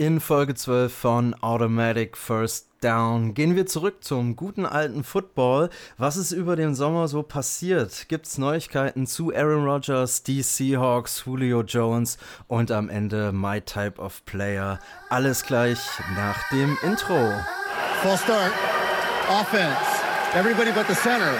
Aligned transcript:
In 0.00 0.18
Folge 0.18 0.54
12 0.54 0.90
von 0.90 1.34
Automatic 1.42 2.16
First 2.16 2.68
Down 2.80 3.34
gehen 3.34 3.54
wir 3.54 3.66
zurück 3.66 4.02
zum 4.02 4.34
guten 4.34 4.64
alten 4.64 5.04
Football. 5.04 5.68
Was 5.98 6.16
ist 6.16 6.32
über 6.32 6.56
den 6.56 6.74
Sommer 6.74 7.06
so 7.06 7.22
passiert? 7.22 8.08
Gibt 8.08 8.26
es 8.26 8.38
Neuigkeiten 8.38 9.06
zu 9.06 9.30
Aaron 9.30 9.62
Rodgers, 9.62 10.22
die 10.22 10.40
Seahawks, 10.40 11.24
Julio 11.26 11.60
Jones 11.60 12.16
und 12.48 12.70
am 12.70 12.88
Ende 12.88 13.30
My 13.32 13.60
Type 13.60 14.00
of 14.00 14.24
Player? 14.24 14.78
Alles 15.10 15.42
gleich 15.44 15.78
nach 16.16 16.48
dem 16.48 16.78
Intro. 16.82 17.34
Full 18.00 18.16
start. 18.16 18.52
Offense. 19.28 19.76
Everybody 20.34 20.72
but 20.72 20.86
the 20.88 20.94
center. 20.94 21.34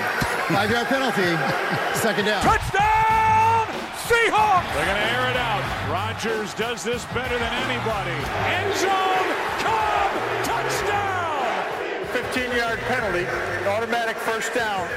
Five 0.49 0.71
yard 0.71 0.87
penalty. 0.87 1.35
Second 1.95 2.27
down. 2.27 2.43
Touchdown! 2.43 3.67
Seahawks! 4.07 4.75
They're 4.75 4.85
going 4.85 4.99
to 4.99 5.13
air 5.15 5.31
it 5.31 5.37
out. 5.39 5.70
Rodgers 5.91 6.55
does 6.55 6.85
this 6.85 7.05
better 7.07 7.37
than 7.37 7.53
anybody. 7.69 8.15
End 8.47 8.73
zone! 8.79 9.27
Cobb! 9.59 10.13
Touchdown! 10.45 12.07
15 12.13 12.57
yard 12.57 12.79
penalty. 12.87 13.27
Automatic 13.67 14.17
first 14.17 14.55
down. 14.55 14.89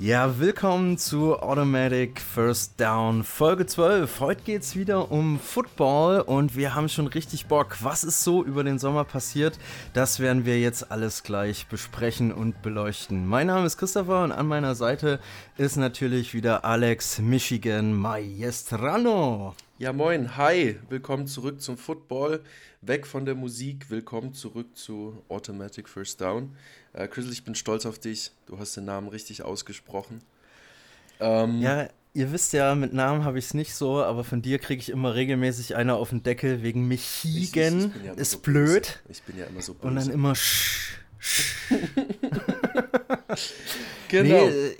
Ja, 0.00 0.40
willkommen 0.40 0.98
zu 0.98 1.38
Automatic 1.38 2.20
First 2.20 2.80
Down 2.80 3.22
Folge 3.22 3.64
12. 3.64 4.18
Heute 4.18 4.42
geht 4.42 4.62
es 4.62 4.74
wieder 4.74 5.12
um 5.12 5.38
Football 5.38 6.20
und 6.22 6.56
wir 6.56 6.74
haben 6.74 6.88
schon 6.88 7.06
richtig 7.06 7.46
Bock. 7.46 7.76
Was 7.80 8.02
ist 8.02 8.24
so 8.24 8.42
über 8.42 8.64
den 8.64 8.80
Sommer 8.80 9.04
passiert? 9.04 9.56
Das 9.92 10.18
werden 10.18 10.44
wir 10.44 10.58
jetzt 10.58 10.90
alles 10.90 11.22
gleich 11.22 11.68
besprechen 11.68 12.32
und 12.32 12.60
beleuchten. 12.60 13.24
Mein 13.24 13.46
Name 13.46 13.66
ist 13.66 13.78
Christopher 13.78 14.24
und 14.24 14.32
an 14.32 14.48
meiner 14.48 14.74
Seite 14.74 15.20
ist 15.58 15.76
natürlich 15.76 16.34
wieder 16.34 16.64
Alex 16.64 17.20
Michigan 17.20 17.92
Maestrano. 17.94 19.54
Ja, 19.78 19.92
moin, 19.92 20.36
hi, 20.36 20.76
willkommen 20.88 21.28
zurück 21.28 21.60
zum 21.60 21.76
Football, 21.76 22.42
weg 22.80 23.06
von 23.06 23.24
der 23.24 23.36
Musik, 23.36 23.90
willkommen 23.90 24.32
zurück 24.32 24.76
zu 24.76 25.22
Automatic 25.28 25.88
First 25.88 26.20
Down. 26.20 26.56
Äh, 26.94 27.08
Chris, 27.08 27.30
ich 27.30 27.44
bin 27.44 27.54
stolz 27.54 27.86
auf 27.86 27.98
dich, 27.98 28.30
du 28.46 28.58
hast 28.58 28.76
den 28.76 28.84
Namen 28.84 29.08
richtig 29.08 29.42
ausgesprochen. 29.42 30.22
Ähm, 31.20 31.60
ja, 31.60 31.88
ihr 32.14 32.32
wisst 32.32 32.52
ja, 32.52 32.74
mit 32.76 32.94
Namen 32.94 33.24
habe 33.24 33.38
ich 33.38 33.46
es 33.46 33.54
nicht 33.54 33.74
so, 33.74 34.02
aber 34.02 34.22
von 34.22 34.42
dir 34.42 34.60
kriege 34.60 34.80
ich 34.80 34.90
immer 34.90 35.14
regelmäßig 35.14 35.74
einer 35.74 35.96
auf 35.96 36.10
den 36.10 36.22
Deckel 36.22 36.62
wegen 36.62 36.86
Michigan, 36.86 37.92
ja 38.04 38.12
ist 38.12 38.30
so 38.30 38.38
blöd. 38.38 39.02
Ich 39.08 39.22
bin 39.24 39.36
ja 39.36 39.46
immer 39.46 39.60
so 39.60 39.74
böse. 39.74 39.88
Und 39.88 39.96
dann 39.96 40.10
immer 40.10 40.36
sch, 40.36 41.00
sch. 41.18 41.64
genau. 44.08 44.46
Nee, 44.46 44.48
äh, 44.48 44.76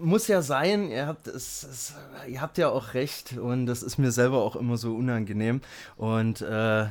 muss 0.00 0.28
ja 0.28 0.42
sein, 0.42 0.90
ihr 0.90 1.06
habt, 1.06 1.26
es, 1.26 1.64
es, 1.64 1.94
ihr 2.28 2.40
habt 2.40 2.58
ja 2.58 2.68
auch 2.68 2.94
recht 2.94 3.36
und 3.36 3.66
das 3.66 3.82
ist 3.82 3.98
mir 3.98 4.12
selber 4.12 4.42
auch 4.42 4.56
immer 4.56 4.76
so 4.76 4.94
unangenehm 4.94 5.60
und 5.96 6.40
äh, 6.40 6.46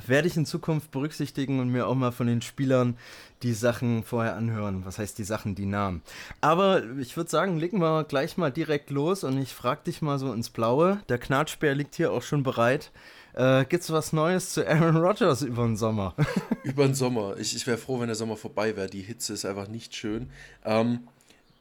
werde 0.08 0.28
ich 0.28 0.36
in 0.36 0.46
Zukunft 0.46 0.92
berücksichtigen 0.92 1.60
und 1.60 1.70
mir 1.70 1.88
auch 1.88 1.96
mal 1.96 2.12
von 2.12 2.28
den 2.28 2.42
Spielern 2.42 2.98
die 3.44 3.54
Sachen 3.54 4.04
vorher 4.04 4.36
anhören. 4.36 4.86
Was 4.86 4.98
heißt 4.98 5.18
die 5.18 5.24
Sachen, 5.24 5.56
die 5.56 5.66
Namen? 5.66 6.02
Aber 6.42 6.84
ich 6.98 7.16
würde 7.18 7.30
sagen, 7.30 7.58
legen 7.58 7.80
wir 7.80 8.04
gleich 8.04 8.38
mal 8.38 8.52
direkt 8.52 8.90
los 8.90 9.24
und 9.24 9.38
ich 9.40 9.54
frage 9.54 9.82
dich 9.86 10.02
mal 10.02 10.20
so 10.20 10.34
ins 10.34 10.50
Blaue. 10.50 11.02
Der 11.10 11.18
Knatschbär 11.18 11.76
liegt 11.76 11.96
hier 11.96 12.12
auch 12.12 12.24
schon 12.24 12.44
bereit. 12.44 12.92
Äh, 13.38 13.66
es 13.70 13.92
was 13.92 14.14
Neues 14.14 14.54
zu 14.54 14.68
Aaron 14.68 14.98
Rodgers 14.98 15.44
über 15.44 15.64
den 15.64 15.78
Sommer? 15.78 16.16
über 16.64 16.86
den 16.86 16.96
Sommer. 16.96 17.38
Ich, 17.38 17.56
ich 17.56 17.68
wäre 17.68 17.78
froh, 17.78 18.00
wenn 18.00 18.08
der 18.08 18.16
Sommer 18.16 18.36
vorbei 18.36 18.76
wäre. 18.76 18.90
Die 18.90 19.02
Hitze 19.02 19.34
ist 19.34 19.46
einfach 19.46 19.68
nicht 19.68 19.96
schön. 19.96 20.30
Ähm, 20.66 21.08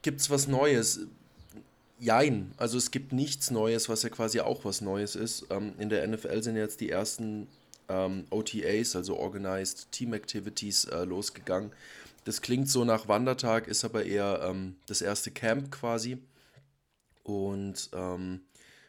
es 0.02 0.30
was 0.30 0.48
Neues? 0.48 1.00
Jein, 1.98 2.52
also 2.58 2.76
es 2.78 2.90
gibt 2.90 3.12
nichts 3.12 3.50
Neues, 3.50 3.88
was 3.88 4.02
ja 4.02 4.10
quasi 4.10 4.40
auch 4.40 4.64
was 4.64 4.80
Neues 4.80 5.16
ist. 5.16 5.46
Ähm, 5.50 5.74
in 5.78 5.88
der 5.88 6.06
NFL 6.06 6.42
sind 6.42 6.56
jetzt 6.56 6.80
die 6.80 6.90
ersten 6.90 7.48
ähm, 7.88 8.26
OTAs, 8.30 8.96
also 8.96 9.16
Organized 9.16 9.90
Team 9.92 10.12
Activities, 10.14 10.84
äh, 10.86 11.04
losgegangen. 11.04 11.72
Das 12.24 12.42
klingt 12.42 12.68
so 12.68 12.84
nach 12.84 13.08
Wandertag, 13.08 13.68
ist 13.68 13.84
aber 13.84 14.04
eher 14.04 14.40
ähm, 14.42 14.76
das 14.86 15.02
erste 15.02 15.30
Camp 15.30 15.70
quasi. 15.70 16.18
Und 17.22 17.90
ähm, 17.92 18.40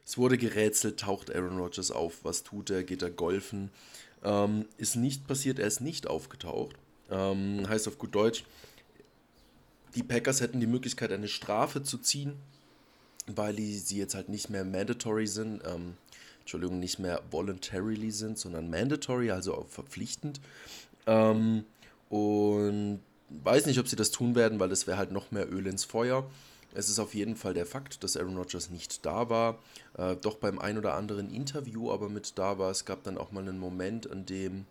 es 0.06 0.18
wurde 0.18 0.38
gerätselt, 0.38 1.00
taucht 1.00 1.34
Aaron 1.34 1.58
Rodgers 1.58 1.92
auf, 1.92 2.24
was 2.24 2.44
tut 2.44 2.70
er, 2.70 2.84
geht 2.84 3.02
er 3.02 3.12
golfen. 3.12 3.70
Ähm, 4.24 4.66
ist 4.78 4.96
nicht 4.96 5.28
passiert, 5.28 5.60
er 5.60 5.68
ist 5.68 5.82
nicht 5.82 6.08
aufgetaucht. 6.08 6.76
Ähm, 7.10 7.68
heißt 7.68 7.88
auf 7.88 7.98
gut 7.98 8.16
Deutsch, 8.16 8.44
die 9.96 10.04
Packers 10.04 10.42
hätten 10.42 10.60
die 10.60 10.68
Möglichkeit, 10.68 11.12
eine 11.12 11.28
Strafe 11.28 11.84
zu 11.84 11.98
ziehen 11.98 12.34
weil 13.28 13.54
die, 13.54 13.78
sie 13.78 13.98
jetzt 13.98 14.16
halt 14.16 14.30
nicht 14.30 14.50
mehr 14.50 14.64
mandatory 14.64 15.28
sind, 15.28 15.62
ähm, 15.66 15.96
Entschuldigung, 16.48 16.80
nicht 16.80 16.98
mehr 16.98 17.22
voluntarily 17.30 18.10
sind, 18.10 18.38
sondern 18.38 18.70
mandatory, 18.70 19.32
also 19.32 19.54
auch 19.54 19.68
verpflichtend. 19.68 20.40
Ähm, 21.06 21.66
und 22.10 23.02
weiß 23.30 23.66
nicht, 23.66 23.80
ob 23.80 23.90
sie 23.90 23.98
das 23.98 24.12
tun 24.12 24.34
werden, 24.34 24.58
weil 24.58 24.70
das 24.70 24.88
wäre 24.88 24.98
halt 24.98 25.12
noch 25.12 25.30
mehr 25.32 25.52
Öl 25.52 25.68
ins 25.68 25.84
Feuer. 25.84 26.26
Es 26.74 26.88
ist 26.88 27.00
auf 27.00 27.14
jeden 27.14 27.36
Fall 27.36 27.54
der 27.54 27.66
Fakt, 27.66 28.02
dass 28.02 28.16
Aaron 28.16 28.38
Rodgers 28.38 28.70
nicht 28.70 29.06
da 29.06 29.30
war, 29.30 29.60
äh, 29.98 30.16
doch 30.16 30.38
beim 30.38 30.58
ein 30.58 30.78
oder 30.78 30.94
anderen 30.94 31.30
Interview 31.34 31.92
aber 31.92 32.08
mit 32.08 32.38
da 32.38 32.58
war. 32.58 32.72
Es 32.72 32.86
gab 32.86 33.04
dann 33.04 33.18
auch 33.18 33.34
mal 33.34 33.42
einen 33.42 33.60
Moment, 33.60 34.10
an 34.10 34.26
dem 34.26 34.66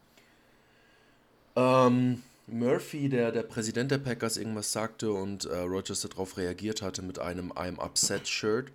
ähm, 1.56 2.22
Murphy, 2.46 3.10
der, 3.10 3.32
der 3.32 3.42
Präsident 3.42 3.90
der 3.90 3.98
Packers, 3.98 4.38
irgendwas 4.38 4.72
sagte 4.72 5.12
und 5.12 5.44
äh, 5.44 5.58
Rogers 5.58 6.00
darauf 6.00 6.38
reagiert 6.38 6.80
hatte 6.80 7.02
mit 7.02 7.18
einem 7.18 7.52
I'm 7.52 7.78
upset 7.78 8.26
Shirt. 8.26 8.68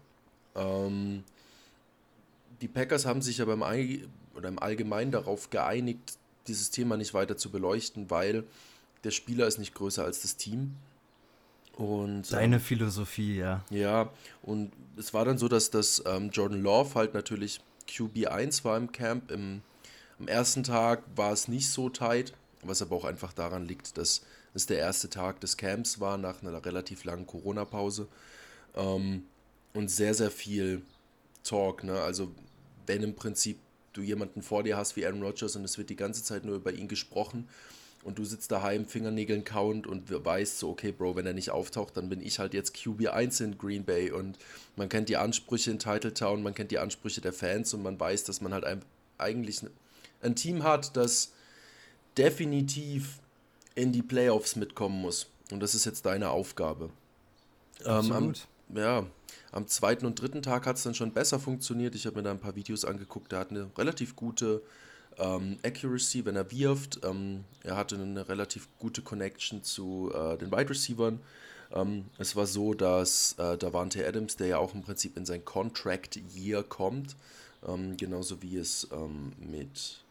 Ähm, 0.56 1.24
die 2.62 2.68
Packers 2.68 3.06
haben 3.06 3.22
sich 3.22 3.42
aber 3.42 3.54
im, 3.54 3.64
All 3.64 4.00
oder 4.36 4.50
im 4.50 4.60
Allgemeinen 4.60 5.12
darauf 5.12 5.50
geeinigt, 5.50 6.18
dieses 6.48 6.72
Thema 6.72 6.98
nicht 6.98 7.14
weiter 7.14 7.38
zu 7.38 7.50
beleuchten, 7.50 8.10
weil 8.10 8.44
der 9.04 9.12
Spieler 9.12 9.48
ist 9.48 9.58
nicht 9.58 9.74
größer 9.74 10.04
als 10.04 10.22
das 10.22 10.38
Team. 10.38 10.76
Und, 11.76 12.32
Deine 12.32 12.58
ähm, 12.58 12.62
Philosophie, 12.62 13.38
ja. 13.38 13.64
Ja, 13.70 14.12
und 14.42 14.72
es 14.98 15.14
war 15.14 15.26
dann 15.26 15.38
so, 15.38 15.48
dass 15.48 15.72
das 15.72 16.04
ähm, 16.06 16.30
Jordan 16.32 16.62
Love 16.62 16.96
halt 16.96 17.14
natürlich 17.14 17.62
QB1 17.88 18.64
war 18.64 18.78
im 18.78 18.92
Camp. 18.92 19.32
Im, 19.32 19.62
am 20.20 20.28
ersten 20.28 20.64
Tag 20.64 21.04
war 21.16 21.32
es 21.32 21.48
nicht 21.48 21.70
so 21.70 21.90
tight 21.90 22.34
was 22.64 22.82
aber 22.82 22.96
auch 22.96 23.06
einfach 23.06 23.34
daran 23.34 23.66
liegt, 23.66 23.98
dass 23.98 24.22
es 24.54 24.66
der 24.66 24.78
erste 24.78 25.10
Tag 25.10 25.40
des 25.40 25.58
Camps 25.58 26.00
war 26.00 26.18
nach 26.18 26.42
einer 26.42 26.64
relativ 26.64 27.04
langen 27.04 27.26
Corona-Pause 27.26 28.08
ähm, 28.76 29.24
und 29.74 29.90
sehr, 29.90 30.14
sehr 30.14 30.32
viel 30.32 30.82
Talk. 31.44 31.84
Ne? 31.84 32.00
Also 32.02 32.32
wenn 32.88 33.04
im 33.04 33.16
Prinzip 33.16 33.58
du 33.94 34.02
jemanden 34.02 34.42
vor 34.42 34.64
dir 34.64 34.78
hast 34.78 34.96
wie 34.96 35.06
Aaron 35.06 35.22
Rodgers 35.22 35.56
und 35.56 35.64
es 35.64 35.78
wird 35.78 35.90
die 35.90 35.96
ganze 35.96 36.24
Zeit 36.24 36.46
nur 36.46 36.56
über 36.56 36.72
ihn 36.72 36.88
gesprochen 36.88 37.48
und 38.04 38.18
du 38.18 38.26
sitzt 38.26 38.52
daheim, 38.52 38.86
Fingernägeln 38.86 39.44
count 39.44 39.86
und 39.86 40.10
weißt 40.10 40.60
so, 40.60 40.70
okay, 40.70 40.92
Bro, 40.92 41.16
wenn 41.16 41.26
er 41.26 41.34
nicht 41.34 41.52
auftaucht, 41.52 41.96
dann 41.98 42.10
bin 42.10 42.22
ich 42.22 42.40
halt 42.40 42.54
jetzt 42.54 42.76
QB1 42.76 43.44
in 43.44 43.58
Green 43.58 43.84
Bay 43.84 44.12
und 44.12 44.38
man 44.76 44.90
kennt 44.90 45.10
die 45.10 45.18
Ansprüche 45.18 45.72
in 45.72 45.80
Titletown, 45.80 46.42
man 46.42 46.54
kennt 46.54 46.72
die 46.72 46.80
Ansprüche 46.80 47.22
der 47.22 47.34
Fans 47.34 47.74
und 47.74 47.84
man 47.84 48.00
weiß, 48.00 48.24
dass 48.24 48.42
man 48.42 48.54
halt 48.54 48.66
eigentlich 49.18 49.62
ein 50.22 50.36
Team 50.36 50.64
hat, 50.64 50.96
das 50.98 51.32
definitiv 52.18 53.20
in 53.76 53.92
die 53.92 54.02
Playoffs 54.02 54.56
mitkommen 54.56 55.02
muss. 55.02 55.28
Und 55.52 55.60
das 55.62 55.76
ist 55.76 55.86
jetzt 55.86 56.06
deine 56.06 56.30
Aufgabe. 56.30 56.90
Ähm, 57.86 58.12
am, 58.12 58.34
ja, 58.76 59.06
am 59.52 59.68
zweiten 59.68 60.06
und 60.06 60.22
dritten 60.22 60.42
Tag 60.42 60.66
hat 60.66 60.78
es 60.78 60.84
dann 60.84 60.96
schon 60.96 61.12
besser 61.12 61.40
funktioniert. 61.40 61.96
Ich 61.96 62.06
habe 62.06 62.18
mir 62.18 62.24
da 62.24 62.32
ein 62.32 62.40
paar 62.40 62.56
Videos 62.56 62.86
angeguckt. 62.86 63.34
Er 63.34 63.40
hat 63.40 63.52
eine 63.52 63.70
relativ 63.78 64.16
gute 64.16 64.62
ähm, 65.18 65.58
Accuracy, 65.64 66.26
wenn 66.26 66.36
er 66.36 66.52
wirft. 66.52 67.02
Ähm, 67.04 67.44
er 67.64 67.76
hatte 67.76 67.96
eine 67.96 68.28
relativ 68.30 68.68
gute 68.80 69.02
Connection 69.02 69.64
zu 69.64 70.12
äh, 70.14 70.38
den 70.38 70.52
Wide 70.52 70.70
Receivers. 70.70 71.16
Ähm, 71.74 72.06
es 72.18 72.36
war 72.36 72.46
so, 72.46 72.74
dass 72.74 73.36
äh, 73.38 73.58
Davante 73.58 74.06
Adams, 74.08 74.36
der 74.36 74.48
ja 74.48 74.58
auch 74.58 74.74
im 74.74 74.82
Prinzip 74.82 75.18
in 75.18 75.26
sein 75.26 75.44
Contract 75.46 76.20
Year 76.36 76.64
kommt, 76.64 77.16
ähm, 77.68 77.98
genauso 77.98 78.42
wie 78.42 78.58
es 78.58 78.88
ähm, 78.92 79.34
mit 79.40 80.02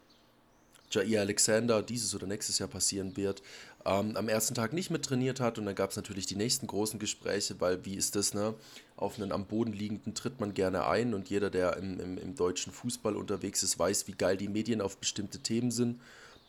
Jair 0.91 1.21
Alexander 1.21 1.83
dieses 1.83 2.15
oder 2.15 2.27
nächstes 2.27 2.59
Jahr 2.59 2.69
passieren 2.69 3.17
wird, 3.17 3.43
ähm, 3.85 4.17
am 4.17 4.29
ersten 4.29 4.55
Tag 4.55 4.73
nicht 4.73 4.91
mit 4.91 5.05
trainiert 5.05 5.41
hat. 5.41 5.59
Und 5.59 5.67
dann 5.67 5.75
gab 5.75 5.91
es 5.91 5.97
natürlich 5.97 6.27
die 6.27 6.37
nächsten 6.37 6.67
großen 6.67 6.99
Gespräche, 6.99 7.61
weil 7.61 7.85
wie 7.85 7.95
ist 7.95 8.17
das, 8.17 8.35
ne? 8.35 8.55
Auf 8.97 9.19
einen 9.19 9.33
am 9.33 9.47
Boden 9.47 9.73
liegenden 9.73 10.15
tritt 10.15 10.41
man 10.41 10.53
gerne 10.53 10.87
ein 10.87 11.15
und 11.15 11.31
jeder, 11.31 11.49
der 11.49 11.77
im, 11.79 11.99
im, 11.99 12.19
im 12.19 12.35
deutschen 12.35 12.73
Fußball 12.73 13.17
unterwegs 13.17 13.63
ist, 13.63 13.79
weiß, 13.79 14.07
wie 14.09 14.13
geil 14.13 14.37
die 14.37 14.49
Medien 14.49 14.83
auf 14.83 14.99
bestimmte 14.99 15.39
Themen 15.39 15.71
sind. 15.71 16.01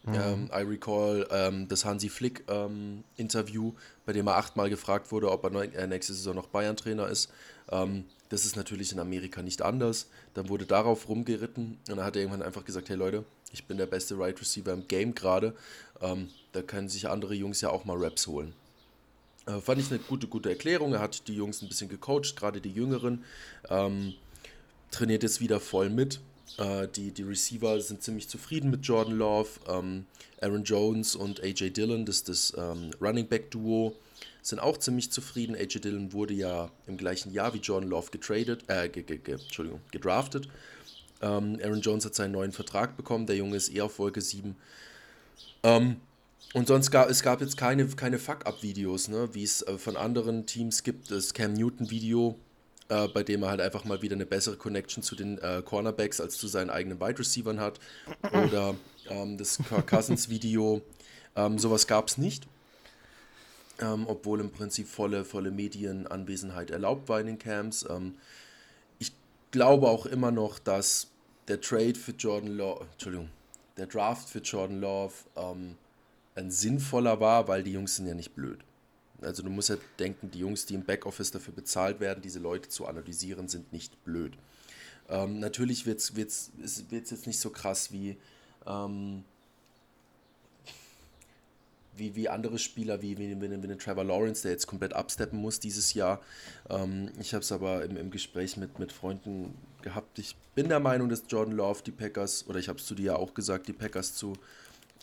Mhm. 0.03 0.13
Ähm, 0.15 0.49
I 0.51 0.63
recall 0.63 1.27
ähm, 1.31 1.67
das 1.67 1.85
Hansi 1.85 2.09
Flick 2.09 2.43
ähm, 2.49 3.03
Interview, 3.17 3.73
bei 4.05 4.13
dem 4.13 4.27
er 4.27 4.35
achtmal 4.37 4.69
gefragt 4.69 5.11
wurde, 5.11 5.31
ob 5.31 5.43
er 5.43 5.73
äh, 5.73 5.87
nächste 5.87 6.13
Saison 6.13 6.35
noch 6.35 6.47
Bayern-Trainer 6.47 7.07
ist. 7.07 7.29
Ähm, 7.69 8.05
das 8.29 8.45
ist 8.45 8.55
natürlich 8.55 8.91
in 8.91 8.99
Amerika 8.99 9.43
nicht 9.43 9.61
anders. 9.61 10.09
Dann 10.33 10.49
wurde 10.49 10.65
darauf 10.65 11.07
rumgeritten 11.07 11.77
und 11.87 11.97
dann 11.97 12.03
hat 12.03 12.15
er 12.15 12.23
irgendwann 12.23 12.41
einfach 12.41 12.65
gesagt, 12.65 12.89
hey 12.89 12.95
Leute, 12.95 13.25
ich 13.53 13.65
bin 13.65 13.77
der 13.77 13.85
beste 13.85 14.17
Right 14.17 14.39
Receiver 14.39 14.73
im 14.73 14.87
Game 14.87 15.15
gerade. 15.15 15.55
Ähm, 16.01 16.29
da 16.51 16.61
können 16.61 16.89
sich 16.89 17.09
andere 17.09 17.33
Jungs 17.33 17.61
ja 17.61 17.69
auch 17.69 17.85
mal 17.85 17.97
Raps 17.97 18.27
holen. 18.27 18.53
Äh, 19.45 19.59
fand 19.59 19.81
ich 19.81 19.89
eine 19.89 19.99
gute, 19.99 20.27
gute 20.27 20.49
Erklärung. 20.49 20.93
Er 20.93 20.99
hat 20.99 21.27
die 21.27 21.35
Jungs 21.35 21.61
ein 21.61 21.67
bisschen 21.67 21.89
gecoacht, 21.89 22.35
gerade 22.35 22.61
die 22.61 22.71
Jüngeren. 22.71 23.23
Ähm, 23.69 24.13
trainiert 24.91 25.23
jetzt 25.23 25.39
wieder 25.39 25.59
voll 25.59 25.89
mit. 25.89 26.19
Äh, 26.57 26.87
die, 26.87 27.11
die 27.11 27.23
Receiver 27.23 27.79
sind 27.81 28.03
ziemlich 28.03 28.27
zufrieden 28.27 28.69
mit 28.69 28.85
Jordan 28.85 29.17
Love. 29.17 29.49
Ähm, 29.67 30.05
Aaron 30.41 30.63
Jones 30.63 31.15
und 31.15 31.41
AJ 31.41 31.71
Dillon, 31.71 32.05
das, 32.05 32.23
das 32.23 32.53
ähm, 32.57 32.91
Running 32.99 33.27
Back 33.27 33.51
Duo, 33.51 33.95
sind 34.41 34.59
auch 34.59 34.77
ziemlich 34.77 35.11
zufrieden. 35.11 35.55
AJ 35.55 35.79
Dillon 35.79 36.13
wurde 36.13 36.33
ja 36.33 36.71
im 36.87 36.97
gleichen 36.97 37.31
Jahr 37.31 37.53
wie 37.53 37.59
Jordan 37.59 37.89
Love 37.89 38.09
getradet, 38.11 38.63
äh, 38.67 38.89
ge, 38.89 39.03
ge, 39.03 39.17
ge, 39.17 39.35
Entschuldigung, 39.35 39.81
gedraftet. 39.91 40.47
Ähm, 41.21 41.59
Aaron 41.63 41.81
Jones 41.81 42.05
hat 42.05 42.15
seinen 42.15 42.31
neuen 42.31 42.51
Vertrag 42.51 42.97
bekommen. 42.97 43.25
Der 43.27 43.35
Junge 43.35 43.55
ist 43.55 43.69
eher 43.69 43.85
auf 43.85 43.99
Wolke 43.99 44.21
7. 44.21 44.55
Ähm, 45.63 45.97
und 46.53 46.67
sonst 46.67 46.91
gab 46.91 47.09
es 47.09 47.23
gab 47.23 47.41
jetzt 47.41 47.55
keine, 47.55 47.87
keine 47.87 48.19
Fuck-Up-Videos, 48.19 49.07
ne? 49.07 49.29
wie 49.33 49.43
es 49.43 49.61
äh, 49.61 49.77
von 49.77 49.95
anderen 49.95 50.45
Teams 50.45 50.83
gibt. 50.83 51.11
Das 51.11 51.33
Cam 51.33 51.53
Newton-Video, 51.53 52.37
äh, 52.89 53.07
bei 53.07 53.23
dem 53.23 53.43
er 53.43 53.49
halt 53.49 53.61
einfach 53.61 53.85
mal 53.85 54.01
wieder 54.01 54.15
eine 54.15 54.25
bessere 54.25 54.57
Connection 54.57 55.01
zu 55.01 55.15
den 55.15 55.37
äh, 55.37 55.61
Cornerbacks 55.63 56.19
als 56.19 56.37
zu 56.37 56.47
seinen 56.47 56.69
eigenen 56.69 56.99
Wide 56.99 57.19
Receivern 57.19 57.59
hat. 57.59 57.79
Oder 58.33 58.75
ähm, 59.09 59.37
das 59.37 59.59
Kirk 59.69 59.87
Cousins-Video. 59.87 60.81
Ähm, 61.35 61.57
sowas 61.57 61.87
gab 61.87 62.09
es 62.09 62.17
nicht. 62.17 62.47
Ähm, 63.79 64.05
obwohl 64.07 64.41
im 64.41 64.51
Prinzip 64.51 64.87
volle, 64.87 65.23
volle 65.23 65.51
Medienanwesenheit 65.51 66.69
erlaubt 66.69 67.07
war 67.07 67.21
in 67.21 67.27
den 67.27 67.39
Camps. 67.39 67.85
Ähm, 67.89 68.15
ich 68.99 69.13
glaube 69.51 69.87
auch 69.87 70.05
immer 70.05 70.31
noch, 70.31 70.59
dass 70.59 71.10
der 71.47 71.61
Trade 71.61 71.95
für 71.95 72.11
Jordan 72.11 72.55
Love, 72.55 72.87
Entschuldigung, 72.91 73.29
der 73.77 73.87
Draft 73.87 74.29
für 74.29 74.39
Jordan 74.39 74.79
Love 74.79 75.13
ähm, 75.35 75.77
ein 76.35 76.51
sinnvoller 76.51 77.19
war, 77.19 77.47
weil 77.47 77.63
die 77.63 77.73
Jungs 77.73 77.95
sind 77.95 78.07
ja 78.07 78.13
nicht 78.13 78.35
blöd. 78.35 78.59
Also 79.21 79.43
du 79.43 79.49
musst 79.49 79.69
ja 79.69 79.77
denken, 79.99 80.31
die 80.31 80.39
Jungs, 80.39 80.65
die 80.65 80.73
im 80.73 80.83
Backoffice 80.83 81.31
dafür 81.31 81.53
bezahlt 81.53 81.99
werden, 81.99 82.21
diese 82.21 82.39
Leute 82.39 82.69
zu 82.69 82.87
analysieren, 82.87 83.47
sind 83.47 83.71
nicht 83.71 84.03
blöd. 84.03 84.33
Ähm, 85.09 85.39
natürlich 85.39 85.85
wird 85.85 85.99
es 85.99 86.15
wird's, 86.15 86.51
wird's 86.89 87.11
jetzt 87.11 87.27
nicht 87.27 87.39
so 87.39 87.49
krass 87.49 87.91
wie, 87.91 88.17
ähm, 88.65 89.23
wie, 91.95 92.15
wie 92.15 92.29
andere 92.29 92.57
Spieler, 92.57 93.01
wie, 93.01 93.17
wie, 93.17 93.39
wie, 93.39 93.69
wie 93.69 93.77
Trevor 93.77 94.03
Lawrence, 94.03 94.43
der 94.43 94.51
jetzt 94.51 94.65
komplett 94.65 94.93
absteppen 94.93 95.39
muss 95.39 95.59
dieses 95.59 95.93
Jahr. 95.93 96.21
Ähm, 96.69 97.11
ich 97.19 97.33
habe 97.33 97.43
es 97.43 97.51
aber 97.51 97.83
im, 97.83 97.97
im 97.97 98.09
Gespräch 98.09 98.57
mit, 98.57 98.79
mit 98.79 98.91
Freunden 98.91 99.53
gehabt. 99.81 100.19
Ich 100.19 100.35
bin 100.55 100.69
der 100.69 100.79
Meinung, 100.79 101.09
dass 101.09 101.23
Jordan 101.27 101.55
Love 101.55 101.81
die 101.85 101.91
Packers, 101.91 102.45
oder 102.47 102.59
ich 102.59 102.69
habe 102.69 102.79
es 102.79 102.85
zu 102.85 102.95
dir 102.95 103.05
ja 103.05 103.15
auch 103.15 103.33
gesagt, 103.33 103.67
die 103.67 103.73
Packers 103.73 104.15
zu 104.15 104.33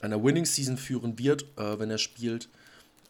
einer 0.00 0.22
Winning 0.22 0.44
Season 0.44 0.76
führen 0.76 1.18
wird, 1.18 1.44
äh, 1.56 1.78
wenn 1.78 1.90
er 1.90 1.98
spielt. 1.98 2.48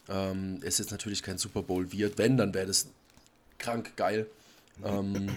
Ähm, 0.09 0.61
es 0.63 0.79
jetzt 0.79 0.91
natürlich 0.91 1.23
kein 1.23 1.39
Super 1.39 1.63
Bowl 1.63 1.93
wird. 1.93 2.19
Wenn, 2.19 2.37
dann 2.37 2.55
wäre 2.55 2.67
das 2.67 2.89
krank 3.59 3.97
geil. 3.97 4.27
Ähm, 4.85 5.29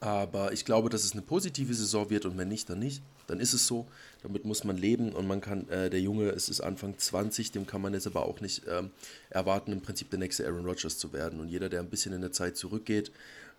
aber 0.00 0.52
ich 0.52 0.64
glaube, 0.64 0.88
dass 0.88 1.04
es 1.04 1.12
eine 1.12 1.22
positive 1.22 1.74
Saison 1.74 2.08
wird 2.10 2.24
und 2.24 2.38
wenn 2.38 2.48
nicht, 2.48 2.68
dann 2.70 2.78
nicht. 2.78 3.02
Dann 3.26 3.38
ist 3.38 3.52
es 3.52 3.66
so. 3.66 3.86
Damit 4.22 4.44
muss 4.44 4.64
man 4.64 4.76
leben 4.76 5.12
und 5.12 5.26
man 5.26 5.40
kann, 5.40 5.68
äh, 5.68 5.90
der 5.90 6.00
Junge, 6.00 6.30
es 6.30 6.48
ist 6.48 6.60
Anfang 6.60 6.98
20, 6.98 7.52
dem 7.52 7.66
kann 7.66 7.80
man 7.80 7.94
jetzt 7.94 8.06
aber 8.06 8.26
auch 8.26 8.40
nicht 8.40 8.62
ähm, 8.68 8.90
erwarten, 9.28 9.72
im 9.72 9.82
Prinzip 9.82 10.10
der 10.10 10.18
nächste 10.18 10.46
Aaron 10.46 10.64
Rodgers 10.64 10.98
zu 10.98 11.12
werden. 11.12 11.40
Und 11.40 11.48
jeder, 11.48 11.68
der 11.68 11.80
ein 11.80 11.90
bisschen 11.90 12.12
in 12.12 12.20
der 12.22 12.32
Zeit 12.32 12.56
zurückgeht, 12.56 13.12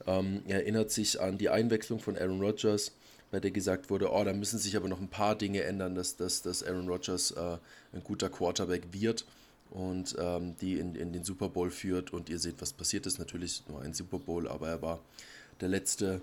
ähm, 0.08 0.42
erinnert 0.48 0.92
sich 0.92 1.20
an 1.22 1.38
die 1.38 1.50
Einwechslung 1.50 2.00
von 2.00 2.18
Aaron 2.18 2.42
Rodgers 2.42 2.92
bei 3.32 3.40
der 3.40 3.52
gesagt 3.52 3.90
wurde, 3.90 4.12
oh, 4.12 4.24
da 4.24 4.34
müssen 4.34 4.60
sich 4.60 4.76
aber 4.76 4.90
noch 4.90 5.00
ein 5.00 5.08
paar 5.08 5.36
Dinge 5.36 5.64
ändern, 5.64 5.96
dass, 5.96 6.18
dass, 6.18 6.42
dass 6.42 6.64
Aaron 6.64 6.88
Rodgers 6.88 7.32
äh, 7.32 7.58
ein 7.94 8.04
guter 8.04 8.30
Quarterback 8.30 8.90
wird 8.92 9.26
und 9.72 10.16
ähm, 10.20 10.56
die 10.60 10.78
in, 10.78 10.96
in 10.96 11.14
den 11.14 11.24
Super 11.24 11.48
Bowl 11.48 11.72
führt. 11.72 12.12
Und 12.12 12.30
ihr 12.30 12.40
seht, 12.40 12.62
was 12.62 12.74
passiert 12.74 13.06
ist. 13.06 13.20
Natürlich 13.20 13.64
nur 13.70 13.82
ein 13.82 13.94
Super 13.94 14.20
Bowl, 14.20 14.48
aber 14.48 14.68
er 14.68 14.82
war 14.82 15.00
der 15.62 15.70
letzte, 15.70 16.20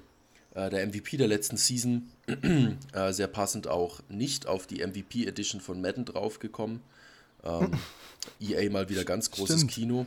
äh, 0.54 0.68
der 0.68 0.86
MVP 0.86 1.16
der 1.16 1.28
letzten 1.28 1.56
Season. 1.56 2.10
äh, 2.92 3.12
sehr 3.12 3.28
passend 3.28 3.68
auch 3.68 4.00
nicht 4.10 4.46
auf 4.46 4.66
die 4.66 4.86
MVP 4.86 5.24
Edition 5.24 5.62
von 5.62 5.80
Madden 5.80 6.04
draufgekommen. 6.04 6.80
Ähm, 7.42 7.70
EA 8.40 8.70
mal 8.70 8.90
wieder 8.90 9.04
ganz 9.04 9.30
großes 9.30 9.60
Stimmt. 9.60 9.72
Kino. 9.72 10.06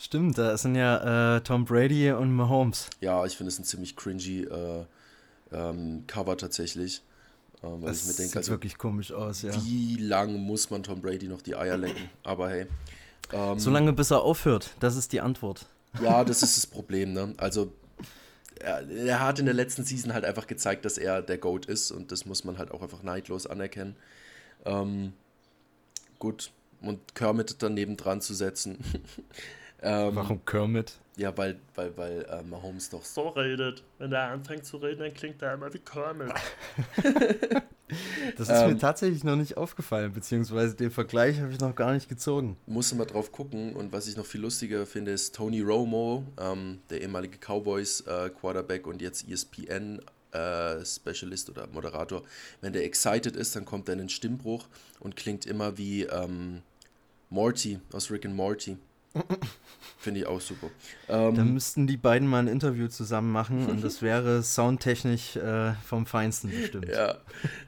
Stimmt, 0.00 0.38
da 0.38 0.56
sind 0.56 0.76
ja 0.76 1.36
äh, 1.36 1.40
Tom 1.40 1.64
Brady 1.64 2.12
und 2.12 2.32
Mahomes. 2.32 2.88
Ja, 3.00 3.26
ich 3.26 3.36
finde 3.36 3.48
es 3.48 3.58
ein 3.58 3.64
ziemlich 3.64 3.96
cringy 3.96 4.44
äh, 4.44 4.84
ähm, 5.52 6.04
Cover 6.06 6.36
tatsächlich. 6.36 7.02
Ähm, 7.64 7.82
Das 7.82 8.02
ich 8.02 8.06
mir 8.06 8.12
sieht 8.12 8.18
denke, 8.20 8.38
also, 8.38 8.52
wirklich 8.52 8.78
komisch 8.78 9.10
aus, 9.10 9.42
ja. 9.42 9.52
wie 9.64 9.96
lang 9.96 10.34
muss 10.36 10.70
man 10.70 10.84
Tom 10.84 11.00
Brady 11.00 11.26
noch 11.26 11.42
die 11.42 11.56
Eier 11.56 11.76
lecken? 11.76 12.08
Aber 12.22 12.48
hey. 12.48 12.66
Ähm, 13.32 13.58
So 13.58 13.70
lange, 13.70 13.92
bis 13.92 14.12
er 14.12 14.22
aufhört, 14.22 14.70
das 14.78 14.94
ist 14.94 15.12
die 15.12 15.20
Antwort. 15.20 15.66
Ja, 16.00 16.22
das 16.22 16.44
ist 16.44 16.56
das 16.56 16.66
Problem, 16.68 17.12
ne? 17.12 17.34
Also, 17.36 17.72
er, 18.60 18.88
er 18.88 19.18
hat 19.20 19.40
in 19.40 19.46
der 19.46 19.54
letzten 19.54 19.84
Season 19.84 20.14
halt 20.14 20.24
einfach 20.24 20.46
gezeigt, 20.46 20.84
dass 20.84 20.96
er 20.98 21.22
der 21.22 21.38
GOAT 21.38 21.66
ist 21.66 21.90
und 21.90 22.12
das 22.12 22.24
muss 22.24 22.44
man 22.44 22.58
halt 22.58 22.70
auch 22.70 22.82
einfach 22.82 23.02
neidlos 23.02 23.48
anerkennen. 23.48 23.96
Ähm, 24.64 25.12
gut, 26.20 26.52
und 26.82 27.16
Kermit 27.16 27.56
daneben 27.58 27.96
dran 27.96 28.20
zu 28.20 28.32
setzen. 28.34 28.78
ähm, 29.82 30.16
Warum 30.16 30.44
Kermit? 30.44 30.94
Ja, 31.16 31.36
weil, 31.36 31.58
weil, 31.74 31.96
weil 31.96 32.22
äh, 32.30 32.42
Mahomes 32.44 32.90
doch 32.90 33.04
so 33.04 33.28
redet. 33.30 33.82
Wenn 33.98 34.12
er 34.12 34.28
anfängt 34.30 34.64
zu 34.64 34.76
reden, 34.76 35.00
dann 35.00 35.14
klingt 35.14 35.42
er 35.42 35.54
immer 35.54 35.72
wie 35.72 35.78
Kermit. 35.80 36.32
Das 38.36 38.48
ist 38.50 38.54
mir 38.66 38.72
Ähm. 38.72 38.78
tatsächlich 38.78 39.24
noch 39.24 39.36
nicht 39.36 39.56
aufgefallen, 39.56 40.12
beziehungsweise 40.12 40.74
den 40.76 40.90
Vergleich 40.90 41.40
habe 41.40 41.52
ich 41.52 41.58
noch 41.58 41.74
gar 41.74 41.92
nicht 41.94 42.08
gezogen. 42.08 42.56
Musste 42.66 42.96
mal 42.96 43.06
drauf 43.06 43.32
gucken 43.32 43.74
und 43.74 43.92
was 43.92 44.06
ich 44.06 44.16
noch 44.16 44.26
viel 44.26 44.42
lustiger 44.42 44.84
finde, 44.84 45.12
ist 45.12 45.34
Tony 45.34 45.62
Romo, 45.62 46.24
ähm, 46.38 46.80
der 46.90 47.00
ehemalige 47.00 47.38
Cowboys 47.38 48.02
äh, 48.02 48.28
Quarterback 48.28 48.86
und 48.86 49.00
jetzt 49.00 49.26
ESPN 49.28 50.00
äh, 50.32 50.84
Specialist 50.84 51.48
oder 51.48 51.66
Moderator. 51.68 52.22
Wenn 52.60 52.74
der 52.74 52.84
excited 52.84 53.34
ist, 53.34 53.56
dann 53.56 53.64
kommt 53.64 53.88
er 53.88 53.94
in 53.94 54.00
den 54.00 54.08
Stimmbruch 54.10 54.66
und 55.00 55.16
klingt 55.16 55.46
immer 55.46 55.78
wie 55.78 56.02
ähm, 56.02 56.60
Morty 57.30 57.80
aus 57.92 58.10
Rick 58.10 58.26
and 58.26 58.34
Morty. 58.36 58.76
Finde 59.98 60.20
ich 60.20 60.26
auch 60.26 60.40
super. 60.40 60.68
Da 61.06 61.28
Ähm, 61.28 61.54
müssten 61.54 61.86
die 61.86 61.96
beiden 61.96 62.28
mal 62.28 62.38
ein 62.38 62.48
Interview 62.48 62.88
zusammen 62.88 63.32
machen 63.32 63.66
und 63.66 63.82
das 63.82 64.00
wäre 64.00 64.42
soundtechnisch 64.42 65.36
äh, 65.36 65.74
vom 65.84 66.06
Feinsten 66.06 66.50
bestimmt. 66.50 66.88
Ja, 66.88 67.18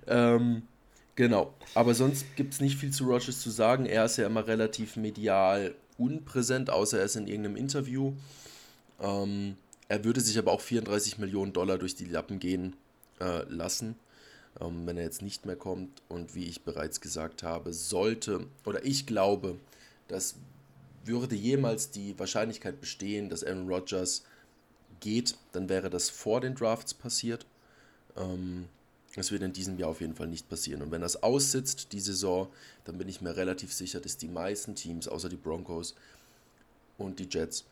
ähm, 0.07 0.63
genau. 1.17 1.53
Aber 1.75 1.95
sonst 1.95 2.25
gibt 2.37 2.55
es 2.55 2.61
nicht 2.61 2.79
viel 2.79 2.93
zu 2.93 3.05
Rogers 3.05 3.41
zu 3.41 3.51
sagen. 3.51 3.85
Er 3.87 4.05
ist 4.05 4.17
ja 4.17 4.27
immer 4.27 4.47
relativ 4.47 4.97
medial 4.97 5.75
unpräsent, 5.99 6.71
außer 6.71 6.99
er 6.99 7.05
ist 7.05 7.17
in 7.17 7.27
irgendeinem 7.27 7.57
Interview. 7.57 8.13
Ähm, 9.01 9.57
er 9.89 10.05
würde 10.05 10.21
sich 10.21 10.39
aber 10.39 10.53
auch 10.53 10.61
34 10.61 11.19
Millionen 11.19 11.53
Dollar 11.53 11.79
durch 11.79 11.97
die 11.97 12.05
Lappen 12.05 12.39
gehen 12.39 12.77
äh, 13.21 13.43
lassen, 13.49 13.97
ähm, 14.61 14.87
wenn 14.87 14.97
er 14.97 15.03
jetzt 15.03 15.21
nicht 15.21 15.47
mehr 15.47 15.57
kommt. 15.57 16.01
Und 16.09 16.37
wie 16.37 16.45
ich 16.45 16.63
bereits 16.63 17.01
gesagt 17.01 17.43
habe, 17.43 17.73
sollte, 17.73 18.47
oder 18.65 18.85
ich 18.87 19.07
glaube, 19.07 19.57
dass 20.07 20.37
würde 21.11 21.35
jemals 21.35 21.91
die 21.91 22.19
Wahrscheinlichkeit 22.19 22.81
bestehen, 22.81 23.29
dass 23.29 23.45
Aaron 23.45 23.69
Rodgers 23.69 24.25
geht, 25.01 25.37
dann 25.53 25.69
wäre 25.69 25.91
das 25.91 26.11
vor 26.11 26.41
den 26.41 26.55
Drafts 26.55 26.95
passiert. 26.95 27.47
Ähm, 28.17 28.67
das 29.17 29.33
wird 29.33 29.43
in 29.43 29.53
diesem 29.53 29.79
Jahr 29.79 29.91
auf 29.91 30.01
jeden 30.01 30.15
Fall 30.15 30.29
nicht 30.29 30.49
passieren. 30.49 30.83
Und 30.83 30.91
wenn 30.93 31.01
das 31.01 31.23
aussitzt, 31.23 31.93
die 31.93 32.01
Saison, 32.01 32.49
dann 32.85 32.97
bin 32.99 33.09
ich 33.09 33.21
mir 33.21 33.37
relativ 33.37 33.73
sicher, 33.73 34.01
dass 34.01 34.17
die 34.17 34.29
meisten 34.29 34.75
Teams, 34.75 35.09
außer 35.09 35.29
die 35.29 35.37
Broncos 35.37 35.95
und 36.97 37.19
die 37.19 37.29
Jets, 37.29 37.65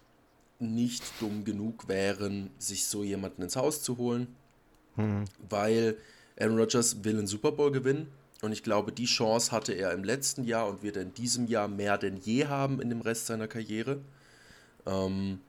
nicht 0.58 1.04
dumm 1.20 1.44
genug 1.44 1.86
wären, 1.86 2.50
sich 2.58 2.86
so 2.86 3.04
jemanden 3.04 3.42
ins 3.42 3.54
Haus 3.54 3.82
zu 3.82 3.96
holen, 3.98 4.26
weil 5.48 5.96
Aaron 6.40 6.58
Rodgers 6.58 7.04
will 7.04 7.18
einen 7.18 7.28
Super 7.28 7.52
Bowl 7.52 7.70
gewinnen. 7.70 8.08
Und 8.40 8.52
ich 8.52 8.62
glaube, 8.62 8.92
die 8.92 9.06
Chance 9.06 9.50
hatte 9.50 9.72
er 9.72 9.92
im 9.92 10.04
letzten 10.04 10.44
Jahr 10.44 10.68
und 10.68 10.82
wird 10.82 10.96
er 10.96 11.02
in 11.02 11.14
diesem 11.14 11.46
Jahr 11.46 11.66
mehr 11.66 11.98
denn 11.98 12.16
je 12.16 12.46
haben 12.46 12.80
in 12.80 12.88
dem 12.88 13.00
Rest 13.00 13.26
seiner 13.26 13.48
Karriere. 13.48 14.00
Ähm, 14.86 15.40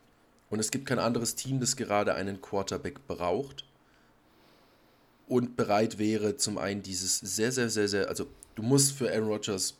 und 0.50 0.60
es 0.60 0.72
gibt 0.72 0.88
kein 0.88 1.00
anderes 1.00 1.36
Team, 1.36 1.60
das 1.60 1.76
gerade 1.76 2.16
einen 2.16 2.42
Quarterback 2.42 3.06
braucht 3.08 3.66
und 5.28 5.56
bereit 5.56 6.00
wäre, 6.00 6.38
zum 6.38 6.58
einen 6.58 6.82
dieses 6.82 7.20
sehr, 7.20 7.52
sehr, 7.52 7.70
sehr, 7.70 7.88
sehr, 7.88 8.10
also 8.10 8.26
du 8.56 8.64
musst 8.64 8.94
für 8.94 9.12
Aaron 9.12 9.28
Rodgers, 9.28 9.76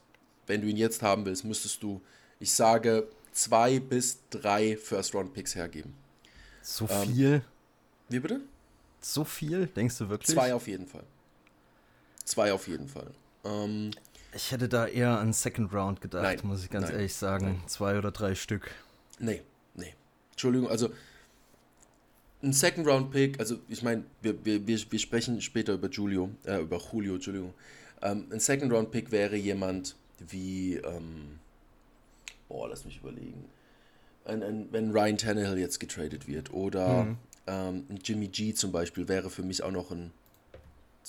wenn 0.46 0.62
du 0.62 0.68
ihn 0.68 0.78
jetzt 0.78 1.02
haben 1.02 1.26
willst, 1.26 1.44
müsstest 1.44 1.82
du, 1.82 2.00
ich 2.40 2.52
sage, 2.52 3.08
zwei 3.32 3.80
bis 3.80 4.20
drei 4.30 4.78
First-Round-Picks 4.78 5.56
hergeben. 5.56 5.96
So 6.62 6.88
Ähm, 6.88 7.10
viel? 7.10 7.42
Wie 8.10 8.20
bitte? 8.20 8.42
So 9.02 9.24
viel? 9.24 9.68
Denkst 9.68 9.98
du 9.98 10.10
wirklich? 10.10 10.36
Zwei 10.36 10.54
auf 10.54 10.68
jeden 10.68 10.86
Fall. 10.86 11.04
Zwei 12.30 12.54
auf 12.54 12.68
jeden 12.68 12.88
Fall. 12.88 13.10
Ähm, 13.44 13.90
Ich 14.36 14.52
hätte 14.52 14.70
da 14.70 14.86
eher 14.86 15.18
an 15.20 15.34
Second 15.34 15.74
Round 15.74 16.00
gedacht, 16.02 16.22
Nein, 16.24 16.40
muss 16.44 16.64
ich 16.64 16.70
ganz 16.70 16.86
nein, 16.86 16.96
ehrlich 16.98 17.16
sagen. 17.16 17.46
nein. 17.46 17.64
Zwei 17.68 17.98
oder 17.98 18.12
drei 18.12 18.36
Stück. 18.36 18.70
nee, 19.18 19.42
nee. 19.76 19.94
Entschuldigung, 20.32 20.70
also 20.70 20.90
ein 22.42 22.54
Second-Round-Pick, 22.54 23.38
also 23.40 23.58
ich 23.68 23.82
meine, 23.84 24.04
wir, 24.22 24.46
wir, 24.46 24.66
wir, 24.66 24.92
wir 24.92 25.00
sprechen 25.00 25.42
später 25.42 25.74
über 25.74 25.90
Julio, 25.90 26.30
äh, 26.46 26.62
über 26.62 26.80
Julio, 26.94 27.16
Entschuldigung. 27.16 27.54
Ähm, 28.02 28.28
ein 28.32 28.40
Second-Round-Pick 28.40 29.12
wäre 29.12 29.36
jemand 29.36 29.96
wie, 30.20 30.76
ähm, 30.76 31.40
boah, 32.48 32.70
lass 32.70 32.86
mich 32.86 32.98
überlegen. 33.00 33.44
Ein, 34.24 34.44
ein, 34.44 34.68
wenn 34.72 34.92
Ryan 34.92 35.18
Tannehill 35.18 35.58
jetzt 35.58 35.80
getradet 35.80 36.28
wird 36.28 36.54
oder 36.54 37.04
Mhm. 37.06 37.18
ähm, 37.48 37.86
Jimmy 38.06 38.28
G 38.30 38.54
zum 38.54 38.72
Beispiel 38.72 39.08
wäre 39.10 39.30
für 39.30 39.44
mich 39.44 39.62
auch 39.64 39.72
noch 39.72 39.92
ein 39.92 40.12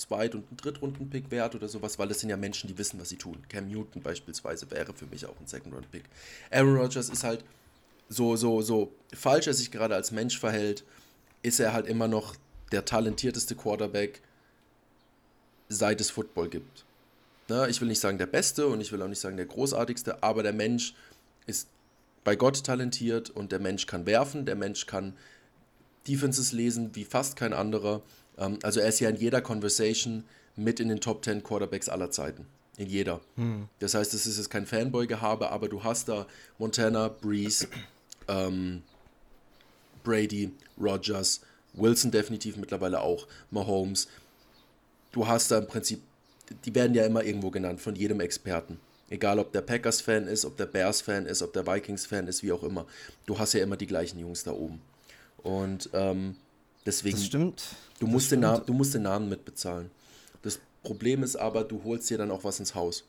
Zweit- 0.00 0.34
und 0.34 0.44
Drittrunden-Pick 0.56 1.30
wert 1.30 1.54
oder 1.54 1.68
sowas, 1.68 1.98
weil 1.98 2.08
das 2.08 2.20
sind 2.20 2.30
ja 2.30 2.36
Menschen, 2.36 2.68
die 2.68 2.78
wissen, 2.78 2.98
was 2.98 3.10
sie 3.10 3.16
tun. 3.16 3.36
Cam 3.48 3.68
Newton 3.68 4.02
beispielsweise 4.02 4.70
wäre 4.70 4.94
für 4.94 5.06
mich 5.06 5.26
auch 5.26 5.38
ein 5.38 5.46
Second-Round-Pick. 5.46 6.04
Aaron 6.50 6.76
Rodgers 6.76 7.10
ist 7.10 7.22
halt 7.22 7.44
so, 8.08 8.34
so, 8.36 8.62
so 8.62 8.92
falsch 9.12 9.46
er 9.46 9.54
sich 9.54 9.70
gerade 9.70 9.94
als 9.94 10.10
Mensch 10.10 10.38
verhält, 10.38 10.84
ist 11.42 11.60
er 11.60 11.72
halt 11.72 11.86
immer 11.86 12.08
noch 12.08 12.34
der 12.72 12.84
talentierteste 12.84 13.54
Quarterback, 13.54 14.22
seit 15.68 16.00
es 16.00 16.10
Football 16.10 16.48
gibt. 16.48 16.84
Ne? 17.48 17.68
Ich 17.68 17.80
will 17.80 17.88
nicht 17.88 18.00
sagen 18.00 18.18
der 18.18 18.26
Beste 18.26 18.66
und 18.66 18.80
ich 18.80 18.92
will 18.92 19.02
auch 19.02 19.08
nicht 19.08 19.20
sagen 19.20 19.36
der 19.36 19.46
Großartigste, 19.46 20.22
aber 20.22 20.42
der 20.42 20.52
Mensch 20.52 20.94
ist 21.46 21.68
bei 22.24 22.36
Gott 22.36 22.64
talentiert 22.64 23.28
und 23.30 23.52
der 23.52 23.58
Mensch 23.58 23.86
kann 23.86 24.06
werfen, 24.06 24.46
der 24.46 24.56
Mensch 24.56 24.86
kann 24.86 25.14
Defenses 26.08 26.52
lesen 26.52 26.94
wie 26.94 27.04
fast 27.04 27.36
kein 27.36 27.52
anderer. 27.52 28.02
Ähm, 28.40 28.58
also 28.62 28.80
er 28.80 28.88
ist 28.88 28.98
ja 28.98 29.08
in 29.08 29.16
jeder 29.16 29.40
Conversation 29.40 30.24
mit 30.56 30.80
in 30.80 30.88
den 30.88 31.00
Top 31.00 31.24
10 31.24 31.44
Quarterbacks 31.44 31.88
aller 31.88 32.10
Zeiten. 32.10 32.46
In 32.76 32.88
jeder. 32.88 33.20
Hm. 33.36 33.68
Das 33.78 33.94
heißt, 33.94 34.14
es 34.14 34.26
ist 34.26 34.38
jetzt 34.38 34.50
kein 34.50 34.66
Fanboy-Gehabe, 34.66 35.50
aber 35.50 35.68
du 35.68 35.84
hast 35.84 36.08
da 36.08 36.26
Montana, 36.58 37.08
Breeze, 37.08 37.68
ähm, 38.26 38.82
Brady, 40.02 40.50
Rogers, 40.80 41.42
Wilson 41.74 42.10
definitiv 42.10 42.56
mittlerweile 42.56 43.00
auch, 43.00 43.26
Mahomes. 43.50 44.08
Du 45.12 45.26
hast 45.26 45.50
da 45.50 45.58
im 45.58 45.66
Prinzip, 45.66 46.00
die 46.64 46.74
werden 46.74 46.94
ja 46.94 47.04
immer 47.04 47.22
irgendwo 47.22 47.50
genannt 47.50 47.80
von 47.80 47.94
jedem 47.94 48.20
Experten. 48.20 48.80
Egal, 49.10 49.40
ob 49.40 49.52
der 49.52 49.60
Packers-Fan 49.60 50.28
ist, 50.28 50.44
ob 50.44 50.56
der 50.56 50.66
Bears-Fan 50.66 51.26
ist, 51.26 51.42
ob 51.42 51.52
der 51.52 51.66
Vikings-Fan 51.66 52.28
ist, 52.28 52.42
wie 52.42 52.52
auch 52.52 52.62
immer. 52.62 52.86
Du 53.26 53.38
hast 53.38 53.52
ja 53.52 53.62
immer 53.62 53.76
die 53.76 53.88
gleichen 53.88 54.20
Jungs 54.20 54.44
da 54.44 54.52
oben. 54.52 54.80
Und 55.42 55.90
ähm, 55.92 56.36
deswegen. 56.90 57.16
Das 57.16 57.26
stimmt. 57.26 57.64
Du 57.98 58.06
musst, 58.06 58.26
stimmt. 58.26 58.44
Den 58.44 58.66
du 58.66 58.72
musst 58.72 58.94
den 58.94 59.02
Namen 59.02 59.28
mitbezahlen. 59.28 59.90
Das 60.42 60.58
Problem 60.82 61.22
ist 61.22 61.36
aber, 61.36 61.64
du 61.64 61.82
holst 61.84 62.10
dir 62.10 62.18
dann 62.18 62.30
auch 62.30 62.44
was 62.44 62.58
ins 62.60 62.74
Haus. 62.74 63.04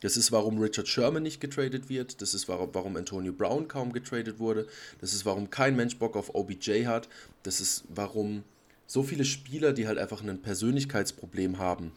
Das 0.00 0.16
ist, 0.16 0.32
warum 0.32 0.58
Richard 0.58 0.88
Sherman 0.88 1.22
nicht 1.22 1.40
getradet 1.40 1.88
wird. 1.88 2.22
Das 2.22 2.32
ist, 2.32 2.48
warum, 2.48 2.70
warum 2.72 2.96
Antonio 2.96 3.32
Brown 3.32 3.68
kaum 3.68 3.92
getradet 3.92 4.38
wurde. 4.38 4.66
Das 5.00 5.12
ist, 5.12 5.26
warum 5.26 5.50
kein 5.50 5.76
Mensch 5.76 5.98
Bock 5.98 6.16
auf 6.16 6.34
OBJ 6.34 6.86
hat. 6.86 7.08
Das 7.42 7.60
ist, 7.60 7.84
warum 7.88 8.44
so 8.86 9.02
viele 9.02 9.24
Spieler, 9.24 9.72
die 9.72 9.86
halt 9.86 9.98
einfach 9.98 10.22
ein 10.22 10.40
Persönlichkeitsproblem 10.40 11.58
haben, 11.58 11.92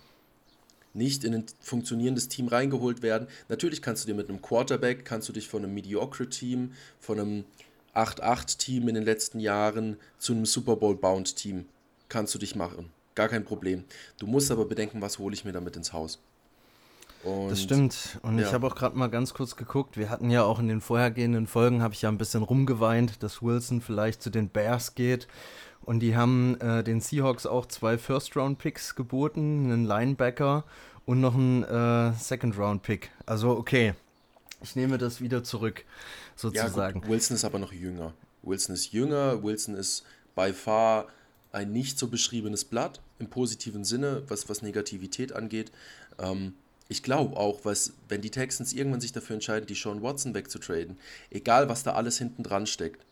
nicht 0.93 1.23
in 1.23 1.33
ein 1.33 1.45
funktionierendes 1.61 2.27
Team 2.27 2.47
reingeholt 2.47 3.01
werden. 3.01 3.27
Natürlich 3.47 3.81
kannst 3.81 4.03
du 4.03 4.07
dir 4.07 4.15
mit 4.15 4.29
einem 4.29 4.41
Quarterback, 4.41 5.05
kannst 5.05 5.29
du 5.29 5.33
dich 5.33 5.47
von 5.47 5.63
einem 5.63 5.73
Mediocre 5.73 6.29
Team, 6.29 6.73
von 6.99 7.19
einem 7.19 7.43
8-8 7.93 8.57
Team 8.57 8.87
in 8.87 8.95
den 8.95 9.03
letzten 9.03 9.39
Jahren 9.39 9.97
zu 10.17 10.33
einem 10.33 10.45
Super 10.45 10.75
Bowl 10.75 10.95
Bound 10.95 11.35
Team 11.35 11.65
kannst 12.09 12.33
du 12.35 12.39
dich 12.39 12.55
machen. 12.55 12.91
Gar 13.15 13.29
kein 13.29 13.45
Problem. 13.45 13.83
Du 14.19 14.27
musst 14.27 14.51
aber 14.51 14.65
bedenken, 14.65 15.01
was 15.01 15.19
hole 15.19 15.33
ich 15.33 15.45
mir 15.45 15.51
damit 15.51 15.75
ins 15.75 15.93
Haus. 15.93 16.19
Und, 17.23 17.49
das 17.49 17.61
stimmt. 17.61 18.19
Und 18.21 18.37
ja. 18.37 18.47
ich 18.47 18.53
habe 18.53 18.67
auch 18.67 18.75
gerade 18.75 18.97
mal 18.97 19.07
ganz 19.07 19.33
kurz 19.33 19.55
geguckt. 19.55 19.97
Wir 19.97 20.09
hatten 20.09 20.29
ja 20.29 20.43
auch 20.43 20.59
in 20.59 20.67
den 20.67 20.81
vorhergehenden 20.81 21.47
Folgen, 21.47 21.81
habe 21.81 21.93
ich 21.93 22.01
ja 22.01 22.09
ein 22.09 22.17
bisschen 22.17 22.43
rumgeweint, 22.43 23.23
dass 23.23 23.41
Wilson 23.41 23.81
vielleicht 23.81 24.21
zu 24.21 24.29
den 24.29 24.49
Bears 24.49 24.95
geht. 24.95 25.27
Und 25.81 25.99
die 25.99 26.15
haben 26.15 26.59
äh, 26.61 26.83
den 26.83 27.01
Seahawks 27.01 27.45
auch 27.45 27.65
zwei 27.65 27.97
First-Round-Picks 27.97 28.95
geboten, 28.95 29.65
einen 29.65 29.85
Linebacker 29.85 30.65
und 31.05 31.21
noch 31.21 31.35
einen 31.35 31.63
äh, 31.63 32.13
Second-Round-Pick. 32.13 33.11
Also 33.25 33.51
okay, 33.51 33.93
ich 34.63 34.75
nehme 34.75 34.97
das 34.97 35.21
wieder 35.21 35.43
zurück, 35.43 35.85
sozusagen. 36.35 37.01
Ja, 37.01 37.07
Wilson 37.07 37.35
ist 37.35 37.45
aber 37.45 37.59
noch 37.59 37.71
jünger. 37.71 38.13
Wilson 38.41 38.73
ist 38.73 38.91
jünger, 38.91 39.43
Wilson 39.43 39.75
ist 39.75 40.03
by 40.35 40.51
far 40.53 41.07
ein 41.51 41.71
nicht 41.71 41.99
so 41.99 42.07
beschriebenes 42.07 42.65
Blatt 42.65 42.99
im 43.19 43.29
positiven 43.29 43.83
Sinne, 43.83 44.23
was, 44.27 44.49
was 44.49 44.63
Negativität 44.63 45.33
angeht. 45.33 45.71
Ähm, 46.17 46.55
ich 46.89 47.03
glaube 47.03 47.37
auch, 47.37 47.63
was, 47.63 47.93
wenn 48.09 48.21
die 48.21 48.31
Texans 48.31 48.73
irgendwann 48.73 49.01
sich 49.01 49.11
dafür 49.11 49.35
entscheiden, 49.35 49.67
die 49.67 49.75
Sean 49.75 50.01
Watson 50.01 50.33
wegzutraden, 50.33 50.97
egal 51.29 51.69
was 51.69 51.83
da 51.83 51.93
alles 51.93 52.17
hinten 52.17 52.43
dran 52.43 52.65
steckt, 52.65 53.05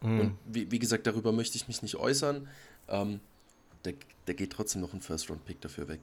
Mhm. 0.00 0.20
Und 0.20 0.38
wie, 0.46 0.70
wie, 0.70 0.78
gesagt, 0.78 1.06
darüber 1.06 1.32
möchte 1.32 1.56
ich 1.56 1.68
mich 1.68 1.82
nicht 1.82 1.96
äußern. 1.96 2.48
Ähm, 2.88 3.20
der, 3.84 3.94
der 4.26 4.34
geht 4.34 4.52
trotzdem 4.52 4.80
noch 4.80 4.92
ein 4.92 5.00
First-Round-Pick 5.00 5.60
dafür 5.60 5.88
weg. 5.88 6.00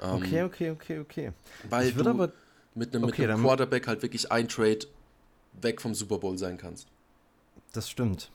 Ähm, 0.00 0.14
okay, 0.14 0.42
okay, 0.42 0.70
okay, 0.70 0.98
okay. 0.98 1.32
Ich 1.84 1.94
du 1.94 2.08
aber, 2.08 2.32
mit 2.74 2.94
einem, 2.94 3.04
okay, 3.04 3.22
mit 3.22 3.30
einem 3.30 3.42
Quarterback 3.42 3.86
halt 3.86 4.02
wirklich 4.02 4.30
ein 4.30 4.48
Trade 4.48 4.80
weg 5.60 5.80
vom 5.80 5.94
Super 5.94 6.18
Bowl 6.18 6.38
sein 6.38 6.58
kannst. 6.58 6.88
Das 7.72 7.88
stimmt. 7.88 8.30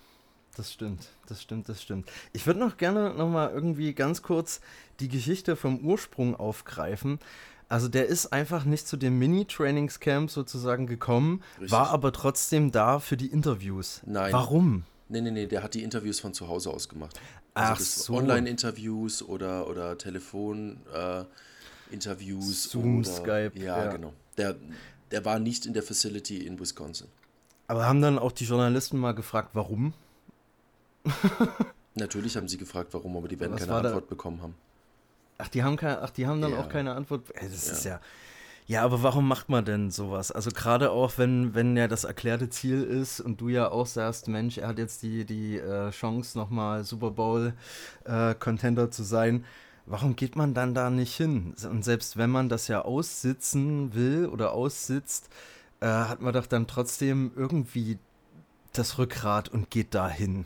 Das 0.56 0.74
stimmt, 0.74 1.10
das 1.28 1.44
stimmt, 1.44 1.70
das 1.70 1.84
stimmt. 1.84 2.10
Ich 2.34 2.48
würde 2.48 2.60
noch 2.60 2.78
gerne 2.78 3.14
noch 3.14 3.30
mal 3.30 3.52
irgendwie 3.52 3.94
ganz 3.94 4.24
kurz 4.24 4.60
die 5.00 5.08
Geschichte 5.08 5.56
vom 5.56 5.86
Ursprung 5.86 6.36
aufgreifen. 6.36 7.20
Also 7.70 7.90
der 7.90 8.08
ist 8.08 8.34
einfach 8.34 8.66
nicht 8.66 8.88
zu 8.88 8.98
dem 8.98 9.20
Mini-Trainingscamp 9.20 10.32
sozusagen 10.32 10.88
gekommen, 10.88 11.44
Richtig. 11.58 11.72
war 11.72 11.92
aber 11.92 12.12
trotzdem 12.12 12.72
da 12.72 12.98
für 13.00 13.18
die 13.18 13.28
Interviews. 13.28 14.02
Nein. 14.06 14.34
Warum? 14.34 14.84
Nee, 15.10 15.22
nee, 15.22 15.30
nee, 15.32 15.46
der 15.46 15.62
hat 15.62 15.76
die 15.76 15.84
Interviews 15.84 16.20
von 16.20 16.34
zu 16.34 16.48
Hause 16.48 16.72
aus 16.72 16.90
gemacht. 16.90 17.20
Also 17.54 17.74
Ach 17.74 17.80
so. 17.80 18.16
Online-Interviews 18.16 19.22
oder, 19.22 19.70
oder 19.70 19.96
Telefon-Interviews. 19.98 22.66
Äh, 22.66 22.70
Zoom, 22.70 23.00
oder, 23.00 23.10
Skype. 23.10 23.52
Ja, 23.56 23.84
ja, 23.84 23.92
genau. 23.92 24.14
Der, 24.38 24.56
der 25.12 25.26
war 25.26 25.40
nicht 25.40 25.66
in 25.66 25.74
der 25.74 25.84
Facility 25.84 26.46
in 26.46 26.60
Wisconsin. 26.60 27.08
Aber 27.68 27.86
haben 27.86 28.02
dann 28.02 28.18
auch 28.18 28.32
die 28.32 28.46
Journalisten 28.46 28.98
mal 28.98 29.14
gefragt, 29.14 29.50
warum? 29.54 29.94
Natürlich 31.96 32.38
haben 32.38 32.48
sie 32.48 32.58
gefragt, 32.58 32.94
warum, 32.94 33.18
aber 33.18 33.28
die 33.28 33.40
werden 33.40 33.58
keine 33.58 33.74
Antwort 33.74 34.04
da? 34.04 34.10
bekommen 34.10 34.42
haben. 34.42 34.56
Ach, 35.38 35.48
die 35.48 35.64
haben, 35.64 35.76
keine, 35.76 36.02
ach, 36.02 36.10
die 36.10 36.28
haben 36.28 36.42
dann 36.42 36.52
ja. 36.52 36.60
auch 36.60 36.70
keine 36.70 36.94
Antwort. 36.94 37.24
Ey, 37.36 37.50
das 37.50 37.68
ja. 37.68 37.74
ist 37.74 37.86
ja. 37.86 38.02
Ja, 38.68 38.84
aber 38.84 39.02
warum 39.02 39.26
macht 39.26 39.48
man 39.48 39.64
denn 39.64 39.92
sowas? 39.92 40.30
Also 40.30 40.52
gerade 40.52 40.92
auch, 40.92 41.14
wenn, 41.18 41.56
wenn 41.56 41.78
ja 41.78 41.88
das 41.88 42.04
erklärte 42.04 42.50
Ziel 42.50 42.84
ist 42.84 43.22
und 43.22 43.40
du 43.40 43.48
ja 43.48 43.72
auch 43.72 43.86
sagst, 43.86 44.28
Mensch, 44.28 44.58
er 44.58 44.68
hat 44.68 44.78
jetzt 44.78 45.04
die, 45.04 45.24
die 45.24 45.58
äh, 45.58 45.90
Chance, 45.92 46.38
nochmal 46.38 46.84
Super 46.84 47.12
Bowl-Contender 47.12 48.84
äh, 48.84 48.90
zu 48.90 49.04
sein. 49.04 49.46
Warum 49.90 50.16
geht 50.16 50.36
man 50.36 50.54
dann 50.54 50.74
da 50.74 50.90
nicht 50.90 51.16
hin? 51.16 51.56
Und 51.70 51.84
selbst 51.84 52.18
wenn 52.18 52.30
man 52.30 52.50
das 52.50 52.68
ja 52.68 52.82
aussitzen 52.82 53.94
will 53.94 54.28
oder 54.28 54.52
aussitzt, 54.52 55.30
äh, 55.80 55.88
hat 55.88 56.22
man 56.22 56.34
doch 56.34 56.46
dann 56.46 56.68
trotzdem 56.68 57.32
irgendwie 57.36 57.98
das 58.74 58.98
Rückgrat 58.98 59.50
und 59.50 59.70
geht 59.70 59.96
da 59.96 60.10
hin. 60.10 60.46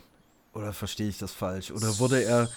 Oder 0.54 0.72
verstehe 0.72 1.08
ich 1.08 1.18
das 1.18 1.32
falsch? 1.32 1.72
Oder 1.72 1.98
wurde 1.98 2.22
er 2.22 2.48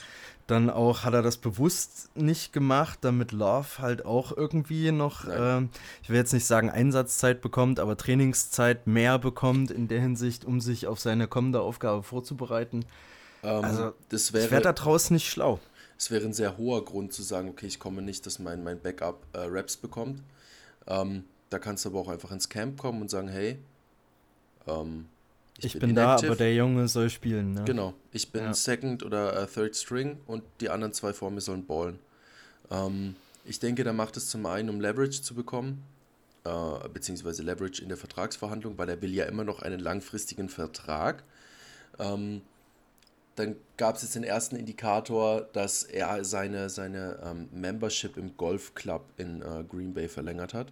dann 0.48 0.70
auch 0.70 1.04
hat 1.04 1.14
er 1.14 1.24
das 1.24 1.38
bewusst 1.38 2.16
nicht 2.16 2.54
gemacht, 2.54 3.00
damit 3.02 3.32
Love 3.32 3.80
halt 3.80 4.06
auch 4.06 4.36
irgendwie 4.36 4.92
noch, 4.92 5.26
äh, 5.26 5.62
ich 6.04 6.10
will 6.10 6.18
jetzt 6.18 6.34
nicht 6.34 6.46
sagen 6.46 6.70
Einsatzzeit 6.70 7.42
bekommt, 7.42 7.80
aber 7.80 7.98
Trainingszeit 7.98 8.86
mehr 8.86 9.18
bekommt 9.18 9.72
in 9.72 9.88
der 9.88 10.02
Hinsicht, 10.02 10.46
um 10.46 10.62
sich 10.62 10.86
auf 10.86 11.00
seine 11.00 11.28
kommende 11.28 11.62
Aufgabe 11.62 12.04
vorzubereiten. 12.04 12.86
Ähm, 13.42 13.64
also 13.64 13.94
das 14.10 14.34
wäre, 14.34 14.46
ich 14.46 14.52
werde 14.52 14.66
da 14.66 14.74
draußen 14.74 15.16
nicht 15.16 15.28
schlau. 15.28 15.60
Es 15.98 16.12
wäre 16.12 16.26
ein 16.26 16.34
sehr 16.34 16.58
hoher 16.58 16.84
Grund 16.84 17.14
zu 17.14 17.24
sagen, 17.24 17.50
okay, 17.50 17.68
ich 17.68 17.80
komme 17.80 18.02
nicht, 18.02 18.26
dass 18.26 18.40
mein, 18.40 18.64
mein 18.64 18.80
Backup 18.80 19.26
äh, 19.34 19.40
Raps 19.40 19.78
bekommt. 19.78 20.22
Ähm, 20.88 21.24
da 21.50 21.60
kannst 21.60 21.86
du 21.86 21.90
aber 21.90 22.00
auch 22.00 22.10
einfach 22.10 22.32
ins 22.32 22.50
Camp 22.50 22.78
kommen 22.78 23.02
und 23.02 23.10
sagen, 23.10 23.28
hey, 23.28 23.58
ähm, 24.68 25.06
ich, 25.58 25.66
ich 25.66 25.74
bin, 25.74 25.90
bin 25.90 25.96
da, 25.96 26.16
aber 26.16 26.36
der 26.36 26.54
Junge 26.54 26.88
soll 26.88 27.10
spielen. 27.10 27.54
Ne? 27.54 27.64
Genau. 27.64 27.94
Ich 28.12 28.32
bin 28.32 28.44
ja. 28.44 28.54
Second 28.54 29.04
oder 29.04 29.42
uh, 29.42 29.46
Third 29.46 29.76
String 29.76 30.18
und 30.28 30.44
die 30.60 30.70
anderen 30.70 30.92
zwei 30.92 31.14
vor 31.14 31.32
mir 31.32 31.42
sollen 31.42 31.66
ballen. 31.66 32.00
Ähm, 32.70 33.16
ich 33.46 33.60
denke, 33.60 33.84
der 33.84 33.94
macht 33.94 34.18
es 34.18 34.30
zum 34.30 34.46
einen, 34.48 34.70
um 34.70 34.82
Leverage 34.82 35.22
zu 35.22 35.34
bekommen, 35.34 35.84
äh, 36.44 36.90
beziehungsweise 36.92 37.44
Leverage 37.44 37.82
in 37.82 37.88
der 37.88 37.98
Vertragsverhandlung, 37.98 38.78
weil 38.78 38.90
er 38.90 39.02
will 39.02 39.14
ja 39.14 39.26
immer 39.26 39.44
noch 39.44 39.62
einen 39.62 39.80
langfristigen 39.80 40.50
Vertrag. 40.50 41.24
Ähm, 42.00 42.42
dann 43.36 43.56
gab 43.78 43.96
es 43.96 44.04
jetzt 44.04 44.16
den 44.16 44.24
ersten 44.24 44.56
Indikator, 44.56 45.42
dass 45.54 45.84
er 45.84 46.24
seine, 46.24 46.70
seine 46.70 47.20
ähm, 47.24 47.50
Membership 47.52 48.18
im 48.18 48.36
Golfclub 48.38 49.06
in 49.18 49.42
äh, 49.42 49.64
Green 49.70 49.94
Bay 49.94 50.08
verlängert 50.08 50.54
hat. 50.54 50.72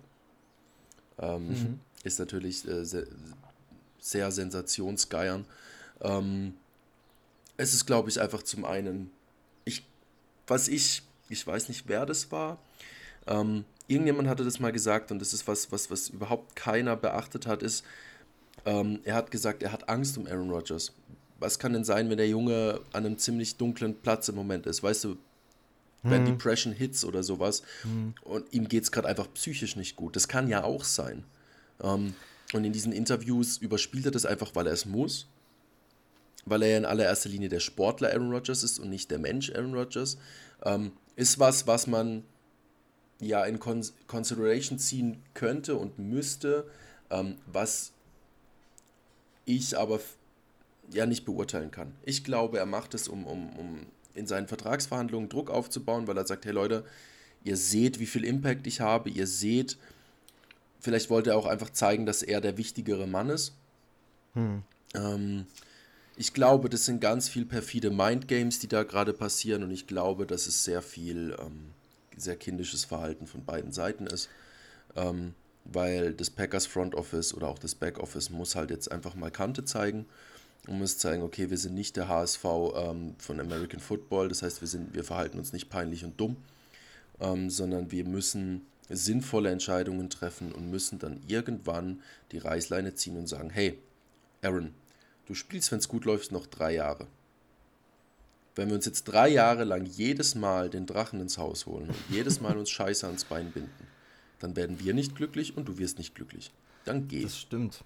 Ähm, 1.19 1.49
mhm. 1.49 1.79
Ist 2.03 2.19
natürlich 2.19 2.67
äh, 2.67 2.85
sehr, 2.85 3.05
sehr 3.99 4.31
sensationsgeiern. 4.31 5.45
Ähm, 6.01 6.53
es 7.57 7.73
ist, 7.73 7.85
glaube 7.85 8.09
ich, 8.09 8.19
einfach 8.19 8.43
zum 8.43 8.65
einen, 8.65 9.11
ich, 9.65 9.85
was 10.47 10.67
ich, 10.67 11.03
ich 11.29 11.45
weiß 11.45 11.67
nicht, 11.67 11.87
wer 11.87 12.05
das 12.05 12.31
war. 12.31 12.59
Ähm, 13.27 13.65
irgendjemand 13.87 14.27
hatte 14.27 14.43
das 14.43 14.59
mal 14.59 14.71
gesagt 14.71 15.11
und 15.11 15.19
das 15.19 15.33
ist 15.33 15.47
was, 15.47 15.71
was, 15.71 15.91
was 15.91 16.09
überhaupt 16.09 16.55
keiner 16.55 16.95
beachtet 16.95 17.45
hat, 17.45 17.61
ist, 17.61 17.83
ähm, 18.65 18.99
er 19.03 19.15
hat 19.15 19.31
gesagt, 19.31 19.63
er 19.63 19.71
hat 19.71 19.89
Angst 19.89 20.17
um 20.17 20.27
Aaron 20.27 20.49
Rodgers. 20.49 20.93
Was 21.43 21.59
kann 21.59 21.73
denn 21.73 21.83
sein, 21.83 22.09
wenn 22.09 22.17
der 22.17 22.29
Junge 22.29 22.79
an 22.93 23.05
einem 23.05 23.17
ziemlich 23.17 23.57
dunklen 23.57 23.95
Platz 24.01 24.29
im 24.29 24.35
Moment 24.35 24.65
ist? 24.65 24.81
Weißt 24.81 25.03
du, 25.03 25.17
wenn 26.01 26.21
mhm. 26.21 26.27
Depression 26.37 26.73
Hits 26.73 27.03
oder 27.05 27.21
sowas 27.21 27.63
mhm. 27.83 28.13
und 28.23 28.51
ihm 28.53 28.67
geht 28.67 28.83
es 28.83 28.91
gerade 28.91 29.07
einfach 29.09 29.27
psychisch 29.33 29.75
nicht 29.75 29.95
gut. 29.95 30.15
Das 30.15 30.27
kann 30.27 30.47
ja 30.47 30.63
auch 30.63 30.83
sein. 30.83 31.25
Ähm, 31.81 32.15
und 32.53 32.63
in 32.63 32.71
diesen 32.73 32.93
Interviews 32.93 33.57
überspielt 33.57 34.05
er 34.05 34.11
das 34.11 34.25
einfach, 34.25 34.55
weil 34.55 34.67
er 34.67 34.73
es 34.73 34.85
muss. 34.85 35.27
weil 36.45 36.61
er 36.63 36.69
ja 36.69 36.77
in 36.77 36.85
allererster 36.85 37.29
Linie 37.29 37.49
der 37.49 37.59
Sportler 37.59 38.09
Aaron 38.09 38.31
Rodgers 38.31 38.63
ist 38.63 38.79
und 38.79 38.89
nicht 38.89 39.11
der 39.11 39.19
Mensch 39.19 39.51
Aaron 39.51 39.73
Rodgers, 39.73 40.17
ähm, 40.65 40.91
ist 41.15 41.39
was, 41.39 41.67
was 41.67 41.87
man 41.87 42.23
ja 43.19 43.45
in 43.45 43.59
Con 43.59 43.85
Consideration 44.07 44.79
ziehen 44.79 45.21
könnte 45.33 45.75
und 45.75 45.99
müsste, 45.99 46.69
ähm, 47.09 47.37
was 47.45 47.93
ich 49.45 49.77
aber 49.77 49.99
ja 50.91 51.05
nicht 51.05 51.25
beurteilen 51.25 51.71
kann. 51.71 51.93
Ich 52.03 52.23
glaube, 52.23 52.57
er 52.57 52.65
macht 52.65 52.93
es, 52.93 53.07
um, 53.07 53.25
um, 53.25 53.49
um 53.57 53.85
in 54.13 54.27
seinen 54.27 54.47
Vertragsverhandlungen 54.47 55.29
Druck 55.29 55.49
aufzubauen, 55.49 56.07
weil 56.07 56.17
er 56.17 56.27
sagt, 56.27 56.45
hey 56.45 56.51
Leute, 56.51 56.85
ihr 57.43 57.57
seht, 57.57 57.99
wie 57.99 58.05
viel 58.05 58.23
Impact 58.23 58.67
ich 58.67 58.79
habe, 58.79 59.09
ihr 59.09 59.27
seht, 59.27 59.77
vielleicht 60.79 61.09
wollte 61.09 61.31
er 61.31 61.37
auch 61.37 61.47
einfach 61.47 61.71
zeigen, 61.71 62.05
dass 62.05 62.21
er 62.21 62.41
der 62.41 62.57
wichtigere 62.57 63.07
Mann 63.07 63.29
ist. 63.29 63.55
Hm. 64.33 64.63
Ähm, 64.93 65.45
ich 66.15 66.33
glaube, 66.33 66.69
das 66.69 66.85
sind 66.85 67.01
ganz 67.01 67.27
viel 67.27 67.45
perfide 67.45 67.89
Mindgames, 67.89 68.59
die 68.59 68.67
da 68.67 68.83
gerade 68.83 69.13
passieren 69.13 69.63
und 69.63 69.71
ich 69.71 69.87
glaube, 69.87 70.27
dass 70.27 70.45
es 70.45 70.63
sehr 70.63 70.81
viel 70.81 71.35
ähm, 71.39 71.71
sehr 72.17 72.35
kindisches 72.35 72.85
Verhalten 72.85 73.27
von 73.27 73.45
beiden 73.45 73.71
Seiten 73.71 74.07
ist. 74.07 74.29
Ähm, 74.95 75.33
weil 75.65 76.13
das 76.13 76.29
Packers 76.29 76.65
Front 76.65 76.93
Office 76.93 77.33
oder 77.33 77.47
auch 77.47 77.57
das 77.57 77.73
Back 77.73 77.97
Office 77.97 78.29
muss 78.29 78.55
halt 78.55 78.69
jetzt 78.69 78.91
einfach 78.91 79.15
mal 79.15 79.31
Kante 79.31 79.63
zeigen 79.63 80.05
und 80.67 80.77
muss 80.77 80.97
zeigen, 80.97 81.23
okay, 81.23 81.49
wir 81.49 81.57
sind 81.57 81.75
nicht 81.75 81.97
der 81.97 82.07
HSV 82.07 82.45
ähm, 82.75 83.15
von 83.17 83.39
American 83.39 83.79
Football, 83.79 84.29
das 84.29 84.41
heißt, 84.41 84.61
wir, 84.61 84.67
sind, 84.67 84.93
wir 84.93 85.03
verhalten 85.03 85.37
uns 85.37 85.53
nicht 85.53 85.69
peinlich 85.69 86.05
und 86.05 86.19
dumm, 86.19 86.37
ähm, 87.19 87.49
sondern 87.49 87.91
wir 87.91 88.05
müssen 88.05 88.65
sinnvolle 88.89 89.49
Entscheidungen 89.49 90.09
treffen 90.09 90.51
und 90.51 90.69
müssen 90.69 90.99
dann 90.99 91.21
irgendwann 91.27 92.01
die 92.31 92.37
Reißleine 92.37 92.95
ziehen 92.95 93.17
und 93.17 93.27
sagen, 93.27 93.49
hey, 93.49 93.77
Aaron, 94.41 94.73
du 95.25 95.33
spielst, 95.33 95.71
wenn 95.71 95.79
es 95.79 95.87
gut 95.87 96.05
läuft, 96.05 96.31
noch 96.31 96.47
drei 96.47 96.73
Jahre. 96.75 97.07
Wenn 98.55 98.69
wir 98.69 98.75
uns 98.75 98.85
jetzt 98.85 99.05
drei 99.05 99.29
Jahre 99.29 99.63
lang 99.63 99.85
jedes 99.85 100.35
Mal 100.35 100.69
den 100.69 100.85
Drachen 100.85 101.19
ins 101.21 101.37
Haus 101.37 101.65
holen 101.65 101.89
und 101.89 101.97
jedes 102.09 102.39
Mal 102.39 102.57
uns 102.57 102.69
Scheiße 102.69 103.07
ans 103.07 103.23
Bein 103.23 103.51
binden, 103.51 103.87
dann 104.39 104.55
werden 104.55 104.79
wir 104.79 104.93
nicht 104.93 105.15
glücklich 105.15 105.57
und 105.57 105.67
du 105.67 105.77
wirst 105.77 105.97
nicht 105.97 106.13
glücklich. 106.13 106.51
Dann 106.85 107.07
geht. 107.07 107.25
Das 107.25 107.39
stimmt. 107.39 107.83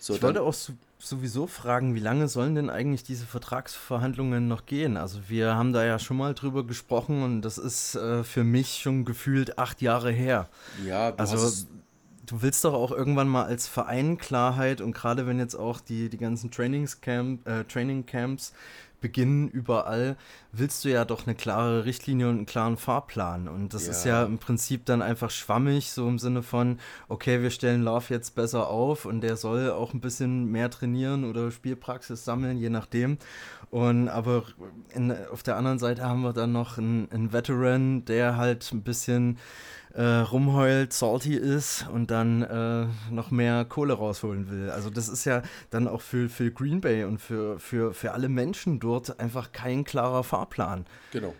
So, 0.00 0.14
ich 0.14 0.22
wollte 0.22 0.42
auch 0.42 0.54
sowieso 1.00 1.46
fragen, 1.46 1.94
wie 1.94 2.00
lange 2.00 2.28
sollen 2.28 2.54
denn 2.54 2.70
eigentlich 2.70 3.02
diese 3.02 3.26
Vertragsverhandlungen 3.26 4.46
noch 4.46 4.66
gehen? 4.66 4.96
Also 4.96 5.20
wir 5.28 5.54
haben 5.54 5.72
da 5.72 5.84
ja 5.84 5.98
schon 5.98 6.16
mal 6.16 6.34
drüber 6.34 6.66
gesprochen 6.66 7.22
und 7.22 7.42
das 7.42 7.58
ist 7.58 7.94
äh, 7.96 8.22
für 8.22 8.44
mich 8.44 8.80
schon 8.82 9.04
gefühlt 9.04 9.58
acht 9.58 9.82
Jahre 9.82 10.10
her. 10.10 10.48
Ja, 10.84 11.12
du 11.12 11.18
also 11.18 11.66
du 12.26 12.42
willst 12.42 12.64
doch 12.64 12.74
auch 12.74 12.92
irgendwann 12.92 13.28
mal 13.28 13.44
als 13.44 13.66
Verein 13.66 14.18
Klarheit 14.18 14.80
und 14.80 14.92
gerade 14.92 15.26
wenn 15.26 15.38
jetzt 15.38 15.56
auch 15.56 15.80
die, 15.80 16.08
die 16.08 16.18
ganzen 16.18 16.50
Trainingscamp, 16.50 17.46
äh, 17.46 17.64
Training 17.64 18.06
Camps 18.06 18.52
beginnen 19.00 19.48
überall, 19.48 20.16
willst 20.52 20.84
du 20.84 20.90
ja 20.90 21.04
doch 21.04 21.26
eine 21.26 21.34
klare 21.34 21.84
Richtlinie 21.84 22.28
und 22.28 22.36
einen 22.36 22.46
klaren 22.46 22.76
Fahrplan. 22.76 23.48
Und 23.48 23.74
das 23.74 23.86
ja. 23.86 23.90
ist 23.90 24.04
ja 24.04 24.24
im 24.24 24.38
Prinzip 24.38 24.84
dann 24.84 25.02
einfach 25.02 25.30
schwammig, 25.30 25.90
so 25.90 26.08
im 26.08 26.18
Sinne 26.18 26.42
von, 26.42 26.78
okay, 27.08 27.42
wir 27.42 27.50
stellen 27.50 27.82
Love 27.82 28.06
jetzt 28.10 28.34
besser 28.34 28.68
auf 28.68 29.04
und 29.04 29.20
der 29.20 29.36
soll 29.36 29.70
auch 29.70 29.94
ein 29.94 30.00
bisschen 30.00 30.46
mehr 30.46 30.70
trainieren 30.70 31.24
oder 31.24 31.50
Spielpraxis 31.50 32.24
sammeln, 32.24 32.58
je 32.58 32.70
nachdem. 32.70 33.18
Und 33.70 34.08
aber 34.08 34.44
in, 34.94 35.14
auf 35.32 35.42
der 35.42 35.56
anderen 35.56 35.78
Seite 35.78 36.02
haben 36.02 36.22
wir 36.22 36.32
dann 36.32 36.52
noch 36.52 36.78
einen, 36.78 37.10
einen 37.12 37.32
Veteran, 37.32 38.04
der 38.04 38.36
halt 38.36 38.70
ein 38.72 38.82
bisschen 38.82 39.38
äh, 39.94 40.02
rumheult, 40.02 40.92
salty 40.92 41.34
ist 41.34 41.86
und 41.92 42.10
dann 42.10 42.42
äh, 42.42 42.86
noch 43.12 43.30
mehr 43.30 43.64
Kohle 43.64 43.94
rausholen 43.94 44.50
will. 44.50 44.70
Also 44.70 44.90
das 44.90 45.08
ist 45.08 45.24
ja 45.24 45.42
dann 45.70 45.88
auch 45.88 46.00
für, 46.00 46.28
für 46.28 46.50
Green 46.50 46.80
Bay 46.80 47.04
und 47.04 47.18
für, 47.18 47.58
für, 47.58 47.92
für 47.92 48.12
alle 48.12 48.28
Menschen 48.28 48.80
dort 48.80 49.18
einfach 49.18 49.52
kein 49.52 49.84
klarer 49.84 50.24
Fahrplan. 50.24 50.86
Genau. 51.12 51.34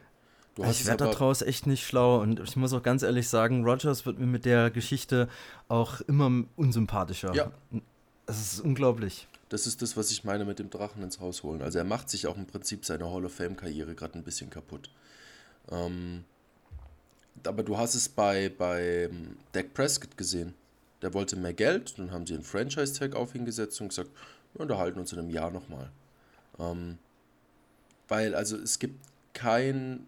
Also 0.59 0.73
ich 0.73 0.87
werde 0.87 1.04
daraus 1.04 1.42
echt 1.42 1.66
nicht 1.66 1.87
schlau 1.87 2.21
und 2.21 2.40
ich 2.40 2.57
muss 2.57 2.73
auch 2.73 2.83
ganz 2.83 3.02
ehrlich 3.02 3.28
sagen, 3.28 3.64
Rogers 3.64 4.04
wird 4.04 4.19
mir 4.19 4.26
mit 4.26 4.45
der 4.45 4.71
Geschichte 4.71 5.28
auch 5.69 6.00
immer 6.02 6.45
unsympathischer. 6.57 7.32
Ja. 7.34 7.50
Es 8.26 8.41
ist 8.41 8.60
unglaublich. 8.60 9.26
Das 9.49 9.67
ist 9.67 9.82
das, 9.82 9.97
was 9.97 10.10
ich 10.10 10.23
meine 10.25 10.45
mit 10.45 10.58
dem 10.58 10.71
Drachen 10.71 11.02
ins 11.02 11.19
Haus 11.21 11.43
holen. 11.43 11.63
Also 11.63 11.78
er 11.78 11.84
macht 11.84 12.10
sich 12.10 12.26
auch 12.26 12.36
im 12.36 12.47
Prinzip 12.47 12.84
seine 12.84 13.10
Hall 13.10 13.25
of 13.25 13.32
Fame-Karriere 13.32 13.95
gerade 13.95 14.19
ein 14.19 14.23
bisschen 14.23 14.50
kaputt. 14.50 14.91
Ähm, 15.71 16.25
aber 17.47 17.63
du 17.63 17.76
hast 17.76 17.95
es 17.95 18.09
bei, 18.09 18.49
bei 18.49 19.05
ähm, 19.05 19.37
Dak 19.53 19.75
Prescott 19.75 20.17
gesehen. 20.17 20.55
Der 21.03 21.15
wollte 21.15 21.37
mehr 21.37 21.55
Geld, 21.55 21.99
dann 21.99 22.13
haben 22.13 22.26
sie 22.26 22.35
einen 22.35 22.43
Franchise-Tag 22.43 23.15
auf 23.15 23.35
ihn 23.35 23.45
gesetzt 23.45 23.81
und 23.81 23.89
gesagt, 23.89 24.11
wir 24.53 24.61
unterhalten 24.61 24.99
uns 24.99 25.13
in 25.13 25.19
einem 25.19 25.31
Jahr 25.31 25.50
nochmal. 25.50 25.91
Ähm, 26.59 26.99
weil, 28.09 28.35
also 28.35 28.57
es 28.57 28.79
gibt 28.79 29.00
kein, 29.33 30.07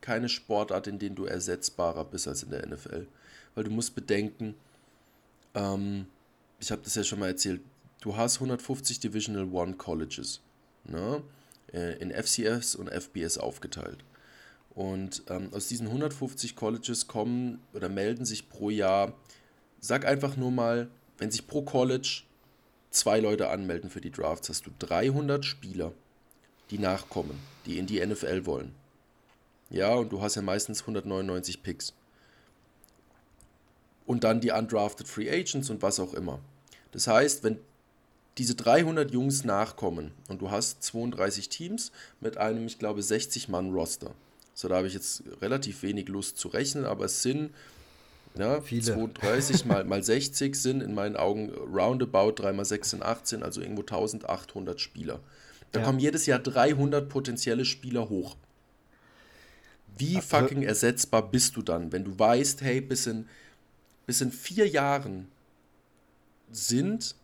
keine 0.00 0.28
Sportart, 0.28 0.86
in 0.86 0.98
der 0.98 1.10
du 1.10 1.24
ersetzbarer 1.24 2.04
bist 2.04 2.28
als 2.28 2.42
in 2.42 2.50
der 2.50 2.66
NFL. 2.66 3.06
Weil 3.54 3.64
du 3.64 3.70
musst 3.70 3.94
bedenken, 3.94 4.54
ähm, 5.54 6.06
ich 6.60 6.70
habe 6.70 6.82
das 6.82 6.94
ja 6.94 7.04
schon 7.04 7.20
mal 7.20 7.28
erzählt, 7.28 7.60
du 8.00 8.16
hast 8.16 8.36
150 8.36 9.00
Divisional 9.00 9.48
One 9.52 9.74
Colleges 9.74 10.40
ne, 10.84 11.22
äh, 11.72 11.96
in 11.98 12.10
FCS 12.10 12.74
und 12.74 12.90
FBS 12.90 13.38
aufgeteilt. 13.38 14.04
Und 14.74 15.22
ähm, 15.28 15.50
aus 15.52 15.68
diesen 15.68 15.86
150 15.86 16.56
Colleges 16.56 17.06
kommen 17.06 17.60
oder 17.72 17.88
melden 17.88 18.24
sich 18.24 18.48
pro 18.48 18.70
Jahr, 18.70 19.12
sag 19.80 20.04
einfach 20.04 20.36
nur 20.36 20.50
mal, 20.50 20.88
wenn 21.18 21.30
sich 21.30 21.46
pro 21.46 21.62
College 21.62 22.22
zwei 22.90 23.20
Leute 23.20 23.50
anmelden 23.50 23.90
für 23.90 24.00
die 24.00 24.10
Drafts, 24.10 24.48
hast 24.48 24.66
du 24.66 24.70
300 24.80 25.44
Spieler, 25.44 25.92
die 26.70 26.78
nachkommen, 26.78 27.38
die 27.66 27.78
in 27.78 27.86
die 27.86 28.04
NFL 28.04 28.46
wollen. 28.46 28.74
Ja, 29.70 29.94
und 29.94 30.12
du 30.12 30.20
hast 30.20 30.34
ja 30.34 30.42
meistens 30.42 30.80
199 30.80 31.62
Picks. 31.62 31.94
Und 34.06 34.24
dann 34.24 34.40
die 34.40 34.50
undrafted 34.50 35.08
Free 35.08 35.30
Agents 35.30 35.70
und 35.70 35.82
was 35.82 35.98
auch 35.98 36.14
immer. 36.14 36.40
Das 36.92 37.06
heißt, 37.06 37.42
wenn 37.42 37.58
diese 38.38 38.54
300 38.54 39.12
Jungs 39.12 39.44
nachkommen 39.44 40.12
und 40.28 40.42
du 40.42 40.50
hast 40.50 40.82
32 40.82 41.48
Teams 41.48 41.92
mit 42.20 42.36
einem, 42.36 42.66
ich 42.66 42.78
glaube, 42.78 43.02
60 43.02 43.48
Mann 43.48 43.72
Roster 43.72 44.10
so, 44.54 44.68
da 44.68 44.76
habe 44.76 44.86
ich 44.86 44.94
jetzt 44.94 45.24
relativ 45.42 45.82
wenig 45.82 46.08
Lust 46.08 46.38
zu 46.38 46.48
rechnen, 46.48 46.84
aber 46.84 47.06
es 47.06 47.22
sind 47.22 47.50
ja, 48.36 48.60
Viele. 48.60 48.82
32 48.82 49.64
mal, 49.64 49.84
mal 49.84 50.02
60 50.02 50.54
sind 50.56 50.80
in 50.80 50.94
meinen 50.94 51.16
Augen 51.16 51.50
roundabout 51.50 52.32
3 52.32 52.52
mal 52.52 52.64
6 52.64 52.90
sind 52.90 53.02
18, 53.02 53.42
also 53.42 53.60
irgendwo 53.60 53.82
1800 53.82 54.80
Spieler. 54.80 55.20
Da 55.72 55.80
ja. 55.80 55.86
kommen 55.86 55.98
jedes 55.98 56.26
Jahr 56.26 56.38
300 56.38 57.08
potenzielle 57.08 57.64
Spieler 57.64 58.08
hoch. 58.08 58.36
Wie 59.96 60.20
fucking 60.20 60.62
ersetzbar 60.62 61.30
bist 61.30 61.56
du 61.56 61.62
dann, 61.62 61.92
wenn 61.92 62.04
du 62.04 62.18
weißt, 62.18 62.62
hey, 62.62 62.80
bis 62.80 63.06
in, 63.06 63.28
bis 64.06 64.20
in 64.20 64.32
vier 64.32 64.66
Jahren 64.66 65.28
sind 66.50 67.14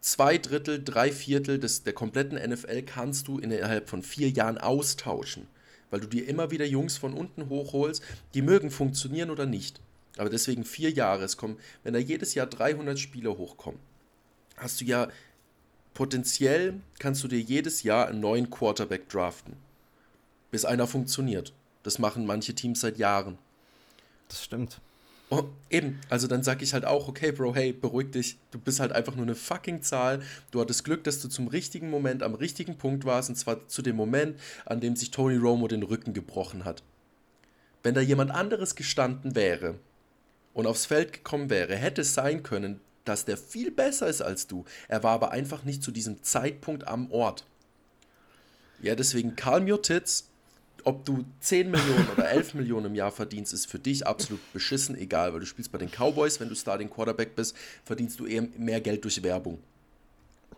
zwei 0.00 0.38
Drittel, 0.38 0.82
drei 0.82 1.12
Viertel 1.12 1.58
des, 1.58 1.82
der 1.82 1.92
kompletten 1.92 2.38
NFL 2.38 2.82
kannst 2.82 3.28
du 3.28 3.38
innerhalb 3.38 3.90
von 3.90 4.02
vier 4.02 4.30
Jahren 4.30 4.56
austauschen 4.56 5.46
weil 5.94 6.00
du 6.00 6.08
dir 6.08 6.26
immer 6.26 6.50
wieder 6.50 6.66
Jungs 6.66 6.96
von 6.96 7.14
unten 7.14 7.48
hochholst, 7.48 8.02
die 8.34 8.42
mögen 8.42 8.72
funktionieren 8.72 9.30
oder 9.30 9.46
nicht. 9.46 9.80
Aber 10.16 10.28
deswegen 10.28 10.64
vier 10.64 10.90
Jahre. 10.90 11.22
Es 11.22 11.36
kommen, 11.36 11.56
wenn 11.84 11.94
da 11.94 12.00
jedes 12.00 12.34
Jahr 12.34 12.48
300 12.48 12.98
Spieler 12.98 13.38
hochkommen, 13.38 13.78
hast 14.56 14.80
du 14.80 14.86
ja 14.86 15.06
potenziell 15.94 16.80
kannst 16.98 17.22
du 17.22 17.28
dir 17.28 17.38
jedes 17.38 17.84
Jahr 17.84 18.08
einen 18.08 18.18
neuen 18.18 18.50
Quarterback 18.50 19.08
draften, 19.08 19.54
bis 20.50 20.64
einer 20.64 20.88
funktioniert. 20.88 21.52
Das 21.84 22.00
machen 22.00 22.26
manche 22.26 22.56
Teams 22.56 22.80
seit 22.80 22.98
Jahren. 22.98 23.38
Das 24.26 24.42
stimmt. 24.42 24.80
Oh, 25.36 25.48
eben, 25.68 25.98
also 26.10 26.28
dann 26.28 26.44
sag 26.44 26.62
ich 26.62 26.74
halt 26.74 26.84
auch, 26.84 27.08
okay, 27.08 27.32
Bro, 27.32 27.56
hey, 27.56 27.72
beruhig 27.72 28.12
dich. 28.12 28.38
Du 28.52 28.58
bist 28.58 28.78
halt 28.78 28.92
einfach 28.92 29.16
nur 29.16 29.24
eine 29.24 29.34
fucking 29.34 29.82
Zahl. 29.82 30.22
Du 30.52 30.60
hattest 30.60 30.84
Glück, 30.84 31.02
dass 31.02 31.20
du 31.20 31.28
zum 31.28 31.48
richtigen 31.48 31.90
Moment 31.90 32.22
am 32.22 32.34
richtigen 32.34 32.78
Punkt 32.78 33.04
warst, 33.04 33.30
und 33.30 33.34
zwar 33.34 33.66
zu 33.66 33.82
dem 33.82 33.96
Moment, 33.96 34.38
an 34.64 34.80
dem 34.80 34.94
sich 34.94 35.10
Tony 35.10 35.36
Romo 35.36 35.66
den 35.66 35.82
Rücken 35.82 36.12
gebrochen 36.12 36.64
hat. 36.64 36.84
Wenn 37.82 37.94
da 37.94 38.00
jemand 38.00 38.30
anderes 38.30 38.76
gestanden 38.76 39.34
wäre 39.34 39.74
und 40.52 40.66
aufs 40.66 40.86
Feld 40.86 41.12
gekommen 41.12 41.50
wäre, 41.50 41.74
hätte 41.74 42.02
es 42.02 42.14
sein 42.14 42.42
können, 42.44 42.80
dass 43.04 43.24
der 43.24 43.36
viel 43.36 43.70
besser 43.70 44.06
ist 44.06 44.22
als 44.22 44.46
du. 44.46 44.64
Er 44.88 45.02
war 45.02 45.12
aber 45.12 45.32
einfach 45.32 45.64
nicht 45.64 45.82
zu 45.82 45.90
diesem 45.90 46.22
Zeitpunkt 46.22 46.86
am 46.86 47.10
Ort. 47.10 47.44
Ja, 48.80 48.94
deswegen 48.94 49.34
calm 49.34 49.68
your 49.68 49.82
tits 49.82 50.30
ob 50.84 51.04
du 51.04 51.24
10 51.40 51.70
Millionen 51.70 52.08
oder 52.16 52.30
11 52.30 52.54
Millionen 52.54 52.86
im 52.86 52.94
Jahr 52.94 53.10
verdienst, 53.10 53.52
ist 53.52 53.70
für 53.70 53.78
dich 53.78 54.06
absolut 54.06 54.40
beschissen 54.52 54.96
egal, 54.96 55.32
weil 55.32 55.40
du 55.40 55.46
spielst 55.46 55.72
bei 55.72 55.78
den 55.78 55.90
Cowboys, 55.90 56.40
wenn 56.40 56.48
du 56.48 56.54
Starting 56.54 56.90
Quarterback 56.90 57.34
bist, 57.34 57.56
verdienst 57.84 58.20
du 58.20 58.26
eher 58.26 58.46
mehr 58.56 58.80
Geld 58.80 59.04
durch 59.04 59.22
Werbung. 59.22 59.58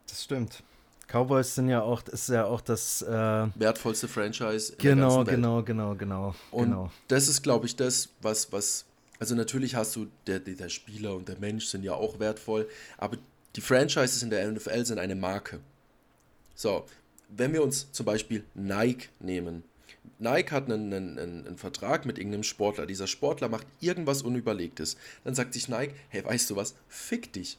Das 0.07 0.25
stimmt. 0.25 0.62
Cowboys 1.09 1.55
sind 1.55 1.69
ja 1.69 1.83
auch, 1.83 2.03
ist 2.09 2.29
ja 2.29 2.47
auch 2.47 2.61
das 2.61 3.03
äh, 3.03 3.09
wertvollste 3.55 4.09
Franchise. 4.09 4.73
In 4.73 4.79
genau, 4.79 5.25
genau, 5.25 5.62
genau, 5.62 5.95
genau, 5.95 6.35
Und 6.51 6.65
genau. 6.65 6.91
das 7.09 7.29
ist, 7.29 7.43
glaube 7.43 7.67
ich, 7.67 7.77
das, 7.77 8.09
was, 8.23 8.53
was, 8.53 8.85
also 9.21 9.35
natürlich 9.35 9.77
hast 9.77 9.95
du, 9.95 10.09
der, 10.27 10.41
der 10.41 10.69
Spieler 10.69 11.15
und 11.15 11.29
der 11.29 11.39
Mensch 11.39 11.67
sind 11.67 11.85
ja 11.85 11.95
auch 11.95 12.19
wertvoll, 12.19 12.69
aber 12.99 13.19
die 13.55 13.61
Franchises 13.61 14.23
in 14.23 14.31
der 14.31 14.51
NFL 14.51 14.85
sind 14.85 14.99
eine 14.99 15.15
Marke. 15.15 15.61
So, 16.55 16.85
wenn 17.29 17.53
wir 17.53 17.62
uns 17.62 17.91
zum 17.93 18.07
Beispiel 18.07 18.45
Nike 18.55 19.09
nehmen. 19.21 19.62
Nike 20.19 20.51
hat 20.51 20.71
einen, 20.71 20.93
einen, 20.93 21.19
einen, 21.19 21.59
Vertrag 21.59 22.07
mit 22.07 22.19
irgendeinem 22.19 22.43
Sportler. 22.43 22.87
Dieser 22.87 23.07
Sportler 23.07 23.49
macht 23.49 23.67
irgendwas 23.81 24.23
Unüberlegtes. 24.23 24.97
Dann 25.25 25.35
sagt 25.35 25.53
sich 25.55 25.69
Nike, 25.69 25.95
hey, 26.09 26.25
weißt 26.25 26.51
du 26.51 26.57
was? 26.57 26.75
Fick 26.89 27.33
dich. 27.33 27.59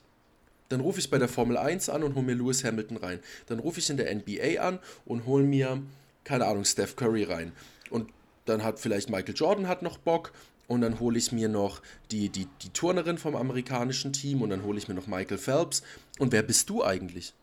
Dann 0.69 0.81
rufe 0.81 0.99
ich 0.99 1.09
bei 1.09 1.17
der 1.17 1.29
Formel 1.29 1.57
1 1.57 1.89
an 1.89 2.03
und 2.03 2.15
hole 2.15 2.25
mir 2.25 2.35
Lewis 2.35 2.63
Hamilton 2.63 2.97
rein. 2.97 3.19
Dann 3.45 3.59
rufe 3.59 3.79
ich 3.79 3.89
in 3.89 3.97
der 3.97 4.13
NBA 4.13 4.59
an 4.61 4.79
und 5.05 5.25
hole 5.25 5.43
mir, 5.43 5.81
keine 6.23 6.45
Ahnung, 6.45 6.65
Steph 6.65 6.95
Curry 6.95 7.23
rein. 7.23 7.53
Und 7.89 8.09
dann 8.45 8.63
hat 8.63 8.79
vielleicht 8.79 9.09
Michael 9.09 9.35
Jordan 9.35 9.67
hat 9.67 9.81
noch 9.81 9.97
Bock 9.97 10.33
und 10.67 10.81
dann 10.81 10.99
hole 10.99 11.17
ich 11.17 11.31
mir 11.31 11.47
noch 11.47 11.81
die, 12.11 12.29
die, 12.29 12.47
die 12.61 12.69
Turnerin 12.69 13.17
vom 13.17 13.35
amerikanischen 13.35 14.13
Team 14.13 14.41
und 14.41 14.49
dann 14.49 14.63
hole 14.63 14.77
ich 14.77 14.87
mir 14.87 14.93
noch 14.93 15.07
Michael 15.07 15.37
Phelps. 15.37 15.83
Und 16.19 16.31
wer 16.31 16.43
bist 16.43 16.69
du 16.69 16.83
eigentlich? 16.83 17.33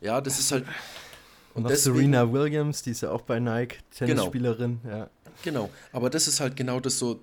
Ja, 0.00 0.20
das 0.20 0.38
ist 0.38 0.52
halt. 0.52 0.64
Und, 1.56 1.64
und 1.64 1.70
deswegen, 1.70 1.96
Serena 1.96 2.30
Williams, 2.30 2.82
die 2.82 2.90
ist 2.90 3.00
ja 3.00 3.10
auch 3.10 3.22
bei 3.22 3.40
Nike, 3.40 3.78
genau. 3.98 4.14
Tennisspielerin. 4.14 4.80
Genau. 4.82 4.96
Ja. 4.96 5.10
genau, 5.42 5.70
aber 5.90 6.10
das 6.10 6.28
ist 6.28 6.38
halt 6.38 6.54
genau 6.54 6.80
das 6.80 6.98
so. 6.98 7.20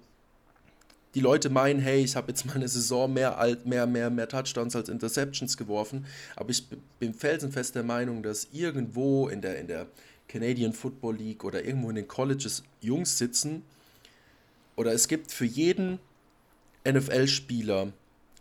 Die 1.14 1.20
Leute 1.20 1.52
meinen, 1.52 1.80
hey, 1.80 2.04
ich 2.04 2.16
habe 2.16 2.30
jetzt 2.30 2.44
meine 2.48 2.68
Saison 2.68 3.14
mehr, 3.14 3.38
mehr, 3.66 3.86
mehr, 3.86 4.10
mehr 4.10 4.28
Touchdowns 4.28 4.76
als 4.76 4.90
Interceptions 4.90 5.56
geworfen, 5.56 6.08
aber 6.36 6.50
ich 6.50 6.68
bin 6.98 7.14
felsenfest 7.14 7.76
der 7.76 7.84
Meinung, 7.84 8.24
dass 8.24 8.48
irgendwo 8.52 9.28
in 9.28 9.40
der, 9.42 9.60
in 9.60 9.68
der 9.68 9.86
Canadian 10.28 10.74
Football 10.74 11.18
League 11.18 11.44
oder 11.44 11.64
irgendwo 11.64 11.92
in 11.92 11.96
den 11.98 12.08
Colleges 12.08 12.64
Jungs 12.82 13.20
sitzen, 13.20 13.62
oder 14.76 14.92
es 14.92 15.08
gibt 15.08 15.32
für 15.32 15.46
jeden 15.46 16.00
NFL-Spieler 16.88 17.94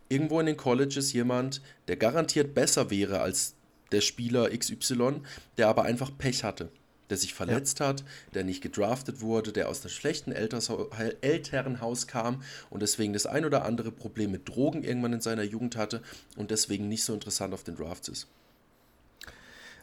irgendwo 0.09 0.41
in 0.41 0.47
den 0.47 0.57
Colleges 0.57 1.13
jemand, 1.13 1.61
der 1.89 1.97
garantiert 1.97 2.55
besser 2.55 2.91
wäre 2.91 3.21
als 3.21 3.55
der 3.93 4.01
Spieler 4.01 4.51
XY, 4.57 5.21
der 5.59 5.69
aber 5.69 5.85
einfach 5.85 6.11
Pech 6.17 6.45
hatte, 6.45 6.71
der 7.11 7.19
sich 7.19 7.35
verletzt 7.35 7.81
ja. 7.81 7.89
hat, 7.89 8.05
der 8.35 8.45
nicht 8.45 8.63
gedraftet 8.63 9.21
wurde, 9.21 9.53
der 9.53 9.69
aus 9.69 9.83
einem 9.83 9.91
schlechten 9.91 10.33
Elternhaus 10.33 12.07
kam 12.07 12.43
und 12.71 12.81
deswegen 12.81 13.13
das 13.13 13.27
ein 13.27 13.45
oder 13.45 13.65
andere 13.65 13.93
Problem 13.93 14.33
mit 14.33 14.49
Drogen 14.49 14.83
irgendwann 14.83 15.13
in 15.13 15.21
seiner 15.21 15.43
Jugend 15.43 15.77
hatte 15.77 16.03
und 16.37 16.51
deswegen 16.51 16.89
nicht 16.89 17.05
so 17.05 17.15
interessant 17.15 17.55
auf 17.55 17.65
den 17.65 17.77
Drafts 17.77 18.09
ist. 18.09 18.29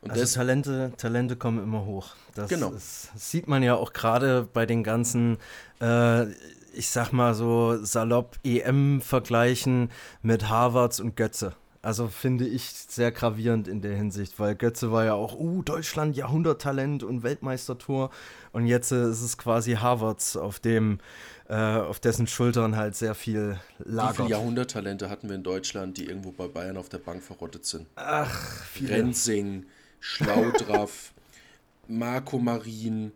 Und 0.02 0.12
also 0.12 0.26
Talente, 0.34 0.94
Talente 0.98 1.36
kommen 1.36 1.62
immer 1.62 1.86
hoch. 1.86 2.16
Das, 2.34 2.50
genau. 2.50 2.72
Ist, 2.72 3.10
das 3.14 3.32
sieht 3.32 3.48
man 3.48 3.64
ja 3.64 3.76
auch 3.76 3.92
gerade 3.92 4.48
bei 4.54 4.66
den 4.66 4.84
ganzen, 4.84 5.38
äh, 5.82 6.32
ich 6.74 6.90
sag 6.90 7.12
mal 7.12 7.34
so 7.34 7.84
salopp 7.84 8.38
EM-Vergleichen 8.44 9.92
mit 10.22 10.48
Harvards 10.48 11.00
und 11.00 11.18
Götze. 11.18 11.54
Also 11.82 12.08
finde 12.10 12.46
ich 12.46 12.66
sehr 12.66 13.12
gravierend 13.12 13.70
in 13.70 13.82
der 13.82 13.96
Hinsicht, 13.96 14.38
weil 14.38 14.54
Götze 14.56 14.92
war 14.92 15.06
ja 15.06 15.14
auch, 15.14 15.40
uh, 15.40 15.62
Deutschland, 15.62 16.18
Jahrhunderttalent 16.18 17.04
und 17.04 17.24
Weltmeistertor. 17.24 18.10
Und 18.52 18.66
jetzt 18.66 18.92
äh, 18.92 19.10
ist 19.10 19.22
es 19.22 19.38
quasi 19.38 19.74
Harvards, 19.74 20.36
auf 20.36 20.60
dem, 20.60 21.00
äh, 21.48 21.56
auf 21.56 22.02
dessen 22.02 22.28
Schultern 22.28 22.76
halt 22.76 22.96
sehr 22.96 23.16
viel 23.16 23.60
lagert. 23.78 24.12
Wie 24.12 24.24
viele 24.24 24.30
Jahrhunderttalente 24.30 25.10
hatten 25.10 25.30
wir 25.30 25.36
in 25.36 25.44
Deutschland, 25.44 25.98
die 25.98 26.06
irgendwo 26.06 26.32
bei 26.32 26.50
Bayern 26.50 26.76
auf 26.76 26.90
der 26.90 26.98
Bank 26.98 27.24
verrottet 27.24 27.66
sind? 27.66 27.88
Ach, 27.96 28.66
viele. 28.66 28.96
Rensing, 28.96 29.66
Schlaudraff, 30.02 31.14
Marco 31.88 32.40
Marin, 32.40 33.14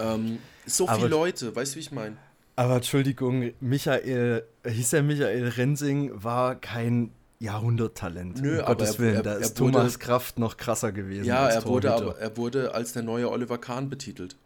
ähm, 0.00 0.38
so 0.64 0.86
viele 0.86 0.98
aber, 0.98 1.08
Leute, 1.08 1.54
weißt 1.54 1.72
du, 1.72 1.76
wie 1.76 1.80
ich 1.80 1.92
meine? 1.92 2.16
Aber 2.56 2.76
Entschuldigung, 2.76 3.52
Michael, 3.60 4.44
hieß 4.66 4.94
er 4.94 5.02
Michael 5.02 5.48
Rensing, 5.48 6.10
war 6.14 6.56
kein 6.56 7.10
Jahrhunderttalent. 7.40 8.40
Nö, 8.42 8.54
um 8.54 8.64
aber 8.64 8.74
Gottes 8.74 8.94
er, 8.94 8.98
Willen, 8.98 9.22
da 9.22 9.32
er, 9.34 9.38
ist 9.38 9.60
wurde, 9.60 9.72
Thomas 9.72 9.98
Kraft 9.98 10.38
noch 10.38 10.56
krasser 10.56 10.92
gewesen. 10.92 11.24
Ja, 11.24 11.48
er 11.48 11.64
wurde, 11.64 11.94
aber, 11.94 12.18
er 12.18 12.36
wurde 12.36 12.74
als 12.74 12.92
der 12.92 13.02
neue 13.02 13.30
Oliver 13.30 13.58
Kahn 13.58 13.88
betitelt. 13.88 14.36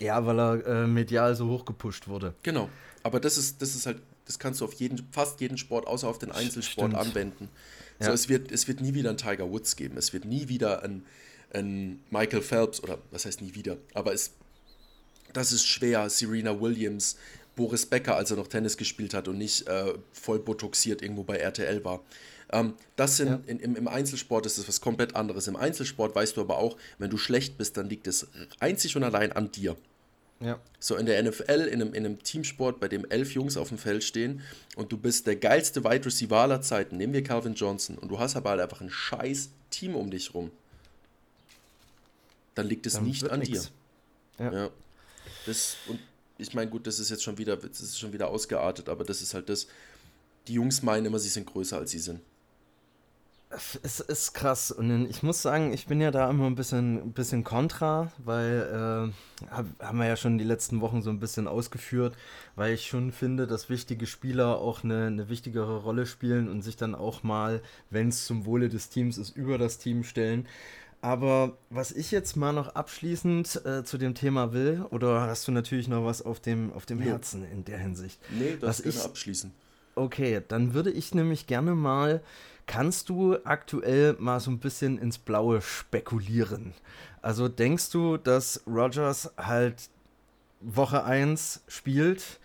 Ja, 0.00 0.24
weil 0.26 0.38
er 0.38 0.66
äh, 0.66 0.86
medial 0.86 1.34
so 1.34 1.48
hochgepusht 1.48 2.08
wurde. 2.08 2.34
Genau. 2.42 2.68
Aber 3.02 3.20
das 3.20 3.38
ist, 3.38 3.62
das 3.62 3.74
ist 3.74 3.86
halt, 3.86 3.98
das 4.26 4.38
kannst 4.38 4.60
du 4.60 4.64
auf 4.64 4.74
jeden, 4.74 5.06
fast 5.12 5.40
jeden 5.40 5.58
Sport, 5.58 5.86
außer 5.86 6.08
auf 6.08 6.18
den 6.18 6.30
Einzelsport 6.30 6.92
Stimmt. 6.92 7.06
anwenden. 7.06 7.48
Ja. 8.00 8.06
So, 8.06 8.12
es, 8.12 8.28
wird, 8.28 8.52
es 8.52 8.68
wird 8.68 8.80
nie 8.80 8.94
wieder 8.94 9.10
einen 9.10 9.18
Tiger 9.18 9.50
Woods 9.50 9.76
geben. 9.76 9.96
Es 9.96 10.12
wird 10.12 10.24
nie 10.24 10.48
wieder 10.48 10.82
einen, 10.82 11.04
einen 11.52 12.04
Michael 12.10 12.42
Phelps, 12.42 12.82
oder 12.82 12.98
was 13.10 13.24
heißt 13.24 13.40
nie 13.40 13.54
wieder, 13.54 13.76
aber 13.94 14.12
es, 14.12 14.32
das 15.32 15.52
ist 15.52 15.66
schwer. 15.66 16.08
Serena 16.10 16.60
Williams, 16.60 17.16
Boris 17.58 17.86
Becker, 17.86 18.16
als 18.16 18.30
er 18.30 18.36
noch 18.36 18.46
Tennis 18.46 18.76
gespielt 18.76 19.14
hat 19.14 19.26
und 19.26 19.36
nicht 19.36 19.66
äh, 19.66 19.92
voll 20.12 20.38
botoxiert 20.38 21.02
irgendwo 21.02 21.24
bei 21.24 21.38
RTL 21.38 21.84
war. 21.84 22.04
Ähm, 22.52 22.74
das 22.94 23.16
sind 23.16 23.28
ja. 23.28 23.40
in, 23.46 23.58
im, 23.58 23.74
im, 23.74 23.88
Einzelsport 23.88 24.46
ist 24.46 24.58
das 24.58 24.68
was 24.68 24.80
komplett 24.80 25.16
anderes. 25.16 25.48
Im 25.48 25.56
Einzelsport 25.56 26.14
weißt 26.14 26.36
du 26.36 26.40
aber 26.40 26.58
auch, 26.58 26.76
wenn 26.98 27.10
du 27.10 27.18
schlecht 27.18 27.58
bist, 27.58 27.76
dann 27.76 27.88
liegt 27.88 28.06
es 28.06 28.28
einzig 28.60 28.96
und 28.96 29.02
allein 29.02 29.32
an 29.32 29.50
dir. 29.50 29.76
Ja. 30.38 30.60
So 30.78 30.94
in 30.94 31.06
der 31.06 31.20
NFL, 31.20 31.68
in 31.68 31.82
einem, 31.82 31.94
in 31.94 32.06
einem 32.06 32.22
Teamsport, 32.22 32.78
bei 32.78 32.86
dem 32.86 33.04
elf 33.10 33.32
Jungs 33.32 33.56
auf 33.56 33.70
dem 33.70 33.78
Feld 33.78 34.04
stehen 34.04 34.40
und 34.76 34.92
du 34.92 34.96
bist 34.96 35.26
der 35.26 35.34
geilste 35.34 35.82
Wide 35.82 36.06
Receiver 36.06 36.36
aller 36.36 36.62
Zeiten, 36.62 36.96
nehmen 36.96 37.12
wir 37.12 37.24
Calvin 37.24 37.54
Johnson, 37.54 37.98
und 37.98 38.08
du 38.08 38.20
hast 38.20 38.36
aber 38.36 38.50
halt 38.50 38.60
einfach 38.60 38.80
ein 38.80 38.88
scheiß 38.88 39.50
Team 39.70 39.96
um 39.96 40.12
dich 40.12 40.32
rum, 40.32 40.52
dann 42.54 42.68
liegt 42.68 42.86
es 42.86 42.94
dann 42.94 43.04
nicht 43.04 43.28
an 43.28 43.40
nix. 43.40 43.50
dir. 44.38 44.44
Ja. 44.44 44.52
ja. 44.52 44.70
Das, 45.44 45.76
und 45.88 45.98
ich 46.38 46.54
meine, 46.54 46.70
gut, 46.70 46.86
das 46.86 47.00
ist 47.00 47.10
jetzt 47.10 47.24
schon 47.24 47.36
wieder, 47.36 47.56
das 47.56 47.80
ist 47.80 47.98
schon 47.98 48.12
wieder 48.12 48.28
ausgeartet, 48.28 48.88
aber 48.88 49.04
das 49.04 49.20
ist 49.20 49.34
halt 49.34 49.48
das. 49.48 49.66
Die 50.46 50.54
Jungs 50.54 50.82
meinen 50.82 51.04
immer, 51.04 51.18
sie 51.18 51.28
sind 51.28 51.46
größer 51.46 51.76
als 51.76 51.90
sie 51.90 51.98
sind. 51.98 52.20
Es 53.50 54.00
ist 54.00 54.34
krass 54.34 54.70
und 54.70 55.06
ich 55.08 55.22
muss 55.22 55.40
sagen, 55.40 55.72
ich 55.72 55.86
bin 55.86 56.02
ja 56.02 56.10
da 56.10 56.28
immer 56.28 56.44
ein 56.44 56.54
bisschen, 56.54 56.98
ein 56.98 57.12
bisschen 57.12 57.44
kontra, 57.44 58.12
weil 58.18 59.12
äh, 59.50 59.54
haben 59.82 59.98
wir 59.98 60.06
ja 60.06 60.16
schon 60.16 60.36
die 60.36 60.44
letzten 60.44 60.82
Wochen 60.82 61.00
so 61.00 61.08
ein 61.08 61.18
bisschen 61.18 61.48
ausgeführt, 61.48 62.14
weil 62.56 62.74
ich 62.74 62.86
schon 62.86 63.10
finde, 63.10 63.46
dass 63.46 63.70
wichtige 63.70 64.06
Spieler 64.06 64.58
auch 64.58 64.84
eine, 64.84 65.06
eine 65.06 65.30
wichtigere 65.30 65.78
Rolle 65.78 66.04
spielen 66.04 66.50
und 66.50 66.60
sich 66.60 66.76
dann 66.76 66.94
auch 66.94 67.22
mal, 67.22 67.62
wenn 67.88 68.08
es 68.08 68.26
zum 68.26 68.44
Wohle 68.44 68.68
des 68.68 68.90
Teams 68.90 69.16
ist, 69.16 69.34
über 69.34 69.56
das 69.56 69.78
Team 69.78 70.04
stellen. 70.04 70.46
Aber 71.00 71.56
was 71.70 71.92
ich 71.92 72.10
jetzt 72.10 72.36
mal 72.36 72.52
noch 72.52 72.74
abschließend 72.74 73.64
äh, 73.64 73.84
zu 73.84 73.98
dem 73.98 74.14
Thema 74.14 74.52
will, 74.52 74.84
oder 74.90 75.22
hast 75.22 75.46
du 75.46 75.52
natürlich 75.52 75.86
noch 75.86 76.04
was 76.04 76.22
auf 76.22 76.40
dem, 76.40 76.72
auf 76.72 76.86
dem 76.86 76.98
Herzen 76.98 77.44
in 77.44 77.64
der 77.64 77.78
Hinsicht? 77.78 78.20
Nee, 78.30 78.56
das 78.60 78.80
was 78.80 78.86
ich 78.86 79.00
abschließen. 79.00 79.52
Okay, 79.94 80.42
dann 80.46 80.74
würde 80.74 80.90
ich 80.90 81.14
nämlich 81.14 81.46
gerne 81.46 81.74
mal, 81.74 82.20
kannst 82.66 83.08
du 83.08 83.36
aktuell 83.44 84.16
mal 84.18 84.40
so 84.40 84.50
ein 84.50 84.58
bisschen 84.58 84.98
ins 84.98 85.18
Blaue 85.18 85.60
spekulieren? 85.60 86.74
Also 87.22 87.48
denkst 87.48 87.90
du, 87.90 88.16
dass 88.16 88.62
Rogers 88.66 89.32
halt 89.36 89.90
Woche 90.60 91.04
1 91.04 91.62
spielt? 91.68 92.40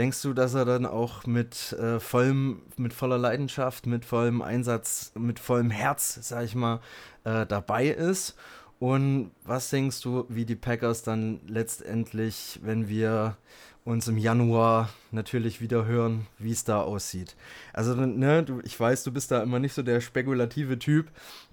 Denkst 0.00 0.22
du, 0.22 0.32
dass 0.32 0.54
er 0.54 0.64
dann 0.64 0.86
auch 0.86 1.26
mit 1.26 1.74
äh, 1.74 2.00
vollem, 2.00 2.62
mit 2.78 2.94
voller 2.94 3.18
Leidenschaft, 3.18 3.86
mit 3.86 4.06
vollem 4.06 4.40
Einsatz, 4.40 5.12
mit 5.14 5.38
vollem 5.38 5.68
Herz, 5.68 6.18
sag 6.22 6.46
ich 6.46 6.54
mal, 6.54 6.80
äh, 7.24 7.44
dabei 7.44 7.88
ist? 7.88 8.34
Und 8.78 9.30
was 9.44 9.68
denkst 9.68 10.00
du, 10.00 10.24
wie 10.30 10.46
die 10.46 10.56
Packers 10.56 11.02
dann 11.02 11.40
letztendlich, 11.46 12.60
wenn 12.62 12.88
wir 12.88 13.36
uns 13.84 14.08
im 14.08 14.18
Januar 14.18 14.90
natürlich 15.10 15.60
wieder 15.60 15.84
hören, 15.84 16.26
wie 16.38 16.52
es 16.52 16.64
da 16.64 16.80
aussieht? 16.80 17.36
Also, 17.72 17.94
ne, 17.94 18.42
du, 18.42 18.60
ich 18.64 18.78
weiß, 18.78 19.04
du 19.04 19.12
bist 19.12 19.30
da 19.30 19.42
immer 19.42 19.58
nicht 19.58 19.74
so 19.74 19.82
der 19.82 20.00
spekulative 20.00 20.78
Typ, 20.78 21.06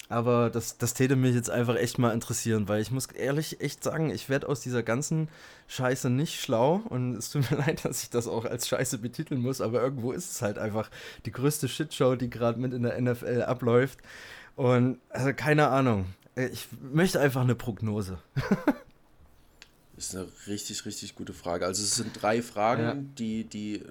aber 0.10 0.50
das, 0.50 0.78
das 0.78 0.94
täte 0.94 1.16
mich 1.16 1.36
jetzt 1.36 1.50
einfach 1.50 1.76
echt 1.76 2.00
mal 2.00 2.14
interessieren, 2.14 2.68
weil 2.68 2.82
ich 2.82 2.92
muss 2.92 3.08
ehrlich 3.08 3.62
echt 3.62 3.84
sagen, 3.84 4.10
ich 4.10 4.30
werde 4.30 4.48
aus 4.48 4.62
dieser 4.62 4.84
ganzen 4.84 5.28
Scheiße 5.68 6.10
nicht 6.10 6.40
schlau 6.40 6.82
und 6.90 7.16
es 7.16 7.30
tut 7.30 7.50
mir 7.52 7.58
leid, 7.66 7.84
dass 7.84 8.04
ich 8.04 8.10
das 8.10 8.28
auch 8.28 8.46
als 8.46 8.68
Scheiße 8.68 9.00
betiteln 9.00 9.42
muss, 9.42 9.60
aber 9.62 9.82
irgendwo 9.82 10.12
ist 10.12 10.32
es 10.32 10.42
halt 10.42 10.58
einfach 10.58 10.90
die 11.26 11.32
größte 11.32 11.68
Shitshow, 11.68 12.16
die 12.16 12.30
gerade 12.30 12.60
mit 12.60 12.74
in 12.74 12.84
der 12.84 13.00
NFL 13.02 13.44
abläuft. 13.44 14.00
Und 14.56 15.00
also 15.10 15.34
keine 15.34 15.68
Ahnung. 15.68 16.06
Ich 16.36 16.68
möchte 16.94 17.20
einfach 17.20 17.42
eine 17.42 17.56
Prognose. 17.56 18.20
Das 19.98 20.10
ist 20.10 20.16
eine 20.16 20.28
richtig, 20.46 20.86
richtig 20.86 21.16
gute 21.16 21.34
Frage. 21.34 21.66
Also 21.66 21.84
es 21.84 21.96
sind 21.96 22.22
drei 22.22 22.44
Fragen, 22.44 22.84
ja. 22.84 22.96
die, 23.18 23.44
die 23.46 23.84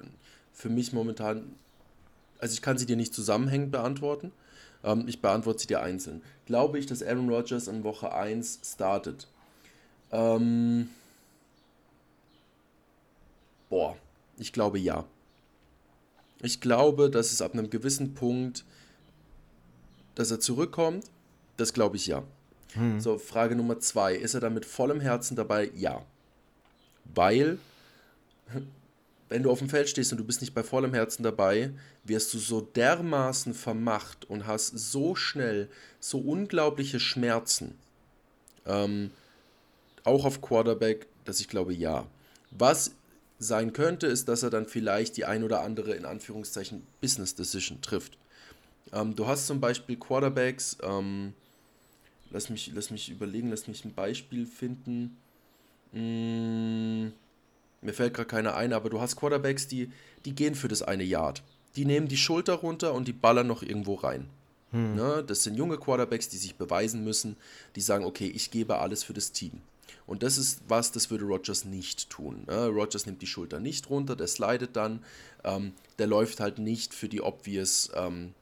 für 0.52 0.68
mich 0.68 0.92
momentan, 0.92 1.56
also 2.38 2.54
ich 2.54 2.62
kann 2.62 2.78
sie 2.78 2.86
dir 2.86 2.94
nicht 2.94 3.12
zusammenhängend 3.12 3.72
beantworten. 3.72 4.30
Ähm, 4.84 5.08
ich 5.08 5.20
beantworte 5.20 5.58
sie 5.58 5.66
dir 5.66 5.82
einzeln. 5.82 6.22
Glaube 6.46 6.78
ich, 6.78 6.86
dass 6.86 7.02
Aaron 7.02 7.28
Rodgers 7.28 7.66
in 7.66 7.82
Woche 7.82 8.12
1 8.14 8.60
startet? 8.64 9.26
Ähm, 10.12 10.90
boah, 13.68 13.96
ich 14.38 14.52
glaube 14.52 14.78
ja. 14.78 15.04
Ich 16.40 16.60
glaube, 16.60 17.10
dass 17.10 17.32
es 17.32 17.42
ab 17.42 17.52
einem 17.52 17.68
gewissen 17.68 18.14
Punkt, 18.14 18.64
dass 20.14 20.30
er 20.30 20.38
zurückkommt, 20.38 21.06
das 21.56 21.72
glaube 21.72 21.96
ich 21.96 22.06
ja. 22.06 22.22
Hm. 22.72 23.00
So, 23.00 23.18
Frage 23.18 23.56
Nummer 23.56 23.78
zwei. 23.80 24.14
Ist 24.14 24.34
er 24.34 24.40
da 24.40 24.50
mit 24.50 24.64
vollem 24.64 25.00
Herzen 25.00 25.36
dabei? 25.36 25.70
Ja. 25.74 26.04
Weil 27.14 27.58
wenn 29.28 29.42
du 29.42 29.50
auf 29.50 29.58
dem 29.58 29.68
Feld 29.68 29.88
stehst 29.88 30.12
und 30.12 30.18
du 30.18 30.24
bist 30.24 30.40
nicht 30.40 30.54
bei 30.54 30.62
vollem 30.62 30.94
Herzen 30.94 31.22
dabei, 31.22 31.70
wirst 32.04 32.32
du 32.34 32.38
so 32.38 32.60
dermaßen 32.60 33.54
vermacht 33.54 34.24
und 34.26 34.46
hast 34.46 34.78
so 34.78 35.14
schnell 35.14 35.68
so 35.98 36.18
unglaubliche 36.18 37.00
Schmerzen. 37.00 37.76
Ähm, 38.66 39.10
auch 40.04 40.24
auf 40.24 40.40
Quarterback, 40.40 41.06
dass 41.24 41.40
ich 41.40 41.48
glaube, 41.48 41.74
ja. 41.74 42.06
Was 42.52 42.92
sein 43.38 43.72
könnte, 43.72 44.06
ist, 44.06 44.28
dass 44.28 44.42
er 44.42 44.50
dann 44.50 44.66
vielleicht 44.66 45.16
die 45.16 45.24
ein 45.24 45.42
oder 45.42 45.62
andere, 45.62 45.94
in 45.94 46.04
Anführungszeichen, 46.04 46.86
Business 47.00 47.34
Decision 47.34 47.82
trifft. 47.82 48.16
Ähm, 48.92 49.16
du 49.16 49.26
hast 49.26 49.46
zum 49.46 49.60
Beispiel 49.60 49.96
Quarterbacks, 49.96 50.76
ähm, 50.82 51.34
lass, 52.30 52.50
mich, 52.50 52.70
lass 52.74 52.90
mich 52.90 53.10
überlegen, 53.10 53.50
lass 53.50 53.68
mich 53.68 53.84
ein 53.84 53.94
Beispiel 53.94 54.46
finden. 54.46 55.16
Mmh, 55.92 57.12
mir 57.82 57.92
fällt 57.92 58.14
gerade 58.14 58.28
keiner 58.28 58.56
ein, 58.56 58.72
aber 58.72 58.90
du 58.90 59.00
hast 59.00 59.16
Quarterbacks, 59.16 59.68
die, 59.68 59.90
die 60.24 60.34
gehen 60.34 60.54
für 60.54 60.68
das 60.68 60.82
eine 60.82 61.04
Yard. 61.04 61.42
Die 61.76 61.84
nehmen 61.84 62.08
die 62.08 62.16
Schulter 62.16 62.54
runter 62.54 62.94
und 62.94 63.06
die 63.06 63.12
ballern 63.12 63.46
noch 63.46 63.62
irgendwo 63.62 63.94
rein. 63.94 64.28
Hm. 64.72 64.94
Ne? 64.94 65.24
Das 65.26 65.42
sind 65.42 65.56
junge 65.56 65.78
Quarterbacks, 65.78 66.28
die 66.28 66.38
sich 66.38 66.56
beweisen 66.56 67.04
müssen, 67.04 67.36
die 67.76 67.80
sagen, 67.80 68.04
okay, 68.04 68.26
ich 68.26 68.50
gebe 68.50 68.78
alles 68.78 69.04
für 69.04 69.12
das 69.12 69.32
Team. 69.32 69.60
Und 70.06 70.22
das 70.22 70.38
ist 70.38 70.62
was, 70.68 70.92
das 70.92 71.10
würde 71.10 71.24
Rogers 71.24 71.64
nicht 71.64 72.10
tun. 72.10 72.44
Ne? 72.46 72.66
Rogers 72.66 73.06
nimmt 73.06 73.22
die 73.22 73.26
Schulter 73.26 73.60
nicht 73.60 73.90
runter, 73.90 74.16
der 74.16 74.28
slidet 74.28 74.76
dann, 74.76 75.04
ähm, 75.44 75.72
der 75.98 76.06
läuft 76.06 76.40
halt 76.40 76.58
nicht 76.58 76.94
für 76.94 77.08
die 77.08 77.20
obvious 77.20 77.90
ähm, 77.94 78.34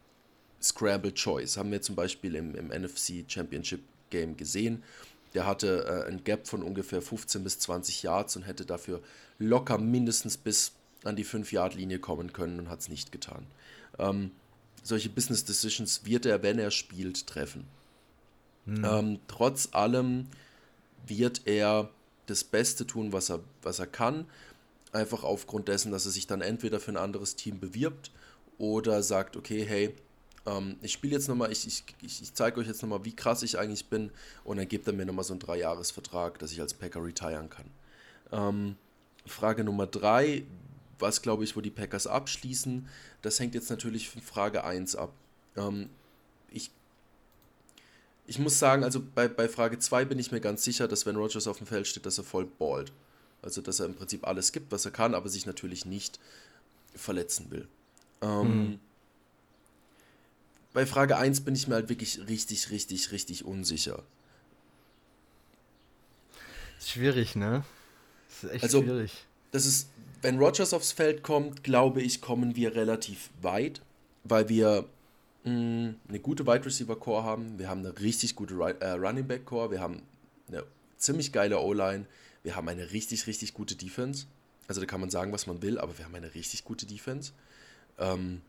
Scramble 0.64 1.12
Choice. 1.12 1.56
Haben 1.56 1.70
wir 1.70 1.82
zum 1.82 1.94
Beispiel 1.94 2.34
im, 2.34 2.54
im 2.54 2.68
NFC 2.68 3.24
Championship 3.28 3.80
Game 4.10 4.36
gesehen. 4.36 4.82
Der 5.34 5.46
hatte 5.46 5.84
äh, 5.86 6.08
ein 6.10 6.22
Gap 6.24 6.46
von 6.46 6.62
ungefähr 6.62 7.02
15 7.02 7.42
bis 7.42 7.58
20 7.58 8.02
Yards 8.02 8.36
und 8.36 8.42
hätte 8.42 8.64
dafür 8.64 9.02
locker 9.38 9.78
mindestens 9.78 10.36
bis 10.36 10.72
an 11.02 11.16
die 11.16 11.26
5-Yard-Linie 11.26 11.98
kommen 11.98 12.32
können 12.32 12.58
und 12.58 12.70
hat 12.70 12.80
es 12.80 12.88
nicht 12.88 13.12
getan. 13.12 13.46
Ähm, 13.98 14.30
solche 14.82 15.10
Business 15.10 15.44
Decisions 15.44 16.04
wird 16.04 16.24
er, 16.24 16.42
wenn 16.42 16.58
er 16.58 16.70
spielt, 16.70 17.26
treffen. 17.26 17.66
Mhm. 18.64 18.84
Ähm, 18.84 19.18
trotz 19.28 19.70
allem 19.72 20.28
wird 21.06 21.42
er 21.46 21.90
das 22.26 22.44
Beste 22.44 22.86
tun, 22.86 23.12
was 23.12 23.30
er, 23.30 23.40
was 23.62 23.78
er 23.78 23.86
kann. 23.86 24.26
Einfach 24.92 25.24
aufgrund 25.24 25.68
dessen, 25.68 25.92
dass 25.92 26.06
er 26.06 26.12
sich 26.12 26.26
dann 26.26 26.40
entweder 26.40 26.80
für 26.80 26.92
ein 26.92 26.96
anderes 26.96 27.36
Team 27.36 27.60
bewirbt 27.60 28.10
oder 28.58 29.02
sagt, 29.02 29.36
okay, 29.36 29.64
hey, 29.66 29.94
ähm, 30.46 30.76
ich 30.82 30.92
spiele 30.92 31.14
jetzt 31.14 31.28
nochmal, 31.28 31.50
ich, 31.52 31.66
ich, 31.66 31.84
ich 32.02 32.34
zeige 32.34 32.60
euch 32.60 32.66
jetzt 32.66 32.82
nochmal, 32.82 33.04
wie 33.04 33.14
krass 33.14 33.42
ich 33.42 33.58
eigentlich 33.58 33.86
bin 33.86 34.10
und 34.44 34.58
dann 34.58 34.68
gibt 34.68 34.86
er 34.86 34.92
mir 34.92 35.06
nochmal 35.06 35.24
so 35.24 35.32
einen 35.32 35.40
Dreijahresvertrag, 35.40 36.38
dass 36.38 36.52
ich 36.52 36.60
als 36.60 36.74
Packer 36.74 37.02
retiren 37.02 37.50
kann. 37.50 37.70
Ähm, 38.32 38.76
Frage 39.26 39.64
Nummer 39.64 39.86
drei, 39.86 40.44
was 40.98 41.22
glaube 41.22 41.44
ich, 41.44 41.56
wo 41.56 41.60
die 41.60 41.70
Packers 41.70 42.06
abschließen, 42.06 42.88
das 43.22 43.40
hängt 43.40 43.54
jetzt 43.54 43.70
natürlich 43.70 44.10
von 44.10 44.22
Frage 44.22 44.64
1 44.64 44.96
ab. 44.96 45.12
Ähm, 45.56 45.88
ich, 46.50 46.70
ich 48.26 48.38
muss 48.38 48.58
sagen, 48.58 48.84
also 48.84 49.02
bei, 49.14 49.28
bei 49.28 49.48
Frage 49.48 49.78
2 49.78 50.04
bin 50.04 50.18
ich 50.18 50.30
mir 50.30 50.40
ganz 50.40 50.62
sicher, 50.62 50.88
dass 50.88 51.06
wenn 51.06 51.16
Rogers 51.16 51.46
auf 51.46 51.58
dem 51.58 51.66
Feld 51.66 51.86
steht, 51.86 52.06
dass 52.06 52.18
er 52.18 52.24
voll 52.24 52.46
ballt. 52.46 52.92
Also 53.42 53.60
dass 53.60 53.80
er 53.80 53.86
im 53.86 53.94
Prinzip 53.94 54.26
alles 54.26 54.52
gibt, 54.52 54.72
was 54.72 54.84
er 54.86 54.90
kann, 54.90 55.14
aber 55.14 55.28
sich 55.28 55.44
natürlich 55.44 55.84
nicht 55.84 56.18
verletzen 56.94 57.50
will. 57.50 57.68
Ähm, 58.22 58.68
mhm. 58.68 58.80
Bei 60.74 60.86
Frage 60.86 61.16
1 61.16 61.42
bin 61.42 61.54
ich 61.54 61.68
mir 61.68 61.76
halt 61.76 61.88
wirklich 61.88 62.18
richtig, 62.28 62.70
richtig, 62.70 63.12
richtig 63.12 63.44
unsicher. 63.44 64.02
Schwierig, 66.84 67.36
ne? 67.36 67.64
Das 68.28 68.44
ist 68.44 68.50
echt 68.50 68.64
also, 68.64 68.82
schwierig. 68.82 69.24
Das 69.52 69.66
ist, 69.66 69.88
wenn 70.20 70.36
Rogers 70.36 70.74
aufs 70.74 70.90
Feld 70.90 71.22
kommt, 71.22 71.62
glaube 71.62 72.02
ich, 72.02 72.20
kommen 72.20 72.56
wir 72.56 72.74
relativ 72.74 73.30
weit, 73.40 73.82
weil 74.24 74.48
wir 74.48 74.84
mh, 75.44 75.52
mm, 75.52 75.94
eine 76.08 76.18
gute 76.18 76.44
Wide 76.44 76.66
Receiver 76.66 76.96
Core 76.96 77.22
haben, 77.22 77.56
wir 77.56 77.68
haben 77.68 77.80
eine 77.80 77.98
richtig 78.00 78.34
gute 78.34 78.54
äh, 78.54 78.90
Running 78.90 79.28
Back 79.28 79.46
Core, 79.46 79.70
wir 79.70 79.80
haben 79.80 80.02
eine 80.48 80.64
ziemlich 80.98 81.30
geile 81.30 81.60
O-Line, 81.60 82.04
wir 82.42 82.56
haben 82.56 82.68
eine 82.68 82.90
richtig, 82.90 83.28
richtig 83.28 83.54
gute 83.54 83.76
Defense. 83.76 84.26
Also 84.66 84.80
da 84.80 84.88
kann 84.88 85.00
man 85.00 85.10
sagen, 85.10 85.30
was 85.30 85.46
man 85.46 85.62
will, 85.62 85.78
aber 85.78 85.96
wir 85.98 86.04
haben 86.04 86.14
eine 86.16 86.34
richtig 86.34 86.64
gute 86.64 86.84
Defense. 86.84 87.32
Ähm, 87.96 88.40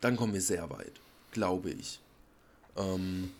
dann 0.00 0.16
kommen 0.16 0.34
wir 0.34 0.40
sehr 0.40 0.68
weit, 0.70 0.92
glaube 1.32 1.70
ich. 1.70 2.00
Ähm, 2.76 3.32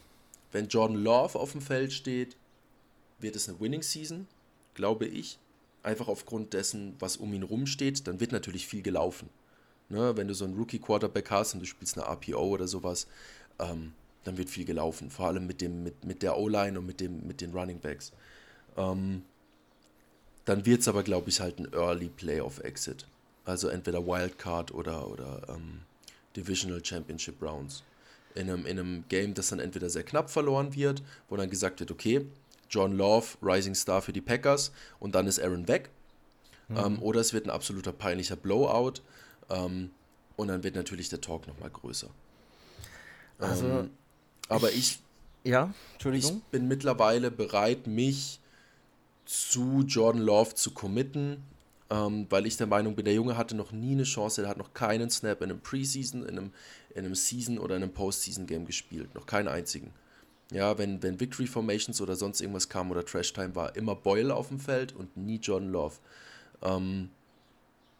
wenn 0.53 0.69
Jordan 0.69 0.97
Love 0.97 1.39
auf 1.39 1.53
dem 1.53 1.61
Feld 1.61 1.93
steht, 1.93 2.37
wird 3.19 3.37
es 3.37 3.49
eine 3.49 3.61
Winning 3.61 3.83
Season, 3.83 4.27
glaube 4.75 5.07
ich. 5.07 5.39
Einfach 5.83 6.09
aufgrund 6.09 6.53
dessen, 6.53 6.95
was 6.99 7.17
um 7.17 7.33
ihn 7.33 7.43
rumsteht, 7.43 8.07
dann 8.07 8.21
wird 8.21 8.33
natürlich 8.33 8.67
viel 8.67 8.83
gelaufen. 8.83 9.29
Ne, 9.89 10.17
wenn 10.17 10.27
du 10.27 10.35
so 10.35 10.45
einen 10.45 10.57
Rookie-Quarterback 10.57 11.31
hast 11.31 11.55
und 11.55 11.61
du 11.61 11.67
spielst 11.67 11.97
eine 11.97 12.09
RPO 12.09 12.43
oder 12.43 12.67
sowas, 12.67 13.07
ähm, 13.61 13.93
dann 14.25 14.37
wird 14.37 14.51
viel 14.51 14.65
gelaufen. 14.65 15.11
Vor 15.11 15.27
allem 15.27 15.47
mit, 15.47 15.61
dem, 15.61 15.85
mit, 15.85 16.05
mit 16.05 16.23
der 16.23 16.37
O-Line 16.37 16.79
und 16.79 16.87
mit, 16.87 17.01
dem, 17.01 17.25
mit 17.27 17.41
den 17.41 17.53
Running 17.53 17.79
Backs. 17.79 18.13
Ähm, 18.77 19.23
dann 20.45 20.67
wird 20.67 20.81
es 20.81 20.89
aber, 20.89 21.03
glaube 21.03 21.29
ich, 21.29 21.41
halt 21.41 21.59
ein 21.59 21.73
Early 21.73 22.09
Playoff 22.09 22.59
Exit. 22.61 23.07
Also 23.45 23.69
entweder 23.69 24.05
Wildcard 24.07 24.75
oder, 24.75 25.09
oder 25.09 25.43
ähm, 25.49 25.83
Divisional 26.37 26.85
Championship 26.85 27.41
Rounds. 27.43 27.83
In 28.35 28.51
einem, 28.51 28.67
in 28.67 28.79
einem 28.79 29.05
Game, 29.09 29.33
das 29.33 29.49
dann 29.49 29.61
entweder 29.61 29.89
sehr 29.89 30.03
knapp 30.03 30.29
verloren 30.29 30.75
wird, 30.75 31.03
wo 31.29 31.37
dann 31.37 31.49
gesagt 31.49 31.81
wird, 31.81 31.91
okay, 31.91 32.27
John 32.69 32.97
Love, 32.97 33.27
Rising 33.43 33.75
Star 33.75 34.03
für 34.03 34.13
die 34.13 34.21
Packers 34.21 34.73
und 34.99 35.15
dann 35.15 35.27
ist 35.27 35.41
Aaron 35.41 35.69
weg. 35.69 35.91
Mhm. 36.69 36.77
Ähm, 36.77 37.03
oder 37.03 37.21
es 37.21 37.33
wird 37.33 37.47
ein 37.47 37.51
absoluter 37.51 37.93
peinlicher 37.93 38.37
Blowout 38.37 39.01
ähm, 39.51 39.91
und 40.37 40.49
dann 40.49 40.63
wird 40.63 40.75
natürlich 40.75 41.09
der 41.09 41.21
Talk 41.21 41.47
nochmal 41.47 41.71
größer. 41.71 42.09
Also, 43.39 43.67
ähm, 43.67 43.91
aber 44.49 44.71
ich, 44.71 44.99
ich, 45.43 45.51
ja, 45.51 45.73
Entschuldigung. 45.95 46.39
ich 46.39 46.43
bin 46.51 46.69
mittlerweile 46.69 47.31
bereit, 47.31 47.87
mich 47.87 48.41
zu 49.25 49.85
Jordan 49.87 50.23
Love 50.23 50.55
zu 50.55 50.73
committen 50.73 51.43
ähm, 51.91 52.27
weil 52.31 52.47
ich 52.47 52.57
der 52.57 52.67
Meinung 52.67 52.97
bin, 52.97 53.05
der 53.05 53.15
Junge 53.15 53.37
hatte 53.37 53.55
noch 53.55 53.73
nie 53.73 53.93
eine 53.93 54.05
Chance, 54.05 54.43
er 54.43 54.49
hat 54.49 54.59
noch 54.59 54.75
keinen 54.75 55.11
Snap 55.11 55.41
in 55.43 55.51
einem 55.51 55.61
Preseason, 55.61 56.23
in 56.23 56.39
einem, 56.39 56.53
in 56.95 57.05
einem 57.05 57.15
Season 57.15 57.59
oder 57.59 57.77
in 57.77 57.83
einem 57.83 57.93
Postseason-Game 57.93 58.67
gespielt, 58.67 59.15
noch 59.15 59.27
keinen 59.27 59.49
einzigen. 59.49 59.93
Ja, 60.53 60.79
wenn, 60.79 61.03
wenn 61.03 61.19
Victory 61.19 61.47
Formations 61.47 62.01
oder 62.01 62.15
sonst 62.15 62.41
irgendwas 62.41 62.69
kam 62.69 62.91
oder 62.91 63.05
Trash 63.05 63.33
Time 63.33 63.55
war, 63.55 63.75
immer 63.75 63.95
Boyle 63.95 64.35
auf 64.35 64.49
dem 64.49 64.61
Feld 64.61 64.95
und 64.95 65.17
nie 65.17 65.39
Jordan 65.39 65.71
Love. 65.71 65.97
Ähm, 66.63 67.11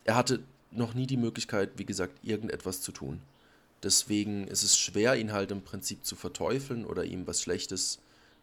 er 0.05 0.15
hatte 0.15 0.41
noch 0.71 0.95
nie 0.95 1.07
die 1.07 1.17
Möglichkeit, 1.17 1.71
wie 1.77 1.85
gesagt, 1.85 2.19
irgendetwas 2.23 2.83
zu 2.83 2.93
tun. 2.93 3.21
Deswegen 3.83 4.47
ist 4.49 4.63
es 4.63 4.79
schwer, 4.79 5.17
ihn 5.17 5.33
halt 5.33 5.51
im 5.51 5.63
Prinzip 5.63 6.05
zu 6.05 6.17
verteufeln 6.17 6.85
oder 6.85 7.05
ihm 7.05 7.27
was 7.27 7.43
Schlechtes 7.43 7.99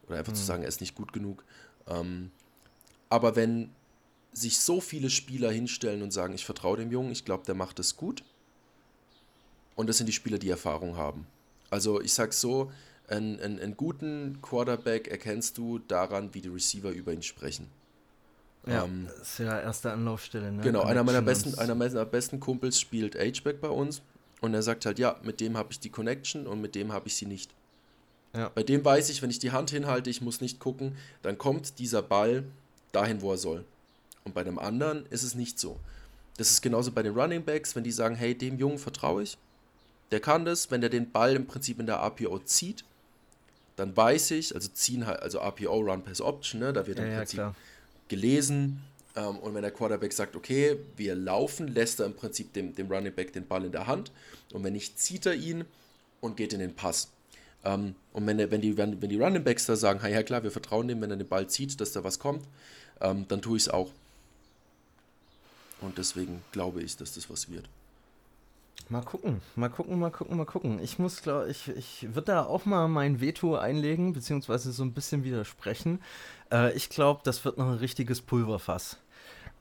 oder 0.08 0.18
einfach 0.18 0.34
mhm. 0.34 0.38
zu 0.38 0.44
sagen, 0.44 0.64
er 0.64 0.70
ist 0.70 0.82
nicht 0.82 0.96
gut 0.96 1.14
genug. 1.14 1.44
Ähm, 1.88 2.32
aber 3.10 3.36
wenn 3.36 3.70
sich 4.34 4.60
so 4.60 4.82
viele 4.82 5.10
Spieler 5.10 5.52
hinstellen 5.52 6.02
und 6.02 6.12
sagen, 6.12 6.34
ich 6.34 6.46
vertraue 6.46 6.78
dem 6.78 6.92
Jungen, 6.92 7.12
ich 7.12 7.26
glaube, 7.26 7.46
der 7.46 7.56
macht 7.56 7.80
es 7.80 7.96
gut. 7.98 8.24
Und 9.76 9.88
das 9.88 9.98
sind 9.98 10.08
die 10.08 10.14
Spieler, 10.14 10.38
die 10.38 10.50
Erfahrung 10.50 10.98
haben. 10.98 11.26
Also 11.70 12.02
ich 12.02 12.14
sage 12.14 12.32
so, 12.34 12.72
einen, 13.08 13.40
einen, 13.40 13.60
einen, 13.60 13.78
guten 13.78 14.40
Quarterback 14.42 15.08
erkennst 15.08 15.58
du 15.58 15.80
daran, 15.80 16.34
wie 16.34 16.42
die 16.42 16.50
Receiver 16.50 16.92
über 16.92 17.12
ihn 17.12 17.24
sprechen. 17.24 17.68
Ja, 18.66 18.86
ähm, 18.86 19.08
das 19.08 19.32
ist 19.32 19.40
ja 19.40 19.60
erste 19.60 19.92
Anlaufstelle. 19.92 20.52
Ne? 20.52 20.62
Genau, 20.62 20.84
einer 20.84 21.04
meiner, 21.04 21.22
besten, 21.22 21.58
einer 21.60 21.76
meiner 21.76 22.06
besten 22.06 22.40
Kumpels 22.40 22.80
spielt 22.80 23.16
H-Back 23.16 23.60
bei 23.60 23.70
uns 23.70 24.02
und 24.42 24.54
er 24.54 24.62
sagt 24.62 24.86
halt, 24.86 25.00
ja, 25.00 25.20
mit 25.24 25.42
dem 25.42 25.58
habe 25.58 25.72
ich 25.72 25.80
die 25.80 25.90
Connection 25.90 26.48
und 26.48 26.62
mit 26.62 26.76
dem 26.76 26.94
habe 26.94 27.08
ich 27.08 27.16
sie 27.16 27.26
nicht. 27.26 27.52
Ja. 28.34 28.50
Bei 28.50 28.64
dem 28.64 28.84
weiß 28.84 29.10
ich, 29.10 29.22
wenn 29.22 29.30
ich 29.30 29.40
die 29.40 29.52
Hand 29.52 29.70
hinhalte, 29.70 30.10
ich 30.10 30.22
muss 30.22 30.42
nicht 30.42 30.60
gucken, 30.60 30.96
dann 31.22 31.38
kommt 31.38 31.78
dieser 31.80 32.02
Ball 32.02 32.44
dahin, 32.92 33.22
wo 33.22 33.32
er 33.32 33.38
soll. 33.38 33.66
Und 34.26 34.34
bei 34.34 34.44
dem 34.44 34.60
anderen 34.60 35.06
ist 35.08 35.24
es 35.24 35.36
nicht 35.36 35.60
so. 35.60 35.80
Das 36.38 36.50
ist 36.50 36.62
genauso 36.62 36.92
bei 36.92 37.04
den 37.04 37.14
Running 37.14 37.44
Backs, 37.44 37.76
wenn 37.76 37.84
die 37.84 37.92
sagen, 37.92 38.16
hey, 38.16 38.36
dem 38.36 38.58
Jungen 38.58 38.80
vertraue 38.80 39.24
ich, 39.24 39.38
der 40.12 40.20
kann 40.20 40.46
das, 40.46 40.72
wenn 40.72 40.82
der 40.82 40.90
den 40.90 41.12
Ball 41.12 41.36
im 41.36 41.46
Prinzip 41.46 41.80
in 41.80 41.86
der 41.86 41.98
RPO 41.98 42.40
zieht, 42.40 42.84
dann 43.76 43.96
weiß 43.96 44.32
ich, 44.32 44.54
also 44.54 44.70
ziehen 44.70 45.06
halt, 45.08 45.22
also 45.22 45.40
RPO, 45.40 45.80
Run 45.80 46.04
Pass 46.04 46.22
Option, 46.22 46.60
ne, 46.60 46.74
da 46.74 46.86
wird 46.86 47.00
ja, 47.00 47.06
im 47.06 47.16
Prinzip 47.18 47.40
ja, 47.40 47.56
gelesen. 48.08 48.82
Ähm, 49.16 49.38
und 49.40 49.56
wenn 49.56 49.64
der 49.64 49.72
Quarterback 49.72 50.14
sagt, 50.14 50.36
okay, 50.36 50.78
wir 50.96 51.16
laufen, 51.16 51.68
lässt 51.68 52.00
er 52.00 52.06
im 52.06 52.14
Prinzip 52.14 52.54
dem, 52.54 52.76
dem 52.76 52.92
Running 52.92 53.14
Back 53.14 53.34
den 53.34 53.48
Ball 53.48 53.66
in 53.66 53.72
der 53.72 53.88
Hand. 53.88 54.12
Und 54.52 54.64
wenn 54.64 54.74
nicht, 54.74 55.00
zieht 55.00 55.26
er 55.26 55.34
ihn 55.34 55.66
und 56.22 56.38
geht 56.38 56.54
in 56.54 56.60
den 56.60 56.76
Pass. 56.76 57.10
Ähm, 57.64 57.96
und 58.12 58.28
wenn, 58.28 58.38
der, 58.38 58.52
wenn, 58.52 58.62
die, 58.62 58.78
wenn, 58.78 59.02
wenn 59.02 59.10
die 59.10 59.20
Running 59.20 59.44
Backs 59.44 59.66
da 59.66 59.76
sagen, 59.76 60.00
ja 60.08 60.24
klar, 60.24 60.44
wir 60.44 60.52
vertrauen 60.52 60.88
dem, 60.88 61.02
wenn 61.02 61.12
er 61.12 61.18
den 61.18 61.28
Ball 61.28 61.48
zieht, 61.48 61.80
dass 61.82 61.92
da 61.92 62.04
was 62.04 62.20
kommt, 62.20 62.46
ähm, 63.02 63.26
dann 63.28 63.42
tue 63.42 63.58
ich 63.58 63.64
es 63.64 63.70
auch. 63.70 63.92
Und 65.84 65.98
deswegen 65.98 66.42
glaube 66.52 66.82
ich, 66.82 66.98
dass 66.98 67.14
das 67.14 67.30
was 67.30 67.52
wird. 67.52 67.70
Mal 68.90 69.02
gucken, 69.02 69.42
mal 69.56 69.70
gucken, 69.70 70.00
mal 70.00 70.12
gucken, 70.12 70.38
mal 70.38 70.46
gucken. 70.46 70.80
Ich 70.82 71.00
muss, 71.00 71.22
glaube 71.22 71.50
ich, 71.50 71.70
ich 71.70 72.08
würde 72.14 72.34
da 72.34 72.44
auch 72.44 72.66
mal 72.66 72.88
mein 72.88 73.22
Veto 73.22 73.56
einlegen, 73.56 74.14
beziehungsweise 74.14 74.72
so 74.72 74.84
ein 74.84 74.94
bisschen 74.94 75.24
widersprechen. 75.24 76.02
Äh, 76.52 76.74
ich 76.74 76.90
glaube, 76.90 77.22
das 77.24 77.46
wird 77.46 77.58
noch 77.58 77.68
ein 77.68 77.78
richtiges 77.78 78.22
Pulverfass. 78.22 78.98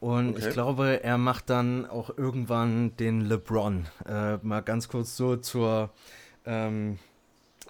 Und 0.00 0.30
okay. 0.30 0.48
ich 0.48 0.52
glaube, 0.52 1.04
er 1.04 1.18
macht 1.18 1.48
dann 1.50 1.87
auch 1.87 2.16
irgendwann 2.18 2.96
den 2.96 3.20
LeBron. 3.20 3.87
Äh, 4.06 4.38
mal 4.38 4.61
ganz 4.61 4.88
kurz 4.88 5.16
so 5.16 5.37
zur 5.37 5.90
ähm, 6.44 6.98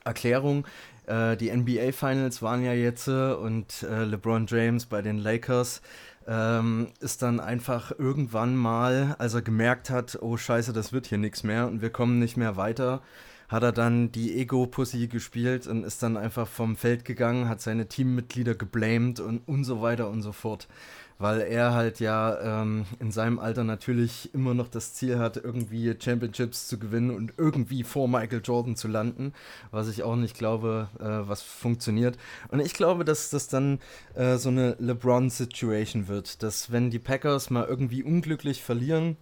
Erklärung. 0.05 0.67
Äh, 1.07 1.37
die 1.37 1.55
NBA 1.55 1.93
Finals 1.93 2.41
waren 2.41 2.65
ja 2.65 2.73
jetzt 2.73 3.09
äh, 3.09 3.35
und 3.35 3.83
äh, 3.83 4.05
LeBron 4.05 4.47
James 4.47 4.87
bei 4.87 5.03
den 5.03 5.19
Lakers 5.19 5.83
ähm, 6.27 6.89
ist 7.01 7.23
dann 7.23 7.41
einfach 7.41 7.93
irgendwann 7.99 8.57
mal, 8.57 9.17
als 9.19 9.35
er 9.35 9.43
gemerkt 9.43 9.91
hat, 9.91 10.19
oh 10.21 10.37
scheiße, 10.37 10.73
das 10.73 10.93
wird 10.93 11.07
hier 11.07 11.19
nichts 11.19 11.43
mehr 11.43 11.67
und 11.67 11.83
wir 11.83 11.91
kommen 11.91 12.19
nicht 12.19 12.37
mehr 12.37 12.57
weiter, 12.57 13.03
hat 13.49 13.63
er 13.63 13.73
dann 13.73 14.13
die 14.13 14.39
Ego-Pussy 14.39 15.09
gespielt 15.09 15.67
und 15.67 15.85
ist 15.85 16.03
dann 16.03 16.17
einfach 16.17 16.49
vom 16.49 16.77
Feld 16.77 17.05
gegangen, 17.05 17.49
hat 17.49 17.61
seine 17.61 17.87
Teammitglieder 17.87 18.55
geblamed 18.55 19.21
und, 19.21 19.47
und 19.47 19.65
so 19.65 19.83
weiter 19.83 20.09
und 20.09 20.23
so 20.23 20.33
fort 20.33 20.69
weil 21.23 21.41
er 21.41 21.73
halt 21.73 22.01
ja 22.01 22.63
ähm, 22.63 22.85
in 22.99 23.13
seinem 23.13 23.39
Alter 23.39 23.63
natürlich 23.63 24.35
immer 24.35 24.55
noch 24.55 24.67
das 24.67 24.93
Ziel 24.93 25.21
hat, 25.21 25.37
irgendwie 25.37 25.95
Championships 25.97 26.67
zu 26.67 26.81
gewinnen 26.81 27.11
und 27.11 27.35
irgendwie 27.39 27.85
vor 27.85 28.09
Michael 28.09 28.41
Jordan 28.43 28.75
zu 28.75 28.89
landen, 28.89 29.33
was 29.71 29.87
ich 29.87 30.03
auch 30.03 30.17
nicht 30.17 30.37
glaube, 30.37 30.89
äh, 30.99 31.29
was 31.29 31.41
funktioniert. 31.41 32.19
Und 32.49 32.59
ich 32.59 32.75
glaube, 32.75 33.05
dass 33.05 33.31
das 33.31 33.47
dann 33.47 33.79
äh, 34.15 34.37
so 34.37 34.49
eine 34.49 34.75
LeBron-Situation 34.81 36.09
wird, 36.09 36.43
dass 36.43 36.73
wenn 36.73 36.91
die 36.91 36.99
Packers 36.99 37.51
mal 37.51 37.67
irgendwie 37.67 38.03
unglücklich 38.03 38.61
verlieren 38.61 39.17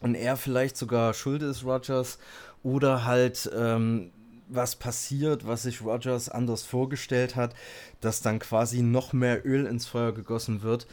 und 0.00 0.14
er 0.14 0.36
vielleicht 0.36 0.76
sogar 0.76 1.12
schuld 1.12 1.42
ist, 1.42 1.64
Rogers, 1.64 2.20
oder 2.62 3.04
halt 3.04 3.50
ähm, 3.52 4.12
was 4.48 4.76
passiert, 4.76 5.44
was 5.44 5.64
sich 5.64 5.82
Rogers 5.82 6.28
anders 6.28 6.62
vorgestellt 6.62 7.34
hat, 7.34 7.54
dass 8.00 8.22
dann 8.22 8.38
quasi 8.38 8.82
noch 8.82 9.12
mehr 9.12 9.44
Öl 9.44 9.66
ins 9.66 9.86
Feuer 9.86 10.12
gegossen 10.12 10.62
wird. 10.62 10.86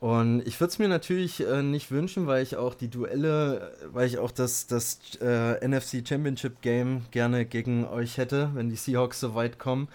Und 0.00 0.40
ich 0.46 0.58
würde 0.58 0.70
es 0.70 0.78
mir 0.78 0.88
natürlich 0.88 1.46
äh, 1.46 1.62
nicht 1.62 1.90
wünschen, 1.90 2.26
weil 2.26 2.42
ich 2.42 2.56
auch 2.56 2.74
die 2.74 2.88
Duelle, 2.88 3.74
weil 3.92 4.06
ich 4.06 4.16
auch 4.18 4.30
das, 4.30 4.66
das 4.66 4.98
äh, 5.20 5.66
NFC 5.66 6.02
Championship 6.08 6.62
Game 6.62 7.02
gerne 7.10 7.44
gegen 7.44 7.86
euch 7.86 8.16
hätte, 8.16 8.50
wenn 8.54 8.70
die 8.70 8.76
Seahawks 8.76 9.20
so 9.20 9.34
weit 9.34 9.58
kommen. 9.58 9.88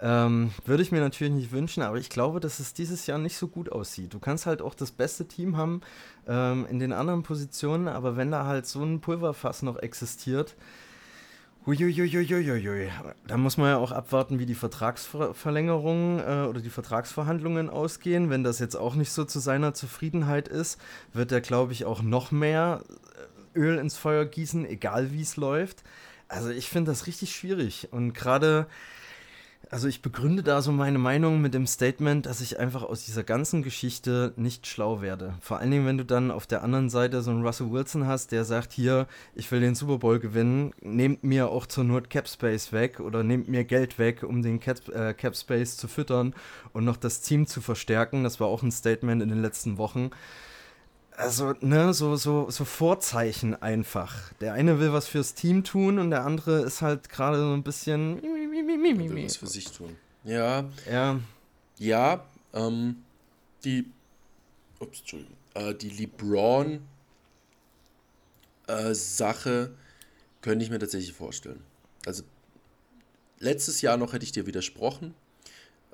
Ähm, 0.00 0.52
würde 0.64 0.84
ich 0.84 0.92
mir 0.92 1.00
natürlich 1.00 1.32
nicht 1.32 1.50
wünschen, 1.50 1.82
aber 1.82 1.96
ich 1.96 2.08
glaube, 2.08 2.38
dass 2.38 2.60
es 2.60 2.72
dieses 2.72 3.08
Jahr 3.08 3.18
nicht 3.18 3.36
so 3.36 3.48
gut 3.48 3.72
aussieht. 3.72 4.14
Du 4.14 4.20
kannst 4.20 4.46
halt 4.46 4.62
auch 4.62 4.74
das 4.74 4.92
beste 4.92 5.26
Team 5.26 5.56
haben 5.56 5.80
ähm, 6.28 6.64
in 6.70 6.78
den 6.78 6.92
anderen 6.92 7.24
Positionen, 7.24 7.88
aber 7.88 8.16
wenn 8.16 8.30
da 8.30 8.46
halt 8.46 8.64
so 8.64 8.84
ein 8.84 9.00
Pulverfass 9.00 9.62
noch 9.62 9.78
existiert, 9.78 10.54
Uiuiuiuiui. 11.68 12.88
Da 13.26 13.36
muss 13.36 13.58
man 13.58 13.68
ja 13.68 13.76
auch 13.76 13.92
abwarten, 13.92 14.38
wie 14.38 14.46
die 14.46 14.54
Vertragsverlängerungen 14.54 16.18
äh, 16.18 16.48
oder 16.48 16.62
die 16.62 16.70
Vertragsverhandlungen 16.70 17.68
ausgehen. 17.68 18.30
Wenn 18.30 18.42
das 18.42 18.58
jetzt 18.58 18.74
auch 18.74 18.94
nicht 18.94 19.12
so 19.12 19.26
zu 19.26 19.38
seiner 19.38 19.74
Zufriedenheit 19.74 20.48
ist, 20.48 20.80
wird 21.12 21.30
er, 21.30 21.42
glaube 21.42 21.74
ich, 21.74 21.84
auch 21.84 22.00
noch 22.00 22.30
mehr 22.30 22.84
äh, 23.54 23.58
Öl 23.58 23.76
ins 23.76 23.98
Feuer 23.98 24.24
gießen, 24.24 24.64
egal 24.64 25.12
wie 25.12 25.20
es 25.20 25.36
läuft. 25.36 25.82
Also 26.26 26.48
ich 26.48 26.70
finde 26.70 26.90
das 26.90 27.06
richtig 27.06 27.36
schwierig. 27.36 27.88
Und 27.90 28.14
gerade 28.14 28.66
also 29.70 29.86
ich 29.86 30.00
begründe 30.00 30.42
da 30.42 30.62
so 30.62 30.72
meine 30.72 30.98
Meinung 30.98 31.40
mit 31.40 31.52
dem 31.52 31.66
Statement, 31.66 32.26
dass 32.26 32.40
ich 32.40 32.58
einfach 32.58 32.82
aus 32.82 33.04
dieser 33.04 33.22
ganzen 33.22 33.62
Geschichte 33.62 34.32
nicht 34.36 34.66
schlau 34.66 35.02
werde. 35.02 35.34
Vor 35.40 35.58
allen 35.58 35.70
Dingen, 35.70 35.86
wenn 35.86 35.98
du 35.98 36.04
dann 36.04 36.30
auf 36.30 36.46
der 36.46 36.62
anderen 36.62 36.88
Seite 36.88 37.20
so 37.22 37.30
einen 37.30 37.44
Russell 37.44 37.70
Wilson 37.70 38.06
hast, 38.06 38.32
der 38.32 38.44
sagt, 38.44 38.72
hier, 38.72 39.06
ich 39.34 39.50
will 39.52 39.60
den 39.60 39.74
Super 39.74 39.98
Bowl 39.98 40.18
gewinnen, 40.18 40.72
nehmt 40.80 41.22
mir 41.22 41.48
auch 41.48 41.66
zur 41.66 41.84
Not 41.84 42.08
Cap 42.08 42.28
Space 42.28 42.72
weg 42.72 43.00
oder 43.00 43.22
nehmt 43.22 43.48
mir 43.48 43.64
Geld 43.64 43.98
weg, 43.98 44.22
um 44.22 44.42
den 44.42 44.58
Cap, 44.60 44.88
äh, 44.88 45.12
Cap 45.12 45.36
Space 45.36 45.76
zu 45.76 45.86
füttern 45.86 46.34
und 46.72 46.84
noch 46.84 46.96
das 46.96 47.20
Team 47.20 47.46
zu 47.46 47.60
verstärken. 47.60 48.24
Das 48.24 48.40
war 48.40 48.48
auch 48.48 48.62
ein 48.62 48.72
Statement 48.72 49.22
in 49.22 49.28
den 49.28 49.42
letzten 49.42 49.76
Wochen 49.76 50.10
also, 51.18 51.52
ne, 51.60 51.92
so, 51.92 52.16
so, 52.16 52.48
so 52.48 52.64
Vorzeichen 52.64 53.60
einfach. 53.60 54.32
Der 54.40 54.52
eine 54.52 54.78
will 54.78 54.92
was 54.92 55.08
fürs 55.08 55.34
Team 55.34 55.64
tun 55.64 55.98
und 55.98 56.10
der 56.10 56.24
andere 56.24 56.60
ist 56.60 56.80
halt 56.80 57.08
gerade 57.08 57.38
so 57.38 57.52
ein 57.52 57.64
bisschen. 57.64 58.20
Was 59.24 59.36
für 59.36 59.46
sich 59.46 59.70
tun. 59.70 59.96
Ja. 60.24 60.68
Ja. 60.90 61.20
Ja, 61.78 62.24
ähm, 62.52 63.04
die. 63.64 63.86
Ups, 64.80 65.00
Entschuldigung. 65.00 65.36
Äh, 65.54 65.74
die 65.74 65.90
LeBron 65.90 66.80
äh, 68.66 68.94
Sache 68.94 69.74
könnte 70.40 70.64
ich 70.64 70.70
mir 70.70 70.78
tatsächlich 70.78 71.12
vorstellen. 71.12 71.62
Also, 72.06 72.22
letztes 73.38 73.80
Jahr 73.80 73.96
noch 73.96 74.12
hätte 74.12 74.24
ich 74.24 74.32
dir 74.32 74.46
widersprochen. 74.46 75.14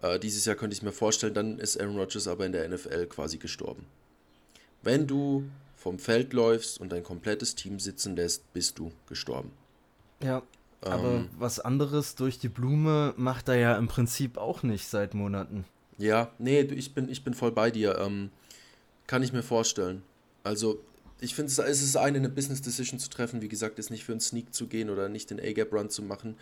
Äh, 0.02 0.18
dieses 0.18 0.44
Jahr 0.44 0.56
könnte 0.56 0.74
ich 0.74 0.82
mir 0.82 0.92
vorstellen, 0.92 1.34
dann 1.34 1.58
ist 1.58 1.80
Aaron 1.80 1.96
Rodgers 1.96 2.28
aber 2.28 2.44
in 2.44 2.52
der 2.52 2.68
NFL 2.68 3.06
quasi 3.06 3.38
gestorben. 3.38 3.87
Wenn 4.82 5.06
du 5.06 5.44
vom 5.76 5.98
Feld 5.98 6.32
läufst 6.32 6.80
und 6.80 6.90
dein 6.92 7.02
komplettes 7.02 7.54
Team 7.54 7.80
sitzen 7.80 8.16
lässt, 8.16 8.52
bist 8.52 8.78
du 8.78 8.92
gestorben. 9.08 9.50
Ja. 10.22 10.42
Aber 10.85 11.14
ähm, 11.14 11.29
was 11.38 11.61
anderes 11.61 12.14
durch 12.14 12.38
die 12.38 12.49
Blume 12.49 13.14
macht 13.16 13.49
er 13.49 13.57
ja 13.57 13.77
im 13.77 13.88
Prinzip 13.88 14.37
auch 14.37 14.62
nicht 14.62 14.87
seit 14.88 15.14
Monaten. 15.14 15.64
Ja, 15.99 16.31
nee, 16.38 16.61
ich 16.61 16.94
bin, 16.94 17.09
ich 17.09 17.25
bin 17.25 17.35
voll 17.35 17.53
bei 17.53 17.70
dir. 17.70 17.99
Ähm, 17.99 18.31
kann 19.07 19.23
ich 19.23 19.33
mir 19.33 19.42
vorstellen. 19.42 20.03
Also, 20.42 20.81
ich 21.20 21.35
finde, 21.35 21.51
es 21.51 21.83
ist 21.83 21.97
eine, 21.97 22.18
eine 22.18 22.29
Business 22.29 22.61
Decision 22.61 22.99
zu 22.99 23.09
treffen. 23.09 23.40
Wie 23.40 23.49
gesagt, 23.49 23.79
ist 23.79 23.90
nicht 23.90 24.05
für 24.05 24.12
einen 24.12 24.20
Sneak 24.20 24.53
zu 24.55 24.66
gehen 24.66 24.90
oder 24.90 25.09
nicht 25.09 25.31
den 25.31 25.40
A-Gap-Run 25.40 25.90
zu 25.90 26.03
machen 26.03 26.37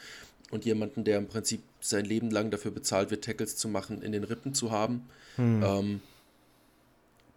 und 0.50 0.64
jemanden, 0.64 1.04
der 1.04 1.18
im 1.18 1.28
Prinzip 1.28 1.62
sein 1.80 2.04
Leben 2.04 2.30
lang 2.30 2.50
dafür 2.50 2.70
bezahlt 2.70 3.10
wird, 3.10 3.24
Tackles 3.24 3.56
zu 3.56 3.68
machen, 3.68 4.02
in 4.02 4.12
den 4.12 4.24
Rippen 4.24 4.54
zu 4.54 4.70
haben. 4.70 5.08
Hm. 5.36 5.62
Ähm, 5.62 6.00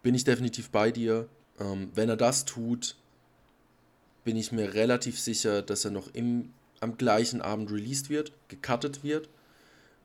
bin 0.02 0.14
ich 0.14 0.24
definitiv 0.24 0.70
bei 0.70 0.90
dir. 0.90 1.28
Ähm, 1.58 1.88
wenn 1.94 2.08
er 2.08 2.16
das 2.16 2.44
tut, 2.44 2.96
bin 4.24 4.36
ich 4.36 4.52
mir 4.52 4.74
relativ 4.74 5.18
sicher, 5.18 5.62
dass 5.62 5.84
er 5.84 5.92
noch 5.92 6.12
im, 6.12 6.50
am 6.86 6.96
gleichen 6.96 7.42
Abend 7.42 7.70
released 7.70 8.08
wird, 8.08 8.32
gecuttet 8.48 9.02
wird. 9.02 9.28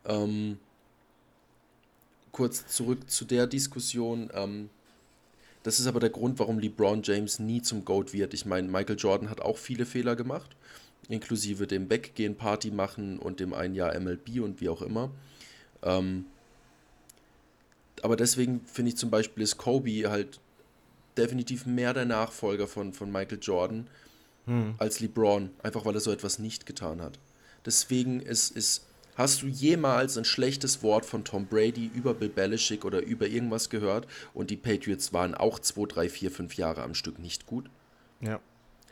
Ähm, 0.06 0.58
kurz 2.32 2.68
zurück 2.68 3.10
zu 3.10 3.26
der 3.26 3.46
Diskussion. 3.46 4.30
Ähm, 4.34 4.70
das 5.64 5.80
ist 5.80 5.86
aber 5.86 6.00
der 6.00 6.10
Grund, 6.10 6.40
warum 6.40 6.58
LeBron 6.60 7.04
James 7.04 7.38
nie 7.38 7.62
zum 7.62 7.86
GOAT 7.86 8.14
wird. 8.14 8.34
Ich 8.34 8.46
meine, 8.46 8.68
Michael 8.68 8.98
Jordan 8.98 9.30
hat 9.30 9.42
auch 9.42 9.58
viele 9.58 9.86
Fehler 9.86 10.16
gemacht, 10.16 10.56
inklusive 11.08 11.68
dem 11.68 11.90
Weggehen, 11.90 12.36
Party 12.36 12.72
machen 12.72 13.20
und 13.20 13.40
dem 13.40 13.54
ein 13.54 13.76
Jahr 13.76 13.98
MLB 14.00 14.42
und 14.42 14.60
wie 14.60 14.70
auch 14.70 14.82
immer. 14.82 15.12
Ähm, 15.84 16.26
aber 18.02 18.16
deswegen 18.16 18.62
finde 18.66 18.90
ich 18.90 18.98
zum 18.98 19.12
Beispiel 19.12 19.44
ist 19.44 19.58
Kobe 19.58 20.10
halt 20.10 20.40
definitiv 21.16 21.68
mehr 21.68 21.94
der 21.94 22.06
Nachfolger 22.06 22.68
von, 22.68 22.94
von 22.94 23.12
Michael 23.12 23.38
Jordan 23.40 23.86
hm. 24.46 24.76
als 24.78 25.00
LeBron, 25.00 25.50
einfach 25.64 25.86
weil 25.86 25.96
er 25.96 26.02
so 26.02 26.12
etwas 26.12 26.40
nicht 26.40 26.66
getan 26.66 27.02
hat. 27.02 27.20
Deswegen 27.66 28.20
ist, 28.20 28.56
ist, 28.56 28.86
hast 29.16 29.42
du 29.42 29.48
jemals 29.48 30.18
ein 30.18 30.26
schlechtes 30.26 30.82
Wort 30.84 31.06
von 31.06 31.24
Tom 31.24 31.46
Brady 31.46 31.92
über 31.94 32.14
Bill 32.14 32.30
Belichick 32.30 32.86
oder 32.86 33.02
über 33.02 33.28
irgendwas 33.28 33.70
gehört 33.70 34.08
und 34.34 34.50
die 34.50 34.58
Patriots 34.58 35.14
waren 35.14 35.36
auch 35.36 35.60
2, 35.60 35.86
3, 35.86 36.10
4, 36.10 36.32
5 36.32 36.56
Jahre 36.56 36.84
am 36.84 36.96
Stück 36.96 37.20
nicht 37.20 37.46
gut? 37.46 37.70
Ja. 38.22 38.40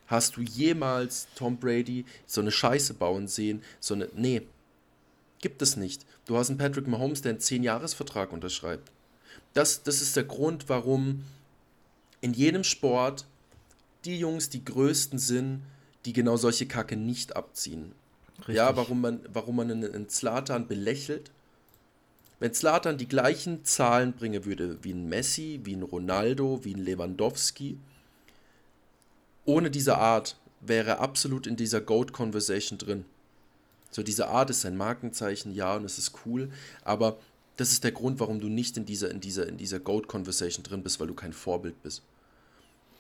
Hast 0.08 0.38
du 0.38 0.42
jemals 0.42 1.28
Tom 1.36 1.58
Brady 1.58 2.06
so 2.26 2.42
eine 2.42 2.52
Scheiße 2.52 2.96
bauen 2.96 3.28
sehen? 3.28 3.62
So 3.80 3.94
eine. 3.94 4.10
Nee. 4.16 4.42
Gibt 5.40 5.62
es 5.62 5.78
nicht. 5.78 6.06
Du 6.26 6.36
hast 6.36 6.50
einen 6.50 6.58
Patrick 6.58 6.88
Mahomes, 6.88 7.22
der 7.22 7.32
einen 7.32 7.40
10-Jahres-Vertrag 7.40 8.34
unterschreibt 8.34 8.92
das, 9.54 9.84
das 9.84 10.02
ist 10.02 10.16
der 10.16 10.24
Grund, 10.24 10.70
warum 10.70 11.24
in 12.22 12.34
jedem 12.34 12.64
Sport 12.64 13.26
die 14.06 14.20
Jungs 14.20 14.50
die 14.50 14.64
größten 14.64 15.20
sind, 15.20 15.62
die 16.06 16.14
genau 16.14 16.38
solche 16.38 16.68
Kacke 16.68 16.96
nicht 16.96 17.36
abziehen. 17.36 17.94
Richtig. 18.40 18.56
Ja, 18.56 18.76
warum 18.76 19.02
man, 19.02 19.20
warum 19.32 19.58
man 19.58 19.72
einen, 19.72 20.10
Zlatan 20.10 20.68
belächelt. 20.68 21.32
Wenn 22.40 22.54
Zlatan 22.54 22.98
die 22.98 23.08
gleichen 23.08 23.66
Zahlen 23.66 24.14
bringen 24.14 24.46
würde 24.46 24.82
wie 24.82 24.94
ein 24.94 25.10
Messi, 25.10 25.60
wie 25.64 25.76
ein 25.76 25.84
Ronaldo, 25.84 26.64
wie 26.64 26.74
ein 26.74 26.84
Lewandowski, 26.84 27.78
ohne 29.46 29.70
diese 29.70 29.98
Art 29.98 30.38
wäre 30.62 30.92
er 30.92 31.00
absolut 31.02 31.48
in 31.48 31.58
dieser 31.58 31.82
Goat-Conversation 31.82 32.78
drin. 32.78 33.06
So, 33.92 34.04
diese 34.04 34.28
Art 34.28 34.50
ist 34.52 34.62
sein 34.62 34.78
Markenzeichen, 34.78 35.54
ja, 35.54 35.76
und 35.76 35.84
es 35.84 35.98
ist 35.98 36.14
cool, 36.26 36.50
aber 36.84 37.18
das 37.58 37.72
ist 37.72 37.84
der 37.84 37.92
Grund, 37.92 38.20
warum 38.20 38.40
du 38.40 38.48
nicht 38.48 38.78
in 38.78 38.86
dieser, 38.86 39.12
in 39.12 39.20
dieser, 39.20 39.48
in 39.48 39.58
dieser 39.58 39.80
Goat-Conversation 39.80 40.64
drin 40.64 40.84
bist, 40.84 41.00
weil 41.00 41.08
du 41.08 41.14
kein 41.14 41.34
Vorbild 41.34 41.82
bist. 41.84 42.04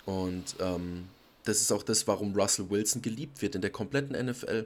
Und 0.10 0.55
ähm, 0.60 1.07
das 1.43 1.62
ist 1.62 1.72
auch 1.72 1.84
das, 1.84 2.07
warum 2.07 2.34
Russell 2.34 2.68
Wilson 2.70 3.03
geliebt 3.03 3.43
wird 3.43 3.53
in 3.53 3.62
der 3.62 3.70
kompletten 3.70 4.18
NFL. 4.26 4.66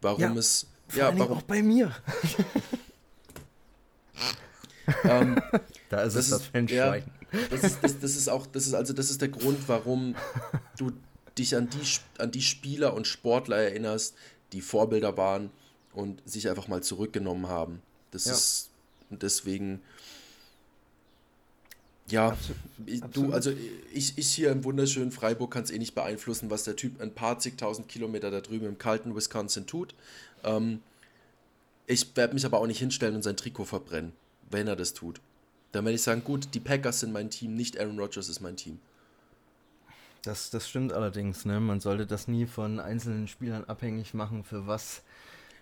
Warum 0.00 0.20
ja, 0.20 0.34
es. 0.34 0.66
ja, 0.96 1.16
warum 1.16 1.38
auch 1.38 1.42
bei 1.42 1.62
mir. 1.62 1.94
ähm, 5.04 5.40
da 5.90 6.02
ist 6.02 6.16
das 6.16 6.24
es 6.24 6.30
das 6.30 6.46
Fanschwein. 6.46 7.04
Ja, 7.32 7.38
das, 7.50 7.62
ist, 7.62 7.78
das, 7.82 8.00
das 8.00 8.16
ist 8.16 8.28
auch, 8.28 8.46
das 8.48 8.66
ist 8.66 8.74
also, 8.74 8.92
das 8.92 9.10
ist 9.10 9.20
der 9.20 9.28
Grund, 9.28 9.68
warum 9.68 10.16
du 10.76 10.90
dich 11.38 11.54
an 11.56 11.70
die, 11.70 12.20
an 12.20 12.32
die 12.32 12.42
Spieler 12.42 12.94
und 12.94 13.06
Sportler 13.06 13.58
erinnerst, 13.58 14.16
die 14.52 14.60
Vorbilder 14.60 15.16
waren 15.16 15.50
und 15.92 16.20
sich 16.28 16.48
einfach 16.50 16.66
mal 16.66 16.82
zurückgenommen 16.82 17.46
haben. 17.46 17.80
Das 18.10 18.24
ja. 18.24 18.32
ist 18.32 18.70
und 19.08 19.22
deswegen, 19.22 19.82
ja, 22.08 22.28
Absolut. 22.30 23.16
du, 23.16 23.32
also 23.32 23.52
ich, 23.92 24.18
ich 24.18 24.28
hier 24.28 24.50
im 24.50 24.64
wunderschönen 24.64 25.12
Freiburg 25.12 25.50
kann 25.50 25.62
es 25.62 25.70
eh 25.70 25.78
nicht 25.78 25.94
beeinflussen, 25.94 26.50
was 26.50 26.64
der 26.64 26.76
Typ 26.76 27.00
ein 27.00 27.14
paar 27.14 27.38
zigtausend 27.38 27.88
Kilometer 27.88 28.30
da 28.30 28.40
drüben 28.40 28.66
im 28.66 28.78
kalten 28.78 29.14
Wisconsin 29.14 29.66
tut. 29.66 29.94
Ähm, 30.44 30.80
Ich 31.86 32.16
werde 32.16 32.34
mich 32.34 32.44
aber 32.44 32.58
auch 32.58 32.66
nicht 32.66 32.78
hinstellen 32.78 33.14
und 33.16 33.22
sein 33.22 33.36
Trikot 33.36 33.64
verbrennen, 33.66 34.12
wenn 34.50 34.66
er 34.66 34.76
das 34.76 34.94
tut. 34.94 35.20
Dann 35.72 35.84
werde 35.84 35.94
ich 35.96 36.02
sagen, 36.02 36.22
gut, 36.24 36.54
die 36.54 36.60
Packers 36.60 37.00
sind 37.00 37.12
mein 37.12 37.30
Team, 37.30 37.54
nicht 37.54 37.78
Aaron 37.78 37.98
Rodgers 37.98 38.28
ist 38.28 38.40
mein 38.40 38.56
Team. 38.56 38.78
Das, 40.22 40.50
das 40.50 40.68
stimmt 40.68 40.92
allerdings, 40.92 41.44
ne? 41.44 41.58
Man 41.60 41.80
sollte 41.80 42.06
das 42.06 42.28
nie 42.28 42.46
von 42.46 42.78
einzelnen 42.78 43.26
Spielern 43.26 43.64
abhängig 43.64 44.14
machen, 44.14 44.44
für 44.44 44.66
was 44.66 45.02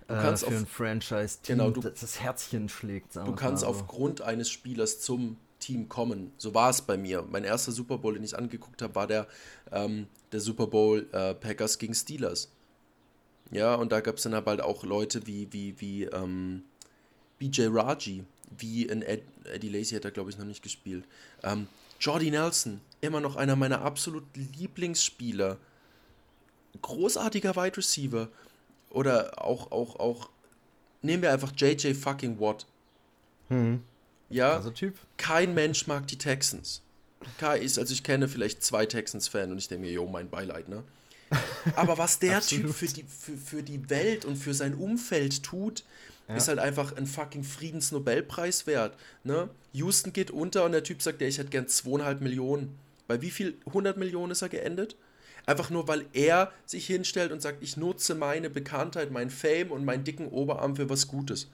du 0.07 0.15
kannst 0.15 0.43
äh, 0.43 0.47
für 0.47 0.55
auf, 0.55 0.61
ein 0.61 0.67
Franchise-Team 0.67 1.59
genau, 1.59 1.71
du, 1.71 1.81
das 1.81 2.21
Herzchen 2.21 2.69
schlägt. 2.69 3.17
Du 3.17 3.35
kannst 3.35 3.63
so. 3.63 3.69
aufgrund 3.69 4.21
eines 4.21 4.51
Spielers 4.51 5.01
zum 5.01 5.37
Team 5.61 5.89
kommen. 5.89 6.33
So 6.39 6.55
war 6.55 6.71
es 6.71 6.83
bei 6.83 6.97
mir. 6.97 7.23
Mein 7.31 7.45
erster 7.45 7.73
Super 7.73 7.99
Bowl, 7.99 8.15
den 8.15 8.25
ich 8.25 8.37
angeguckt 8.37 8.83
habe, 8.83 8.95
war 8.95 9.07
der, 9.07 9.29
ähm, 9.71 10.07
der 10.33 10.41
Super 10.41 10.67
Bowl 10.67 11.07
äh, 11.13 11.35
Packers 11.35 11.79
gegen 11.79 11.95
Steelers. 11.95 12.51
Ja, 13.53 13.75
und 13.75 13.93
da 13.93 14.01
gab 14.01 14.17
es 14.17 14.23
dann 14.23 14.35
aber 14.35 14.53
halt 14.53 14.61
auch 14.61 14.85
Leute 14.85 15.27
wie, 15.27 15.53
wie, 15.53 15.81
wie 15.81 16.05
ähm, 16.05 16.63
BJ 17.39 17.67
Raji, 17.71 18.25
wie 18.59 18.85
in 18.85 19.03
Ed, 19.03 19.23
Eddie 19.45 19.69
Lacey 19.69 19.95
hat 19.95 20.05
er, 20.05 20.11
glaube 20.11 20.31
ich, 20.31 20.39
noch 20.39 20.45
nicht 20.45 20.63
gespielt. 20.63 21.05
Ähm, 21.43 21.67
Jordy 22.01 22.31
Nelson, 22.31 22.81
immer 23.01 23.21
noch 23.21 23.37
einer 23.37 23.57
meiner 23.57 23.83
absoluten 23.83 24.49
Lieblingsspieler. 24.59 25.59
Großartiger 26.81 27.57
Wide 27.57 27.77
Receiver. 27.77 28.29
Oder 28.91 29.45
auch, 29.45 29.71
auch, 29.71 29.97
auch, 29.99 30.31
nehmen 31.03 31.23
wir 31.23 31.33
einfach 31.33 31.53
JJ 31.57 31.95
fucking 31.95 32.41
Watt. 32.41 32.67
Hm. 33.49 33.83
Ja, 34.31 34.55
Also 34.55 34.71
Typ. 34.71 34.95
kein 35.17 35.55
Mensch 35.55 35.87
mag 35.87 36.07
die 36.07 36.19
Texans. 36.19 36.83
Kein 37.39 37.61
ist, 37.63 37.79
also 37.79 37.93
ich 37.93 38.03
kenne 38.03 38.29
vielleicht 38.29 38.63
zwei 38.63 38.87
Texans-Fans 38.87 39.51
und 39.53 39.59
ich 39.59 39.69
denke 39.69 39.87
mir, 39.87 39.93
jo, 39.93 40.07
mein 40.07 40.31
Beileid, 40.31 40.69
ne? 40.69 40.83
Aber 41.77 41.99
was 41.99 42.19
der 42.19 42.41
Typ 42.47 42.73
für 42.73 42.87
die, 42.87 43.05
für, 43.05 43.37
für 43.37 43.63
die 43.63 43.91
Welt 43.91 44.25
und 44.25 44.37
für 44.37 44.55
sein 44.55 44.75
Umfeld 44.75 45.43
tut, 45.43 45.85
ist 46.37 46.47
halt 46.47 46.61
einfach 46.61 46.97
ein 46.97 47.07
fucking 47.07 47.43
Friedensnobelpreis 47.43 48.67
wert. 48.69 48.97
Ne? 49.25 49.51
Houston 49.73 50.13
geht 50.13 50.31
unter 50.31 50.65
und 50.65 50.71
der 50.73 50.85
Typ 50.85 51.03
sagt, 51.03 51.21
ja, 51.21 51.27
ich 51.27 51.39
hätte 51.39 51.51
gern 51.51 51.67
zweieinhalb 51.67 52.21
Millionen. 52.21 52.79
Bei 53.09 53.21
wie 53.21 53.31
viel 53.31 53.57
100 53.67 53.97
Millionen 53.97 54.31
ist 54.31 54.43
er 54.43 54.49
geendet? 54.49 54.95
Einfach 55.47 55.71
nur, 55.71 55.89
weil 55.89 56.05
er 56.13 56.53
sich 56.67 56.87
hinstellt 56.87 57.33
und 57.33 57.43
sagt, 57.43 57.63
ich 57.65 57.77
nutze 57.77 58.15
meine 58.15 58.49
Bekanntheit, 58.49 59.11
mein 59.11 59.31
Fame 59.31 59.73
und 59.73 59.85
meinen 59.85 60.05
dicken 60.05 60.29
Oberarm 60.29 60.77
für 60.77 60.89
was 60.89 61.09
Gutes. 61.09 61.49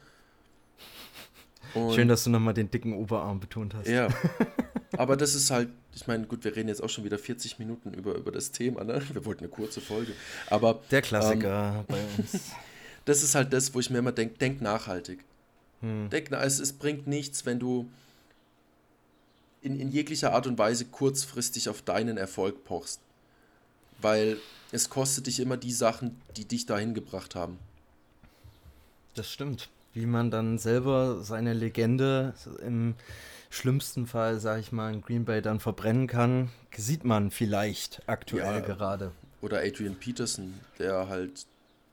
Und 1.77 1.95
Schön, 1.95 2.09
dass 2.09 2.25
du 2.25 2.31
nochmal 2.31 2.55
den 2.55 2.71
dicken 2.71 2.95
Oberarm 2.95 3.41
betont 3.41 3.75
hast. 3.75 3.89
ja. 3.89 4.09
Aber 4.97 5.17
das 5.17 5.35
ist 5.35 5.51
halt, 5.51 5.69
ich 5.95 6.07
meine, 6.07 6.27
gut, 6.27 6.45
wir 6.45 6.57
reden 6.57 6.69
jetzt 6.69 6.83
auch 6.83 6.89
schon 6.89 7.05
wieder 7.05 7.19
40 7.19 7.59
Minuten 7.59 7.93
über, 7.93 8.15
über 8.15 8.31
das 8.33 8.51
Thema, 8.53 8.83
ne? 8.85 9.03
Wir 9.13 9.25
wollten 9.27 9.41
eine 9.45 9.49
kurze 9.51 9.81
Folge. 9.83 10.13
Aber 10.49 10.81
Der 10.91 11.03
Klassiker 11.03 11.85
bei 11.89 11.99
uns. 12.17 12.53
das 13.05 13.23
ist 13.23 13.35
halt 13.35 13.53
das, 13.53 13.75
wo 13.75 13.81
ich 13.81 13.91
mir 13.91 13.99
immer 13.99 14.13
denke, 14.13 14.39
denk 14.39 14.63
nachhaltig. 14.63 15.23
Denk, 15.83 16.31
na- 16.31 16.43
es, 16.43 16.59
es 16.61 16.73
bringt 16.73 17.07
nichts, 17.07 17.45
wenn 17.45 17.59
du 17.59 17.89
in, 19.61 19.79
in 19.79 19.91
jeglicher 19.91 20.33
Art 20.33 20.47
und 20.47 20.57
Weise 20.57 20.87
kurzfristig 20.87 21.69
auf 21.69 21.83
deinen 21.83 22.17
Erfolg 22.17 22.65
pochst. 22.65 23.01
Weil 24.01 24.39
es 24.73 24.89
kostet 24.89 25.27
dich 25.27 25.41
immer 25.41 25.57
die 25.57 25.73
Sachen, 25.73 26.21
die 26.37 26.47
dich 26.47 26.65
dahin 26.67 26.95
gebracht 26.95 27.35
haben. 27.35 27.59
Das 29.15 29.31
stimmt. 29.31 29.69
Wie 29.97 30.05
man 30.05 30.31
dann 30.31 30.59
selber 30.59 31.23
seine 31.23 31.55
Legende 31.55 32.35
im 32.61 32.97
schlimmsten 33.49 34.07
Fall, 34.07 34.41
sag 34.41 34.61
ich 34.61 34.71
mal, 34.71 34.93
in 34.93 35.01
Green 35.01 35.25
Bay 35.25 35.41
dann 35.41 35.59
verbrennen 35.59 36.07
kann, 36.07 36.51
sieht 36.77 37.05
man 37.05 37.31
vielleicht 37.31 38.03
aktuell 38.07 38.57
Ja. 38.57 38.61
gerade. 38.61 39.13
Oder 39.41 39.61
Adrian 39.61 39.95
Peterson, 39.95 40.53
der 40.79 41.09
halt 41.09 41.47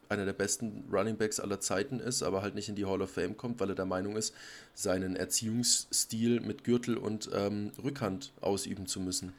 einer 0.09 0.25
der 0.25 0.33
besten 0.33 0.83
Running 0.91 1.15
Backs 1.15 1.39
aller 1.39 1.61
Zeiten 1.61 2.01
ist, 2.01 2.23
aber 2.23 2.41
halt 2.41 2.55
nicht 2.55 2.67
in 2.67 2.75
die 2.75 2.85
Hall 2.85 3.01
of 3.01 3.09
Fame 3.09 3.37
kommt, 3.37 3.61
weil 3.61 3.69
er 3.69 3.75
der 3.75 3.85
Meinung 3.85 4.17
ist, 4.17 4.33
seinen 4.73 5.15
Erziehungsstil 5.15 6.41
mit 6.41 6.65
Gürtel 6.65 6.97
und 6.97 7.29
ähm, 7.33 7.71
Rückhand 7.81 8.33
ausüben 8.41 8.85
zu 8.85 8.99
müssen. 8.99 9.31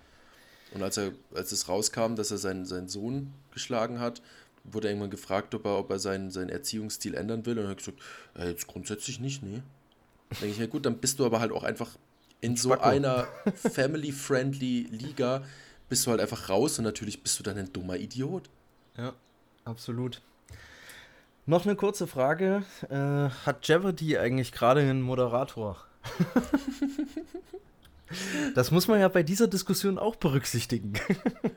Und 0.72 0.82
als, 0.82 0.96
er, 0.96 1.12
als 1.34 1.52
es 1.52 1.68
rauskam, 1.68 2.14
dass 2.16 2.30
er 2.30 2.38
seinen, 2.38 2.64
seinen 2.64 2.88
Sohn 2.88 3.34
geschlagen 3.52 4.00
hat, 4.00 4.22
wurde 4.64 4.88
irgendwann 4.88 5.10
gefragt, 5.10 5.54
ob 5.54 5.66
er, 5.66 5.78
ob 5.78 5.90
er 5.90 5.98
seinen, 5.98 6.30
seinen 6.30 6.48
Erziehungsstil 6.48 7.14
ändern 7.14 7.46
will. 7.46 7.58
Und 7.58 7.66
er 7.66 7.70
hat 7.70 7.78
gesagt, 7.78 8.00
äh, 8.36 8.48
jetzt 8.48 8.66
grundsätzlich 8.66 9.20
nicht, 9.20 9.42
nee. 9.42 9.62
Denke 10.40 10.46
ich 10.48 10.58
mir, 10.58 10.68
gut, 10.68 10.86
dann 10.86 10.98
bist 10.98 11.18
du 11.18 11.26
aber 11.26 11.40
halt 11.40 11.52
auch 11.52 11.62
einfach 11.62 11.90
in 12.40 12.56
so 12.56 12.70
Spacko. 12.70 12.88
einer 12.88 13.28
family-friendly 13.54 14.88
Liga, 14.90 15.44
bist 15.88 16.06
du 16.06 16.10
halt 16.10 16.20
einfach 16.20 16.48
raus 16.48 16.78
und 16.78 16.84
natürlich 16.84 17.22
bist 17.22 17.38
du 17.38 17.42
dann 17.42 17.58
ein 17.58 17.72
dummer 17.72 17.96
Idiot. 17.96 18.48
Ja, 18.96 19.12
absolut. 19.64 20.22
Noch 21.46 21.66
eine 21.66 21.76
kurze 21.76 22.06
Frage. 22.06 22.64
Äh, 22.88 23.28
hat 23.46 23.68
Jeopardy 23.68 24.16
eigentlich 24.18 24.50
gerade 24.50 24.80
einen 24.80 25.02
Moderator? 25.02 25.76
das 28.54 28.70
muss 28.70 28.86
man 28.88 29.00
ja 29.00 29.08
bei 29.08 29.22
dieser 29.22 29.46
Diskussion 29.48 29.98
auch 29.98 30.16
berücksichtigen. 30.16 30.92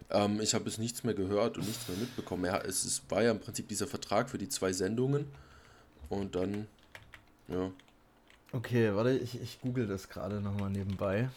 Ähm, 0.10 0.39
ich 0.41 0.54
habe 0.54 0.68
es 0.70 0.78
nichts 0.78 1.04
mehr 1.04 1.14
gehört 1.14 1.58
und 1.58 1.68
nichts 1.68 1.88
mehr 1.88 1.98
mitbekommen. 1.98 2.45
Ja, 2.45 2.58
es 2.60 2.86
ist, 2.86 3.10
war 3.12 3.22
ja 3.22 3.32
im 3.32 3.39
Prinzip 3.39 3.68
dieser 3.68 3.88
Vertrag 3.88 4.30
für 4.30 4.38
die 4.38 4.50
zwei 4.50 4.72
Sendungen. 4.74 5.26
Und 6.10 6.36
dann, 6.36 6.68
ja. 7.50 7.72
Okay, 8.54 8.95
warte, 8.95 9.12
ich, 9.18 9.41
ich 9.41 9.60
google 9.62 9.88
das 9.88 10.08
gerade 10.10 10.39
nochmal 10.39 10.70
nebenbei. 10.70 11.30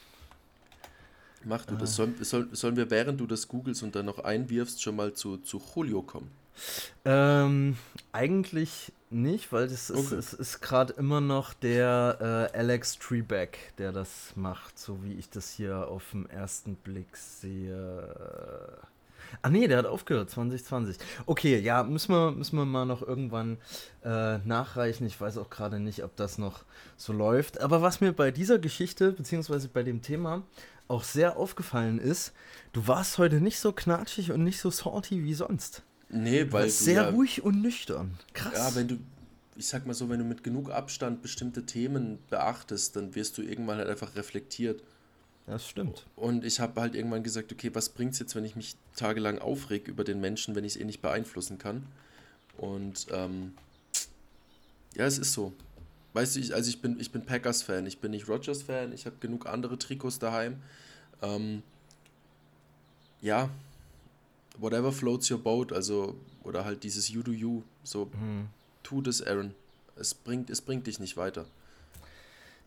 Mach 1.44 1.64
du 1.66 1.74
Ah. 1.74 1.78
das. 1.78 1.96
Sollen, 1.96 2.14
soll, 2.22 2.48
sollen 2.52 2.76
wir, 2.76 2.90
während 2.90 3.20
du 3.20 3.26
das 3.26 3.48
googelst 3.48 3.82
und 3.82 3.96
dann 3.96 4.06
noch 4.06 4.20
einwirfst, 4.20 4.80
schon 4.82 4.94
mal 4.96 5.12
zu, 5.14 5.38
zu 5.38 5.60
Julio 5.74 6.02
kommen? 6.02 6.30
Ähm, 7.04 7.76
eigentlich 8.12 8.92
nicht, 9.10 9.52
weil 9.52 9.68
das 9.68 9.90
ist, 9.90 10.06
Okay. 10.12 10.14
es 10.16 10.32
ist 10.32 10.60
gerade 10.60 10.92
immer 10.94 11.20
noch 11.20 11.52
der 11.52 12.50
äh, 12.54 12.56
Alex 12.58 12.98
Trebek, 12.98 13.58
der 13.78 13.92
das 13.92 14.32
macht, 14.36 14.78
so 14.78 15.02
wie 15.02 15.14
ich 15.14 15.28
das 15.30 15.50
hier 15.50 15.88
auf 15.88 16.04
den 16.12 16.28
ersten 16.30 16.76
Blick 16.76 17.16
sehe. 17.16 18.78
Ah 19.42 19.50
nee, 19.50 19.68
der 19.68 19.78
hat 19.78 19.86
aufgehört, 19.86 20.30
2020. 20.30 20.96
Okay, 21.26 21.58
ja, 21.60 21.82
müssen 21.84 22.12
wir, 22.12 22.32
müssen 22.32 22.56
wir 22.56 22.64
mal 22.64 22.84
noch 22.84 23.02
irgendwann 23.02 23.58
äh, 24.04 24.38
nachreichen. 24.38 25.06
Ich 25.06 25.20
weiß 25.20 25.38
auch 25.38 25.50
gerade 25.50 25.78
nicht, 25.78 26.02
ob 26.02 26.16
das 26.16 26.36
noch 26.38 26.64
so 26.96 27.12
läuft. 27.12 27.60
Aber 27.60 27.80
was 27.82 28.00
mir 28.00 28.12
bei 28.12 28.32
dieser 28.32 28.58
Geschichte, 28.58 29.12
beziehungsweise 29.12 29.68
bei 29.68 29.82
dem 29.84 30.02
Thema, 30.02 30.42
auch 30.88 31.04
sehr 31.04 31.36
aufgefallen 31.36 32.00
ist, 32.00 32.32
du 32.72 32.88
warst 32.88 33.18
heute 33.18 33.40
nicht 33.40 33.60
so 33.60 33.72
knatschig 33.72 34.32
und 34.32 34.42
nicht 34.42 34.60
so 34.60 34.70
salty 34.70 35.22
wie 35.22 35.34
sonst. 35.34 35.84
Nee, 36.12 36.46
Weil 36.50 36.66
du 36.66 36.70
sehr 36.70 37.02
ja, 37.02 37.08
ruhig 37.10 37.42
und 37.42 37.62
nüchtern. 37.62 38.18
Krass. 38.34 38.52
Ja, 38.54 38.74
wenn 38.74 38.88
du, 38.88 38.98
ich 39.56 39.66
sag 39.68 39.86
mal 39.86 39.94
so, 39.94 40.08
wenn 40.08 40.18
du 40.18 40.24
mit 40.24 40.42
genug 40.42 40.70
Abstand 40.70 41.22
bestimmte 41.22 41.64
Themen 41.64 42.18
beachtest, 42.30 42.96
dann 42.96 43.14
wirst 43.14 43.38
du 43.38 43.42
irgendwann 43.42 43.78
halt 43.78 43.88
einfach 43.88 44.16
reflektiert. 44.16 44.82
das 45.46 45.68
stimmt. 45.68 46.06
Und 46.16 46.44
ich 46.44 46.58
habe 46.58 46.80
halt 46.80 46.94
irgendwann 46.94 47.22
gesagt, 47.22 47.52
okay, 47.52 47.70
was 47.74 47.90
bringt's 47.90 48.18
jetzt, 48.18 48.34
wenn 48.34 48.44
ich 48.44 48.56
mich 48.56 48.76
tagelang 48.96 49.38
aufreg 49.38 49.86
über 49.86 50.02
den 50.02 50.20
Menschen, 50.20 50.54
wenn 50.56 50.64
ich 50.64 50.74
es 50.74 50.80
eh 50.80 50.84
nicht 50.84 51.00
beeinflussen 51.00 51.58
kann? 51.58 51.86
Und 52.56 53.06
ähm, 53.12 53.52
ja, 54.96 55.06
es 55.06 55.18
ist 55.18 55.32
so. 55.32 55.52
Weißt 56.12 56.34
du, 56.34 56.40
ich, 56.40 56.54
also 56.54 56.68
ich 56.68 56.80
bin, 56.82 56.98
ich 56.98 57.12
bin 57.12 57.24
Packers-Fan, 57.24 57.86
ich 57.86 57.98
bin 57.98 58.10
nicht 58.10 58.28
Rodgers-Fan, 58.28 58.92
ich 58.92 59.06
habe 59.06 59.16
genug 59.20 59.46
andere 59.46 59.78
Trikots 59.78 60.18
daheim. 60.18 60.56
Ähm, 61.22 61.62
ja, 63.20 63.48
whatever 64.58 64.92
floats 64.92 65.30
your 65.30 65.38
boat, 65.38 65.72
also, 65.72 66.16
oder 66.42 66.64
halt 66.64 66.82
dieses 66.84 67.08
You 67.08 67.22
do 67.22 67.32
you, 67.32 67.62
so, 67.82 68.10
tu 68.82 69.02
das, 69.02 69.22
Aaron. 69.22 69.54
Es 69.96 70.14
bringt, 70.14 70.50
es 70.50 70.60
bringt 70.60 70.86
dich 70.86 70.98
nicht 70.98 71.16
weiter. 71.16 71.46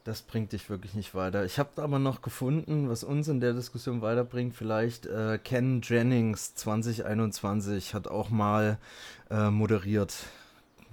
Das 0.03 0.21
bringt 0.21 0.51
dich 0.51 0.69
wirklich 0.69 0.95
nicht 0.95 1.15
weiter. 1.15 1.45
Ich 1.45 1.59
habe 1.59 1.81
aber 1.81 1.97
noch 1.97 2.21
gefunden, 2.21 2.89
was 2.89 3.05
uns 3.05 3.29
in 3.29 3.39
der 3.39 3.53
Diskussion 3.53 4.01
weiterbringt. 4.01 4.53
Vielleicht 4.53 5.05
äh, 5.05 5.39
Ken 5.41 5.79
Jennings 5.81 6.55
2021 6.55 7.93
hat 7.93 8.09
auch 8.09 8.29
mal 8.29 8.77
äh, 9.29 9.49
moderiert. 9.49 10.13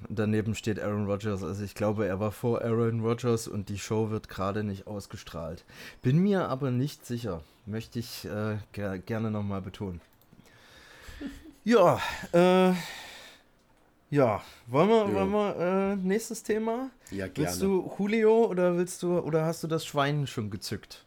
Daneben 0.09 0.55
steht 0.55 0.78
Aaron 0.78 1.07
Rodgers. 1.07 1.43
Also 1.43 1.64
ich 1.64 1.74
glaube, 1.74 2.07
er 2.07 2.20
war 2.20 2.30
vor 2.30 2.62
Aaron 2.62 3.01
Rodgers 3.01 3.49
und 3.49 3.68
die 3.68 3.78
Show 3.78 4.11
wird 4.11 4.28
gerade 4.28 4.62
nicht 4.62 4.86
ausgestrahlt. 4.86 5.64
Bin 6.03 6.18
mir 6.18 6.49
aber 6.49 6.70
nicht 6.70 7.05
sicher. 7.05 7.43
Möchte 7.66 7.99
ich 7.99 8.24
äh, 8.26 8.59
ger 8.72 8.99
gerne 8.99 9.32
nochmal 9.32 9.61
betonen. 9.61 10.01
Ja, 11.65 12.01
äh, 12.33 12.73
ja, 14.11 14.43
wollen 14.67 14.89
wir, 14.89 15.09
Ja. 15.09 15.15
wollen 15.15 15.31
wir 15.31 15.57
äh, 15.93 15.97
nächstes 15.97 16.43
Thema? 16.43 16.91
Ja, 17.11 17.29
gerne. 17.29 17.49
Willst 17.49 17.63
du 17.63 17.93
Julio 17.99 18.47
oder 18.47 18.77
willst 18.77 19.03
du 19.03 19.19
oder 19.19 19.45
hast 19.45 19.63
du 19.63 19.67
das 19.67 19.85
Schwein 19.85 20.27
schon 20.27 20.51
gezückt? 20.51 21.05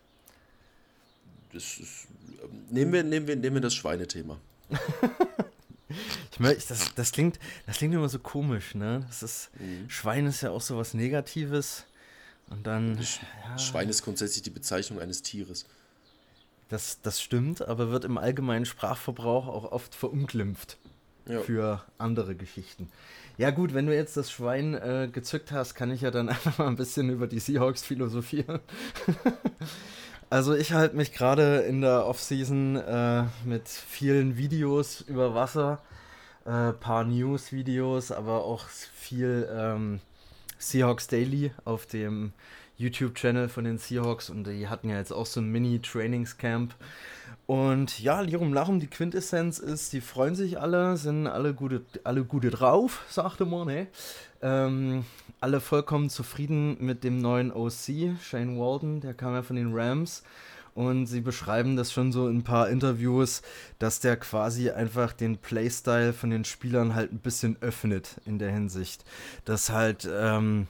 Das 1.51 1.63
ist, 1.79 2.07
ähm, 2.43 2.65
nehmen, 2.69 2.93
wir, 2.93 3.03
nehmen, 3.03 3.27
wir, 3.27 3.35
nehmen 3.35 3.55
wir 3.55 3.61
das 3.61 3.73
Schweinethema. 3.75 4.37
Ich 6.31 6.39
möchte, 6.39 6.69
das, 6.69 6.95
das 6.95 7.11
klingt, 7.11 7.37
das 7.67 7.77
klingt 7.77 7.93
immer 7.93 8.09
so 8.09 8.17
komisch, 8.17 8.73
ne? 8.73 9.05
Das 9.07 9.21
ist, 9.21 9.51
Mhm. 9.59 9.87
Schwein 9.91 10.25
ist 10.25 10.41
ja 10.41 10.49
auch 10.49 10.61
so 10.61 10.75
was 10.75 10.95
Negatives. 10.95 11.83
Und 12.49 12.65
dann, 12.65 12.97
Schwein 13.59 13.87
ist 13.89 14.01
grundsätzlich 14.03 14.41
die 14.41 14.49
Bezeichnung 14.49 14.99
eines 14.99 15.21
Tieres. 15.21 15.67
Das, 16.73 17.01
das 17.01 17.21
stimmt, 17.21 17.67
aber 17.67 17.91
wird 17.91 18.03
im 18.03 18.17
allgemeinen 18.17 18.65
Sprachverbrauch 18.65 19.47
auch 19.47 19.71
oft 19.71 19.95
verunglimpft. 19.95 20.77
ja. 21.27 21.39
für 21.41 21.83
andere 21.97 22.35
Geschichten. 22.35 22.89
Ja 23.37 23.51
gut, 23.51 23.73
wenn 23.73 23.87
du 23.87 23.95
jetzt 23.95 24.17
das 24.17 24.31
Schwein 24.31 24.73
äh, 24.75 25.09
gezückt 25.11 25.51
hast, 25.51 25.73
kann 25.73 25.91
ich 25.91 26.01
ja 26.01 26.11
dann 26.11 26.29
einfach 26.29 26.57
mal 26.57 26.67
ein 26.67 26.75
bisschen 26.75 27.09
über 27.09 27.27
die 27.27 27.39
Seahawks 27.39 27.83
philosophieren. 27.83 28.59
also 30.29 30.53
ich 30.53 30.73
halte 30.73 30.95
mich 30.95 31.13
gerade 31.13 31.59
in 31.59 31.81
der 31.81 32.05
Offseason 32.05 32.75
äh, 32.75 33.23
mit 33.45 33.67
vielen 33.67 34.37
Videos 34.37 35.01
über 35.01 35.33
Wasser, 35.33 35.81
äh, 36.45 36.73
paar 36.73 37.03
News-Videos, 37.05 38.11
aber 38.11 38.43
auch 38.43 38.67
viel 38.67 39.47
ähm, 39.51 39.99
Seahawks 40.57 41.07
Daily 41.07 41.51
auf 41.65 41.85
dem 41.85 42.33
YouTube-Channel 42.83 43.49
von 43.49 43.63
den 43.63 43.77
Seahawks 43.77 44.29
und 44.29 44.45
die 44.45 44.67
hatten 44.67 44.89
ja 44.89 44.97
jetzt 44.97 45.13
auch 45.13 45.25
so 45.25 45.39
ein 45.39 45.49
Mini-Trainingscamp. 45.51 46.75
Und 47.45 47.99
ja, 47.99 48.21
Lirum 48.21 48.53
Lachum, 48.53 48.79
die 48.79 48.87
Quintessenz 48.87 49.59
ist, 49.59 49.91
die 49.93 50.01
freuen 50.01 50.35
sich 50.35 50.59
alle, 50.59 50.95
sind 50.97 51.27
alle 51.27 51.53
gute, 51.53 51.81
alle 52.03 52.23
gute 52.23 52.49
drauf, 52.49 53.03
sagte 53.09 53.45
man, 53.45 53.67
ne? 53.67 53.87
Ähm, 54.41 55.05
alle 55.39 55.59
vollkommen 55.59 56.09
zufrieden 56.09 56.77
mit 56.79 57.03
dem 57.03 57.19
neuen 57.19 57.51
OC, 57.51 58.17
Shane 58.21 58.57
Walden, 58.57 59.01
der 59.01 59.13
kam 59.13 59.33
ja 59.33 59.41
von 59.41 59.55
den 59.55 59.73
Rams. 59.73 60.23
Und 60.75 61.05
sie 61.05 61.21
beschreiben 61.21 61.75
das 61.75 61.91
schon 61.93 62.11
so 62.11 62.27
in 62.27 62.37
ein 62.37 62.43
paar 62.43 62.69
Interviews, 62.69 63.43
dass 63.77 63.99
der 63.99 64.17
quasi 64.17 64.71
einfach 64.71 65.13
den 65.13 65.37
Playstyle 65.37 66.13
von 66.13 66.31
den 66.31 66.45
Spielern 66.45 66.95
halt 66.95 67.13
ein 67.13 67.19
bisschen 67.19 67.57
öffnet 67.61 68.15
in 68.25 68.39
der 68.39 68.51
Hinsicht. 68.51 69.05
Dass 69.45 69.69
halt, 69.69 70.09
ähm, 70.11 70.67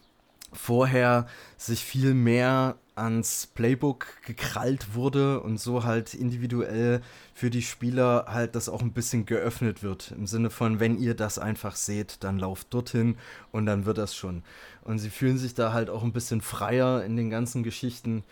vorher 0.54 1.28
sich 1.58 1.84
viel 1.84 2.14
mehr 2.14 2.78
ans 2.96 3.48
Playbook 3.48 4.06
gekrallt 4.26 4.94
wurde 4.94 5.42
und 5.42 5.60
so 5.60 5.84
halt 5.84 6.14
individuell 6.14 7.02
für 7.34 7.50
die 7.50 7.64
Spieler 7.64 8.26
halt 8.28 8.56
das 8.56 8.70
auch 8.70 8.82
ein 8.82 8.94
bisschen 8.94 9.26
geöffnet 9.26 9.82
wird. 9.82 10.14
Im 10.16 10.28
Sinne 10.28 10.50
von, 10.50 10.80
wenn 10.80 11.00
ihr 11.00 11.16
das 11.16 11.40
einfach 11.40 11.76
seht, 11.76 12.24
dann 12.24 12.38
lauft 12.38 12.74
dorthin 12.74 13.18
und 13.52 13.66
dann 13.66 13.86
wird 13.86 13.98
das 13.98 14.16
schon. 14.16 14.44
Und 14.84 15.00
sie 15.00 15.10
fühlen 15.10 15.38
sich 15.38 15.56
da 15.56 15.74
halt 15.74 15.90
auch 15.90 16.04
ein 16.04 16.14
bisschen 16.14 16.42
freier 16.42 17.04
in 17.04 17.16
den 17.16 17.30
ganzen 17.30 17.64
Geschichten. 17.64 18.24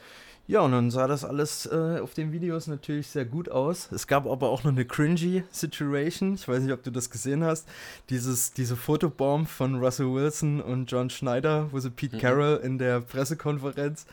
Ja, 0.47 0.61
und 0.61 0.71
dann 0.71 0.91
sah 0.91 1.07
das 1.07 1.23
alles 1.23 1.65
äh, 1.65 1.99
auf 2.01 2.13
den 2.13 2.31
Videos 2.31 2.67
natürlich 2.67 3.07
sehr 3.07 3.25
gut 3.25 3.49
aus. 3.49 3.89
Es 3.91 4.07
gab 4.07 4.27
aber 4.27 4.49
auch 4.49 4.63
noch 4.63 4.71
eine 4.71 4.85
cringy 4.85 5.43
Situation. 5.51 6.33
Ich 6.33 6.47
weiß 6.47 6.63
nicht, 6.63 6.73
ob 6.73 6.83
du 6.83 6.91
das 6.91 7.09
gesehen 7.09 7.43
hast. 7.43 7.67
Dieses, 8.09 8.51
diese 8.51 8.75
Fotobomb 8.75 9.47
von 9.47 9.75
Russell 9.75 10.11
Wilson 10.13 10.59
und 10.59 10.91
John 10.91 11.09
Schneider, 11.09 11.71
wo 11.71 11.79
sie 11.79 11.89
Pete 11.89 12.17
mhm. 12.17 12.19
Carroll 12.19 12.59
in 12.63 12.77
der 12.77 13.01
Pressekonferenz 13.01 14.05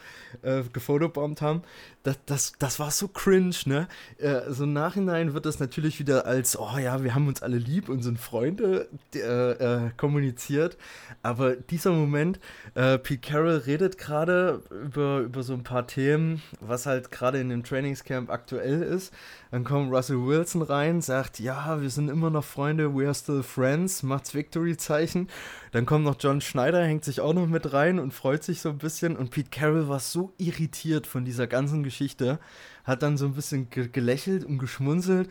äh, 0.42 0.62
gefotobombt 0.72 1.42
haben 1.42 1.62
das, 2.08 2.18
das, 2.24 2.52
das 2.58 2.80
war 2.80 2.90
so 2.90 3.08
cringe, 3.08 3.54
ne? 3.66 3.86
Äh, 4.18 4.50
so 4.50 4.64
im 4.64 4.72
Nachhinein 4.72 5.34
wird 5.34 5.44
das 5.44 5.60
natürlich 5.60 5.98
wieder 5.98 6.24
als, 6.24 6.58
oh 6.58 6.78
ja, 6.78 7.04
wir 7.04 7.14
haben 7.14 7.28
uns 7.28 7.42
alle 7.42 7.58
lieb 7.58 7.88
und 7.88 8.02
sind 8.02 8.18
Freunde 8.18 8.88
äh, 9.14 9.18
äh, 9.18 9.90
kommuniziert. 9.96 10.78
Aber 11.22 11.56
dieser 11.56 11.92
Moment, 11.92 12.40
äh, 12.74 12.98
Pete 12.98 13.28
Carroll 13.28 13.58
redet 13.58 13.98
gerade 13.98 14.62
über, 14.70 15.20
über 15.20 15.42
so 15.42 15.52
ein 15.52 15.62
paar 15.62 15.86
Themen, 15.86 16.42
was 16.60 16.86
halt 16.86 17.10
gerade 17.10 17.40
in 17.40 17.50
dem 17.50 17.62
Trainingscamp 17.62 18.30
aktuell 18.30 18.82
ist. 18.82 19.12
Dann 19.50 19.64
kommt 19.64 19.90
Russell 19.92 20.24
Wilson 20.24 20.62
rein, 20.62 21.00
sagt, 21.00 21.38
ja, 21.38 21.80
wir 21.80 21.88
sind 21.88 22.10
immer 22.10 22.28
noch 22.28 22.44
Freunde, 22.44 22.94
we 22.94 23.06
are 23.06 23.14
still 23.14 23.42
friends, 23.42 24.02
macht's 24.02 24.34
Victory-Zeichen. 24.34 25.28
Dann 25.72 25.86
kommt 25.86 26.04
noch 26.04 26.16
John 26.20 26.40
Schneider, 26.40 26.84
hängt 26.84 27.04
sich 27.04 27.20
auch 27.20 27.32
noch 27.32 27.46
mit 27.46 27.72
rein 27.72 27.98
und 27.98 28.12
freut 28.12 28.44
sich 28.44 28.60
so 28.60 28.68
ein 28.68 28.78
bisschen. 28.78 29.16
Und 29.16 29.30
Pete 29.30 29.50
Carroll 29.50 29.88
war 29.88 30.00
so 30.00 30.32
irritiert 30.36 31.06
von 31.06 31.24
dieser 31.24 31.46
ganzen 31.46 31.82
Geschichte, 31.82 32.38
hat 32.84 33.02
dann 33.02 33.16
so 33.16 33.24
ein 33.26 33.34
bisschen 33.34 33.70
ge 33.70 33.88
gelächelt 33.88 34.44
und 34.44 34.58
geschmunzelt 34.58 35.30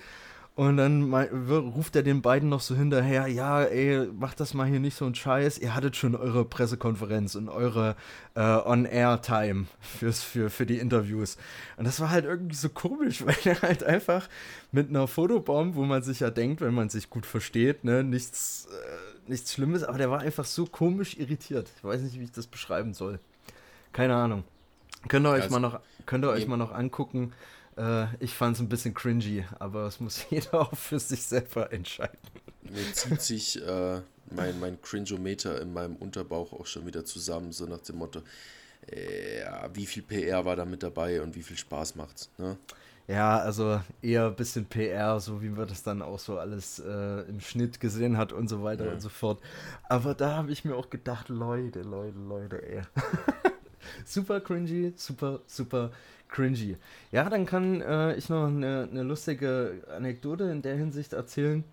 und 0.57 0.77
dann 0.77 1.13
ruft 1.13 1.95
er 1.95 2.01
den 2.01 2.23
beiden 2.23 2.49
noch 2.49 2.61
so 2.61 2.73
hinterher, 2.75 3.27
ja, 3.27 3.61
ey, 3.61 4.07
macht 4.07 4.39
das 4.39 4.55
mal 4.55 4.65
hier 4.65 4.79
nicht 4.79 4.97
so 4.97 5.05
ein 5.05 5.13
Scheiß. 5.13 5.59
Ihr 5.59 5.75
hattet 5.75 5.95
schon 5.95 6.15
eure 6.15 6.45
Pressekonferenz 6.45 7.35
und 7.35 7.47
eure 7.47 7.95
äh, 8.33 8.41
On-Air-Time 8.41 9.67
fürs, 9.79 10.23
für, 10.23 10.49
für 10.49 10.65
die 10.65 10.79
Interviews. 10.79 11.37
Und 11.77 11.85
das 11.85 11.99
war 11.99 12.09
halt 12.09 12.25
irgendwie 12.25 12.55
so 12.55 12.69
komisch, 12.69 13.23
weil 13.25 13.37
er 13.45 13.61
halt 13.61 13.83
einfach 13.83 14.27
mit 14.71 14.89
einer 14.89 15.07
Fotobomb, 15.07 15.75
wo 15.75 15.83
man 15.83 16.01
sich 16.01 16.21
ja 16.21 16.31
denkt, 16.31 16.61
wenn 16.61 16.73
man 16.73 16.89
sich 16.89 17.11
gut 17.11 17.27
versteht, 17.27 17.83
ne, 17.83 18.03
nichts, 18.03 18.67
äh, 18.71 19.29
nichts 19.29 19.53
Schlimmes, 19.53 19.83
aber 19.83 19.99
der 19.99 20.09
war 20.09 20.21
einfach 20.21 20.45
so 20.45 20.65
komisch 20.65 21.19
irritiert. 21.19 21.69
Ich 21.77 21.83
weiß 21.83 22.01
nicht, 22.01 22.19
wie 22.19 22.23
ich 22.23 22.31
das 22.31 22.47
beschreiben 22.47 22.95
soll. 22.95 23.19
Keine 23.93 24.15
Ahnung. 24.15 24.43
Könnt 25.07 25.27
ihr 25.27 25.29
euch, 25.29 25.43
also, 25.43 25.53
mal, 25.53 25.59
noch, 25.59 25.81
könnt 26.07 26.25
ihr 26.25 26.29
euch 26.29 26.47
mal 26.47 26.57
noch 26.57 26.71
angucken. 26.71 27.31
Äh, 27.77 28.07
ich 28.19 28.33
fand 28.33 28.55
es 28.55 28.61
ein 28.61 28.69
bisschen 28.69 28.93
cringy, 28.93 29.45
aber 29.59 29.85
es 29.85 29.99
muss 29.99 30.25
jeder 30.29 30.61
auch 30.61 30.75
für 30.75 30.99
sich 30.99 31.23
selber 31.23 31.71
entscheiden. 31.71 32.17
Mir 32.63 32.93
zieht 32.93 33.21
sich 33.21 33.61
äh, 33.61 34.01
mein, 34.31 34.59
mein 34.59 34.81
Cringeometer 34.81 35.61
in 35.61 35.71
meinem 35.71 35.95
Unterbauch 35.95 36.51
auch 36.53 36.65
schon 36.65 36.85
wieder 36.85 37.05
zusammen, 37.05 37.51
so 37.51 37.65
nach 37.65 37.79
dem 37.79 37.97
Motto, 37.97 38.21
äh, 38.87 39.43
wie 39.73 39.85
viel 39.85 40.03
PR 40.03 40.43
war 40.43 40.55
da 40.55 40.65
mit 40.65 40.83
dabei 40.83 41.21
und 41.21 41.35
wie 41.35 41.43
viel 41.43 41.57
Spaß 41.57 41.95
macht's, 41.95 42.29
ne? 42.37 42.57
Ja, 43.07 43.37
also 43.37 43.79
eher 44.01 44.25
ein 44.25 44.35
bisschen 44.35 44.65
PR, 44.65 45.17
so 45.21 45.41
wie 45.41 45.47
man 45.47 45.65
das 45.65 45.81
dann 45.81 46.01
auch 46.01 46.19
so 46.19 46.39
alles 46.39 46.79
äh, 46.79 47.21
im 47.21 47.39
Schnitt 47.39 47.79
gesehen 47.79 48.17
hat 48.17 48.33
und 48.33 48.49
so 48.49 48.63
weiter 48.63 48.87
ja. 48.87 48.91
und 48.91 48.99
so 48.99 49.07
fort. 49.07 49.41
Aber 49.87 50.13
da 50.13 50.35
habe 50.35 50.51
ich 50.51 50.65
mir 50.65 50.75
auch 50.75 50.89
gedacht, 50.89 51.29
Leute, 51.29 51.83
Leute, 51.83 52.17
Leute, 52.17 52.61
ey. 52.67 52.81
super 54.05 54.41
cringy, 54.41 54.91
super, 54.97 55.39
super 55.47 55.91
cringy. 56.29 56.77
Ja, 57.11 57.29
dann 57.29 57.45
kann 57.45 57.81
äh, 57.81 58.15
ich 58.15 58.29
noch 58.29 58.47
eine, 58.47 58.87
eine 58.91 59.03
lustige 59.03 59.83
Anekdote 59.95 60.45
in 60.45 60.61
der 60.61 60.75
Hinsicht 60.75 61.13
erzählen 61.13 61.63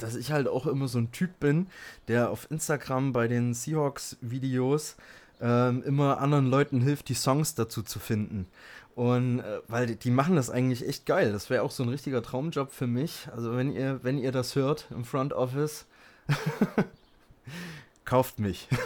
dass 0.00 0.16
ich 0.16 0.32
halt 0.32 0.48
auch 0.48 0.66
immer 0.66 0.88
so 0.88 0.98
ein 0.98 1.12
Typ 1.12 1.38
bin, 1.40 1.66
der 2.08 2.30
auf 2.30 2.50
Instagram 2.50 3.12
bei 3.12 3.28
den 3.28 3.54
Seahawks-Videos 3.54 4.96
ähm, 5.40 5.82
immer 5.84 6.20
anderen 6.20 6.46
Leuten 6.46 6.80
hilft, 6.80 7.08
die 7.08 7.14
Songs 7.14 7.54
dazu 7.54 7.82
zu 7.82 7.98
finden. 7.98 8.46
Und 8.94 9.40
äh, 9.40 9.60
weil 9.66 9.86
die, 9.86 9.96
die, 9.96 10.10
machen 10.10 10.36
das 10.36 10.50
eigentlich 10.50 10.86
echt 10.86 11.04
geil. 11.06 11.32
Das 11.32 11.50
wäre 11.50 11.62
auch 11.62 11.72
so 11.72 11.82
ein 11.82 11.88
richtiger 11.88 12.22
Traumjob 12.22 12.70
für 12.70 12.86
mich. 12.86 13.28
Also 13.34 13.56
wenn 13.56 13.72
ihr, 13.72 14.00
wenn 14.02 14.18
ihr 14.18 14.32
das 14.32 14.54
hört 14.54 14.86
im 14.90 15.04
Front 15.04 15.32
Office, 15.32 15.86
kauft 18.04 18.38
mich. 18.38 18.68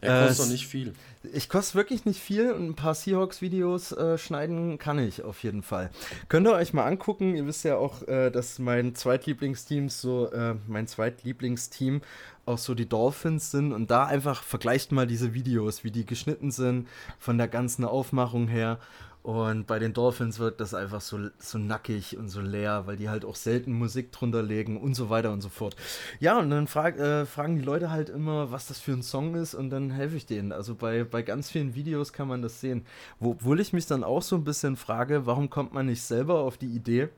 Er 0.00 0.26
kostet 0.26 0.38
äh, 0.38 0.42
doch 0.42 0.52
nicht 0.52 0.66
viel. 0.66 0.94
Ich 1.32 1.48
koste 1.48 1.74
wirklich 1.74 2.04
nicht 2.04 2.20
viel 2.20 2.52
und 2.52 2.68
ein 2.68 2.74
paar 2.74 2.94
Seahawks-Videos 2.94 3.92
äh, 3.92 4.18
schneiden 4.18 4.78
kann 4.78 4.98
ich 4.98 5.22
auf 5.22 5.42
jeden 5.42 5.62
Fall. 5.62 5.90
Könnt 6.28 6.46
ihr 6.46 6.52
euch 6.52 6.72
mal 6.72 6.84
angucken. 6.84 7.34
Ihr 7.36 7.46
wisst 7.46 7.64
ja 7.64 7.76
auch, 7.76 8.02
äh, 8.02 8.30
dass 8.30 8.58
mein 8.58 8.94
Zweitlieblingsteam 8.94 9.88
so, 9.88 10.30
äh, 10.30 10.54
mein 10.66 10.86
Zweitlieblingsteam 10.86 12.02
auch 12.46 12.58
so 12.58 12.74
die 12.74 12.88
Dolphins 12.88 13.50
sind 13.50 13.72
und 13.72 13.90
da 13.90 14.06
einfach 14.06 14.42
vergleicht 14.42 14.92
mal 14.92 15.06
diese 15.06 15.34
Videos, 15.34 15.82
wie 15.82 15.90
die 15.90 16.06
geschnitten 16.06 16.50
sind, 16.50 16.88
von 17.18 17.38
der 17.38 17.48
ganzen 17.48 17.84
Aufmachung 17.84 18.46
her. 18.46 18.78
Und 19.26 19.66
bei 19.66 19.80
den 19.80 19.92
Dolphins 19.92 20.38
wirkt 20.38 20.60
das 20.60 20.72
einfach 20.72 21.00
so, 21.00 21.18
so 21.38 21.58
nackig 21.58 22.16
und 22.16 22.28
so 22.28 22.40
leer, 22.40 22.86
weil 22.86 22.96
die 22.96 23.08
halt 23.08 23.24
auch 23.24 23.34
selten 23.34 23.72
Musik 23.72 24.12
drunter 24.12 24.40
legen 24.40 24.80
und 24.80 24.94
so 24.94 25.10
weiter 25.10 25.32
und 25.32 25.40
so 25.40 25.48
fort. 25.48 25.74
Ja, 26.20 26.38
und 26.38 26.48
dann 26.50 26.68
frag, 26.68 26.96
äh, 26.96 27.26
fragen 27.26 27.56
die 27.56 27.64
Leute 27.64 27.90
halt 27.90 28.08
immer, 28.08 28.52
was 28.52 28.68
das 28.68 28.78
für 28.78 28.92
ein 28.92 29.02
Song 29.02 29.34
ist 29.34 29.56
und 29.56 29.70
dann 29.70 29.90
helfe 29.90 30.16
ich 30.16 30.26
denen. 30.26 30.52
Also 30.52 30.76
bei, 30.76 31.02
bei 31.02 31.22
ganz 31.22 31.50
vielen 31.50 31.74
Videos 31.74 32.12
kann 32.12 32.28
man 32.28 32.40
das 32.40 32.60
sehen. 32.60 32.86
Obwohl 33.18 33.58
ich 33.58 33.72
mich 33.72 33.86
dann 33.86 34.04
auch 34.04 34.22
so 34.22 34.36
ein 34.36 34.44
bisschen 34.44 34.76
frage, 34.76 35.26
warum 35.26 35.50
kommt 35.50 35.74
man 35.74 35.86
nicht 35.86 36.02
selber 36.02 36.38
auf 36.38 36.56
die 36.56 36.68
Idee, 36.68 37.08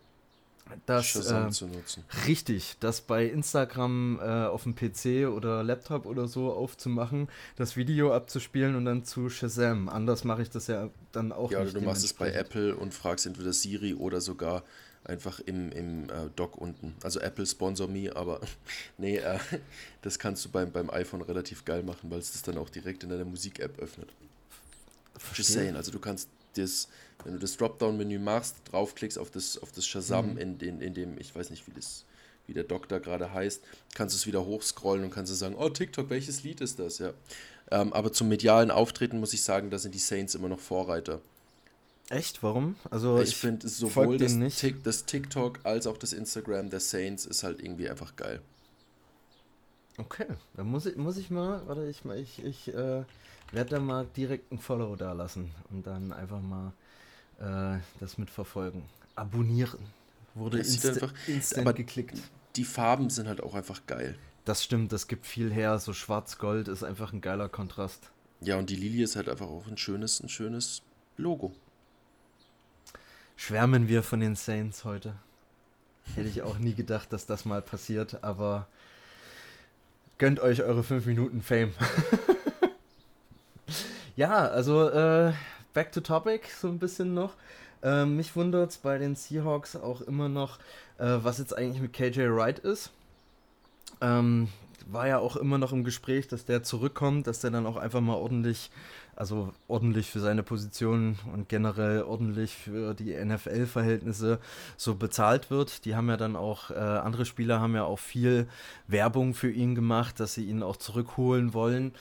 das 0.86 1.14
äh, 1.16 1.50
zu 1.50 1.66
nutzen. 1.66 2.04
Richtig, 2.26 2.76
das 2.80 3.00
bei 3.00 3.26
Instagram 3.26 4.18
äh, 4.20 4.46
auf 4.46 4.64
dem 4.64 4.74
PC 4.74 5.28
oder 5.28 5.62
Laptop 5.62 6.06
oder 6.06 6.28
so 6.28 6.52
aufzumachen, 6.52 7.28
das 7.56 7.76
Video 7.76 8.14
abzuspielen 8.14 8.76
und 8.76 8.84
dann 8.84 9.04
zu 9.04 9.28
Shazam. 9.28 9.88
Anders 9.88 10.24
mache 10.24 10.42
ich 10.42 10.50
das 10.50 10.66
ja 10.66 10.90
dann 11.12 11.32
auch 11.32 11.50
ja, 11.50 11.62
nicht. 11.62 11.74
Ja, 11.74 11.80
du 11.80 11.86
machst 11.86 12.04
es 12.04 12.12
bei 12.12 12.32
Apple 12.32 12.76
und 12.76 12.94
fragst 12.94 13.26
entweder 13.26 13.52
Siri 13.52 13.94
oder 13.94 14.20
sogar 14.20 14.62
einfach 15.04 15.40
im, 15.40 15.72
im 15.72 16.04
äh, 16.04 16.28
Dock 16.36 16.58
unten. 16.58 16.94
Also 17.02 17.20
Apple 17.20 17.46
sponsor 17.46 17.88
me, 17.88 18.14
aber 18.14 18.40
nee, 18.98 19.18
äh, 19.18 19.38
das 20.02 20.18
kannst 20.18 20.44
du 20.44 20.50
beim, 20.50 20.70
beim 20.70 20.90
iPhone 20.90 21.22
relativ 21.22 21.64
geil 21.64 21.82
machen, 21.82 22.10
weil 22.10 22.18
es 22.18 22.32
das 22.32 22.42
dann 22.42 22.58
auch 22.58 22.68
direkt 22.68 23.02
in 23.02 23.10
deiner 23.10 23.24
Musik-App 23.24 23.78
öffnet. 23.78 24.10
Verstehe. 25.16 25.36
Just 25.36 25.52
saying, 25.52 25.76
also 25.76 25.90
du 25.90 25.98
kannst 25.98 26.28
das 26.54 26.88
wenn 27.24 27.32
du 27.34 27.38
das 27.38 27.56
Dropdown-Menü 27.56 28.18
machst, 28.18 28.56
draufklickst 28.70 29.18
auf 29.18 29.30
das, 29.30 29.58
auf 29.58 29.72
das 29.72 29.86
Shazam, 29.86 30.32
mhm. 30.32 30.38
in, 30.38 30.60
in, 30.60 30.80
in 30.80 30.94
dem, 30.94 31.18
ich 31.18 31.34
weiß 31.34 31.50
nicht, 31.50 31.66
wie 31.66 31.72
das 31.72 32.04
wie 32.48 32.54
der 32.54 32.64
Doktor 32.64 32.98
gerade 32.98 33.32
heißt, 33.32 33.62
kannst 33.94 34.14
du 34.14 34.16
es 34.16 34.26
wieder 34.26 34.44
hochscrollen 34.44 35.04
und 35.04 35.10
kannst 35.10 35.30
du 35.30 35.36
sagen, 35.36 35.54
oh 35.56 35.68
TikTok, 35.68 36.10
welches 36.10 36.42
Lied 36.42 36.60
ist 36.62 36.78
das? 36.78 36.98
Ja. 36.98 37.12
Ähm, 37.70 37.92
aber 37.92 38.10
zum 38.12 38.28
medialen 38.28 38.70
Auftreten 38.70 39.20
muss 39.20 39.34
ich 39.34 39.42
sagen, 39.42 39.70
da 39.70 39.78
sind 39.78 39.94
die 39.94 39.98
Saints 39.98 40.34
immer 40.34 40.48
noch 40.48 40.58
Vorreiter. 40.58 41.20
Echt? 42.08 42.42
Warum? 42.42 42.76
Also 42.90 43.20
ich, 43.20 43.30
ich 43.30 43.36
finde 43.36 43.68
sowohl 43.68 44.16
das, 44.16 44.38
Tick, 44.56 44.82
das, 44.82 45.04
TikTok 45.04 45.60
als 45.64 45.86
auch 45.86 45.98
das 45.98 46.14
Instagram 46.14 46.70
der 46.70 46.80
Saints 46.80 47.26
ist 47.26 47.42
halt 47.42 47.62
irgendwie 47.62 47.88
einfach 47.88 48.16
geil. 48.16 48.40
Okay, 49.98 50.26
dann 50.54 50.68
muss 50.68 50.86
ich, 50.86 50.96
muss 50.96 51.18
ich 51.18 51.28
mal, 51.28 51.60
warte, 51.66 51.86
ich, 51.86 52.02
ich, 52.04 52.44
ich 52.44 52.68
äh, 52.68 53.02
werde 53.52 53.70
da 53.70 53.80
mal 53.80 54.06
direkt 54.16 54.50
ein 54.52 54.58
Follow 54.58 54.96
da 54.96 55.12
lassen 55.12 55.50
und 55.70 55.86
dann 55.86 56.12
einfach 56.12 56.40
mal 56.40 56.72
äh, 57.38 57.78
das 58.00 58.18
mitverfolgen. 58.18 58.82
Abonnieren. 59.14 59.80
Wurde 60.34 60.58
das 60.58 60.68
insta 60.68 60.90
einfach, 60.90 61.12
instant 61.26 61.66
aber 61.66 61.72
geklickt. 61.74 62.16
die 62.56 62.64
Farben 62.64 63.10
sind 63.10 63.28
halt 63.28 63.42
auch 63.42 63.54
einfach 63.54 63.86
geil. 63.86 64.16
Das 64.44 64.62
stimmt, 64.62 64.92
das 64.92 65.08
gibt 65.08 65.26
viel 65.26 65.52
her. 65.52 65.78
So 65.78 65.92
schwarz-gold 65.92 66.68
ist 66.68 66.82
einfach 66.82 67.12
ein 67.12 67.20
geiler 67.20 67.48
Kontrast. 67.48 68.10
Ja, 68.40 68.56
und 68.56 68.70
die 68.70 68.76
Lilie 68.76 69.04
ist 69.04 69.16
halt 69.16 69.28
einfach 69.28 69.48
auch 69.48 69.66
ein 69.66 69.76
schönes, 69.76 70.20
ein 70.20 70.28
schönes 70.28 70.82
Logo. 71.16 71.52
Schwärmen 73.36 73.88
wir 73.88 74.02
von 74.02 74.20
den 74.20 74.36
Saints 74.36 74.84
heute. 74.84 75.14
Hätte 76.14 76.28
ich 76.28 76.42
auch 76.42 76.58
nie 76.58 76.74
gedacht, 76.74 77.12
dass 77.12 77.26
das 77.26 77.44
mal 77.44 77.62
passiert, 77.62 78.22
aber 78.24 78.66
gönnt 80.18 80.40
euch 80.40 80.62
eure 80.62 80.82
5 80.82 81.06
Minuten 81.06 81.42
Fame. 81.42 81.74
ja, 84.16 84.48
also 84.48 84.88
äh, 84.88 85.32
back 85.72 85.92
to 85.92 86.00
topic 86.00 86.48
so 86.48 86.68
ein 86.68 86.78
bisschen 86.78 87.14
noch. 87.14 87.34
Äh, 87.82 88.04
mich 88.04 88.34
wundert 88.34 88.70
es 88.70 88.78
bei 88.78 88.98
den 88.98 89.14
Seahawks 89.14 89.76
auch 89.76 90.00
immer 90.00 90.28
noch, 90.28 90.58
äh, 90.98 91.18
was 91.22 91.38
jetzt 91.38 91.56
eigentlich 91.56 91.80
mit 91.80 91.92
KJ 91.92 92.28
Wright 92.30 92.58
ist. 92.58 92.90
Ähm, 94.00 94.48
war 94.90 95.06
ja 95.06 95.18
auch 95.18 95.36
immer 95.36 95.58
noch 95.58 95.72
im 95.72 95.84
Gespräch, 95.84 96.28
dass 96.28 96.44
der 96.44 96.62
zurückkommt, 96.62 97.26
dass 97.26 97.40
der 97.40 97.50
dann 97.50 97.66
auch 97.66 97.76
einfach 97.76 98.00
mal 98.00 98.14
ordentlich, 98.14 98.70
also 99.16 99.52
ordentlich 99.66 100.10
für 100.10 100.20
seine 100.20 100.42
Position 100.42 101.18
und 101.32 101.48
generell 101.48 102.02
ordentlich 102.02 102.54
für 102.54 102.94
die 102.94 103.12
NFL-Verhältnisse 103.12 104.38
so 104.76 104.94
bezahlt 104.94 105.50
wird. 105.50 105.84
Die 105.84 105.94
haben 105.94 106.08
ja 106.08 106.16
dann 106.16 106.36
auch, 106.36 106.70
äh, 106.70 106.74
andere 106.74 107.26
Spieler 107.26 107.60
haben 107.60 107.74
ja 107.74 107.84
auch 107.84 107.98
viel 107.98 108.48
Werbung 108.86 109.34
für 109.34 109.50
ihn 109.50 109.74
gemacht, 109.74 110.20
dass 110.20 110.34
sie 110.34 110.46
ihn 110.46 110.62
auch 110.62 110.76
zurückholen 110.76 111.52
wollen. 111.52 111.92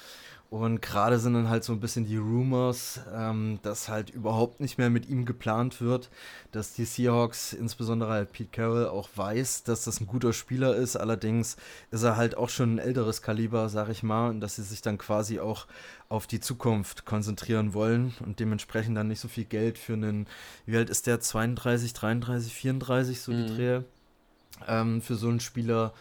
Und 0.50 0.82
gerade 0.82 1.20
sind 1.20 1.34
dann 1.34 1.50
halt 1.50 1.66
so 1.66 1.74
ein 1.74 1.82
bisschen 1.82 2.06
die 2.06 2.16
Rumors, 2.16 3.02
ähm, 3.14 3.60
dass 3.64 3.90
halt 3.90 4.10
überhaupt 4.10 4.62
nicht 4.62 4.78
mehr 4.78 4.90
mit 4.90 5.10
ihm 5.10 5.26
geplant 5.26 5.82
wird, 5.82 6.10
dass 6.54 6.74
die 6.74 6.86
Seahawks, 6.86 7.52
insbesondere 7.52 8.12
halt 8.12 8.32
Pete 8.32 8.50
Carroll, 8.54 8.88
auch 8.88 9.10
weiß, 9.14 9.64
dass 9.64 9.84
das 9.84 10.00
ein 10.00 10.08
guter 10.08 10.32
Spieler 10.32 10.74
ist. 10.74 10.96
Allerdings 10.96 11.58
ist 11.92 12.04
er 12.04 12.16
halt 12.16 12.38
auch 12.38 12.48
schon 12.48 12.76
ein 12.76 12.80
älteres 12.80 13.22
Kaliber, 13.22 13.68
sag 13.68 13.90
ich 13.90 14.04
mal, 14.04 14.30
und 14.30 14.40
dass 14.40 14.56
sie 14.56 14.64
sich 14.64 14.82
dann 14.82 14.98
quasi 14.98 15.42
auch 15.42 15.68
auf 16.08 16.28
die 16.28 16.40
Zukunft 16.40 17.04
konzentrieren 17.04 17.74
wollen 17.74 18.14
und 18.22 18.40
dementsprechend 18.40 18.96
dann 18.96 19.10
nicht 19.10 19.20
so 19.20 19.28
viel 19.28 19.44
Geld 19.44 19.78
für 19.78 19.94
einen, 19.94 20.28
wie 20.66 20.78
alt 20.78 20.90
ist 20.90 21.08
der, 21.08 21.20
32, 21.20 21.92
33, 21.92 22.54
34, 22.54 23.20
so 23.22 23.34
mhm. 23.34 23.36
die 23.36 23.54
Dreh, 23.54 23.82
ähm, 24.66 25.02
für 25.02 25.16
so 25.16 25.28
einen 25.28 25.42
Spieler 25.42 25.94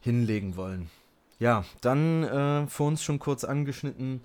hinlegen 0.00 0.56
wollen. 0.56 0.90
Ja, 1.38 1.64
dann 1.80 2.24
äh, 2.24 2.66
vor 2.66 2.88
uns 2.88 3.02
schon 3.02 3.18
kurz 3.18 3.44
angeschnitten, 3.44 4.22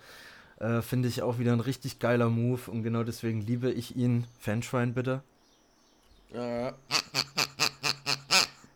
äh, 0.59 0.81
finde 0.81 1.09
ich 1.09 1.21
auch 1.21 1.39
wieder 1.39 1.51
ein 1.53 1.59
richtig 1.59 1.99
geiler 1.99 2.29
Move 2.29 2.71
und 2.71 2.83
genau 2.83 3.03
deswegen 3.03 3.41
liebe 3.41 3.69
ich 3.71 3.95
ihn. 3.95 4.25
Fanschwein 4.39 4.93
bitte. 4.93 5.21
Ja. 6.33 6.73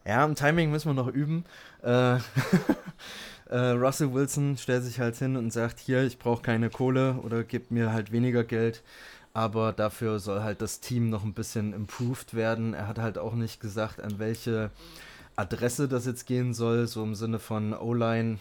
Ja, 0.06 0.24
im 0.24 0.36
Timing 0.36 0.70
müssen 0.70 0.90
wir 0.90 0.94
noch 0.94 1.08
üben. 1.08 1.46
Äh, 1.82 2.18
äh, 3.50 3.58
Russell 3.72 4.14
Wilson 4.14 4.58
stellt 4.58 4.84
sich 4.84 5.00
halt 5.00 5.16
hin 5.16 5.36
und 5.36 5.52
sagt, 5.52 5.80
hier, 5.80 6.04
ich 6.04 6.20
brauche 6.20 6.44
keine 6.44 6.70
Kohle 6.70 7.16
oder 7.24 7.44
gibt 7.44 7.72
mir 7.72 7.92
halt 7.92 8.12
weniger 8.12 8.44
Geld. 8.44 8.84
Aber 9.34 9.74
dafür 9.74 10.20
soll 10.20 10.44
halt 10.44 10.62
das 10.62 10.80
Team 10.80 11.10
noch 11.10 11.24
ein 11.24 11.34
bisschen 11.34 11.74
improved 11.74 12.36
werden. 12.36 12.74
Er 12.74 12.88
hat 12.88 13.00
halt 13.00 13.18
auch 13.18 13.34
nicht 13.34 13.60
gesagt, 13.60 14.00
an 14.00 14.20
welche 14.20 14.70
Adresse 15.36 15.88
das 15.88 16.06
jetzt 16.06 16.26
gehen 16.26 16.54
soll, 16.54 16.88
so 16.88 17.04
im 17.04 17.16
Sinne 17.16 17.40
von 17.40 17.74
O-Line 17.74 18.40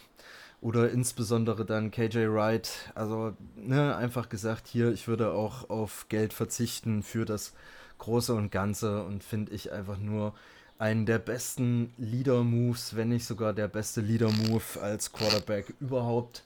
oder 0.61 0.90
insbesondere 0.90 1.64
dann 1.64 1.90
KJ 1.90 2.28
Wright. 2.28 2.70
Also 2.95 3.34
ne, 3.57 3.97
einfach 3.97 4.28
gesagt, 4.28 4.66
hier, 4.66 4.92
ich 4.92 5.09
würde 5.09 5.32
auch 5.32 5.68
auf 5.70 6.07
Geld 6.09 6.32
verzichten 6.32 7.03
für 7.03 7.24
das 7.24 7.53
Große 7.99 8.34
und 8.34 8.51
Ganze 8.51 9.03
und 9.05 9.22
finde 9.22 9.53
ich 9.53 9.72
einfach 9.72 9.99
nur 9.99 10.34
einen 10.78 11.07
der 11.07 11.18
besten 11.18 11.92
Leader-Moves, 11.99 12.97
wenn 12.97 13.09
nicht 13.09 13.26
sogar 13.26 13.53
der 13.53 13.68
beste 13.68 14.01
Leader-Move 14.01 14.80
als 14.80 15.12
Quarterback 15.12 15.74
überhaupt, 15.80 16.42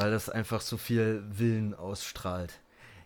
weil 0.00 0.10
das 0.10 0.30
einfach 0.30 0.60
so 0.60 0.76
viel 0.76 1.22
Willen 1.30 1.74
ausstrahlt. 1.74 2.54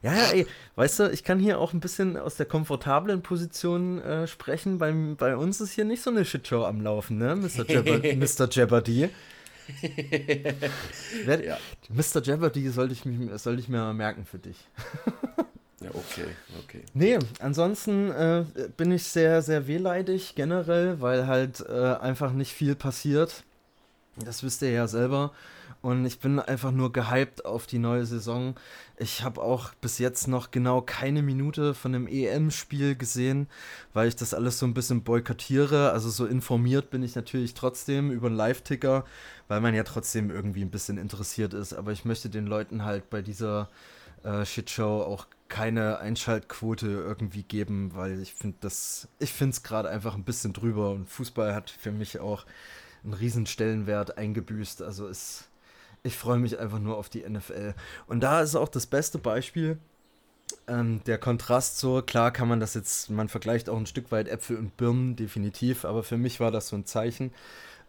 Ja, 0.03 0.15
ja, 0.15 0.31
ey, 0.33 0.47
weißt 0.75 1.01
du, 1.01 1.11
ich 1.11 1.23
kann 1.23 1.39
hier 1.39 1.61
auch 1.61 1.73
ein 1.73 1.81
bisschen 1.81 2.17
aus 2.17 2.35
der 2.37 2.47
komfortablen 2.47 3.23
Position 3.23 4.01
äh, 4.03 4.27
sprechen. 4.27 4.79
Bei, 4.79 4.93
bei 4.93 5.37
uns 5.37 5.61
ist 5.61 5.73
hier 5.73 5.85
nicht 5.85 6.03
so 6.03 6.11
eine 6.11 6.25
Shitshow 6.25 6.65
am 6.65 6.81
Laufen, 6.81 7.19
ne, 7.19 7.37
Mr. 7.37 7.65
Jeopardy? 7.69 8.17
Mr. 8.17 8.49
Jeopardy. 8.51 9.11
ja. 11.27 11.59
Mr. 11.89 12.21
Jeopardy 12.21 12.69
sollte 12.71 12.95
ich, 12.95 13.05
mich, 13.05 13.41
sollte 13.41 13.61
ich 13.61 13.69
mir 13.69 13.79
mal 13.79 13.95
merken 13.95 14.25
für 14.25 14.39
dich. 14.39 14.57
ja, 15.81 15.91
okay, 15.91 16.27
okay. 16.65 16.83
Nee, 16.95 17.19
ansonsten 17.39 18.11
äh, 18.11 18.45
bin 18.77 18.91
ich 18.91 19.05
sehr, 19.05 19.41
sehr 19.41 19.69
wehleidig 19.69 20.35
generell, 20.35 21.01
weil 21.01 21.29
halt 21.29 21.65
äh, 21.69 21.95
einfach 21.95 22.33
nicht 22.33 22.53
viel 22.53 22.75
passiert. 22.75 23.45
Das 24.17 24.43
wisst 24.43 24.63
ihr 24.63 24.73
ja 24.73 24.89
selber. 24.89 25.33
Und 25.83 26.07
ich 26.07 26.21
bin 26.21 26.39
einfach 26.39 26.71
nur 26.71 26.93
gehypt 26.93 27.45
auf 27.45 27.67
die 27.67 27.81
neue 27.81 28.07
Saison. 28.07 28.55
Ich 28.97 29.25
habe 29.25 29.43
auch 29.43 29.75
bis 29.75 29.99
jetzt 29.99 30.29
noch 30.29 30.53
genau 30.53 30.81
keine 30.81 31.23
Minute 31.23 31.75
von 31.75 31.93
dem 31.93 32.07
EM-Spiel 32.07 32.95
gesehen, 32.95 33.49
weil 33.93 34.07
ich 34.07 34.15
das 34.15 34.33
alles 34.33 34.61
so 34.61 34.67
ein 34.67 34.75
bisschen 34.75 35.03
boykottiere. 35.03 35.91
Also 35.91 36.09
so 36.09 36.25
informiert 36.25 36.91
bin 36.91 37.03
ich 37.03 37.17
natürlich 37.17 37.55
trotzdem 37.55 38.13
über 38.13 38.29
einen 38.29 38.37
Live-Ticker, 38.37 39.05
weil 39.49 39.61
man 39.61 39.75
ja 39.75 39.83
trotzdem 39.83 40.31
irgendwie 40.31 40.63
ein 40.63 40.71
bisschen 40.71 40.99
interessiert 40.99 41.53
ist. 41.53 41.73
Aber 41.75 41.91
ich 41.91 42.05
möchte 42.05 42.31
den 42.31 42.47
Leuten 42.47 42.85
halt 42.85 43.11
bei 43.11 43.21
dieser 43.21 43.69
äh, 44.23 44.47
Shitshow 44.47 45.03
auch 45.03 45.27
keine 45.49 45.99
Einschaltquote 45.99 46.87
irgendwie 46.87 47.43
geben, 47.43 47.91
weil 47.95 48.21
ich 48.21 48.35
finde 48.35 48.59
das, 48.61 49.09
ich 49.19 49.33
finde 49.33 49.55
es 49.55 49.65
gerade 49.65 49.91
einfach 49.91 50.15
ein 50.15 50.23
bisschen 50.25 50.53
drüber 50.53 50.91
und 50.93 51.11
Fußball 51.11 51.55
hat 51.57 51.71
für 51.71 51.91
mich 51.91 52.21
auch 52.21 52.47
einen 53.03 53.15
riesen 53.15 53.47
Stellenwert 53.47 54.17
eingebüßt. 54.17 54.81
Also 54.81 55.09
es 55.09 55.49
ich 56.03 56.17
freue 56.17 56.39
mich 56.39 56.59
einfach 56.59 56.79
nur 56.79 56.97
auf 56.97 57.09
die 57.09 57.29
NFL. 57.29 57.75
Und 58.07 58.21
da 58.21 58.41
ist 58.41 58.57
auch 58.57 58.69
das 58.69 58.87
beste 58.87 59.19
Beispiel. 59.19 59.79
Ähm, 60.67 61.03
der 61.07 61.19
Kontrast 61.19 61.79
so, 61.79 62.03
klar 62.03 62.31
kann 62.31 62.49
man 62.49 62.61
das 62.61 62.75
jetzt, 62.75 63.11
man 63.11 63.29
vergleicht 63.29 63.69
auch 63.69 63.77
ein 63.77 63.87
Stück 63.87 64.13
weit 64.13 64.29
Äpfel 64.29 64.57
und 64.59 64.77
Birnen, 64.77 65.17
definitiv, 65.17 65.85
aber 65.85 66.03
für 66.03 66.19
mich 66.19 66.41
war 66.41 66.51
das 66.51 66.69
so 66.69 66.77
ein 66.77 66.85
Zeichen. 66.85 67.33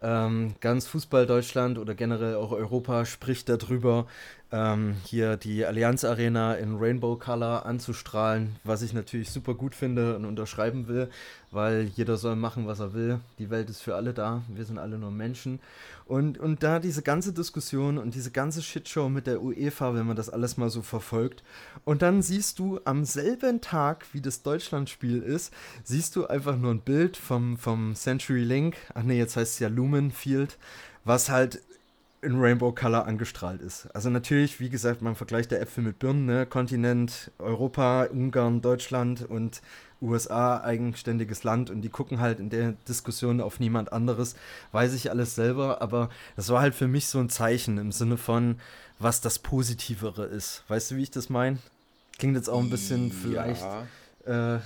Ähm, 0.01 0.55
ganz 0.59 0.87
Fußball 0.87 1.25
Deutschland 1.25 1.77
oder 1.77 1.95
generell 1.95 2.35
auch 2.35 2.51
Europa 2.51 3.05
spricht 3.05 3.49
darüber, 3.49 4.05
ähm, 4.53 4.97
hier 5.03 5.35
die 5.35 5.65
Allianz 5.65 6.03
Arena 6.03 6.53
in 6.53 6.75
Rainbow 6.75 7.15
Color 7.15 7.65
anzustrahlen, 7.65 8.55
was 8.63 8.83
ich 8.83 8.93
natürlich 8.93 9.31
super 9.31 9.55
gut 9.55 9.73
finde 9.73 10.15
und 10.15 10.25
unterschreiben 10.25 10.87
will, 10.87 11.09
weil 11.49 11.89
jeder 11.95 12.17
soll 12.17 12.35
machen, 12.35 12.67
was 12.67 12.79
er 12.79 12.93
will. 12.93 13.19
Die 13.39 13.49
Welt 13.49 13.71
ist 13.71 13.81
für 13.81 13.95
alle 13.95 14.13
da, 14.13 14.43
wir 14.47 14.63
sind 14.63 14.77
alle 14.77 14.99
nur 14.99 15.09
Menschen. 15.09 15.59
Und, 16.05 16.37
und 16.37 16.61
da 16.61 16.79
diese 16.79 17.01
ganze 17.01 17.33
Diskussion 17.33 17.97
und 17.97 18.13
diese 18.13 18.29
ganze 18.29 18.61
Shitshow 18.61 19.09
mit 19.09 19.25
der 19.25 19.41
UEFA, 19.41 19.95
wenn 19.95 20.05
man 20.05 20.15
das 20.15 20.29
alles 20.29 20.55
mal 20.55 20.69
so 20.69 20.83
verfolgt, 20.83 21.43
und 21.83 22.03
dann 22.03 22.21
siehst 22.21 22.59
du 22.59 22.79
am 22.85 23.05
selben 23.05 23.59
Tag, 23.59 24.05
wie 24.11 24.21
das 24.21 24.43
Deutschlandspiel 24.43 25.23
ist, 25.23 25.51
siehst 25.83 26.15
du 26.15 26.27
einfach 26.27 26.57
nur 26.57 26.71
ein 26.71 26.81
Bild 26.81 27.17
vom, 27.17 27.57
vom 27.57 27.95
Century 27.95 28.43
Link, 28.43 28.75
ach 28.93 29.01
nee, 29.01 29.17
jetzt 29.17 29.35
heißt 29.35 29.53
es 29.53 29.59
ja 29.59 29.67
Lumen 29.67 30.11
Field, 30.11 30.59
was 31.05 31.29
halt 31.29 31.59
in 32.23 32.39
Rainbow 32.39 32.71
Color 32.71 33.05
angestrahlt 33.05 33.61
ist. 33.61 33.87
Also 33.93 34.09
natürlich, 34.09 34.59
wie 34.59 34.69
gesagt, 34.69 35.01
man 35.01 35.15
vergleicht 35.15 35.51
der 35.51 35.61
Äpfel 35.61 35.83
mit 35.83 35.99
Birnen, 35.99 36.25
ne? 36.25 36.45
Kontinent, 36.45 37.31
Europa, 37.39 38.05
Ungarn, 38.05 38.61
Deutschland 38.61 39.29
und 39.29 39.61
USA, 40.01 40.61
eigenständiges 40.61 41.43
Land 41.43 41.69
und 41.69 41.81
die 41.81 41.89
gucken 41.89 42.19
halt 42.19 42.39
in 42.39 42.49
der 42.49 42.73
Diskussion 42.87 43.39
auf 43.41 43.59
niemand 43.59 43.93
anderes, 43.93 44.35
weiß 44.73 44.93
ich 44.93 45.09
alles 45.09 45.35
selber, 45.35 45.81
aber 45.81 46.09
das 46.35 46.49
war 46.49 46.61
halt 46.61 46.75
für 46.75 46.87
mich 46.87 47.07
so 47.07 47.19
ein 47.19 47.29
Zeichen 47.29 47.77
im 47.77 47.91
Sinne 47.91 48.17
von, 48.17 48.59
was 48.99 49.21
das 49.21 49.39
Positivere 49.39 50.25
ist. 50.25 50.63
Weißt 50.67 50.91
du, 50.91 50.97
wie 50.97 51.03
ich 51.03 51.11
das 51.11 51.29
meine? 51.29 51.57
Klingt 52.17 52.35
jetzt 52.35 52.49
auch 52.49 52.59
ein 52.59 52.69
bisschen 52.69 53.09
ja. 53.09 53.15
vielleicht 53.21 53.65
äh, 54.25 54.59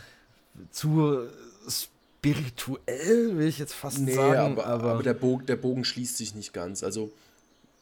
zu 0.71 1.27
spirituell, 1.69 3.37
will 3.37 3.47
ich 3.47 3.59
jetzt 3.59 3.73
fast 3.73 3.99
nee, 3.99 4.13
sagen. 4.13 4.53
Aber, 4.53 4.65
aber, 4.65 4.91
aber 4.93 5.03
der, 5.03 5.13
Bogen, 5.13 5.45
der 5.45 5.55
Bogen 5.55 5.85
schließt 5.85 6.17
sich 6.17 6.35
nicht 6.35 6.53
ganz. 6.53 6.83
Also 6.83 7.11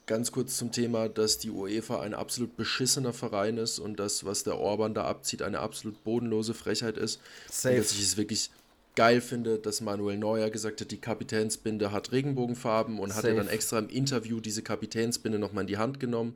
ganz 0.06 0.32
kurz 0.32 0.58
zum 0.58 0.72
Thema, 0.72 1.10
dass 1.10 1.38
die 1.38 1.50
UEFA 1.50 2.02
ein 2.02 2.14
absolut 2.14 2.56
beschissener 2.56 3.14
Verein 3.14 3.58
ist 3.58 3.80
und 3.80 4.00
das, 4.00 4.26
was 4.26 4.44
der 4.44 4.58
Orban 4.58 4.94
da 4.94 5.06
abzieht, 5.06 5.42
eine 5.42 5.60
absolut 5.60 6.04
bodenlose 6.04 6.54
Frechheit 6.54 6.98
ist. 6.98 7.20
Safe. 7.50 7.76
Und 7.76 7.84
dass 7.84 7.92
ich 7.92 8.02
es 8.02 8.18
wirklich 8.18 8.52
geil 8.96 9.22
finde, 9.22 9.60
dass 9.60 9.82
Manuel 9.82 10.18
Neuer 10.18 10.50
gesagt 10.50 10.82
hat, 10.82 10.92
die 10.92 10.98
Kapitänsbinde 10.98 11.92
hat 11.92 12.12
Regenbogenfarben 12.12 13.00
und 13.00 13.10
Safe. 13.10 13.18
hat 13.18 13.26
er 13.26 13.36
dann 13.36 13.48
extra 13.48 13.80
im 13.80 13.90
Interview 13.90 14.40
diese 14.40 14.62
Kapitänsbinde 14.62 15.38
nochmal 15.38 15.64
in 15.64 15.68
die 15.68 15.78
Hand 15.78 16.00
genommen 16.00 16.36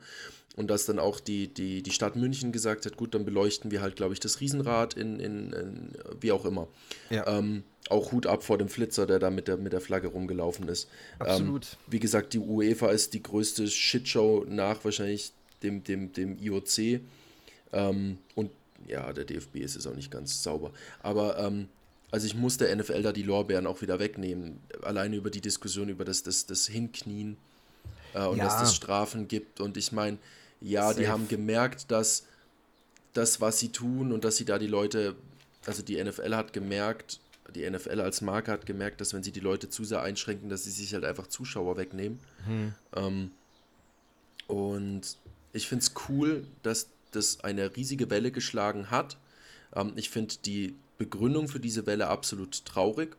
und 0.55 0.69
dass 0.69 0.85
dann 0.85 0.99
auch 0.99 1.19
die, 1.19 1.47
die, 1.47 1.81
die 1.81 1.91
Stadt 1.91 2.15
München 2.15 2.51
gesagt 2.51 2.85
hat, 2.85 2.97
gut, 2.97 3.13
dann 3.13 3.23
beleuchten 3.23 3.71
wir 3.71 3.81
halt, 3.81 3.95
glaube 3.95 4.13
ich, 4.13 4.19
das 4.19 4.41
Riesenrad 4.41 4.93
in, 4.95 5.19
in, 5.19 5.53
in 5.53 5.91
wie 6.19 6.31
auch 6.31 6.43
immer. 6.43 6.67
Ja. 7.09 7.25
Ähm, 7.27 7.63
auch 7.89 8.11
Hut 8.11 8.27
ab 8.27 8.43
vor 8.43 8.57
dem 8.57 8.69
Flitzer, 8.69 9.05
der 9.07 9.19
da 9.19 9.29
mit 9.29 9.47
der, 9.47 9.57
mit 9.57 9.73
der 9.73 9.81
Flagge 9.81 10.07
rumgelaufen 10.09 10.67
ist. 10.69 10.87
Absolut. 11.17 11.65
Ähm, 11.65 11.91
wie 11.91 11.99
gesagt, 11.99 12.33
die 12.33 12.39
UEFA 12.39 12.89
ist 12.91 13.13
die 13.13 13.23
größte 13.23 13.67
Shitshow 13.67 14.45
nach 14.47 14.83
wahrscheinlich 14.85 15.31
dem, 15.63 15.83
dem, 15.83 16.13
dem 16.13 16.37
IOC. 16.39 17.01
Ähm, 17.73 18.17
und 18.35 18.51
ja, 18.87 19.11
der 19.13 19.25
DFB 19.25 19.57
ist 19.57 19.75
es 19.75 19.85
auch 19.87 19.95
nicht 19.95 20.11
ganz 20.11 20.41
sauber. 20.43 20.71
Aber 21.03 21.37
ähm, 21.39 21.67
Also 22.11 22.25
ich 22.27 22.35
muss 22.35 22.57
der 22.57 22.75
NFL 22.75 23.01
da 23.03 23.11
die 23.11 23.23
Lorbeeren 23.23 23.67
auch 23.67 23.81
wieder 23.81 23.99
wegnehmen. 23.99 24.59
Alleine 24.83 25.15
über 25.15 25.29
die 25.29 25.41
Diskussion 25.41 25.89
über 25.89 26.05
das, 26.05 26.23
das, 26.23 26.45
das 26.45 26.67
Hinknien 26.67 27.37
äh, 28.13 28.25
und 28.25 28.37
Ja. 28.37 28.45
dass 28.45 28.69
es 28.69 28.75
Strafen 28.75 29.27
gibt. 29.27 29.59
Und 29.61 29.77
ich 29.77 29.91
meine, 29.91 30.17
ja, 30.61 30.93
die 30.93 31.01
Safe. 31.03 31.07
haben 31.11 31.27
gemerkt, 31.27 31.91
dass 31.91 32.23
das, 33.13 33.41
was 33.41 33.59
sie 33.59 33.69
tun 33.69 34.11
und 34.11 34.23
dass 34.23 34.37
sie 34.37 34.45
da 34.45 34.59
die 34.59 34.67
Leute, 34.67 35.15
also 35.65 35.81
die 35.81 36.01
NFL 36.03 36.35
hat 36.35 36.53
gemerkt, 36.53 37.19
die 37.49 37.69
NFL 37.69 38.01
als 38.01 38.21
Marke 38.21 38.51
hat 38.51 38.65
gemerkt, 38.65 39.01
dass 39.01 39.13
wenn 39.13 39.23
sie 39.23 39.31
die 39.31 39.39
Leute 39.39 39.69
zu 39.69 39.83
sehr 39.83 40.01
einschränken, 40.01 40.49
dass 40.49 40.63
sie 40.63 40.71
sich 40.71 40.93
halt 40.93 41.05
einfach 41.05 41.27
Zuschauer 41.27 41.77
wegnehmen. 41.77 42.19
Ähm, 42.95 43.31
und 44.47 45.17
ich 45.53 45.67
finde 45.67 45.83
es 45.83 45.93
cool, 46.09 46.45
dass 46.63 46.89
das 47.11 47.43
eine 47.43 47.75
riesige 47.75 48.09
Welle 48.09 48.31
geschlagen 48.31 48.91
hat. 48.91 49.17
Ähm, 49.75 49.93
ich 49.95 50.09
finde 50.09 50.35
die 50.45 50.75
Begründung 50.97 51.47
für 51.47 51.59
diese 51.59 51.85
Welle 51.85 52.07
absolut 52.07 52.65
traurig, 52.65 53.15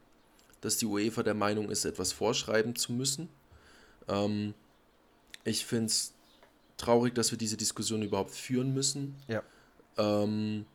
dass 0.61 0.77
die 0.77 0.87
UEFA 0.87 1.23
der 1.23 1.35
Meinung 1.35 1.71
ist, 1.71 1.85
etwas 1.85 2.13
vorschreiben 2.13 2.77
zu 2.77 2.93
müssen. 2.93 3.29
Ähm, 4.09 4.55
ich 5.45 5.65
finde 5.65 5.87
es 5.87 6.13
traurig, 6.77 7.15
dass 7.15 7.31
wir 7.31 7.39
diese 7.39 7.57
Diskussion 7.57 8.03
überhaupt 8.03 8.33
führen 8.33 8.75
müssen. 8.75 9.17
Ja. 9.29 9.43
Ähm, 9.97 10.67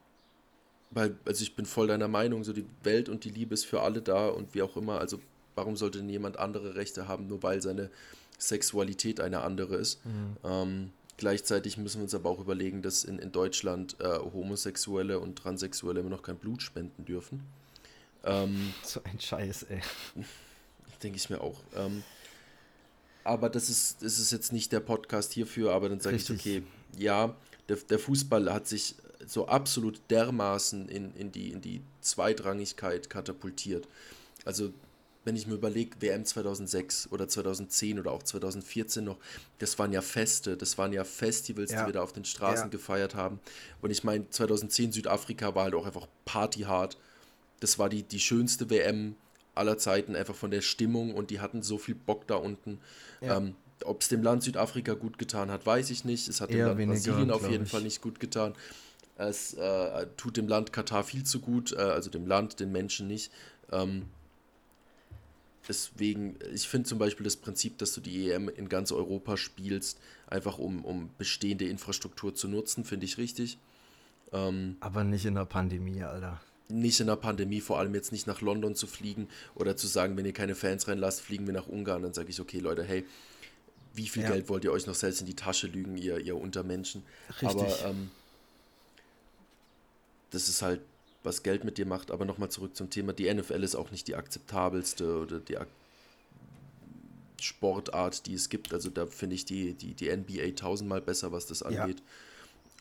weil, 0.91 1.17
also 1.25 1.43
ich 1.43 1.55
bin 1.55 1.65
voll 1.65 1.87
deiner 1.87 2.07
Meinung, 2.07 2.43
so 2.43 2.53
die 2.53 2.65
Welt 2.83 3.09
und 3.09 3.23
die 3.23 3.29
Liebe 3.29 3.53
ist 3.53 3.65
für 3.65 3.81
alle 3.81 4.01
da 4.01 4.27
und 4.27 4.53
wie 4.53 4.61
auch 4.61 4.77
immer. 4.77 4.99
Also 4.99 5.19
warum 5.55 5.75
sollte 5.75 5.99
denn 5.99 6.09
jemand 6.09 6.37
andere 6.37 6.75
Rechte 6.75 7.07
haben, 7.07 7.27
nur 7.27 7.43
weil 7.43 7.61
seine 7.61 7.89
Sexualität 8.37 9.19
eine 9.19 9.41
andere 9.41 9.75
ist? 9.75 9.99
Ähm, 10.43 10.91
gleichzeitig 11.17 11.77
müssen 11.77 11.99
wir 11.99 12.03
uns 12.03 12.15
aber 12.15 12.29
auch 12.29 12.39
überlegen, 12.39 12.81
dass 12.81 13.03
in, 13.03 13.19
in 13.19 13.31
Deutschland 13.31 13.97
äh, 13.99 14.19
Homosexuelle 14.19 15.19
und 15.19 15.37
Transsexuelle 15.37 15.99
immer 16.01 16.09
noch 16.09 16.23
kein 16.23 16.37
Blut 16.37 16.61
spenden 16.61 17.05
dürfen. 17.05 17.41
Ähm, 18.23 18.73
So 18.83 19.01
ein 19.03 19.19
Scheiß, 19.19 19.63
ey. 19.63 19.81
Denke 21.03 21.17
ich 21.17 21.29
mir 21.29 21.41
auch. 21.41 21.61
Ähm, 21.75 22.03
aber 23.23 23.49
das 23.49 23.69
ist, 23.69 24.03
das 24.03 24.19
ist 24.19 24.31
jetzt 24.31 24.53
nicht 24.53 24.71
der 24.71 24.79
Podcast 24.79 25.33
hierfür, 25.33 25.71
aber 25.73 25.89
dann 25.89 25.99
sage 25.99 26.15
ich, 26.15 26.29
okay, 26.29 26.63
ja, 26.97 27.35
der, 27.67 27.77
der 27.77 27.99
Fußball 27.99 28.53
hat 28.53 28.67
sich 28.67 28.95
so 29.27 29.47
absolut 29.47 29.99
dermaßen 30.09 30.89
in, 30.89 31.13
in, 31.15 31.31
die, 31.31 31.51
in 31.51 31.61
die 31.61 31.81
Zweitrangigkeit 32.01 33.09
katapultiert. 33.09 33.87
Also, 34.45 34.71
wenn 35.23 35.35
ich 35.35 35.47
mir 35.47 35.55
überlege, 35.55 35.95
WM 36.01 36.23
2006 36.23 37.09
oder 37.11 37.27
2010 37.27 37.99
oder 37.99 38.11
auch 38.11 38.21
2014 38.21 39.03
noch, 39.03 39.17
das 39.57 39.79
waren 39.79 39.91
ja 39.91 40.01
Feste, 40.01 40.55
das 40.55 40.77
waren 40.77 40.93
ja 40.93 41.03
Festivals, 41.03 41.71
Ja. 41.71 41.81
die 41.81 41.87
wir 41.87 41.93
da 41.93 42.03
auf 42.03 42.13
den 42.13 42.25
Straßen 42.25 42.65
Ja. 42.65 42.69
gefeiert 42.69 43.15
haben. 43.15 43.39
Und 43.81 43.89
ich 43.89 44.03
meine, 44.03 44.29
2010 44.29 44.91
Südafrika 44.91 45.55
war 45.55 45.63
halt 45.63 45.73
auch 45.75 45.85
einfach 45.87 46.07
partyhart. 46.25 46.97
Das 47.59 47.79
war 47.79 47.89
die, 47.89 48.03
die 48.03 48.19
schönste 48.19 48.69
WM 48.69 49.15
aller 49.55 49.77
Zeiten, 49.79 50.15
einfach 50.15 50.35
von 50.35 50.51
der 50.51 50.61
Stimmung 50.61 51.15
und 51.15 51.31
die 51.31 51.39
hatten 51.39 51.63
so 51.63 51.77
viel 51.79 51.95
Bock 51.95 52.27
da 52.27 52.35
unten. 52.35 52.79
Ja. 53.21 53.37
Ähm, 53.37 53.55
Ob 53.83 54.01
es 54.01 54.07
dem 54.07 54.21
Land 54.23 54.41
Südafrika 54.43 54.93
gut 54.93 55.17
getan 55.17 55.51
hat, 55.51 55.65
weiß 55.65 55.89
ich 55.89 56.05
nicht. 56.05 56.27
Es 56.29 56.39
hat 56.39 56.49
dem 56.49 56.57
Eher 56.59 56.67
Land 56.67 56.77
weniger, 56.77 56.93
Brasilien 56.93 57.31
auf 57.31 57.49
jeden 57.49 57.65
ich. 57.65 57.71
Fall 57.71 57.81
nicht 57.81 58.01
gut 58.01 58.19
getan. 58.21 58.53
Es 59.17 59.53
äh, 59.53 60.07
tut 60.17 60.37
dem 60.37 60.47
Land 60.47 60.73
Katar 60.73 61.03
viel 61.03 61.23
zu 61.23 61.39
gut, 61.39 61.71
äh, 61.71 61.77
also 61.77 62.09
dem 62.09 62.27
Land, 62.27 62.59
den 62.59 62.71
Menschen 62.71 63.07
nicht. 63.07 63.31
Ähm, 63.71 64.07
deswegen, 65.67 66.37
ich 66.53 66.67
finde 66.67 66.87
zum 66.87 66.99
Beispiel 66.99 67.23
das 67.23 67.37
Prinzip, 67.37 67.77
dass 67.77 67.93
du 67.93 68.01
die 68.01 68.29
EM 68.29 68.49
in 68.49 68.69
ganz 68.69 68.91
Europa 68.91 69.37
spielst, 69.37 69.99
einfach 70.27 70.57
um, 70.57 70.83
um 70.85 71.09
bestehende 71.17 71.65
Infrastruktur 71.67 72.35
zu 72.35 72.47
nutzen, 72.47 72.83
finde 72.83 73.05
ich 73.05 73.17
richtig. 73.17 73.57
Ähm, 74.33 74.77
Aber 74.79 75.03
nicht 75.03 75.25
in 75.25 75.35
der 75.35 75.45
Pandemie, 75.45 76.03
Alter. 76.03 76.41
nicht 76.67 76.99
in 76.99 77.07
der 77.07 77.15
Pandemie, 77.15 77.61
vor 77.61 77.79
allem 77.79 77.95
jetzt 77.95 78.11
nicht 78.11 78.27
nach 78.27 78.41
London 78.41 78.75
zu 78.75 78.85
fliegen 78.87 79.27
oder 79.55 79.77
zu 79.77 79.87
sagen, 79.87 80.17
wenn 80.17 80.25
ihr 80.25 80.33
keine 80.33 80.55
Fans 80.55 80.87
reinlasst, 80.87 81.21
fliegen 81.21 81.45
wir 81.45 81.53
nach 81.53 81.67
Ungarn. 81.67 82.01
Dann 82.03 82.13
sage 82.13 82.29
ich, 82.29 82.39
okay, 82.41 82.59
Leute, 82.59 82.83
hey, 82.83 83.05
wie 83.93 84.07
viel 84.07 84.23
Ja. 84.23 84.31
Geld 84.31 84.49
wollt 84.49 84.65
ihr 84.65 84.71
euch 84.73 84.87
noch 84.87 84.95
selbst 84.95 85.21
in 85.21 85.25
die 85.27 85.35
Tasche 85.35 85.67
lügen, 85.67 85.95
ihr, 85.95 86.19
ihr 86.19 86.35
Untermenschen? 86.35 87.03
Richtig. 87.41 87.49
Aber 87.49 87.85
ähm, 87.91 88.11
das 90.35 90.49
ist 90.49 90.61
halt, 90.61 90.81
was 91.23 91.41
Geld 91.43 91.63
mit 91.63 91.77
dir 91.77 91.85
macht. 91.85 92.11
Aber 92.11 92.25
nochmal 92.25 92.49
zurück 92.49 92.75
zum 92.75 92.89
Thema, 92.89 93.13
die 93.13 93.33
NFL 93.33 93.63
ist 93.63 93.75
auch 93.75 93.89
nicht 93.91 94.07
die 94.07 94.15
akzeptabelste 94.15 95.17
oder 95.19 95.39
die 95.39 95.57
ak 95.57 95.67
Sportart, 97.41 98.25
die 98.27 98.33
es 98.33 98.49
gibt. 98.49 98.73
Also 98.73 98.89
da 98.89 99.05
finde 99.07 99.35
ich 99.35 99.45
die, 99.45 99.73
die, 99.73 99.93
die 99.93 100.15
NBA 100.15 100.51
tausendmal 100.55 101.01
besser, 101.01 101.31
was 101.31 101.45
das 101.47 101.61
Ja. 101.61 101.83
angeht. 101.83 102.01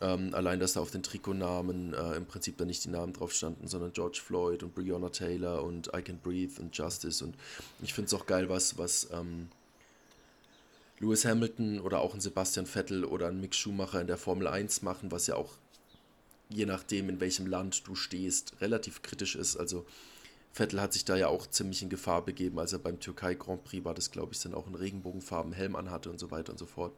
Ähm, 0.01 0.35
allein, 0.35 0.59
dass 0.59 0.73
da 0.75 0.81
auf 0.81 0.91
den 0.91 1.03
Trikotnamen 1.03 1.95
äh, 1.95 2.17
im 2.17 2.27
Prinzip 2.27 2.57
da 2.59 2.65
nicht 2.65 2.85
die 2.85 2.89
Namen 2.91 3.13
drauf 3.13 3.33
standen, 3.33 3.69
sondern 3.69 3.93
George 3.93 4.21
Floyd 4.25 4.63
und 4.63 4.75
Breonna 4.75 5.09
Taylor 5.09 5.63
und 5.63 5.91
I 5.97 6.03
Can 6.03 6.19
Breathe 6.19 6.61
und 6.61 6.77
Justice. 6.77 7.25
Und 7.25 7.37
ich 7.81 7.95
finde 7.95 8.07
es 8.09 8.15
auch 8.15 8.27
geil, 8.27 8.49
was, 8.49 8.77
was 8.77 9.09
ähm, 9.13 9.49
Lewis 10.99 11.25
Hamilton 11.25 11.81
oder 11.81 12.01
auch 12.01 12.15
ein 12.15 12.21
Sebastian 12.21 12.67
Vettel 12.67 13.05
oder 13.05 13.29
ein 13.29 13.41
Mick 13.41 13.55
Schumacher 13.55 14.01
in 14.01 14.07
der 14.07 14.19
Formel 14.19 14.49
1 14.49 14.83
machen, 14.83 15.13
was 15.13 15.27
ja 15.29 15.37
auch 15.37 15.53
je 16.55 16.67
nachdem, 16.67 17.09
in 17.09 17.21
welchem 17.21 17.47
Land 17.47 17.87
du 17.87 17.95
stehst, 17.95 18.61
relativ 18.61 19.03
kritisch 19.03 19.37
ist. 19.37 19.57
Also 19.57 19.85
Vettel 20.53 20.81
hat 20.81 20.93
sich 20.93 21.05
da 21.05 21.17
ja 21.17 21.29
auch 21.29 21.49
ziemlich 21.49 21.83
in 21.83 21.89
Gefahr 21.89 22.25
begeben, 22.25 22.59
als 22.59 22.73
er 22.73 22.79
beim 22.79 23.01
Türkei 23.01 23.35
Grand 23.35 23.65
Prix 23.65 23.85
war, 23.85 23.95
das 23.95 24.11
glaube 24.11 24.33
ich, 24.33 24.41
dann 24.41 24.55
auch 24.55 24.67
einen 24.67 24.77
regenbogenfarben 24.77 25.53
Helm 25.53 25.75
anhatte 25.75 26.11
und 26.11 26.21
so 26.21 26.31
weiter 26.31 26.53
und 26.53 26.59
so 26.59 26.67
fort. 26.67 26.93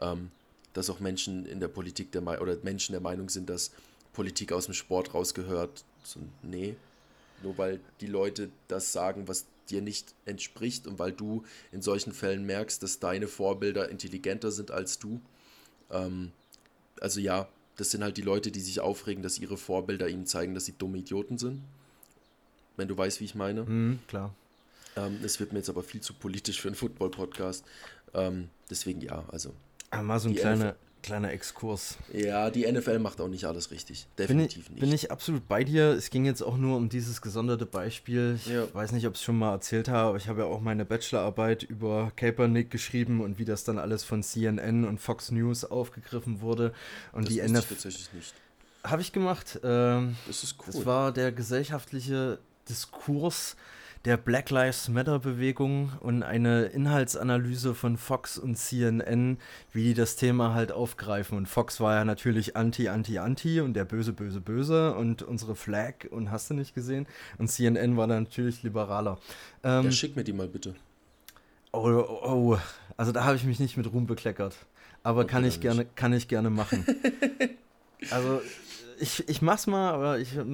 Ähm, 0.00 0.30
dass 0.72 0.90
auch 0.90 1.00
Menschen 1.00 1.46
in 1.46 1.60
der 1.60 1.68
Politik 1.68 2.12
der 2.12 2.20
Meinung 2.20 2.42
oder 2.42 2.56
Menschen 2.62 2.92
der 2.92 3.00
Meinung 3.00 3.28
sind, 3.28 3.48
dass 3.48 3.70
Politik 4.12 4.52
aus 4.52 4.66
dem 4.66 4.74
Sport 4.74 5.14
rausgehört. 5.14 5.84
So, 6.04 6.20
nee, 6.42 6.76
nur 7.42 7.56
weil 7.58 7.80
die 8.00 8.06
Leute 8.06 8.50
das 8.68 8.92
sagen, 8.92 9.28
was 9.28 9.46
dir 9.68 9.82
nicht 9.82 10.14
entspricht 10.24 10.86
und 10.86 10.98
weil 10.98 11.12
du 11.12 11.44
in 11.72 11.82
solchen 11.82 12.12
Fällen 12.12 12.44
merkst, 12.44 12.82
dass 12.82 12.98
deine 12.98 13.26
Vorbilder 13.26 13.88
intelligenter 13.88 14.50
sind 14.50 14.70
als 14.70 14.98
du. 14.98 15.20
Ähm, 15.90 16.32
also 17.00 17.20
ja, 17.20 17.48
das 17.76 17.90
sind 17.90 18.02
halt 18.02 18.16
die 18.16 18.22
Leute, 18.22 18.50
die 18.50 18.60
sich 18.60 18.80
aufregen, 18.80 19.22
dass 19.22 19.38
ihre 19.38 19.56
Vorbilder 19.56 20.08
ihnen 20.08 20.26
zeigen, 20.26 20.54
dass 20.54 20.64
sie 20.64 20.72
dumme 20.72 20.98
Idioten 20.98 21.38
sind. 21.38 21.62
Wenn 22.76 22.88
du 22.88 22.96
weißt, 22.96 23.20
wie 23.20 23.24
ich 23.24 23.34
meine. 23.34 23.66
Hm, 23.66 23.98
klar. 24.08 24.34
Ähm, 24.96 25.18
es 25.22 25.40
wird 25.40 25.52
mir 25.52 25.58
jetzt 25.58 25.68
aber 25.68 25.82
viel 25.82 26.00
zu 26.00 26.14
politisch 26.14 26.60
für 26.60 26.68
einen 26.68 26.74
Football-Podcast. 26.74 27.64
Ähm, 28.14 28.48
deswegen 28.70 29.00
ja, 29.00 29.24
also. 29.30 29.52
Aber 29.90 30.02
mal 30.02 30.18
so 30.18 30.28
ein 30.28 30.34
kleiner, 30.34 30.76
kleiner 31.06 31.32
Exkurs. 31.32 31.96
Ja, 32.12 32.50
die 32.50 32.70
NFL 32.70 32.98
macht 32.98 33.20
auch 33.20 33.28
nicht 33.28 33.44
alles 33.46 33.70
richtig. 33.70 34.06
Bin 34.16 34.26
Definitiv 34.26 34.64
ich, 34.64 34.70
nicht. 34.70 34.80
bin 34.80 34.92
ich 34.92 35.10
absolut 35.10 35.48
bei 35.48 35.64
dir. 35.64 35.90
Es 35.92 36.10
ging 36.10 36.24
jetzt 36.26 36.42
auch 36.42 36.56
nur 36.56 36.76
um 36.76 36.88
dieses 36.88 37.22
gesonderte 37.22 37.64
Beispiel. 37.64 38.34
Ich 38.36 38.46
Ja. 38.48 38.66
weiß 38.74 38.92
nicht, 38.92 39.06
ob 39.06 39.14
ich 39.14 39.20
es 39.20 39.24
schon 39.24 39.38
mal 39.38 39.52
erzählt 39.52 39.88
habe, 39.88 40.08
aber 40.10 40.16
ich 40.18 40.28
habe 40.28 40.40
ja 40.42 40.46
auch 40.46 40.60
meine 40.60 40.84
Bachelorarbeit 40.84 41.62
über 41.62 42.12
Kaepernick 42.16 42.70
geschrieben 42.70 43.20
und 43.20 43.38
wie 43.38 43.44
das 43.44 43.64
dann 43.64 43.78
alles 43.78 44.04
von 44.04 44.22
CNN 44.22 44.84
und 44.84 44.98
Fox 45.00 45.30
News 45.30 45.64
aufgegriffen 45.64 46.40
wurde. 46.40 46.72
Und 47.12 47.26
das 47.28 47.34
die 47.34 47.40
NFL 47.40 47.62
tatsächlich 47.74 48.12
nicht. 48.12 48.34
habe 48.84 49.00
ich 49.02 49.12
gemacht. 49.12 49.60
Ähm, 49.64 50.16
Das 50.26 50.42
ist 50.42 50.56
cool. 50.60 50.72
Das 50.74 50.84
war 50.86 51.12
der 51.12 51.32
gesellschaftliche 51.32 52.38
Diskurs 52.68 53.56
der 54.06 54.16
Black 54.16 54.50
Lives 54.50 54.88
Matter 54.88 55.18
Bewegung 55.18 55.90
und 55.98 56.22
eine 56.22 56.66
Inhaltsanalyse 56.66 57.74
von 57.74 57.96
Fox 57.96 58.38
und 58.38 58.54
CNN, 58.54 59.38
wie 59.72 59.82
die 59.82 59.94
das 59.94 60.14
Thema 60.14 60.54
halt 60.54 60.70
aufgreifen. 60.70 61.36
Und 61.36 61.46
Fox 61.46 61.80
war 61.80 61.96
ja 61.96 62.04
natürlich 62.04 62.54
anti, 62.54 62.88
anti, 62.88 63.18
anti 63.18 63.60
und 63.60 63.74
der 63.74 63.84
böse, 63.84 64.12
böse, 64.12 64.40
böse 64.40 64.94
und 64.94 65.22
unsere 65.22 65.56
Flag 65.56 66.06
und 66.08 66.30
hast 66.30 66.48
du 66.50 66.54
nicht 66.54 66.72
gesehen. 66.72 67.08
Und 67.38 67.48
CNN 67.48 67.96
war 67.96 68.06
dann 68.06 68.22
natürlich 68.22 68.62
liberaler. 68.62 69.18
Ähm, 69.64 69.86
ja, 69.86 69.90
schick 69.90 70.14
mir 70.14 70.22
die 70.22 70.32
mal 70.32 70.46
bitte. 70.46 70.76
oh, 71.72 71.80
oh, 71.88 72.20
oh, 72.22 72.58
also 72.96 73.10
da 73.10 73.24
habe 73.24 73.34
ich 73.34 73.42
mich 73.42 73.58
nicht 73.58 73.76
mit 73.76 73.92
Ruhm 73.92 74.06
bekleckert. 74.06 74.54
Aber 75.02 75.22
Okay, 75.22 75.32
kann 75.32 75.44
ich 75.44 75.60
gerne, 75.60 75.84
kann 75.84 76.12
ich 76.12 76.28
gerne 76.28 76.50
machen. 76.50 76.86
also 78.12 78.40
ich, 79.00 79.28
ich 79.28 79.42
mach's 79.42 79.66
mal, 79.66 79.92
aber 79.92 80.20
ich, 80.20 80.36
äh, 80.36 80.44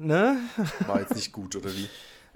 ne? 0.00 0.36
War 0.88 1.00
jetzt 1.00 1.14
nicht 1.14 1.30
gut, 1.30 1.54
oder 1.54 1.70
wie? 1.70 1.88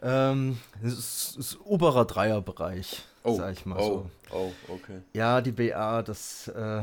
Ähm, 0.05 0.59
es 0.83 1.35
ist, 1.37 1.59
oberer 1.65 2.05
Dreierbereich, 2.05 3.03
Oh, 3.23 3.35
sag 3.37 3.53
ich 3.55 3.65
mal 3.65 3.79
oh, 3.79 4.07
so. 4.31 4.37
oh, 4.37 4.53
okay. 4.69 5.01
Ja, 5.15 5.41
die 5.41 5.53
BA, 5.53 6.03
das 6.03 6.49
äh, 6.49 6.83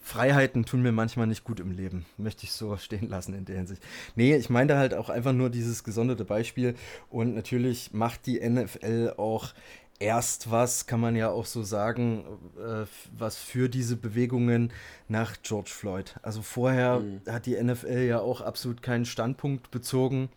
Freiheiten 0.00 0.64
tun 0.64 0.82
mir 0.82 0.90
manchmal 0.90 1.28
nicht 1.28 1.44
gut 1.44 1.60
im 1.60 1.70
Leben. 1.70 2.04
Möchte 2.16 2.44
ich 2.44 2.52
so 2.52 2.76
stehen 2.78 3.08
lassen 3.08 3.34
in 3.34 3.44
der 3.44 3.56
Hinsicht. 3.56 3.82
Nee, 4.16 4.34
ich 4.36 4.50
meinte 4.50 4.76
halt 4.76 4.94
auch 4.94 5.08
einfach 5.08 5.32
nur 5.32 5.50
dieses 5.50 5.84
gesonderte 5.84 6.24
Beispiel. 6.24 6.74
Und 7.10 7.34
natürlich 7.36 7.92
macht 7.92 8.26
die 8.26 8.40
NFL 8.40 9.14
auch 9.16 9.54
erst 10.00 10.50
was, 10.50 10.86
kann 10.86 10.98
man 10.98 11.14
ja 11.14 11.30
auch 11.30 11.46
so 11.46 11.62
sagen, 11.62 12.24
äh, 12.58 12.86
was 13.16 13.36
für 13.36 13.68
diese 13.68 13.94
Bewegungen 13.96 14.72
nach 15.06 15.36
George 15.44 15.70
Floyd. 15.72 16.16
Also 16.22 16.42
vorher 16.42 16.98
Mhm. 16.98 17.20
hat 17.28 17.46
die 17.46 17.54
NFL 17.62 18.00
ja 18.08 18.18
auch 18.18 18.40
absolut 18.40 18.82
keinen 18.82 19.04
Standpunkt 19.04 19.70
bezogen. 19.70 20.28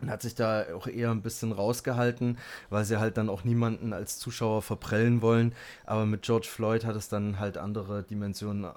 Und 0.00 0.10
hat 0.10 0.22
sich 0.22 0.34
da 0.34 0.64
auch 0.74 0.86
eher 0.86 1.10
ein 1.10 1.22
bisschen 1.22 1.52
rausgehalten, 1.52 2.38
weil 2.70 2.84
sie 2.84 2.98
halt 2.98 3.16
dann 3.16 3.28
auch 3.28 3.44
niemanden 3.44 3.92
als 3.92 4.18
Zuschauer 4.18 4.62
verprellen 4.62 5.22
wollen. 5.22 5.54
Aber 5.86 6.06
mit 6.06 6.22
George 6.22 6.48
Floyd 6.50 6.84
hat 6.84 6.96
es 6.96 7.08
dann 7.08 7.38
halt 7.38 7.58
andere 7.58 8.02
Dimensionen 8.02 8.64
äh, 8.64 8.68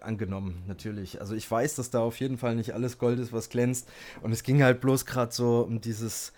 angenommen, 0.00 0.62
natürlich. 0.66 1.20
Also 1.20 1.34
ich 1.34 1.50
weiß, 1.50 1.74
dass 1.74 1.90
da 1.90 2.00
auf 2.00 2.20
jeden 2.20 2.38
Fall 2.38 2.56
nicht 2.56 2.72
alles 2.74 2.98
Gold 2.98 3.18
ist, 3.18 3.32
was 3.32 3.48
glänzt. 3.48 3.88
Und 4.22 4.32
es 4.32 4.42
ging 4.42 4.62
halt 4.62 4.80
bloß 4.80 5.04
gerade 5.04 5.32
so 5.32 5.60
um 5.60 5.80
dieses, 5.80 6.32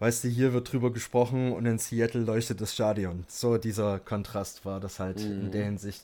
weißt 0.00 0.24
du, 0.24 0.28
hier 0.28 0.52
wird 0.52 0.72
drüber 0.72 0.92
gesprochen 0.92 1.52
und 1.52 1.66
in 1.66 1.78
Seattle 1.78 2.22
leuchtet 2.22 2.60
das 2.60 2.74
Stadion. 2.74 3.24
So 3.28 3.58
dieser 3.58 4.00
Kontrast 4.00 4.64
war 4.64 4.80
das 4.80 4.98
halt 4.98 5.18
mhm. 5.18 5.42
in 5.42 5.50
der 5.52 5.64
Hinsicht. 5.64 6.02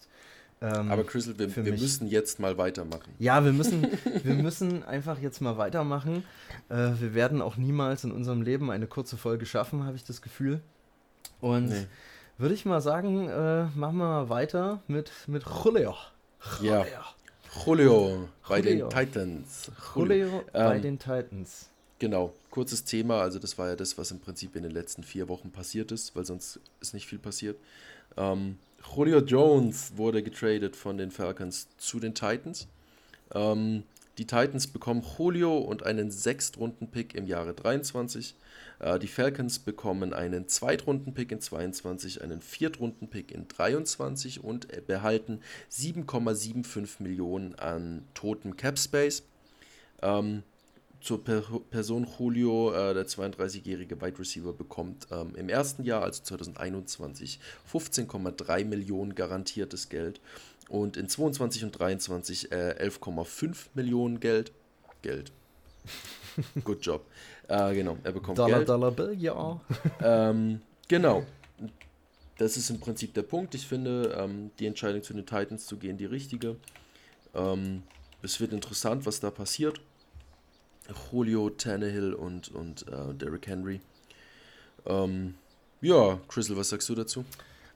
Ähm, 0.61 0.91
Aber 0.91 1.05
Crystal, 1.05 1.39
wir, 1.39 1.55
wir 1.55 1.73
müssen 1.73 2.09
jetzt 2.09 2.41
mal 2.41 2.59
weitermachen. 2.59 3.13
Ja, 3.19 3.45
wir 3.45 3.53
müssen, 3.53 3.87
wir 4.25 4.35
müssen 4.35 4.83
einfach 4.83 5.21
jetzt 5.21 5.41
mal 5.41 5.57
weitermachen. 5.57 6.25
Äh, 6.69 6.91
wir 6.99 7.15
werden 7.15 7.41
auch 7.41 7.57
niemals 7.57 8.05
in 8.05 8.11
unserem 8.11 8.43
Leben 8.43 8.71
eine 8.71 8.87
kurze 8.87 9.17
Folge 9.17 9.47
schaffen, 9.47 9.85
habe 9.85 9.97
ich 9.97 10.05
das 10.05 10.21
Gefühl. 10.21 10.61
Und 11.41 11.69
nee. 11.69 11.87
würde 12.39 12.55
ich 12.55 12.65
mal 12.65 12.81
sagen, 12.81 13.29
äh, 13.29 13.65
machen 13.77 13.99
wir 13.99 14.09
mal 14.09 14.29
weiter 14.29 14.83
mit, 14.89 15.13
mit 15.29 15.45
Julio. 15.45 15.95
Julio. 16.61 16.73
Ja. 16.73 16.85
Julio 17.65 18.29
bei 18.49 18.59
Julio. 18.61 18.89
den 18.89 19.07
Titans. 19.07 19.71
Julio, 19.95 20.17
Julio 20.17 20.45
bei 20.53 20.77
ähm, 20.77 20.83
den 20.83 20.99
Titans. 20.99 21.69
Genau, 21.99 22.33
kurzes 22.51 22.85
Thema. 22.85 23.21
Also, 23.21 23.39
das 23.39 23.59
war 23.59 23.69
ja 23.69 23.77
das, 23.77 23.97
was 23.99 24.11
im 24.11 24.21
Prinzip 24.21 24.55
in 24.57 24.63
den 24.63 24.73
letzten 24.73 25.03
vier 25.03 25.29
Wochen 25.29 25.51
passiert 25.51 25.91
ist, 25.93 26.15
weil 26.15 26.25
sonst 26.25 26.61
ist 26.81 26.95
nicht 26.95 27.07
viel 27.07 27.19
passiert. 27.19 27.57
Ähm, 28.17 28.59
Julio 28.85 29.19
Jones 29.19 29.97
wurde 29.97 30.23
getradet 30.23 30.77
von 30.77 30.99
den 30.99 31.11
Falcons 31.11 31.69
zu 31.79 32.01
den 32.01 32.15
Titans. 32.15 32.69
Ähm, 33.35 33.85
die 34.19 34.27
Titans 34.27 34.67
bekommen 34.67 35.05
Julio 35.17 35.59
und 35.59 35.85
einen 35.85 36.11
Sechstrunden-Pick 36.11 37.15
im 37.15 37.27
Jahre 37.27 37.55
23. 37.55 38.35
Äh, 38.81 38.99
die 38.99 39.07
Falcons 39.07 39.61
bekommen 39.61 40.13
einen 40.13 40.49
Zweitrunden-Pick 40.49 41.31
in 41.31 41.41
22, 41.41 42.23
einen 42.23 42.41
Viertrunden-Pick 42.41 43.31
in 43.31 43.47
23 43.47 44.43
und 44.43 44.67
behalten 44.87 45.41
7,75 45.71 47.01
Millionen 47.03 47.55
an 47.57 48.03
totem 48.15 48.57
Cap 48.57 48.79
Space. 48.79 49.23
Ähm, 50.03 50.43
zur 51.01 51.23
per 51.23 51.43
Person 51.71 52.07
Julio, 52.19 52.73
äh, 52.73 52.95
der 52.95 53.07
32-jährige 53.07 54.01
Wide 54.01 54.19
Receiver, 54.19 54.53
bekommt 54.53 55.07
ähm, 55.11 55.35
im 55.37 55.49
ersten 55.49 55.85
Jahr, 55.85 56.03
also 56.03 56.23
2021, 56.23 57.39
15,3 57.73 58.65
Millionen 58.65 59.15
garantiertes 59.15 59.89
Geld 59.89 60.21
und 60.69 60.97
in 60.97 61.09
22 61.09 61.65
und 61.65 61.79
23 61.79 62.53
äh, 62.53 62.77
11,5 62.79 63.57
Millionen 63.75 64.21
Geld. 64.21 64.53
Geld. 65.03 65.33
Good 66.65 66.85
job. 66.85 67.07
Äh, 67.49 67.75
genau, 67.75 67.97
er 68.03 68.13
bekommt 68.13 68.39
Dollar, 68.39 68.59
Geld. 68.59 68.69
Dollar 68.69 68.91
Bill, 68.91 69.15
ja. 69.19 69.61
Ähm, 70.03 70.61
genau. 70.87 71.25
Das 72.37 72.57
ist 72.57 72.71
im 72.71 72.79
Prinzip 72.79 73.15
der 73.15 73.23
Punkt. 73.23 73.55
Ich 73.55 73.67
finde, 73.67 74.17
ähm, 74.17 74.51
die 74.59 74.67
Entscheidung 74.67 75.03
zu 75.03 75.13
den 75.13 75.27
Titans 75.27 75.67
zu 75.67 75.77
gehen, 75.77 75.97
die 75.97 76.05
richtige. 76.05 76.57
Ähm, 77.35 77.83
es 78.23 78.41
wird 78.41 78.53
interessant, 78.53 79.07
was 79.07 79.21
da 79.21 79.31
passiert. 79.31 79.81
Julio, 81.11 81.51
Tannehill 81.51 82.15
und, 82.15 82.49
und 82.49 82.87
äh, 82.89 83.15
Derrick 83.15 83.47
Henry. 83.47 83.81
Ähm, 84.87 85.35
ja, 85.81 86.19
Crystal, 86.29 86.57
was 86.57 86.71
sagst 86.71 86.89
du 86.89 86.95
dazu? 86.95 87.25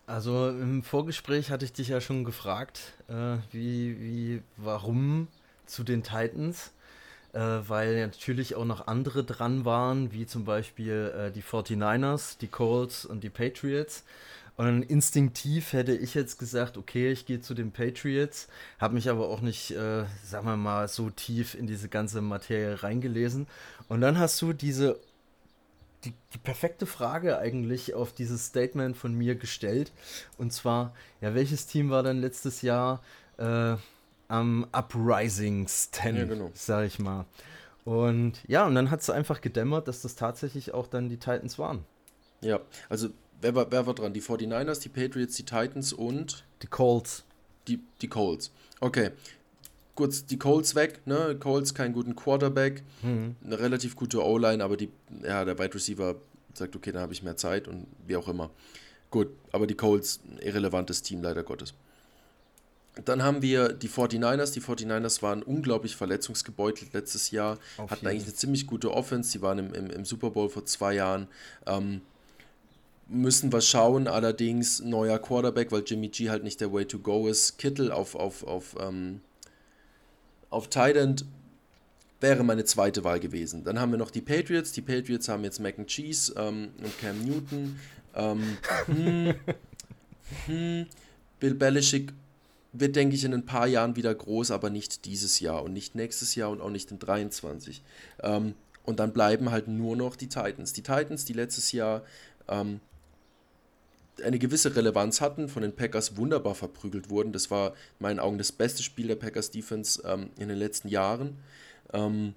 Also 0.07 0.49
im 0.49 0.83
Vorgespräch 0.83 1.51
hatte 1.51 1.65
ich 1.65 1.73
dich 1.73 1.89
ja 1.89 2.01
schon 2.01 2.25
gefragt, 2.25 2.81
äh, 3.09 3.37
wie, 3.53 4.01
wie, 4.01 4.43
warum 4.57 5.29
zu 5.67 5.85
den 5.85 6.03
Titans, 6.03 6.73
äh, 7.33 7.39
weil 7.39 8.07
natürlich 8.07 8.57
auch 8.57 8.65
noch 8.65 8.89
andere 8.89 9.25
dran 9.25 9.65
waren, 9.65 10.13
wie 10.13 10.27
zum 10.27 10.45
Beispiel 10.45 11.13
äh, 11.17 11.31
die 11.31 11.43
49ers, 11.43 12.39
die 12.39 12.49
Colts 12.49 13.05
und 13.05 13.23
die 13.23 13.31
Patriots. 13.31 14.05
Und 14.57 14.83
instinktiv 14.83 15.73
hätte 15.73 15.95
ich 15.95 16.15
jetzt 16.15 16.39
gesagt, 16.39 16.77
okay, 16.77 17.11
ich 17.11 17.25
gehe 17.25 17.41
zu 17.41 17.55
den 17.55 17.73
Patriots, 17.73 18.49
habe 18.79 18.95
mich 18.95 19.09
aber 19.09 19.29
auch 19.29 19.41
nicht, 19.41 19.71
äh, 19.71 20.05
sagen 20.25 20.47
wir 20.47 20.57
mal, 20.57 20.89
so 20.89 21.11
tief 21.11 21.55
in 21.55 21.67
diese 21.67 21.89
ganze 21.89 22.21
Materie 22.21 22.83
reingelesen. 22.83 23.47
Und 23.89 24.03
dann 24.03 24.19
hast 24.19 24.41
du 24.43 24.53
diese, 24.53 25.01
die, 26.05 26.13
die 26.35 26.39
perfekte 26.39 26.85
Frage 26.85 27.39
eigentlich 27.39 27.95
auf 27.95 28.13
dieses 28.13 28.47
Statement 28.47 28.97
von 28.97 29.15
mir 29.15 29.37
gestellt. 29.37 29.91
Und 30.37 30.53
zwar, 30.53 30.95
ja, 31.21 31.35
welches 31.35 31.67
Team 31.67 31.89
war 31.89 32.03
dann 32.03 32.21
letztes 32.21 32.61
Jahr 32.61 33.03
äh, 33.39 33.77
am 34.29 34.67
Uprisingsten, 34.73 36.17
ja, 36.17 36.25
genau. 36.25 36.51
sag 36.55 36.87
ich 36.87 36.99
mal. 36.99 37.25
Und 37.85 38.35
ja, 38.47 38.67
und 38.67 38.75
dann 38.75 38.91
hat 38.91 39.01
es 39.01 39.11
einfach 39.11 39.41
gedämmert, 39.41 39.89
dass 39.89 40.03
das 40.03 40.15
tatsächlich 40.15 40.73
auch 40.73 40.87
dann 40.87 41.09
die 41.09 41.17
Titans 41.17 41.59
waren. 41.59 41.85
Ja, 42.41 42.61
also 42.89 43.11
wer 43.43 43.55
war, 43.55 43.71
wer 43.71 43.87
war 43.87 43.95
dran? 43.95 44.13
Die 44.13 44.23
49ers, 44.23 44.81
die 44.81 44.89
Patriots, 44.89 45.37
die 45.37 45.45
Titans 45.45 45.93
und. 45.93 46.45
Die 46.63 46.67
Colts. 46.67 47.25
Die, 47.69 47.81
die 48.01 48.09
Colts. 48.09 48.51
Okay. 48.81 49.11
Kurz 49.95 50.25
die 50.25 50.39
Colts 50.39 50.75
weg, 50.75 51.07
ne? 51.07 51.37
Colts 51.39 51.75
keinen 51.75 51.93
guten 51.93 52.17
Quarterback, 52.17 52.83
mhm. 53.03 53.37
eine 53.45 53.59
relativ 53.59 53.95
gute 53.95 54.25
O-Line, 54.25 54.65
aber 54.65 54.79
die, 54.79 54.89
ja, 55.23 55.45
der 55.45 55.59
Wide 55.59 55.75
Receiver 55.75 56.17
sagt, 56.55 56.75
okay, 56.75 56.93
dann 56.93 57.03
habe 57.03 57.13
ich 57.13 57.23
mehr 57.23 57.37
Zeit 57.37 57.69
und 57.69 57.87
wie 58.07 58.17
auch 58.17 58.27
immer. 58.27 58.51
Gut, 59.11 59.29
aber 59.53 59.67
die 59.67 59.75
Colts, 59.75 60.21
irrelevantes 60.41 61.03
Team, 61.03 61.23
leider 61.23 61.43
Gottes. 61.43 61.75
Dann 63.05 63.23
haben 63.23 63.43
wir 63.43 63.73
die 63.73 63.89
49ers. 63.89 64.53
Die 64.53 64.61
49ers 64.61 65.23
waren 65.23 65.43
unglaublich 65.43 65.97
verletzungsgebeutelt 65.97 66.93
letztes 66.93 67.31
Jahr, 67.31 67.59
Auf 67.77 67.91
hatten 67.91 68.01
jeden. 68.01 68.09
eigentlich 68.09 68.25
eine 68.25 68.35
ziemlich 68.35 68.67
gute 68.67 68.93
Offense. 68.93 69.33
Die 69.33 69.43
waren 69.43 69.59
im, 69.59 69.75
im, 69.75 69.91
im 69.91 70.05
Super 70.05 70.31
Bowl 70.31 70.49
vor 70.49 70.65
zwei 70.65 70.95
Jahren. 70.95 71.29
Ähm, 71.67 72.01
müssen 73.13 73.53
wir 73.53 73.61
schauen, 73.61 74.09
allerdings 74.09 74.81
neuer 74.81 75.19
Quarterback, 75.19 75.71
weil 75.71 75.83
Jimmy 75.87 76.09
G 76.09 76.31
halt 76.31 76.45
nicht 76.45 76.61
der 76.61 76.73
Way 76.73 76.87
to 76.87 76.99
go 76.99 77.29
ist. 77.29 77.59
Kittel 77.59 77.93
auf, 77.93 78.15
auf, 78.15 78.43
auf, 78.45 78.77
ähm, 78.81 79.21
auf 80.51 80.69
Tident 80.69 81.25
wäre 82.21 82.45
meine 82.45 82.65
zweite 82.65 83.05
Wahl 83.05 83.21
gewesen. 83.21 83.65
Dann 83.65 83.81
haben 83.81 83.91
wir 83.91 83.99
noch 83.99 84.11
die 84.11 84.21
Patriots. 84.21 84.73
Die 84.73 84.83
Patriots 84.83 85.29
haben 85.29 85.45
jetzt 85.45 85.61
Mac 85.61 85.79
and 85.79 85.89
Cheese 85.89 86.35
ähm, 86.37 86.71
und 86.83 86.99
Cam 86.99 87.25
Newton. 87.25 87.79
Ähm, 88.15 88.57
hm, 88.87 89.35
hm, 90.47 90.87
Bill 91.41 91.55
Belichick 91.55 92.13
wird, 92.73 92.97
denke 92.97 93.15
ich, 93.15 93.25
in 93.25 93.35
ein 93.35 93.45
paar 93.45 93.67
Jahren 93.67 93.97
wieder 93.97 94.15
groß, 94.15 94.51
aber 94.51 94.71
nicht 94.71 95.05
dieses 95.05 95.41
Jahr 95.41 95.63
und 95.63 95.73
nicht 95.73 95.95
nächstes 95.95 96.35
Jahr 96.35 96.51
und 96.51 96.61
auch 96.61 96.71
nicht 96.71 96.91
in 96.91 96.99
23. 96.99 97.83
Ähm, 98.23 98.55
und 98.85 98.99
dann 98.99 99.13
bleiben 99.13 99.51
halt 99.51 99.69
nur 99.69 99.97
noch 99.97 100.17
die 100.17 100.29
Titans. 100.29 100.73
Die 100.73 100.83
Titans, 100.83 101.25
die 101.25 101.35
letztes 101.35 101.73
Jahr 101.73 102.03
ähm, 102.49 102.81
eine 104.23 104.39
gewisse 104.39 104.75
Relevanz 104.75 105.21
hatten, 105.21 105.49
von 105.49 105.63
den 105.63 105.75
Packers 105.75 106.17
wunderbar 106.17 106.55
verprügelt 106.55 107.09
wurden. 107.09 107.33
Das 107.33 107.51
war 107.51 107.71
in 107.71 107.75
meinen 108.01 108.21
Augen 108.21 108.39
das 108.39 108.53
beste 108.53 108.83
Spiel 108.83 109.09
der 109.09 109.17
Packers 109.17 109.51
Defense 109.51 110.03
ähm, 110.07 110.31
in 110.37 110.49
den 110.49 110.59
letzten 110.59 110.89
Jahren. 110.89 111.39
Ähm, 111.93 112.35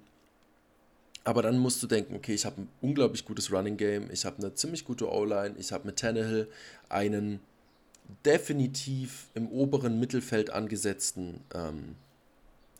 aber 1.24 1.42
dann 1.42 1.58
musst 1.58 1.82
du 1.82 1.86
denken, 1.86 2.14
okay, 2.14 2.34
ich 2.34 2.46
habe 2.46 2.62
ein 2.62 2.68
unglaublich 2.80 3.24
gutes 3.24 3.52
Running 3.52 3.76
Game, 3.76 4.10
ich 4.12 4.24
habe 4.24 4.38
eine 4.38 4.54
ziemlich 4.54 4.84
gute 4.84 5.10
O-Line, 5.10 5.56
ich 5.58 5.72
habe 5.72 5.86
mit 5.86 5.98
Tannehill 5.98 6.48
einen 6.88 7.40
definitiv 8.24 9.26
im 9.34 9.48
oberen 9.48 9.98
Mittelfeld 9.98 10.50
angesetzten 10.50 11.40
ähm, 11.52 11.96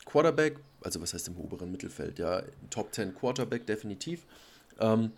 Quarterback, 0.05 0.57
also 0.81 1.01
was 1.01 1.13
heißt 1.13 1.27
im 1.27 1.37
oberen 1.37 1.71
Mittelfeld, 1.71 2.19
ja, 2.19 2.41
Top 2.69 2.93
10 2.93 3.15
Quarterback 3.15 3.65
definitiv. 3.65 4.25
Ähm, 4.79 5.11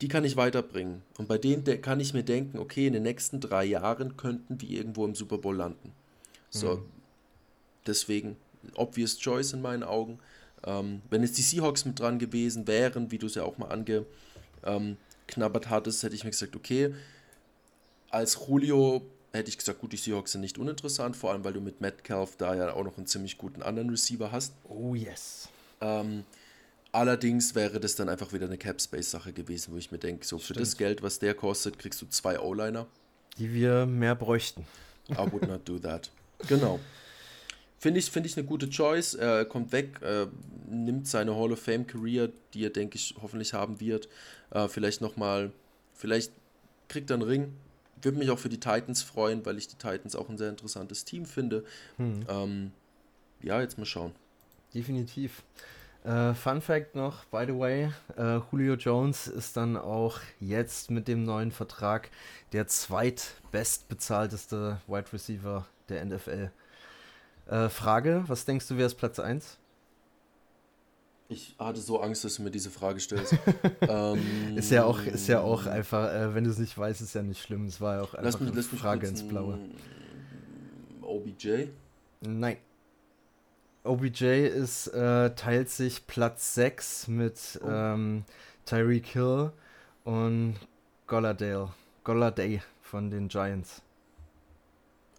die 0.00 0.08
kann 0.08 0.24
ich 0.24 0.36
weiterbringen. 0.36 1.02
Und 1.18 1.28
bei 1.28 1.38
denen 1.38 1.64
kann 1.80 2.00
ich 2.00 2.14
mir 2.14 2.24
denken, 2.24 2.58
okay, 2.58 2.86
in 2.86 2.92
den 2.92 3.04
nächsten 3.04 3.40
drei 3.40 3.64
Jahren 3.64 4.16
könnten 4.16 4.60
wir 4.60 4.68
irgendwo 4.68 5.04
im 5.04 5.14
Super 5.14 5.38
Bowl 5.38 5.56
landen. 5.56 5.92
So, 6.50 6.76
mhm. 6.76 6.82
deswegen, 7.86 8.36
obvious 8.74 9.18
choice 9.18 9.52
in 9.52 9.62
meinen 9.62 9.82
Augen. 9.82 10.18
Ähm, 10.66 11.02
wenn 11.10 11.22
jetzt 11.22 11.38
die 11.38 11.42
Seahawks 11.42 11.84
mit 11.84 11.98
dran 11.98 12.18
gewesen 12.18 12.66
wären, 12.66 13.10
wie 13.10 13.18
du 13.18 13.26
es 13.26 13.34
ja 13.34 13.44
auch 13.44 13.58
mal 13.58 13.68
angeknabbert 13.68 15.66
ähm, 15.66 15.70
hattest, 15.70 16.02
hätte 16.02 16.14
ich 16.14 16.24
mir 16.24 16.30
gesagt, 16.30 16.56
okay, 16.56 16.94
als 18.10 18.38
Julio 18.48 19.02
hätte 19.32 19.48
ich 19.48 19.58
gesagt, 19.58 19.80
gut, 19.80 19.92
die 19.92 19.96
Seahawks 19.96 20.32
sind 20.32 20.40
nicht 20.40 20.58
uninteressant, 20.58 21.16
vor 21.16 21.32
allem 21.32 21.44
weil 21.44 21.52
du 21.52 21.60
mit 21.60 21.80
Metcalf 21.80 22.36
da 22.36 22.54
ja 22.54 22.72
auch 22.72 22.84
noch 22.84 22.96
einen 22.96 23.06
ziemlich 23.06 23.36
guten 23.36 23.62
anderen 23.62 23.90
Receiver 23.90 24.30
hast. 24.30 24.54
Oh 24.68 24.94
yes. 24.94 25.48
Ähm, 25.80 26.24
Allerdings 26.94 27.56
wäre 27.56 27.80
das 27.80 27.96
dann 27.96 28.08
einfach 28.08 28.32
wieder 28.32 28.46
eine 28.46 28.56
Cap-Space-Sache 28.56 29.32
gewesen, 29.32 29.74
wo 29.74 29.78
ich 29.78 29.90
mir 29.90 29.98
denke, 29.98 30.24
so 30.24 30.38
für 30.38 30.52
das 30.52 30.76
Geld, 30.76 31.02
was 31.02 31.18
der 31.18 31.34
kostet, 31.34 31.76
kriegst 31.76 32.00
du 32.00 32.06
zwei 32.06 32.38
O-Liner. 32.38 32.86
Die 33.36 33.52
wir 33.52 33.84
mehr 33.84 34.14
bräuchten. 34.14 34.64
I 35.10 35.16
would 35.32 35.48
not 35.48 35.68
do 35.68 35.80
that. 35.80 36.12
Genau. 36.46 36.78
Finde 37.80 37.98
ich, 37.98 38.12
find 38.12 38.26
ich 38.26 38.36
eine 38.36 38.46
gute 38.46 38.70
Choice. 38.70 39.14
Er 39.14 39.44
kommt 39.44 39.72
weg, 39.72 40.00
äh, 40.02 40.28
nimmt 40.70 41.08
seine 41.08 41.34
Hall 41.34 41.50
of 41.50 41.60
Fame-Career, 41.60 42.30
die 42.54 42.64
er, 42.64 42.70
denke 42.70 42.94
ich, 42.94 43.16
hoffentlich 43.20 43.54
haben 43.54 43.80
wird. 43.80 44.08
Äh, 44.50 44.68
vielleicht 44.68 45.00
nochmal, 45.00 45.50
vielleicht 45.94 46.30
kriegt 46.88 47.10
er 47.10 47.14
einen 47.14 47.24
Ring. 47.24 47.54
Würde 48.02 48.18
mich 48.18 48.30
auch 48.30 48.38
für 48.38 48.48
die 48.48 48.60
Titans 48.60 49.02
freuen, 49.02 49.44
weil 49.44 49.58
ich 49.58 49.66
die 49.66 49.78
Titans 49.78 50.14
auch 50.14 50.28
ein 50.28 50.38
sehr 50.38 50.50
interessantes 50.50 51.04
Team 51.04 51.26
finde. 51.26 51.64
Hm. 51.96 52.24
Ähm, 52.28 52.70
ja, 53.42 53.60
jetzt 53.60 53.78
mal 53.78 53.84
schauen. 53.84 54.12
Definitiv. 54.72 55.42
Äh, 56.04 56.34
Fun 56.34 56.60
Fact 56.60 56.94
noch, 56.94 57.24
by 57.26 57.44
the 57.46 57.58
way, 57.58 57.90
äh, 58.18 58.38
Julio 58.52 58.74
Jones 58.74 59.26
ist 59.26 59.56
dann 59.56 59.78
auch 59.78 60.20
jetzt 60.38 60.90
mit 60.90 61.08
dem 61.08 61.24
neuen 61.24 61.50
Vertrag 61.50 62.10
der 62.52 62.66
zweitbestbezahlteste 62.66 64.82
Wide 64.86 65.10
Receiver 65.14 65.66
der 65.88 66.04
NFL. 66.04 66.50
Äh, 67.46 67.70
Frage, 67.70 68.24
was 68.26 68.44
denkst 68.44 68.68
du, 68.68 68.76
wer 68.76 68.84
ist 68.84 68.96
Platz 68.96 69.18
1? 69.18 69.56
Ich 71.30 71.56
hatte 71.58 71.80
so 71.80 72.02
Angst, 72.02 72.22
dass 72.22 72.36
du 72.36 72.42
mir 72.42 72.50
diese 72.50 72.70
Frage 72.70 73.00
stellst. 73.00 73.38
ähm, 73.80 74.20
ist, 74.56 74.70
ja 74.70 74.84
auch, 74.84 75.00
ist 75.00 75.26
ja 75.26 75.40
auch 75.40 75.64
einfach, 75.64 76.12
äh, 76.12 76.34
wenn 76.34 76.44
du 76.44 76.50
es 76.50 76.58
nicht 76.58 76.76
weißt, 76.76 77.00
ist 77.00 77.14
ja 77.14 77.22
nicht 77.22 77.40
schlimm. 77.40 77.64
Es 77.64 77.80
war 77.80 77.96
ja 77.96 78.02
auch 78.02 78.12
einfach 78.12 78.24
lass 78.24 78.40
mich, 78.40 78.50
eine 78.50 78.58
lass 78.58 78.70
mich 78.70 78.80
Frage 78.80 79.06
ins 79.06 79.26
Blaue. 79.26 79.58
OBJ? 81.00 81.68
Nein. 82.20 82.58
OBJ 83.84 84.46
ist, 84.46 84.88
äh, 84.88 85.34
teilt 85.34 85.68
sich 85.70 86.06
Platz 86.06 86.54
6 86.54 87.08
mit 87.08 87.60
Oh. 87.62 87.68
ähm, 87.68 88.24
Tyreek 88.64 89.06
Hill 89.06 89.50
und 90.04 90.56
Golladale. 91.06 91.68
Golladay 92.02 92.62
von 92.82 93.10
den 93.10 93.28
Giants. 93.28 93.82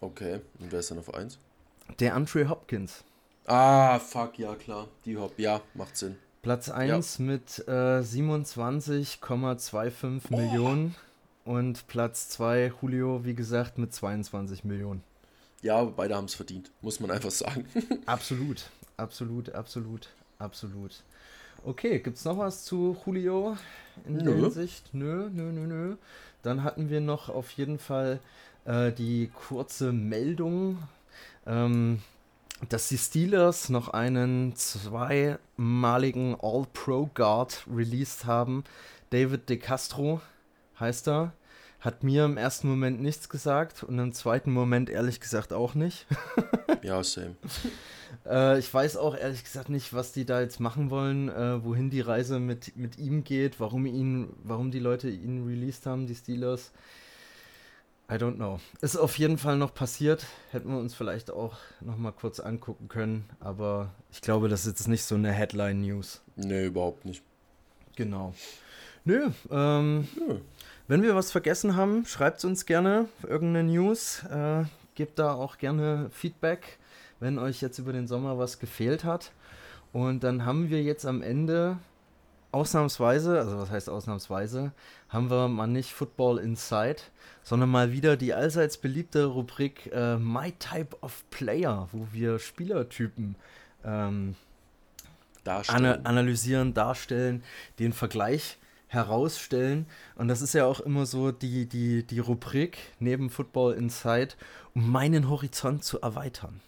Okay, 0.02 0.42
und 0.60 0.72
wer 0.72 0.80
ist 0.80 0.90
dann 0.92 1.00
auf 1.00 1.14
1? 1.14 1.38
Der 2.00 2.16
Andre 2.16 2.50
Hopkins. 2.50 3.04
Ah, 3.46 4.00
fuck, 4.00 4.40
ja 4.40 4.56
klar. 4.56 4.88
Die 5.06 5.18
Hop, 5.18 5.38
ja, 5.38 5.62
macht 5.76 5.96
Sinn. 5.98 6.16
Platz 6.42 6.70
1 6.70 7.20
mit 7.20 7.64
äh, 7.68 8.00
27,25 8.02 10.36
Millionen. 10.36 10.96
Und 11.44 11.86
Platz 11.88 12.30
2 12.30 12.74
Julio, 12.82 13.24
wie 13.24 13.36
gesagt, 13.36 13.78
mit 13.78 13.94
22 13.94 14.64
Millionen. 14.64 15.04
Ja, 15.66 15.84
beide 15.84 16.16
haben 16.16 16.26
es 16.26 16.36
verdient, 16.36 16.70
muss 16.84 17.00
man 17.00 17.10
einfach 17.10 17.32
sagen. 17.32 17.66
Absolut, 18.06 18.70
absolut, 18.98 19.50
absolut, 19.50 20.10
absolut. 20.38 21.02
Okay, 21.64 21.98
gibt's 21.98 22.24
noch 22.24 22.38
was 22.38 22.66
zu 22.66 22.96
Julio 23.04 23.58
in 24.06 24.20
der 24.20 24.26
Nö. 24.26 24.42
Hinsicht? 24.44 24.94
Nö, 24.94 25.28
nö, 25.34 25.52
nö, 25.52 25.66
nö. 25.66 25.96
Dann 26.44 26.64
hatten 26.64 26.92
wir 26.92 27.02
noch 27.02 27.30
auf 27.30 27.50
jeden 27.54 27.80
Fall 27.80 28.20
äh, 28.66 28.92
die 28.92 29.32
kurze 29.34 29.92
Meldung, 29.92 30.78
ähm, 31.48 32.04
dass 32.70 32.88
die 32.88 33.00
Steelers 33.00 33.70
noch 33.70 33.90
einen 33.90 34.56
zweimaligen 34.56 36.38
All-Pro-Guard 36.40 37.66
released 37.76 38.26
haben. 38.26 38.64
David 39.10 39.50
De 39.50 39.58
Castro 39.58 40.22
heißt 40.80 41.08
er. 41.08 41.34
Hat 41.86 42.02
mir 42.02 42.26
im 42.26 42.36
ersten 42.36 42.68
Moment 42.68 43.00
nichts 43.00 43.30
gesagt 43.30 43.84
und 43.84 44.00
im 44.00 44.12
zweiten 44.12 44.52
Moment 44.52 44.90
ehrlich 44.90 45.20
gesagt 45.20 45.54
auch 45.54 45.76
nicht. 45.76 46.08
ja, 46.82 47.04
same. 47.04 47.36
Äh, 48.26 48.58
ich 48.58 48.74
weiß 48.74 48.98
auch 48.98 49.16
ehrlich 49.16 49.44
gesagt 49.44 49.70
nicht, 49.70 49.94
was 49.94 50.12
die 50.12 50.26
da 50.26 50.42
jetzt 50.42 50.60
machen 50.60 50.90
wollen, 50.90 51.30
äh, 51.30 51.64
wohin 51.64 51.92
die 51.92 52.02
Reise 52.02 52.40
mit, 52.40 52.76
mit 52.76 52.98
ihm 52.98 53.24
geht, 53.24 53.60
warum 53.60 53.86
ihn, 53.86 54.34
warum 54.44 54.72
die 54.72 54.80
Leute 54.80 55.12
ihn 55.12 55.46
released 55.46 55.86
haben, 55.86 56.08
die 56.08 56.16
Steelers. 56.16 56.72
I 58.10 58.16
don't 58.16 58.38
know. 58.38 58.60
Ist 58.82 58.98
auf 58.98 59.20
jeden 59.20 59.38
Fall 59.38 59.58
noch 59.58 59.76
passiert. 59.76 60.26
Hätten 60.50 60.70
wir 60.70 60.80
uns 60.80 60.96
vielleicht 60.96 61.30
auch 61.30 61.56
noch 61.82 61.98
mal 61.98 62.14
kurz 62.14 62.40
angucken 62.40 62.88
können, 62.88 63.30
aber 63.40 63.94
ich 64.12 64.22
glaube, 64.22 64.50
das 64.50 64.62
ist 64.62 64.80
jetzt 64.80 64.88
nicht 64.88 65.04
so 65.04 65.14
eine 65.14 65.32
Headline-News. 65.32 66.24
Nee, 66.36 66.66
überhaupt 66.66 67.06
nicht. 67.06 67.22
Genau. 67.96 68.34
Nö, 69.04 69.30
ähm, 69.52 70.08
Nö. 70.18 70.40
Wenn 70.88 71.04
wir 71.04 71.16
was 71.16 71.32
vergessen 71.32 71.76
haben, 71.76 72.06
schreibt 72.06 72.44
uns 72.46 72.66
gerne 72.66 73.08
irgendeine 73.24 73.70
News. 73.70 74.24
Äh, 74.24 74.66
gebt 74.96 75.20
da 75.20 75.34
auch 75.34 75.58
gerne 75.58 76.10
Feedback, 76.12 76.78
wenn 77.20 77.38
euch 77.38 77.62
jetzt 77.62 77.80
über 77.80 77.94
den 77.94 78.08
Sommer 78.08 78.38
was 78.38 78.60
gefehlt 78.60 79.04
hat. 79.04 79.32
Und 79.94 80.24
dann 80.24 80.46
haben 80.46 80.70
wir 80.70 80.82
jetzt 80.84 81.06
am 81.06 81.22
Ende 81.22 81.78
ausnahmsweise, 82.52 83.38
also 83.38 83.58
was 83.58 83.70
heißt 83.70 83.90
ausnahmsweise, 83.90 84.72
haben 85.10 85.30
wir 85.30 85.48
mal 85.50 85.68
nicht 85.68 85.94
Football 85.94 86.38
Inside, 86.38 87.02
sondern 87.44 87.70
mal 87.70 87.92
wieder 87.92 88.16
die 88.16 88.34
allseits 88.34 88.78
beliebte 88.78 89.26
Rubrik 89.26 89.92
äh, 89.94 90.18
My 90.18 90.54
Type 90.54 90.96
of 91.02 91.24
Player, 91.32 91.90
wo 91.92 92.08
wir 92.12 92.40
Spielertypen 92.40 93.36
ähm, 93.84 94.36
Darstellen. 95.44 95.86
ana 95.86 96.00
analysieren, 96.04 96.74
darstellen, 96.74 97.44
den 97.80 97.94
Vergleich 97.94 98.58
herausstellen. 98.96 99.86
Und 100.16 100.28
das 100.28 100.42
ist 100.42 100.54
ja 100.54 100.66
auch 100.66 100.80
immer 100.80 101.06
so 101.06 101.32
die, 101.32 101.68
die, 101.68 102.04
die 102.04 102.20
Rubrik 102.20 102.78
neben 103.00 103.30
Football 103.30 103.76
Inside, 103.76 104.30
um 104.74 104.90
meinen 104.90 105.30
Horizont 105.30 105.84
zu 105.84 106.02
erweitern. 106.02 106.62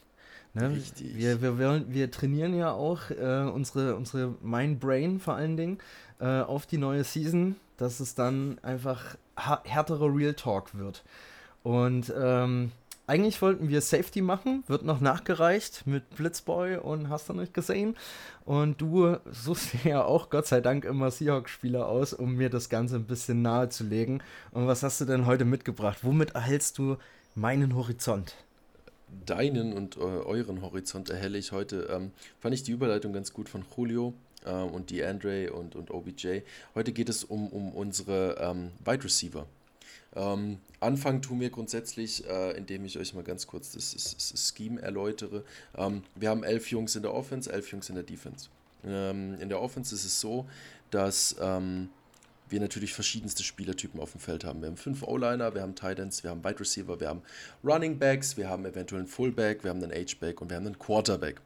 Ne? 0.53 0.71
Richtig. 0.71 1.15
Wir, 1.15 1.41
wir, 1.41 1.57
wir, 1.57 1.85
wir 1.87 2.11
trainieren 2.11 2.55
ja 2.55 2.71
auch 2.71 3.09
äh, 3.09 3.49
unsere, 3.51 3.95
unsere 3.95 4.35
Mind 4.41 4.79
Brain 4.79 5.19
vor 5.19 5.35
allen 5.35 5.57
Dingen 5.57 5.77
äh, 6.19 6.41
auf 6.41 6.65
die 6.65 6.77
neue 6.77 7.03
Season, 7.03 7.55
dass 7.77 7.99
es 7.99 8.15
dann 8.15 8.59
einfach 8.63 9.17
härterer 9.35 10.15
Real 10.15 10.33
Talk 10.33 10.77
wird. 10.77 11.03
Und 11.63 12.13
ähm, 12.17 12.71
eigentlich 13.07 13.41
wollten 13.41 13.69
wir 13.69 13.79
Safety 13.79 14.21
machen, 14.21 14.65
wird 14.67 14.83
noch 14.83 14.99
nachgereicht 14.99 15.87
mit 15.87 16.09
Blitzboy 16.15 16.75
und 16.77 17.09
hast 17.09 17.29
du 17.29 17.33
nicht 17.33 17.53
gesehen. 17.53 17.95
Und 18.45 18.81
du 18.81 19.15
suchst 19.31 19.85
ja 19.85 20.03
auch 20.03 20.29
Gott 20.29 20.45
sei 20.45 20.59
Dank 20.59 20.83
immer 20.83 21.09
Seahawks-Spieler 21.09 21.87
aus, 21.87 22.13
um 22.13 22.35
mir 22.35 22.49
das 22.49 22.69
Ganze 22.69 22.97
ein 22.97 23.05
bisschen 23.05 23.41
nahe 23.41 23.69
zu 23.69 23.85
legen. 23.85 24.21
Und 24.51 24.67
was 24.67 24.83
hast 24.83 24.99
du 24.99 25.05
denn 25.05 25.25
heute 25.25 25.45
mitgebracht? 25.45 25.99
Womit 26.01 26.31
erhältst 26.35 26.77
du 26.77 26.97
meinen 27.33 27.75
Horizont? 27.75 28.35
Deinen 29.25 29.71
und 29.71 29.95
äh, 29.95 30.01
euren 30.01 30.61
Horizont 30.61 31.09
erhelle 31.09 31.37
ich 31.37 31.53
heute. 31.53 31.87
Ähm, 31.89 32.11
fand 32.41 32.53
ich 32.53 32.63
die 32.63 32.73
Überleitung 32.73 33.13
ganz 33.13 33.31
gut 33.31 33.47
von 33.47 33.63
Julio 33.75 34.13
äh, 34.43 34.51
und 34.51 34.91
DeAndre 34.91 35.53
und, 35.53 35.77
und 35.77 35.91
OBJ. 35.91 36.41
Heute 36.75 36.91
geht 36.91 37.07
es 37.07 37.23
um, 37.23 37.47
um 37.47 37.71
unsere 37.71 38.35
ähm, 38.41 38.71
Wide 38.83 39.05
Receiver. 39.05 39.45
Ähm, 40.17 40.57
anfangen 40.79 41.21
tun 41.21 41.39
wir 41.39 41.51
grundsätzlich, 41.51 42.27
äh, 42.27 42.57
indem 42.57 42.85
ich 42.85 42.97
euch 42.97 43.13
mal 43.13 43.23
ganz 43.23 43.45
kurz 43.45 43.71
das, 43.71 43.93
das, 43.93 44.31
das 44.31 44.53
Scheme 44.55 44.81
erläutere. 44.81 45.43
Ähm, 45.77 46.03
wir 46.15 46.29
haben 46.29 46.43
elf 46.43 46.71
Jungs 46.71 46.95
in 46.95 47.03
der 47.03 47.13
Offense, 47.13 47.51
elf 47.51 47.71
Jungs 47.71 47.87
in 47.89 47.95
der 47.95 48.03
Defense. 48.03 48.49
Ähm, 48.83 49.35
in 49.39 49.49
der 49.49 49.61
Offense 49.61 49.93
ist 49.93 50.05
es 50.05 50.19
so, 50.19 50.47
dass 50.89 51.35
ähm, 51.39 51.89
wir 52.49 52.59
natürlich 52.59 52.93
verschiedenste 52.93 53.43
Spielertypen 53.43 53.99
auf 53.99 54.13
dem 54.13 54.21
Feld 54.21 54.43
haben. 54.43 54.61
Wir 54.61 54.69
haben 54.69 54.77
fünf 54.77 55.03
O-Liner, 55.03 55.53
wir 55.53 55.61
haben 55.61 55.75
Titans, 55.75 56.23
wir 56.23 56.31
haben 56.31 56.43
Wide 56.43 56.59
Receiver, 56.59 56.99
wir 56.99 57.09
haben 57.09 57.21
Running 57.63 57.99
Backs, 57.99 58.37
wir 58.37 58.49
haben 58.49 58.65
eventuell 58.65 59.01
einen 59.01 59.07
Fullback, 59.07 59.63
wir 59.63 59.69
haben 59.69 59.83
einen 59.83 59.91
H-Back 59.91 60.41
und 60.41 60.49
wir 60.49 60.57
haben 60.57 60.65
einen 60.65 60.79
Quarterback. 60.79 61.41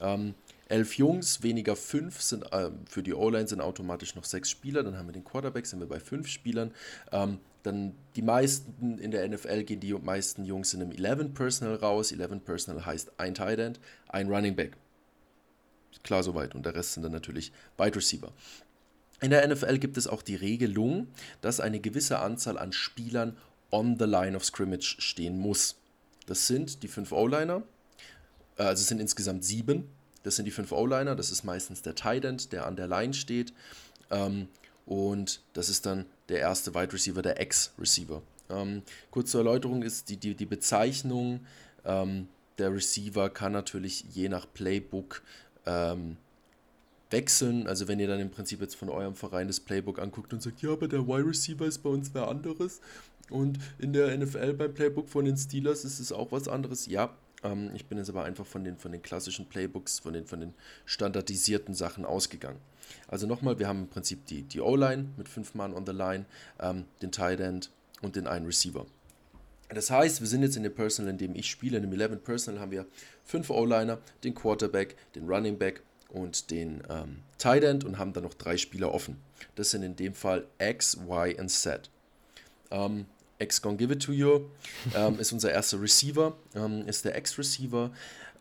Ähm, 0.00 0.34
elf 0.68 0.94
Jungs, 0.96 1.42
weniger 1.42 1.74
fünf 1.74 2.20
sind 2.20 2.44
ähm, 2.52 2.80
für 2.88 3.02
die 3.02 3.14
O-Line 3.14 3.48
sind 3.48 3.60
automatisch 3.60 4.14
noch 4.14 4.24
sechs 4.24 4.50
Spieler. 4.50 4.82
Dann 4.82 4.96
haben 4.96 5.08
wir 5.08 5.12
den 5.12 5.24
Quarterback, 5.24 5.66
sind 5.66 5.80
wir 5.80 5.88
bei 5.88 6.00
fünf 6.00 6.28
Spielern. 6.28 6.72
Ähm, 7.10 7.38
dann 7.62 7.94
die 8.16 8.22
meisten 8.22 8.98
in 8.98 9.10
der 9.10 9.28
NFL 9.28 9.64
gehen 9.64 9.80
die 9.80 9.92
meisten 9.94 10.44
Jungs 10.44 10.74
in 10.74 10.82
einem 10.82 10.92
11 10.92 11.34
Personal 11.34 11.76
raus. 11.76 12.12
11 12.12 12.44
Personal 12.44 12.84
heißt 12.84 13.12
ein 13.18 13.34
Tight 13.34 13.58
End, 13.58 13.80
ein 14.08 14.28
Running 14.28 14.56
Back. 14.56 14.76
Klar 16.02 16.22
soweit. 16.22 16.54
Und 16.54 16.66
der 16.66 16.74
Rest 16.74 16.94
sind 16.94 17.02
dann 17.02 17.12
natürlich 17.12 17.52
Wide 17.78 17.94
Receiver. 17.94 18.32
In 19.20 19.30
der 19.30 19.46
NFL 19.46 19.78
gibt 19.78 19.96
es 19.96 20.08
auch 20.08 20.22
die 20.22 20.34
Regelung, 20.34 21.06
dass 21.40 21.60
eine 21.60 21.78
gewisse 21.78 22.18
Anzahl 22.18 22.58
an 22.58 22.72
Spielern 22.72 23.36
on 23.70 23.96
the 23.98 24.04
line 24.04 24.36
of 24.36 24.44
scrimmage 24.44 24.96
stehen 24.98 25.38
muss. 25.38 25.76
Das 26.26 26.48
sind 26.48 26.82
die 26.82 26.88
fünf 26.88 27.12
O-Liner, 27.12 27.62
äh, 28.58 28.64
also 28.64 28.80
es 28.80 28.88
sind 28.88 29.00
insgesamt 29.00 29.44
sieben. 29.44 29.88
Das 30.24 30.36
sind 30.36 30.44
die 30.44 30.52
fünf 30.52 30.72
O-Liner, 30.72 31.16
das 31.16 31.30
ist 31.30 31.42
meistens 31.42 31.82
der 31.82 31.94
Tight 31.94 32.24
End, 32.24 32.52
der 32.52 32.66
an 32.66 32.76
der 32.76 32.86
Line 32.86 33.14
steht. 33.14 33.52
Ähm, 34.10 34.48
und 34.86 35.40
das 35.52 35.68
ist 35.68 35.86
dann 35.86 36.06
der 36.28 36.40
erste 36.40 36.74
Wide 36.74 36.92
Receiver, 36.92 37.22
der 37.22 37.40
Ex-Receiver. 37.40 38.22
Ähm, 38.50 38.82
kurz 39.10 39.30
zur 39.30 39.40
Erläuterung 39.40 39.82
ist 39.82 40.08
die, 40.08 40.16
die, 40.16 40.34
die 40.34 40.46
Bezeichnung 40.46 41.40
ähm, 41.84 42.28
der 42.58 42.72
Receiver 42.72 43.30
kann 43.30 43.52
natürlich 43.52 44.04
je 44.12 44.28
nach 44.28 44.46
Playbook 44.52 45.22
ähm, 45.66 46.16
wechseln. 47.10 47.66
Also 47.66 47.88
wenn 47.88 48.00
ihr 48.00 48.08
dann 48.08 48.20
im 48.20 48.30
Prinzip 48.30 48.60
jetzt 48.60 48.76
von 48.76 48.88
eurem 48.88 49.14
Verein 49.14 49.46
das 49.46 49.60
Playbook 49.60 49.98
anguckt 49.98 50.32
und 50.32 50.42
sagt, 50.42 50.62
ja, 50.62 50.70
aber 50.70 50.88
der 50.88 51.06
Wide 51.06 51.26
Receiver 51.26 51.66
ist 51.66 51.78
bei 51.78 51.90
uns 51.90 52.10
wer 52.12 52.28
anderes 52.28 52.80
und 53.30 53.58
in 53.78 53.92
der 53.92 54.16
NFL 54.16 54.54
beim 54.54 54.74
Playbook 54.74 55.08
von 55.08 55.24
den 55.24 55.36
Steelers 55.36 55.84
ist 55.84 56.00
es 56.00 56.12
auch 56.12 56.32
was 56.32 56.48
anderes. 56.48 56.86
Ja, 56.86 57.14
ähm, 57.42 57.70
ich 57.74 57.86
bin 57.86 57.98
jetzt 57.98 58.10
aber 58.10 58.24
einfach 58.24 58.46
von 58.46 58.64
den, 58.64 58.76
von 58.76 58.92
den 58.92 59.02
klassischen 59.02 59.46
Playbooks, 59.46 60.00
von 60.00 60.12
den, 60.12 60.26
von 60.26 60.40
den 60.40 60.54
standardisierten 60.84 61.74
Sachen 61.74 62.04
ausgegangen. 62.04 62.58
Also 63.08 63.26
nochmal, 63.26 63.58
wir 63.58 63.68
haben 63.68 63.82
im 63.82 63.88
Prinzip 63.88 64.26
die, 64.26 64.42
die 64.42 64.60
O-Line 64.60 65.10
mit 65.16 65.28
fünf 65.28 65.54
Mann 65.54 65.74
on 65.74 65.86
the 65.86 65.92
line, 65.92 66.24
ähm, 66.60 66.84
den 67.00 67.12
Tight 67.12 67.40
End 67.40 67.70
und 68.00 68.16
den 68.16 68.26
einen 68.26 68.46
Receiver. 68.46 68.86
Das 69.68 69.90
heißt, 69.90 70.20
wir 70.20 70.28
sind 70.28 70.42
jetzt 70.42 70.56
in 70.56 70.64
dem 70.64 70.74
Personal, 70.74 71.10
in 71.10 71.18
dem 71.18 71.34
ich 71.34 71.48
spiele, 71.48 71.78
in 71.78 71.90
dem 71.90 71.98
11 71.98 72.22
Personal 72.22 72.60
haben 72.60 72.72
wir 72.72 72.86
fünf 73.24 73.48
O-Liner, 73.48 73.98
den 74.22 74.34
Quarterback, 74.34 74.96
den 75.14 75.26
Running 75.26 75.56
Back 75.56 75.82
und 76.10 76.50
den 76.50 76.82
ähm, 76.90 77.20
Tight 77.38 77.64
End 77.64 77.84
und 77.84 77.98
haben 77.98 78.12
dann 78.12 78.24
noch 78.24 78.34
drei 78.34 78.56
Spieler 78.58 78.92
offen. 78.92 79.16
Das 79.54 79.70
sind 79.70 79.82
in 79.82 79.96
dem 79.96 80.14
Fall 80.14 80.46
X, 80.58 80.96
Y 80.96 81.38
und 81.38 81.48
Z. 81.48 81.88
Ähm, 82.70 83.06
X 83.42 83.60
gonna 83.60 83.76
give 83.76 83.92
it 83.92 84.02
to 84.02 84.12
you 84.12 84.48
ähm, 84.94 85.18
ist 85.18 85.32
unser 85.32 85.50
erster 85.50 85.80
Receiver, 85.80 86.36
ähm, 86.54 86.86
ist 86.86 87.04
der 87.04 87.16
X-Receiver. 87.16 87.90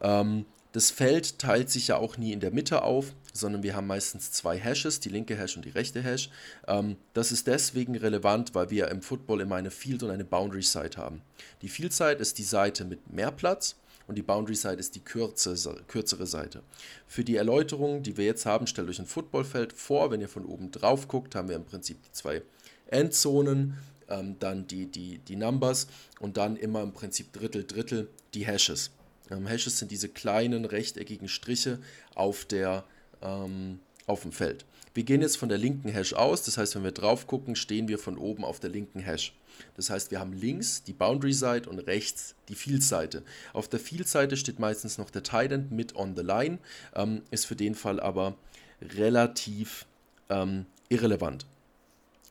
Ähm, 0.02 0.46
das 0.72 0.90
Feld 0.90 1.40
teilt 1.40 1.70
sich 1.70 1.90
ja 1.90 1.98
auch 1.98 2.18
nie 2.18 2.32
in 2.32 2.40
der 2.40 2.52
Mitte 2.52 2.84
auf, 2.84 3.14
sondern 3.34 3.64
wir 3.64 3.76
haben 3.76 3.88
meistens 3.88 4.32
zwei 4.32 4.58
Hashes, 4.58 5.00
die 5.00 5.10
linke 5.10 5.38
Hash 5.38 5.56
und 5.56 5.66
die 5.66 5.70
rechte 5.70 6.02
Hash. 6.02 6.30
Ähm, 6.68 6.98
das 7.14 7.32
ist 7.32 7.48
deswegen 7.48 7.96
relevant, 7.96 8.56
weil 8.56 8.70
wir 8.70 8.88
im 8.90 9.02
Football 9.02 9.42
immer 9.42 9.56
eine 9.56 9.72
Field 9.72 10.04
und 10.04 10.12
eine 10.12 10.26
Boundary 10.26 10.62
Side 10.62 10.98
haben. 10.98 11.22
Die 11.62 11.70
Field 11.70 11.94
Side 11.94 12.14
ist 12.14 12.38
die 12.38 12.44
Seite 12.44 12.86
mit 12.86 13.12
mehr 13.12 13.32
Platz 13.32 13.76
und 14.08 14.16
die 14.16 14.22
Boundary 14.22 14.56
Side 14.56 14.76
ist 14.76 14.96
die 14.96 15.02
kürzere, 15.02 15.82
kürzere 15.88 16.26
Seite. 16.26 16.64
Für 17.08 17.24
die 17.24 17.36
Erläuterung, 17.36 18.04
die 18.04 18.18
wir 18.18 18.26
jetzt 18.26 18.46
haben, 18.46 18.68
stellt 18.68 18.90
euch 18.90 19.00
ein 19.00 19.06
Footballfeld 19.06 19.74
vor. 19.74 20.12
Wenn 20.12 20.22
ihr 20.22 20.30
von 20.30 20.46
oben 20.46 20.72
drauf 20.72 21.08
guckt, 21.08 21.36
haben 21.36 21.50
wir 21.50 21.56
im 21.56 21.66
Prinzip 21.66 22.02
die 22.04 22.12
zwei 22.12 22.42
Endzonen, 22.88 23.78
ähm, 24.10 24.38
dann 24.40 24.68
die, 24.68 24.86
die, 24.86 25.20
die 25.20 25.36
Numbers 25.36 25.88
und 26.20 26.38
dann 26.38 26.56
immer 26.56 26.82
im 26.82 26.94
Prinzip 26.94 27.32
Drittel, 27.34 27.66
Drittel 27.66 28.10
die 28.34 28.46
Hashes. 28.46 28.92
Ähm, 29.32 29.48
Hashes 29.48 29.80
sind 29.80 29.92
diese 29.92 30.10
kleinen 30.10 30.66
rechteckigen 30.66 31.28
Striche 31.28 31.80
auf, 32.16 32.46
der, 32.46 32.84
ähm, 33.22 33.80
auf 34.06 34.24
dem 34.24 34.32
Feld. 34.32 34.66
Wir 34.94 35.04
gehen 35.04 35.22
jetzt 35.22 35.38
von 35.38 35.48
der 35.48 35.58
linken 35.58 35.90
Hash 35.90 36.14
aus, 36.14 36.44
das 36.44 36.58
heißt, 36.58 36.76
wenn 36.76 36.84
wir 36.84 36.92
drauf 36.92 37.26
gucken, 37.26 37.56
stehen 37.56 37.88
wir 37.88 37.98
von 37.98 38.18
oben 38.18 38.44
auf 38.44 38.60
der 38.60 38.70
linken 38.70 39.00
Hash. 39.00 39.34
Das 39.76 39.90
heißt, 39.90 40.12
wir 40.12 40.20
haben 40.20 40.34
links 40.34 40.84
die 40.84 40.94
Boundary-Seite 40.94 41.70
und 41.70 41.80
rechts 41.80 42.36
die 42.50 42.56
Field-Seite. 42.56 43.24
Auf 43.54 43.70
der 43.70 43.80
Field-Seite 43.80 44.36
steht 44.36 44.60
meistens 44.60 44.98
noch 44.98 45.10
der 45.10 45.24
Tight 45.24 45.52
End 45.54 45.72
mit 45.72 45.96
on 45.96 46.16
the 46.16 46.24
line, 46.24 46.60
ähm, 46.94 47.22
ist 47.32 47.46
für 47.46 47.56
den 47.56 47.76
Fall 47.76 48.00
aber 48.02 48.36
relativ 48.82 49.86
ähm, 50.30 50.66
irrelevant. 50.90 51.46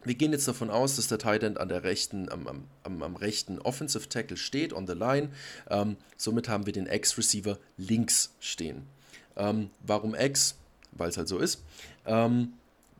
Wir 0.03 0.15
gehen 0.15 0.33
jetzt 0.33 0.49
davon 0.49 0.71
aus, 0.71 0.97
dass 0.97 1.09
der 1.09 1.19
Tight 1.19 1.43
End 1.43 1.59
an 1.59 1.69
der 1.69 1.85
rechten, 1.85 2.31
am, 2.31 2.67
am, 2.83 3.03
am 3.03 3.17
rechten 3.17 3.59
Offensive 3.59 4.09
Tackle 4.09 4.37
steht, 4.37 4.73
on 4.73 4.87
the 4.87 4.95
line. 4.95 5.31
Ähm, 5.69 5.97
somit 6.17 6.49
haben 6.49 6.67
wir 6.67 6.73
den 6.73 6.87
X-Receiver 6.87 7.59
links 7.77 8.35
stehen. 8.41 8.87
Ähm, 9.37 9.71
warum 9.81 10.15
X? 10.15 10.57
Weil 10.93 11.11
es 11.11 11.17
halt 11.17 11.29
so 11.29 11.39
ist. 11.39 11.63
Ähm, 12.07 12.55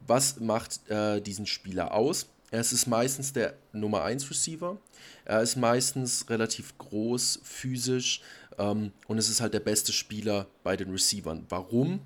was 0.07 0.41
macht 0.41 0.89
äh, 0.91 1.21
diesen 1.21 1.47
Spieler 1.47 1.95
aus? 1.95 2.27
Es 2.51 2.73
ist 2.73 2.87
meistens 2.87 3.33
der 3.33 3.55
Nummer 3.73 4.03
1 4.03 4.29
Receiver. 4.29 4.77
Er 5.25 5.41
ist 5.41 5.57
meistens 5.57 6.29
relativ 6.29 6.77
groß, 6.79 7.41
physisch 7.45 8.21
ähm, 8.59 8.93
und 9.07 9.19
es 9.19 9.29
ist 9.29 9.41
halt 9.41 9.55
der 9.55 9.61
beste 9.61 9.93
Spieler 9.93 10.47
bei 10.65 10.77
den 10.77 10.91
Receivern. 10.91 11.47
Warum? 11.49 12.01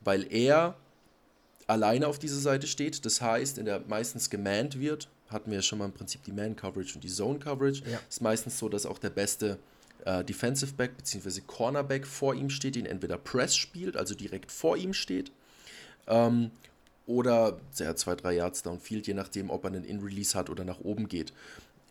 Weil 0.00 0.32
er 0.32 0.76
alleine 1.70 2.08
auf 2.08 2.18
dieser 2.18 2.40
Seite 2.40 2.66
steht. 2.66 3.04
Das 3.06 3.20
heißt, 3.20 3.56
in 3.58 3.64
der 3.64 3.80
meistens 3.86 4.28
gemannt 4.28 4.80
wird, 4.80 5.08
hatten 5.28 5.50
wir 5.50 5.58
ja 5.58 5.62
schon 5.62 5.78
mal 5.78 5.84
im 5.84 5.92
Prinzip 5.92 6.24
die 6.24 6.32
Man-Coverage 6.32 6.96
und 6.96 7.04
die 7.04 7.08
Zone-Coverage. 7.08 7.82
Ja. 7.90 8.00
Ist 8.08 8.20
meistens 8.20 8.58
so, 8.58 8.68
dass 8.68 8.86
auch 8.86 8.98
der 8.98 9.10
beste 9.10 9.58
äh, 10.04 10.24
Defensive 10.24 10.74
Back 10.74 10.96
bzw. 10.96 11.40
Cornerback 11.46 12.06
vor 12.06 12.34
ihm 12.34 12.50
steht, 12.50 12.74
den 12.74 12.86
entweder 12.86 13.16
Press 13.18 13.56
spielt, 13.56 13.96
also 13.96 14.14
direkt 14.14 14.50
vor 14.50 14.76
ihm 14.76 14.92
steht, 14.92 15.30
ähm, 16.08 16.50
oder 17.06 17.60
ja, 17.76 17.94
zwei, 17.94 18.16
drei 18.16 18.34
Yards 18.34 18.62
downfield, 18.62 19.06
je 19.06 19.14
nachdem, 19.14 19.50
ob 19.50 19.64
er 19.64 19.68
einen 19.68 19.84
In-Release 19.84 20.36
hat 20.36 20.50
oder 20.50 20.64
nach 20.64 20.80
oben 20.80 21.08
geht. 21.08 21.32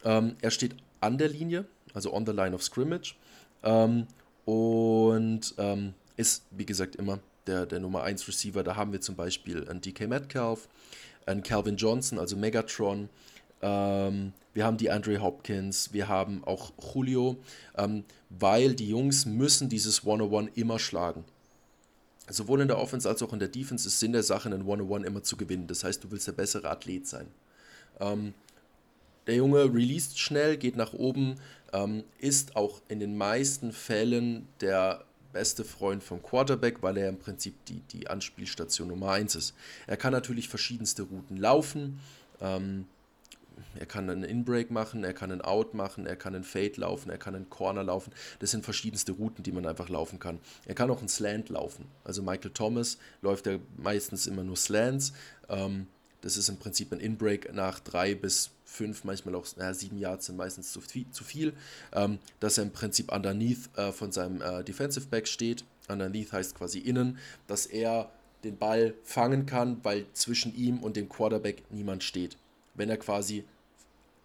Ähm, 0.04 0.36
er 0.42 0.52
steht 0.52 0.76
an 1.00 1.18
der 1.18 1.30
Linie, 1.30 1.66
also 1.94 2.14
on 2.14 2.26
the 2.26 2.32
line 2.34 2.54
of 2.54 2.64
scrimmage, 2.64 3.16
ähm, 3.64 4.08
und 4.46 5.54
ähm, 5.58 5.94
ist, 6.18 6.44
wie 6.52 6.66
gesagt, 6.66 6.96
immer 6.98 7.20
der, 7.50 7.66
der 7.66 7.80
Nummer 7.80 8.04
1 8.04 8.28
Receiver. 8.28 8.64
Da 8.64 8.76
haben 8.76 8.91
wir 8.91 9.02
zum 9.02 9.16
Beispiel 9.16 9.68
einen 9.68 9.82
DK 9.82 10.08
Metcalf, 10.08 10.68
einen 11.26 11.43
Calvin 11.43 11.76
Johnson, 11.76 12.20
also 12.20 12.38
Megatron. 12.38 13.10
Ähm, 13.62 14.34
wir 14.54 14.66
haben 14.66 14.78
die 14.78 14.89
Andre 14.89 15.22
Hopkins, 15.22 15.91
wir 15.91 16.08
haben 16.08 16.43
auch 16.45 16.72
Julio, 16.93 17.38
ähm, 17.78 18.06
weil 18.30 18.74
die 18.74 18.89
Jungs 18.89 19.26
müssen 19.26 19.70
dieses 19.70 20.02
101 20.02 20.52
immer 20.56 20.80
schlagen. 20.80 21.26
Sowohl 22.30 22.62
in 22.62 22.68
der 22.68 22.78
Offense 22.78 23.10
als 23.10 23.24
auch 23.24 23.34
in 23.34 23.39
der 23.39 23.47
Defense 23.47 23.88
ist 23.88 24.00
Sinn 24.00 24.14
der 24.14 24.24
Sache, 24.24 24.50
einen 24.50 24.62
101 24.62 25.06
immer 25.06 25.24
zu 25.24 25.36
gewinnen. 25.36 25.68
Das 25.68 25.84
heißt, 25.84 26.04
du 26.04 26.12
willst 26.12 26.28
der 26.28 26.34
bessere 26.34 26.70
Athlet 26.70 27.08
sein. 27.08 27.28
Ähm, 28.00 28.34
der 29.28 29.36
Junge 29.36 29.64
released 29.66 30.18
schnell, 30.18 30.58
geht 30.58 30.76
nach 30.76 30.93
oben, 30.93 31.36
ähm, 31.74 32.04
ist 32.20 32.56
auch 32.56 32.82
in 32.88 33.00
den 33.00 33.18
meisten 33.18 33.72
Fällen 33.72 34.47
der 34.62 35.04
beste 35.32 35.64
Freund 35.64 36.04
vom 36.04 36.22
Quarterback, 36.22 36.82
weil 36.82 36.98
er 36.98 37.10
im 37.10 37.20
Prinzip 37.20 37.54
die, 37.66 37.82
die 37.92 38.08
Anspielstation 38.10 38.88
Nummer 38.88 39.12
1 39.12 39.36
ist. 39.36 39.54
Er 39.88 39.98
kann 39.98 40.12
natürlich 40.12 40.50
verschiedenste 40.50 41.04
Routen 41.04 41.38
laufen. 41.38 42.00
Ähm, 42.42 42.86
er 43.76 43.86
kann 43.86 44.10
einen 44.10 44.24
In-Break 44.24 44.72
machen, 44.72 45.04
er 45.04 45.14
kann 45.14 45.32
einen 45.32 45.42
Out 45.42 45.74
machen, 45.74 46.06
er 46.06 46.16
kann 46.16 46.36
einen 46.36 46.44
Fade 46.44 46.74
laufen, 46.78 47.10
er 47.10 47.18
kann 47.18 47.36
einen 47.36 47.50
Corner 47.50 47.84
laufen. 47.84 48.12
Das 48.40 48.52
sind 48.52 48.64
verschiedenste 48.64 49.12
Routen, 49.12 49.44
die 49.44 49.52
man 49.52 49.66
einfach 49.66 49.90
laufen 49.90 50.20
kann. 50.20 50.40
Er 50.66 50.76
kann 50.76 50.90
auch 50.90 51.00
einen 51.00 51.10
Slant 51.10 51.50
laufen. 51.50 51.86
Also 52.04 52.22
Michael 52.24 52.52
Thomas 52.52 52.98
läuft 53.22 53.46
ja 53.48 53.60
meistens 53.78 54.28
immer 54.28 54.44
nur 54.44 54.58
Slants. 54.58 55.14
Ähm, 55.50 55.88
das 56.22 56.38
ist 56.38 56.50
im 56.50 56.58
Prinzip 56.58 56.92
ein 56.92 57.00
In-Break 57.00 57.54
nach 57.54 57.80
drei 57.80 58.16
bis 58.16 58.52
fünf, 58.70 59.04
manchmal 59.04 59.36
auch 59.36 59.46
ja, 59.58 59.74
sieben 59.74 59.98
Yards 59.98 60.28
sind 60.28 60.38
meistens 60.38 60.72
zu 60.72 60.80
viel, 60.82 61.10
zu 61.12 61.24
viel 61.24 61.54
ähm, 61.94 62.20
dass 62.40 62.58
er 62.58 62.64
im 62.64 62.72
Prinzip 62.72 63.12
underneath 63.12 63.70
äh, 63.78 63.92
von 63.92 64.12
seinem 64.12 64.42
äh, 64.42 64.64
Defensive 64.64 65.08
Back 65.08 65.28
steht. 65.28 65.64
Underneath 65.88 66.32
heißt 66.32 66.56
quasi 66.56 66.80
innen, 66.80 67.18
dass 67.48 67.66
er 67.66 68.12
den 68.44 68.58
Ball 68.58 68.94
fangen 69.04 69.46
kann, 69.46 69.84
weil 69.84 70.06
zwischen 70.14 70.56
ihm 70.56 70.80
und 70.80 70.96
dem 70.96 71.10
Quarterback 71.10 71.64
niemand 71.72 72.04
steht. 72.04 72.38
Wenn 72.76 72.90
er 72.90 72.98
quasi 72.98 73.44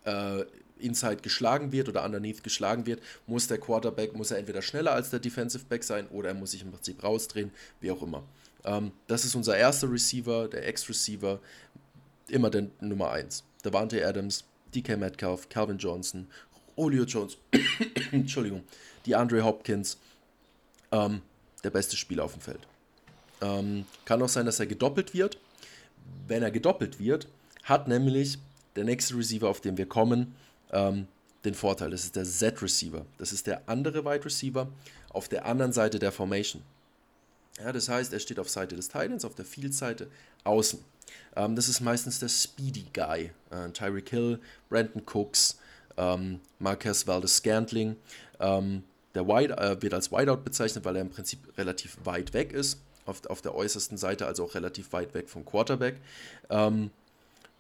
äh, 0.05 0.45
inside 0.79 1.17
geschlagen 1.23 1.73
wird 1.73 1.89
oder 1.89 2.05
underneath 2.05 2.45
geschlagen 2.45 2.87
wird, 2.87 3.03
muss 3.27 3.49
der 3.49 3.59
Quarterback, 3.59 4.15
muss 4.15 4.31
er 4.31 4.39
entweder 4.39 4.63
schneller 4.63 4.93
als 4.93 5.11
der 5.11 5.21
Defensive 5.21 5.65
Back 5.65 5.83
sein 5.85 6.07
oder 6.09 6.29
er 6.29 6.35
muss 6.35 6.53
sich 6.53 6.63
im 6.63 6.71
Prinzip 6.71 7.03
rausdrehen, 7.03 7.51
wie 7.81 7.91
auch 7.91 8.03
immer. 8.03 8.23
Ähm, 8.65 8.93
das 9.07 9.25
ist 9.25 9.35
unser 9.35 9.57
erster 9.57 9.91
Receiver, 9.91 10.49
der 10.49 10.67
Ex-Receiver, 10.69 11.41
immer 12.29 12.51
der 12.51 12.69
Nummer 12.81 13.11
1. 13.11 13.45
Davante 13.65 14.07
Adams, 14.07 14.45
DK 14.75 14.97
Metcalf, 14.97 15.49
Calvin 15.49 15.79
Johnson, 15.79 16.29
Julio 16.77 17.05
Jones, 17.05 17.39
Entschuldigung, 18.13 18.63
die 19.07 19.15
Andre 19.15 19.43
Hopkins, 19.43 19.99
ähm, 20.93 21.23
der 21.63 21.71
beste 21.71 21.97
Spieler 21.97 22.25
auf 22.25 22.33
dem 22.33 22.43
Feld. 22.43 22.61
Ähm, 23.41 23.87
kann 24.05 24.23
auch 24.23 24.29
sein, 24.29 24.47
dass 24.47 24.61
er 24.61 24.67
gedoppelt 24.67 25.15
wird. 25.15 25.39
Wenn 26.29 26.43
er 26.43 26.51
gedoppelt 26.51 27.01
wird, 27.01 27.27
hat 27.63 27.89
nämlich 27.89 28.39
der 28.77 28.85
nächste 28.85 29.17
Receiver, 29.17 29.49
auf 29.49 29.61
den 29.61 29.79
wir 29.79 29.87
kommen, 29.87 30.35
ähm, 30.71 31.07
den 31.45 31.55
Vorteil. 31.55 31.91
Das 31.91 32.05
ist 32.05 32.17
der 32.17 32.25
Z-Receiver. 32.25 33.07
Das 33.19 33.33
ist 33.33 33.47
der 33.47 33.69
andere 33.69 34.05
Wide 34.05 34.25
Receiver 34.25 34.69
auf 35.11 35.29
der 35.29 35.47
anderen 35.47 35.73
Seite 35.73 35.99
der 35.99 36.13
Formation. 36.13 36.63
Ja, 37.63 37.73
das 37.73 37.89
heißt, 37.89 38.13
er 38.13 38.19
steht 38.19 38.39
auf 38.39 38.49
Seite 38.49 38.75
des 38.75 38.89
Titans, 38.89 39.25
auf 39.25 39.35
der 39.35 39.45
Field-Seite 39.45 40.09
außen. 40.43 40.81
Ähm, 41.37 41.57
das 41.57 41.69
ist 41.69 41.81
meistens 41.81 42.19
der 42.19 42.29
Speedy 42.29 42.87
Guy. 42.93 43.31
Äh, 43.51 43.71
Tyreek 43.73 44.11
Hill, 44.11 44.41
Brandon 44.69 45.03
Cooks, 45.07 45.59
ähm, 45.97 46.41
Marquez 46.59 47.07
Valdez 47.07 47.37
Scantling. 47.37 47.97
Ähm, 48.41 48.83
der 49.15 49.27
Wide, 49.29 49.57
äh, 49.57 49.81
wird 49.81 49.95
als 49.95 50.11
Wideout 50.11 50.39
bezeichnet, 50.39 50.85
weil 50.85 50.97
er 50.97 51.03
im 51.03 51.11
Prinzip 51.11 51.39
relativ 51.57 51.97
weit 52.05 52.35
weg 52.35 52.53
ist. 52.53 52.81
Auf, 53.07 53.25
auf 53.27 53.43
der 53.43 53.55
äußersten 53.55 53.99
Seite, 53.99 54.27
also 54.27 54.45
auch 54.45 54.55
relativ 54.55 54.93
weit 54.93 55.15
weg 55.15 55.29
vom 55.29 55.45
Quarterback. 55.45 56.01
Ähm, 56.51 56.91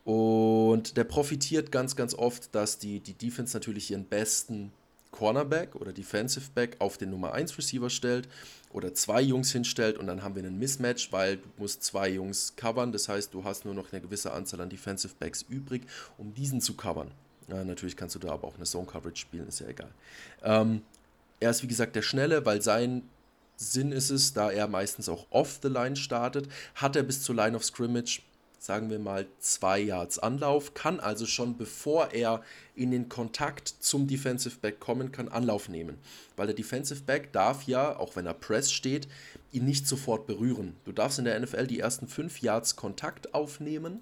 und 0.05 0.97
der 0.97 1.05
profitiert 1.05 1.70
ganz, 1.70 1.97
ganz 1.97 2.14
oft, 2.14 2.55
dass 2.55 2.78
die, 2.78 3.01
die 3.01 3.12
Defense 3.12 3.55
natürlich 3.56 3.90
ihren 3.90 4.05
besten 4.05 4.73
Cornerback 5.10 5.77
oder 5.77 5.93
Defensive 5.93 6.51
Back 6.55 6.77
auf 6.81 6.98
den 6.98 7.10
Nummer 7.10 7.32
1 7.32 7.56
Receiver 7.56 7.89
stellt 7.89 8.28
oder 8.74 8.92
zwei 8.92 9.22
Jungs 9.22 9.52
hinstellt 9.52 9.96
und 9.96 10.09
dann 10.09 10.22
haben 10.22 10.34
wir 10.34 10.42
einen 10.42 10.59
Mismatch, 10.59 11.12
weil 11.12 11.36
du 11.36 11.48
musst 11.59 11.84
zwei 11.84 12.09
Jungs 12.10 12.55
covern. 12.56 12.90
Das 12.90 13.09
heißt, 13.09 13.32
du 13.32 13.44
hast 13.44 13.64
nur 13.64 13.72
noch 13.72 13.92
eine 13.92 14.02
gewisse 14.02 14.32
Anzahl 14.32 14.60
an 14.60 14.68
Defensive 14.68 15.14
Backs 15.18 15.42
übrig, 15.48 15.82
um 16.18 16.34
diesen 16.34 16.60
zu 16.60 16.74
covern. 16.74 17.12
Ja, 17.48 17.62
natürlich 17.62 17.96
kannst 17.96 18.16
du 18.16 18.18
da 18.18 18.32
aber 18.32 18.48
auch 18.48 18.56
eine 18.56 18.64
Zone 18.64 18.86
Coverage 18.86 19.20
spielen, 19.20 19.46
ist 19.46 19.60
ja 19.60 19.68
egal. 19.68 19.90
Ähm, 20.42 20.82
er 21.38 21.51
ist 21.51 21.62
wie 21.62 21.68
gesagt 21.68 21.94
der 21.94 22.02
Schnelle, 22.02 22.44
weil 22.44 22.62
sein 22.62 23.02
Sinn 23.56 23.92
ist 23.92 24.10
es, 24.10 24.32
da 24.32 24.51
er 24.51 24.66
meistens 24.66 25.09
auch 25.09 25.26
off 25.30 25.60
the 25.62 25.68
line 25.68 25.94
startet, 25.94 26.48
hat 26.74 26.96
er 26.96 27.05
bis 27.05 27.22
zur 27.22 27.36
Line 27.36 27.56
of 27.56 27.64
Scrimmage 27.64 28.22
sagen 28.65 28.89
wir 28.89 28.99
mal, 28.99 29.27
zwei 29.41 29.78
Yards 29.78 30.19
Anlauf, 30.19 30.73
kann 30.73 30.99
also 30.99 31.27
schon 31.27 31.59
bevor 31.59 32.15
er 32.15 32.43
in 32.74 32.93
den 32.93 33.11
Kontakt 33.11 33.69
zum 33.69 34.07
Defensive 34.07 34.59
Back 34.59 34.81
kommen 34.81 35.12
kann, 35.12 35.28
Anlauf 35.28 35.69
nehmen. 35.69 35.99
Weil 36.35 36.47
der 36.47 36.57
Defensive 36.57 37.03
Back 37.03 37.31
darf 37.35 37.65
ja, 37.65 37.95
auch 37.95 38.16
wenn 38.16 38.24
er 38.24 38.32
Press 38.32 38.73
steht, 38.73 39.07
ihn 39.53 39.66
nicht 39.66 39.86
sofort 39.86 40.27
berühren. 40.27 40.77
Du 40.86 40.93
darfst 40.93 41.19
in 41.19 41.27
der 41.27 41.39
NFL 41.39 41.66
die 41.66 41.78
ersten 41.78 42.09
fünf 42.09 42.41
Yards 42.41 42.74
Kontakt 42.74 43.35
aufnehmen. 43.35 44.01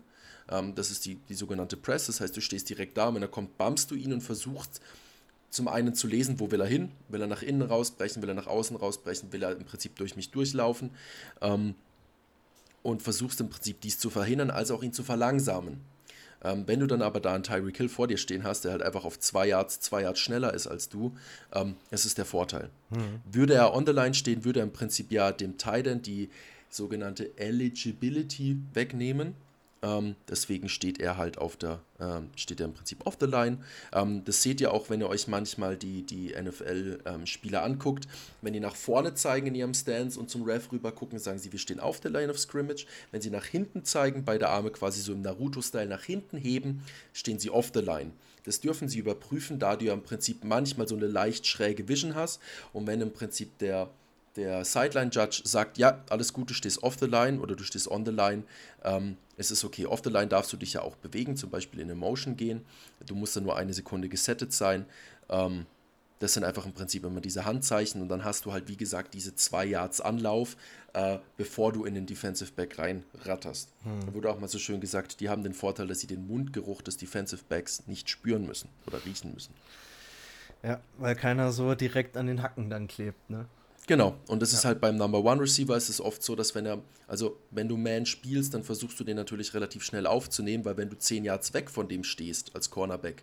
Ähm, 0.48 0.76
das 0.76 0.92
ist 0.92 1.06
die, 1.06 1.16
die 1.16 1.34
sogenannte 1.34 1.76
Press, 1.76 2.06
das 2.06 2.20
heißt, 2.20 2.36
du 2.36 2.40
stehst 2.40 2.70
direkt 2.70 2.96
da, 2.96 3.12
wenn 3.12 3.22
er 3.22 3.26
kommt, 3.26 3.58
bumpst 3.58 3.90
du 3.90 3.96
ihn 3.96 4.12
und 4.12 4.20
versuchst 4.20 4.80
zum 5.50 5.66
einen 5.66 5.96
zu 5.96 6.06
lesen, 6.06 6.38
wo 6.38 6.52
will 6.52 6.60
er 6.60 6.68
hin? 6.68 6.92
Will 7.08 7.20
er 7.20 7.26
nach 7.26 7.42
innen 7.42 7.62
rausbrechen? 7.62 8.22
Will 8.22 8.30
er 8.30 8.34
nach 8.36 8.46
außen 8.46 8.76
rausbrechen? 8.76 9.32
Will 9.32 9.42
er 9.42 9.56
im 9.56 9.64
Prinzip 9.64 9.96
durch 9.96 10.14
mich 10.14 10.30
durchlaufen? 10.30 10.90
Ähm, 11.40 11.74
und 12.82 13.02
versuchst 13.02 13.40
im 13.40 13.48
Prinzip 13.48 13.80
dies 13.80 13.98
zu 13.98 14.10
verhindern, 14.10 14.50
als 14.50 14.70
auch 14.70 14.82
ihn 14.82 14.92
zu 14.92 15.02
verlangsamen. 15.02 15.80
Ähm, 16.44 16.64
wenn 16.66 16.80
du 16.80 16.86
dann 16.86 17.02
aber 17.02 17.20
da 17.20 17.34
einen 17.34 17.44
Tyreek 17.44 17.76
Hill 17.76 17.88
vor 17.88 18.08
dir 18.08 18.16
stehen 18.16 18.42
hast, 18.42 18.64
der 18.64 18.72
halt 18.72 18.82
einfach 18.82 19.04
auf 19.04 19.18
zwei 19.18 19.46
Yards, 19.46 19.80
zwei 19.80 20.02
Yards 20.02 20.18
schneller 20.18 20.52
ist 20.52 20.66
als 20.66 20.88
du, 20.88 21.12
ähm, 21.54 21.76
es 21.90 22.04
ist 22.04 22.18
der 22.18 22.24
Vorteil. 22.24 22.70
Mhm. 22.90 23.20
Würde 23.30 23.54
er 23.54 23.74
on 23.74 23.86
the 23.86 23.92
line 23.92 24.14
stehen, 24.14 24.44
würde 24.44 24.60
er 24.60 24.64
im 24.64 24.72
Prinzip 24.72 25.12
ja 25.12 25.30
dem 25.30 25.56
Titan 25.56 26.02
die 26.02 26.30
sogenannte 26.68 27.36
Eligibility 27.38 28.56
wegnehmen. 28.74 29.34
Ähm, 29.82 30.14
deswegen 30.28 30.68
steht 30.68 31.00
er 31.00 31.16
halt 31.16 31.38
auf 31.38 31.56
der, 31.56 31.80
ähm, 31.98 32.30
steht 32.36 32.60
er 32.60 32.66
im 32.66 32.72
Prinzip 32.72 33.04
auf 33.04 33.16
der 33.16 33.28
Line. 33.28 33.58
Ähm, 33.92 34.24
das 34.24 34.42
seht 34.42 34.60
ihr 34.60 34.72
auch, 34.72 34.90
wenn 34.90 35.00
ihr 35.00 35.08
euch 35.08 35.26
manchmal 35.26 35.76
die, 35.76 36.02
die 36.02 36.32
NFL-Spieler 36.40 37.58
ähm, 37.58 37.72
anguckt. 37.72 38.06
Wenn 38.42 38.52
die 38.52 38.60
nach 38.60 38.76
vorne 38.76 39.14
zeigen 39.14 39.48
in 39.48 39.54
ihrem 39.56 39.74
Stance 39.74 40.18
und 40.18 40.30
zum 40.30 40.44
Ref 40.44 40.70
rüber 40.70 40.92
gucken, 40.92 41.18
sagen 41.18 41.38
sie, 41.38 41.50
wir 41.50 41.58
stehen 41.58 41.80
auf 41.80 41.98
der 41.98 42.12
Line 42.12 42.30
of 42.30 42.38
Scrimmage. 42.38 42.86
Wenn 43.10 43.22
sie 43.22 43.30
nach 43.30 43.44
hinten 43.44 43.84
zeigen, 43.84 44.24
beide 44.24 44.48
Arme 44.48 44.70
quasi 44.70 45.00
so 45.00 45.12
im 45.12 45.22
Naruto-Style 45.22 45.88
nach 45.88 46.04
hinten 46.04 46.36
heben, 46.36 46.84
stehen 47.12 47.40
sie 47.40 47.50
off 47.50 47.72
the 47.74 47.80
line. 47.80 48.12
Das 48.44 48.60
dürfen 48.60 48.88
sie 48.88 48.98
überprüfen, 48.98 49.58
da 49.58 49.76
du 49.76 49.86
ja 49.86 49.92
im 49.92 50.02
Prinzip 50.02 50.44
manchmal 50.44 50.88
so 50.88 50.96
eine 50.96 51.06
leicht 51.06 51.46
schräge 51.46 51.88
Vision 51.88 52.14
hast. 52.14 52.40
Und 52.72 52.86
wenn 52.86 53.00
im 53.00 53.12
Prinzip 53.12 53.58
der 53.58 53.90
der 54.36 54.64
Sideline-Judge 54.64 55.42
sagt, 55.44 55.78
ja, 55.78 56.02
alles 56.08 56.32
gut, 56.32 56.50
du 56.50 56.54
stehst 56.54 56.82
off 56.82 56.96
the 56.98 57.06
line 57.06 57.40
oder 57.40 57.54
du 57.54 57.64
stehst 57.64 57.90
on 57.90 58.04
the 58.04 58.12
line, 58.12 58.44
ähm, 58.82 59.16
es 59.36 59.50
ist 59.50 59.64
okay. 59.64 59.86
Off 59.86 60.00
the 60.04 60.10
line 60.10 60.28
darfst 60.28 60.52
du 60.52 60.56
dich 60.56 60.74
ja 60.74 60.82
auch 60.82 60.96
bewegen, 60.96 61.36
zum 61.36 61.50
Beispiel 61.50 61.80
in 61.80 61.90
eine 61.90 61.98
Motion 61.98 62.36
gehen. 62.36 62.64
Du 63.06 63.14
musst 63.14 63.36
dann 63.36 63.44
nur 63.44 63.56
eine 63.56 63.72
Sekunde 63.72 64.08
gesettet 64.08 64.52
sein. 64.52 64.86
Ähm, 65.28 65.66
das 66.22 66.34
sind 66.34 66.44
einfach 66.44 66.64
im 66.64 66.72
Prinzip 66.72 67.04
immer 67.04 67.20
diese 67.20 67.44
Handzeichen 67.44 68.00
und 68.00 68.08
dann 68.08 68.24
hast 68.24 68.44
du 68.44 68.52
halt, 68.52 68.68
wie 68.68 68.76
gesagt, 68.76 69.12
diese 69.14 69.34
zwei 69.34 69.64
Yards 69.64 70.00
Anlauf, 70.00 70.56
äh, 70.92 71.18
bevor 71.36 71.72
du 71.72 71.84
in 71.84 71.94
den 71.94 72.06
Defensive 72.06 72.52
Back 72.52 72.78
reinratterst. 72.78 73.70
Hm. 73.82 74.06
Da 74.06 74.14
wurde 74.14 74.30
auch 74.30 74.38
mal 74.38 74.46
so 74.46 74.58
schön 74.58 74.80
gesagt, 74.80 75.18
die 75.18 75.28
haben 75.28 75.42
den 75.42 75.52
Vorteil, 75.54 75.88
dass 75.88 75.98
sie 75.98 76.06
den 76.06 76.28
Mundgeruch 76.28 76.80
des 76.80 76.96
Defensive 76.96 77.42
Backs 77.48 77.88
nicht 77.88 78.08
spüren 78.08 78.46
müssen 78.46 78.68
oder 78.86 79.04
riechen 79.04 79.34
müssen. 79.34 79.52
Ja, 80.62 80.80
weil 80.98 81.16
keiner 81.16 81.50
so 81.50 81.74
direkt 81.74 82.16
an 82.16 82.28
den 82.28 82.40
Hacken 82.40 82.70
dann 82.70 82.86
klebt, 82.86 83.28
ne? 83.28 83.46
Genau, 83.92 84.16
und 84.26 84.40
das 84.40 84.52
ja. 84.52 84.58
ist 84.58 84.64
halt 84.64 84.80
beim 84.80 84.96
Number 84.96 85.22
One 85.22 85.42
Receiver 85.42 85.76
ist 85.76 85.90
es 85.90 86.00
oft 86.00 86.22
so, 86.22 86.34
dass 86.34 86.54
wenn 86.54 86.64
er, 86.64 86.78
also 87.08 87.36
wenn 87.50 87.68
du 87.68 87.76
Man 87.76 88.06
spielst, 88.06 88.54
dann 88.54 88.62
versuchst 88.62 88.98
du 88.98 89.04
den 89.04 89.16
natürlich 89.16 89.52
relativ 89.52 89.84
schnell 89.84 90.06
aufzunehmen, 90.06 90.64
weil 90.64 90.78
wenn 90.78 90.88
du 90.88 90.96
10 90.96 91.26
Yards 91.26 91.52
weg 91.52 91.68
von 91.68 91.88
dem 91.88 92.02
stehst 92.02 92.56
als 92.56 92.70
Cornerback, 92.70 93.22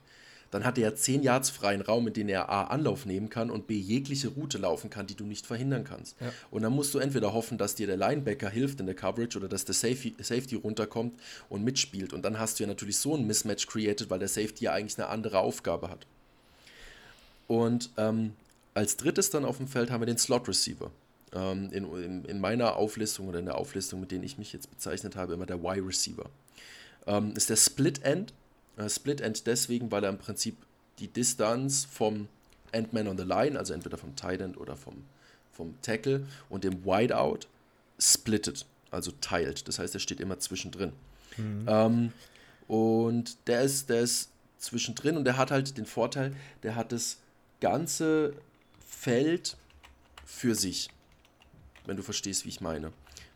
dann 0.52 0.66
hat 0.66 0.78
er 0.78 0.90
ja 0.92 0.96
10 0.96 1.24
Yards 1.24 1.50
freien 1.50 1.82
Raum, 1.82 2.06
in 2.06 2.14
den 2.14 2.30
er 2.30 2.50
A 2.50 2.66
Anlauf 2.66 3.08
nehmen 3.08 3.32
kann 3.32 3.50
und 3.50 3.66
B 3.66 3.80
jegliche 3.80 4.28
Route 4.28 4.60
laufen 4.60 4.92
kann, 4.92 5.08
die 5.08 5.16
du 5.16 5.24
nicht 5.24 5.48
verhindern 5.48 5.86
kannst. 5.86 6.22
Ja. 6.22 6.32
Und 6.52 6.62
dann 6.62 6.74
musst 6.74 6.94
du 6.94 7.00
entweder 7.00 7.34
hoffen, 7.34 7.58
dass 7.58 7.74
dir 7.74 7.88
der 7.88 7.98
Linebacker 7.98 8.52
hilft 8.52 8.80
in 8.80 8.86
der 8.86 8.94
Coverage 8.94 9.40
oder 9.40 9.48
dass 9.48 9.66
der 9.66 9.74
Safety, 9.74 10.16
Safety 10.20 10.54
runterkommt 10.54 11.20
und 11.50 11.64
mitspielt. 11.64 12.14
Und 12.14 12.22
dann 12.22 12.38
hast 12.38 12.60
du 12.60 12.64
ja 12.66 12.68
natürlich 12.68 13.00
so 13.00 13.16
ein 13.16 13.26
Mismatch 13.26 13.66
created, 13.66 14.12
weil 14.12 14.20
der 14.20 14.28
Safety 14.28 14.66
ja 14.66 14.74
eigentlich 14.74 15.00
eine 15.00 15.08
andere 15.08 15.40
Aufgabe 15.40 15.90
hat. 15.90 16.06
Und 17.48 17.90
ähm, 17.98 18.34
als 18.74 18.98
drittes 18.98 19.30
dann 19.30 19.46
auf 19.46 19.58
dem 19.58 19.68
Feld 19.68 19.92
haben 19.92 20.02
wir 20.02 20.06
den 20.06 20.18
Slot 20.18 20.48
Receiver. 20.48 20.92
Ähm, 21.34 21.70
in, 21.72 21.86
in, 22.04 22.26
in, 22.26 22.40
meiner 22.40 22.76
Auflistung 22.76 23.28
oder 23.28 23.40
in 23.40 23.46
der 23.46 23.56
Auflistung, 23.56 24.00
mit 24.00 24.12
denen 24.12 24.24
ich 24.24 24.38
mich 24.38 24.52
jetzt 24.52 24.70
bezeichnet 24.70 25.16
habe, 25.16 25.34
immer 25.34 25.46
der 25.46 25.58
Y 25.58 25.86
Receiver. 25.86 26.26
Ähm, 27.06 27.34
ist 27.36 27.50
der 27.50 27.56
Split 27.56 28.04
End. 28.04 28.34
Äh, 28.78 28.90
Split 28.90 29.22
End 29.22 29.46
deswegen, 29.46 29.92
weil 29.92 30.04
er 30.04 30.10
im 30.10 30.18
Prinzip 30.18 30.58
die 30.98 31.08
Distanz 31.08 31.86
vom 31.86 32.28
Endman 32.72 33.08
on 33.08 33.18
the 33.18 33.24
Line, 33.24 33.58
also 33.58 33.74
entweder 33.74 33.98
vom 33.98 34.16
Tight 34.16 34.42
End 34.42 34.58
oder 34.58 34.76
vom, 34.76 35.04
vom 35.52 35.76
Tackle 35.82 36.26
und 36.50 36.64
dem 36.64 36.84
Wideout 36.84 37.42
splittet, 38.00 38.66
also 38.92 39.12
teilt. 39.22 39.68
Das 39.68 39.80
heißt, 39.80 39.94
er 39.94 40.00
steht 40.00 40.20
immer 40.20 40.40
zwischendrin. 40.40 40.94
Mhm. 41.38 41.66
Ähm, 41.68 42.14
und 42.68 43.38
der 43.48 43.62
ist, 43.62 43.90
der 43.90 44.02
ist 44.02 44.30
zwischendrin 44.58 45.18
und 45.18 45.26
der 45.26 45.38
hat 45.38 45.52
halt 45.52 45.78
den 45.78 45.86
Vorteil, 45.86 46.36
der 46.64 46.76
hat 46.76 46.92
das 46.92 47.18
ganze 47.62 48.34
Feld 49.00 49.56
für 50.26 50.56
sich, 50.56 50.90
wenn 51.86 51.96
du 51.96 52.04
verstehst, 52.04 52.44
wie 52.44 52.50
ich 52.50 52.60
meine. 52.60 52.92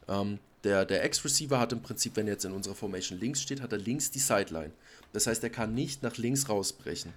Ähm, 0.09 0.39
der 0.65 0.83
der 0.83 1.05
X-Receiver 1.05 1.57
hat 1.57 1.71
im 1.71 1.81
Prinzip, 1.81 2.17
wenn 2.17 2.27
er 2.27 2.33
jetzt 2.33 2.43
in 2.43 2.51
unserer 2.51 2.75
Formation 2.75 3.17
links 3.17 3.41
steht, 3.41 3.61
hat 3.61 3.71
er 3.71 3.77
links 3.77 4.11
die 4.11 4.19
Sideline. 4.19 4.73
Das 5.13 5.25
heißt, 5.25 5.41
er 5.41 5.49
kann 5.49 5.73
nicht 5.73 6.03
nach 6.03 6.17
links 6.17 6.49
rausbrechen. 6.49 7.13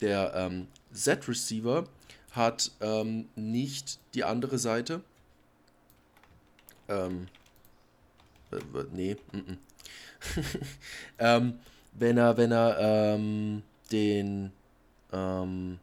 Der 0.00 0.32
ähm, 0.36 0.68
Z-Receiver 0.92 1.88
hat 2.30 2.70
ähm, 2.80 3.28
nicht 3.34 3.98
die 4.14 4.22
andere 4.22 4.58
Seite. 4.58 5.00
Ähm, 6.88 7.26
äh, 8.52 8.84
nee, 8.92 9.16
mm 9.32 9.38
-mm. 9.38 9.56
ähm, 11.18 11.58
wenn 11.94 12.16
er, 12.16 12.36
wenn 12.36 12.52
er 12.52 12.78
ähm, 12.78 13.62
den 13.90 14.52
ähm, 15.12 15.80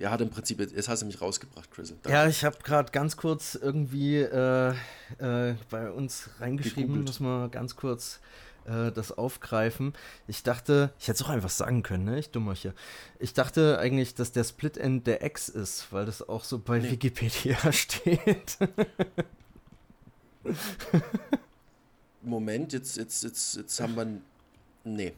er 0.00 0.10
hat 0.10 0.20
im 0.22 0.30
Prinzip, 0.30 0.58
jetzt 0.60 0.88
hast 0.88 1.02
du 1.02 1.06
mich 1.06 1.20
rausgebracht, 1.20 1.70
Chris. 1.70 1.92
Ja, 2.08 2.26
ich 2.26 2.44
habe 2.44 2.56
gerade 2.62 2.90
ganz 2.90 3.16
kurz 3.16 3.54
irgendwie 3.54 4.16
äh, 4.16 4.70
äh, 5.18 5.54
bei 5.68 5.90
uns 5.90 6.30
reingeschrieben, 6.40 7.04
muss 7.04 7.20
man 7.20 7.50
ganz 7.50 7.76
kurz 7.76 8.20
äh, 8.64 8.90
das 8.92 9.12
aufgreifen. 9.12 9.92
Ich 10.26 10.42
dachte, 10.42 10.92
ich 10.98 11.08
hätte 11.08 11.22
es 11.22 11.22
auch 11.22 11.28
einfach 11.28 11.50
sagen 11.50 11.82
können, 11.82 12.04
ne? 12.04 12.18
Ich 12.18 12.30
dummer 12.30 12.54
hier. 12.54 12.74
Ich 13.18 13.34
dachte 13.34 13.78
eigentlich, 13.78 14.14
dass 14.14 14.32
der 14.32 14.44
Split 14.44 14.78
End 14.78 15.06
der 15.06 15.22
X 15.22 15.50
ist, 15.50 15.92
weil 15.92 16.06
das 16.06 16.26
auch 16.26 16.44
so 16.44 16.58
bei 16.58 16.78
nee. 16.78 16.92
Wikipedia 16.92 17.56
steht. 17.72 18.56
Moment, 22.22 22.72
jetzt, 22.72 22.96
jetzt, 22.96 23.22
jetzt, 23.22 23.56
jetzt 23.56 23.80
haben 23.80 23.96
wir. 23.96 24.06
Nee. 24.84 25.12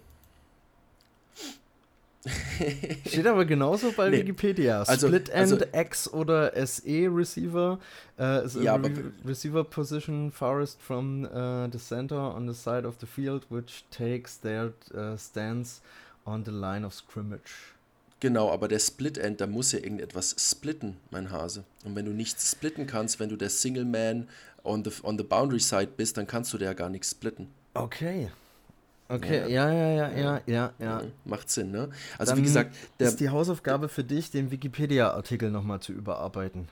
Steht 3.06 3.26
aber 3.26 3.44
genauso 3.44 3.92
bei 3.92 4.10
nee. 4.10 4.18
Wikipedia. 4.18 4.82
Also, 4.82 5.08
Split 5.08 5.28
End 5.30 5.52
also, 5.52 5.64
X 5.72 6.12
oder 6.12 6.52
SE 6.66 7.08
Receiver. 7.08 7.78
Uh, 8.18 8.44
is 8.44 8.54
ja, 8.54 8.74
a 8.74 8.76
re 8.76 8.90
receiver 9.24 9.64
position 9.64 10.30
farthest 10.30 10.80
from 10.80 11.24
uh, 11.24 11.68
the 11.70 11.78
center 11.78 12.16
on 12.16 12.46
the 12.46 12.54
side 12.54 12.86
of 12.86 12.96
the 13.00 13.06
field, 13.06 13.46
which 13.48 13.84
takes 13.90 14.38
their 14.40 14.72
uh, 14.94 15.16
stance 15.16 15.80
on 16.24 16.44
the 16.44 16.50
line 16.50 16.84
of 16.84 16.94
scrimmage. 16.94 17.72
Genau, 18.20 18.52
aber 18.52 18.68
der 18.68 18.78
Split 18.78 19.18
End, 19.18 19.40
da 19.40 19.48
muss 19.48 19.72
ja 19.72 19.80
irgendetwas 19.80 20.36
splitten, 20.38 20.96
mein 21.10 21.32
Hase. 21.32 21.64
Und 21.84 21.96
wenn 21.96 22.04
du 22.04 22.12
nichts 22.12 22.52
splitten 22.52 22.86
kannst, 22.86 23.18
wenn 23.18 23.28
du 23.28 23.36
der 23.36 23.50
Single 23.50 23.84
Man 23.84 24.28
on 24.62 24.84
the, 24.84 24.92
on 25.02 25.18
the 25.18 25.24
boundary 25.24 25.58
side 25.58 25.88
bist, 25.96 26.16
dann 26.16 26.28
kannst 26.28 26.52
du 26.52 26.58
der 26.58 26.68
ja 26.68 26.74
gar 26.74 26.88
nichts 26.88 27.10
splitten. 27.10 27.48
Okay. 27.74 28.30
Okay, 29.12 29.52
ja, 29.52 29.70
ja, 29.70 29.89
ja, 29.90 30.10
ja, 30.16 30.40
ja, 30.47 30.72
ja. 30.78 31.02
Macht 31.26 31.51
Sinn, 31.51 31.70
ne? 31.70 31.90
Also 32.16 32.32
Dann 32.32 32.39
wie 32.39 32.44
gesagt, 32.44 32.74
der 32.98 33.09
ist 33.09 33.20
die 33.20 33.28
Hausaufgabe 33.28 33.90
für 33.90 34.05
dich, 34.05 34.30
den 34.30 34.51
Wikipedia-Artikel 34.51 35.51
nochmal 35.51 35.80
zu 35.80 35.93
überarbeiten. 35.93 36.68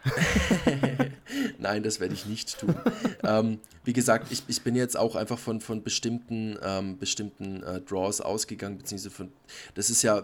Nein, 1.59 1.83
das 1.83 2.01
werde 2.01 2.15
ich 2.15 2.25
nicht 2.25 2.59
tun. 2.59 2.75
ähm, 3.25 3.59
wie 3.85 3.93
gesagt, 3.93 4.33
ich, 4.33 4.43
ich 4.49 4.63
bin 4.63 4.75
jetzt 4.75 4.97
auch 4.97 5.17
einfach 5.17 5.39
von, 5.39 5.61
von 5.61 5.83
bestimmten, 5.83 6.57
ähm, 6.63 6.97
bestimmten 6.97 7.63
äh, 7.63 7.83
Draws 7.83 8.23
ausgegangen, 8.23 8.79
beziehungsweise 8.79 9.11
von, 9.11 9.33
das 9.75 9.91
ist 9.91 10.01
ja, 10.01 10.23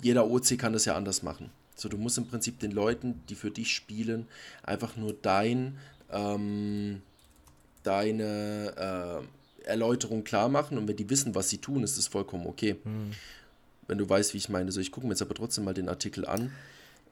jeder 0.00 0.30
OC 0.30 0.56
kann 0.56 0.72
das 0.72 0.86
ja 0.86 0.96
anders 0.96 1.22
machen. 1.22 1.50
So, 1.74 1.90
du 1.90 1.98
musst 1.98 2.16
im 2.16 2.26
Prinzip 2.26 2.58
den 2.58 2.70
Leuten, 2.70 3.20
die 3.28 3.34
für 3.34 3.50
dich 3.50 3.74
spielen, 3.74 4.28
einfach 4.62 4.96
nur 4.96 5.12
dein, 5.12 5.76
ähm, 6.10 7.02
deine, 7.82 9.20
äh, 9.20 9.41
Erläuterung 9.64 10.24
klar 10.24 10.48
machen 10.48 10.78
und 10.78 10.88
wenn 10.88 10.96
die 10.96 11.08
wissen, 11.10 11.34
was 11.34 11.48
sie 11.48 11.58
tun, 11.58 11.82
ist 11.82 11.96
es 11.98 12.08
vollkommen 12.08 12.46
okay. 12.46 12.76
Hm. 12.82 13.12
Wenn 13.88 13.98
du 13.98 14.08
weißt, 14.08 14.34
wie 14.34 14.38
ich 14.38 14.48
meine. 14.48 14.70
So, 14.72 14.80
ich 14.80 14.92
gucke 14.92 15.06
mir 15.06 15.12
jetzt 15.12 15.22
aber 15.22 15.34
trotzdem 15.34 15.64
mal 15.64 15.74
den 15.74 15.88
Artikel 15.88 16.26
an. 16.26 16.52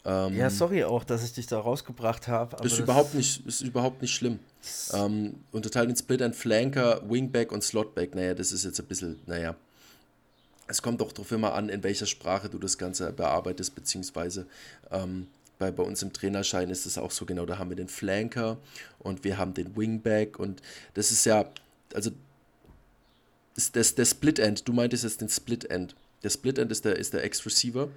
Ähm, 0.04 0.36
ja, 0.36 0.48
sorry 0.48 0.84
auch, 0.84 1.04
dass 1.04 1.22
ich 1.24 1.32
dich 1.32 1.46
da 1.46 1.58
rausgebracht 1.58 2.28
habe. 2.28 2.64
Ist 2.64 2.78
überhaupt 2.78 3.14
nicht, 3.14 3.46
ist 3.46 3.60
überhaupt 3.60 4.00
nicht 4.00 4.14
schlimm. 4.14 4.38
Ähm, 4.92 5.34
unterteilt 5.52 5.90
in 5.90 5.96
Split 5.96 6.22
and 6.22 6.34
Flanker, 6.34 7.02
Wingback 7.08 7.52
und 7.52 7.62
Slotback. 7.62 8.14
Naja, 8.14 8.34
das 8.34 8.52
ist 8.52 8.64
jetzt 8.64 8.80
ein 8.80 8.86
bisschen, 8.86 9.20
naja. 9.26 9.56
Es 10.68 10.80
kommt 10.80 11.00
doch 11.00 11.12
darauf 11.12 11.32
immer 11.32 11.54
an, 11.54 11.68
in 11.68 11.82
welcher 11.82 12.06
Sprache 12.06 12.48
du 12.48 12.58
das 12.58 12.78
Ganze 12.78 13.12
bearbeitest, 13.12 13.74
beziehungsweise 13.74 14.46
ähm, 14.90 15.26
bei, 15.58 15.70
bei 15.70 15.82
uns 15.82 16.02
im 16.02 16.12
Trainerschein 16.12 16.70
ist 16.70 16.86
es 16.86 16.96
auch 16.96 17.10
so 17.10 17.26
genau, 17.26 17.44
da 17.44 17.58
haben 17.58 17.70
wir 17.70 17.76
den 17.76 17.88
Flanker 17.88 18.56
und 18.98 19.24
wir 19.24 19.36
haben 19.36 19.52
den 19.52 19.76
Wingback 19.76 20.38
und 20.38 20.62
das 20.94 21.10
ist 21.10 21.26
ja, 21.26 21.44
also 21.92 22.10
das, 23.72 23.94
der 23.94 24.04
Split 24.04 24.38
End. 24.38 24.66
Du 24.68 24.72
meintest 24.72 25.04
jetzt 25.04 25.20
den 25.20 25.28
Split 25.28 25.70
End. 25.70 25.94
Der 26.22 26.30
Split 26.30 26.58
End 26.58 26.70
ist 26.70 26.84
der, 26.84 26.96
ist 26.96 27.14
der 27.14 27.24
X-Receiver. 27.24 27.88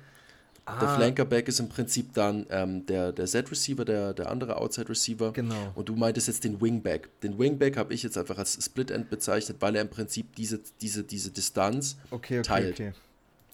Ah. 0.65 0.79
Der 0.79 0.95
Flankerback 0.95 1.49
ist 1.49 1.59
im 1.59 1.67
Prinzip 1.67 2.13
dann 2.13 2.45
ähm, 2.49 2.85
der, 2.85 3.11
der 3.11 3.25
Z-Receiver, 3.25 3.83
der, 3.83 4.13
der 4.13 4.29
andere 4.29 4.55
Outside-Receiver. 4.55 5.33
Genau. 5.33 5.71
Und 5.75 5.89
du 5.89 5.95
meintest 5.95 6.27
jetzt 6.29 6.45
den 6.45 6.61
Wingback. 6.61 7.09
Den 7.21 7.37
Wingback 7.37 7.75
habe 7.75 7.93
ich 7.93 8.01
jetzt 8.01 8.17
einfach 8.17 8.37
als 8.37 8.63
Split 8.63 8.89
End 8.89 9.09
bezeichnet, 9.09 9.57
weil 9.59 9.75
er 9.75 9.81
im 9.81 9.89
Prinzip 9.89 10.33
diese, 10.37 10.61
diese, 10.79 11.03
diese 11.03 11.31
Distanz 11.31 11.97
okay, 12.11 12.39
okay, 12.39 12.47
teilt. 12.47 12.73
Okay. 12.75 12.93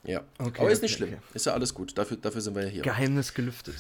Ja. 0.04 0.24
Okay, 0.38 0.62
Aber 0.62 0.72
ist 0.72 0.84
nicht 0.84 0.94
schlimm. 0.94 1.16
Ist 1.34 1.48
ja 1.48 1.54
alles 1.54 1.74
gut. 1.74 1.98
Dafür, 1.98 2.18
dafür 2.18 2.42
sind 2.42 2.56
wir 2.56 2.64
ja 2.64 2.70
hier. 2.70 2.82
Geheimnis 2.84 3.34
gelüftet. 3.34 3.76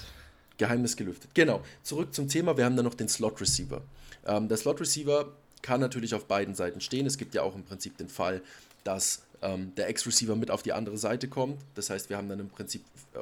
Geheimnis 0.57 0.97
gelüftet. 0.97 1.29
Genau. 1.35 1.61
Zurück 1.83 2.13
zum 2.13 2.27
Thema. 2.27 2.57
Wir 2.57 2.65
haben 2.65 2.75
dann 2.75 2.85
noch 2.85 2.95
den 2.95 3.07
Slot 3.07 3.39
Receiver. 3.39 3.81
Ähm, 4.25 4.47
der 4.47 4.57
Slot 4.57 4.81
Receiver 4.81 5.31
kann 5.61 5.79
natürlich 5.79 6.13
auf 6.13 6.25
beiden 6.25 6.55
Seiten 6.55 6.81
stehen. 6.81 7.05
Es 7.05 7.17
gibt 7.17 7.33
ja 7.33 7.41
auch 7.41 7.55
im 7.55 7.63
Prinzip 7.63 7.97
den 7.97 8.09
Fall, 8.09 8.41
dass 8.83 9.23
ähm, 9.41 9.73
der 9.75 9.87
Ex-Receiver 9.87 10.35
mit 10.35 10.51
auf 10.51 10.63
die 10.63 10.73
andere 10.73 10.97
Seite 10.97 11.27
kommt. 11.27 11.59
Das 11.75 11.89
heißt, 11.89 12.09
wir 12.09 12.17
haben 12.17 12.29
dann 12.29 12.39
im 12.39 12.49
Prinzip 12.49 12.83
äh, 13.13 13.19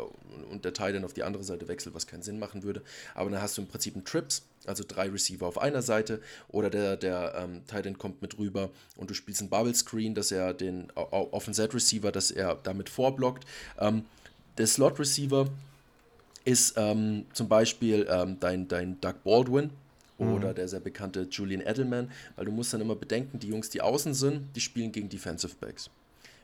und 0.51 0.65
der 0.65 0.73
Teil 0.73 0.93
dann 0.93 1.03
auf 1.03 1.13
die 1.13 1.23
andere 1.23 1.43
Seite 1.43 1.67
wechselt, 1.67 1.93
was 1.95 2.07
keinen 2.07 2.23
Sinn 2.23 2.39
machen 2.39 2.63
würde. 2.63 2.81
Aber 3.15 3.29
dann 3.29 3.41
hast 3.41 3.57
du 3.57 3.61
im 3.61 3.67
Prinzip 3.67 3.95
einen 3.95 4.05
Trips, 4.05 4.43
also 4.65 4.83
drei 4.87 5.09
Receiver 5.09 5.45
auf 5.45 5.57
einer 5.59 5.81
Seite 5.81 6.21
oder 6.49 6.69
der, 6.69 6.97
der 6.97 7.35
ähm, 7.37 7.61
Titan 7.67 7.97
kommt 7.97 8.21
mit 8.21 8.37
rüber 8.37 8.69
und 8.95 9.09
du 9.09 9.13
spielst 9.13 9.41
einen 9.41 9.49
Bubble 9.49 9.75
Screen, 9.75 10.15
dass 10.15 10.31
er 10.31 10.53
den 10.53 10.91
auf 10.95 11.45
den 11.45 11.53
Z-Receiver, 11.53 12.11
dass 12.11 12.31
er 12.31 12.55
damit 12.63 12.89
vorblockt. 12.89 13.45
Ähm, 13.79 14.05
der 14.57 14.67
Slot-Receiver 14.67 15.47
ist 16.45 16.75
ähm, 16.77 17.25
zum 17.33 17.47
Beispiel 17.47 18.07
ähm, 18.09 18.39
dein, 18.39 18.67
dein 18.67 18.99
Doug 19.01 19.15
Baldwin, 19.23 19.69
oder 20.17 20.49
mhm. 20.49 20.55
der 20.55 20.67
sehr 20.67 20.79
bekannte 20.79 21.27
Julian 21.29 21.61
Edelman, 21.61 22.11
weil 22.35 22.45
du 22.45 22.51
musst 22.51 22.73
dann 22.73 22.81
immer 22.81 22.95
bedenken, 22.95 23.39
die 23.39 23.47
Jungs, 23.47 23.69
die 23.69 23.81
außen 23.81 24.13
sind, 24.13 24.55
die 24.55 24.61
spielen 24.61 24.91
gegen 24.91 25.09
Defensive 25.09 25.55
Backs. 25.59 25.89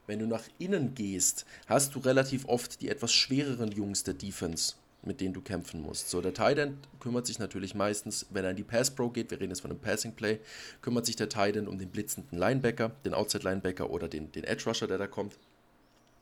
Wenn 0.06 0.20
du 0.20 0.28
nach 0.28 0.44
innen 0.60 0.96
gehst, 0.96 1.46
hast 1.68 1.96
du 1.96 2.00
relativ 2.00 2.46
oft 2.48 2.82
die 2.82 2.90
etwas 2.90 3.14
schwereren 3.14 3.72
Jungs 3.72 4.04
der 4.04 4.14
Defense, 4.14 4.76
mit 5.02 5.22
denen 5.22 5.34
du 5.34 5.42
kämpfen 5.42 5.82
musst. 5.82 6.10
So, 6.10 6.22
der 6.22 6.34
Tight 6.34 6.58
End 6.58 6.78
kümmert 7.00 7.26
sich 7.26 7.40
natürlich 7.40 7.74
meistens, 7.74 8.26
wenn 8.30 8.44
er 8.44 8.52
in 8.52 8.58
die 8.58 8.64
Pass 8.64 8.92
Pro 8.92 9.10
geht, 9.10 9.32
wir 9.32 9.40
reden 9.40 9.52
jetzt 9.52 9.62
von 9.62 9.72
einem 9.72 9.80
Passing 9.80 10.14
Play, 10.14 10.40
kümmert 10.82 11.06
sich 11.06 11.16
der 11.16 11.30
Tight 11.30 11.56
End 11.56 11.68
um 11.68 11.80
den 11.80 11.90
blitzenden 11.90 12.38
Linebacker, 12.38 12.92
den 13.06 13.14
Outside 13.14 13.44
Linebacker 13.44 13.90
oder 13.90 14.10
den, 14.10 14.32
den 14.32 14.44
Edge 14.44 14.66
Rusher, 14.66 14.88
der 14.88 14.98
da 14.98 15.08
kommt. 15.08 15.38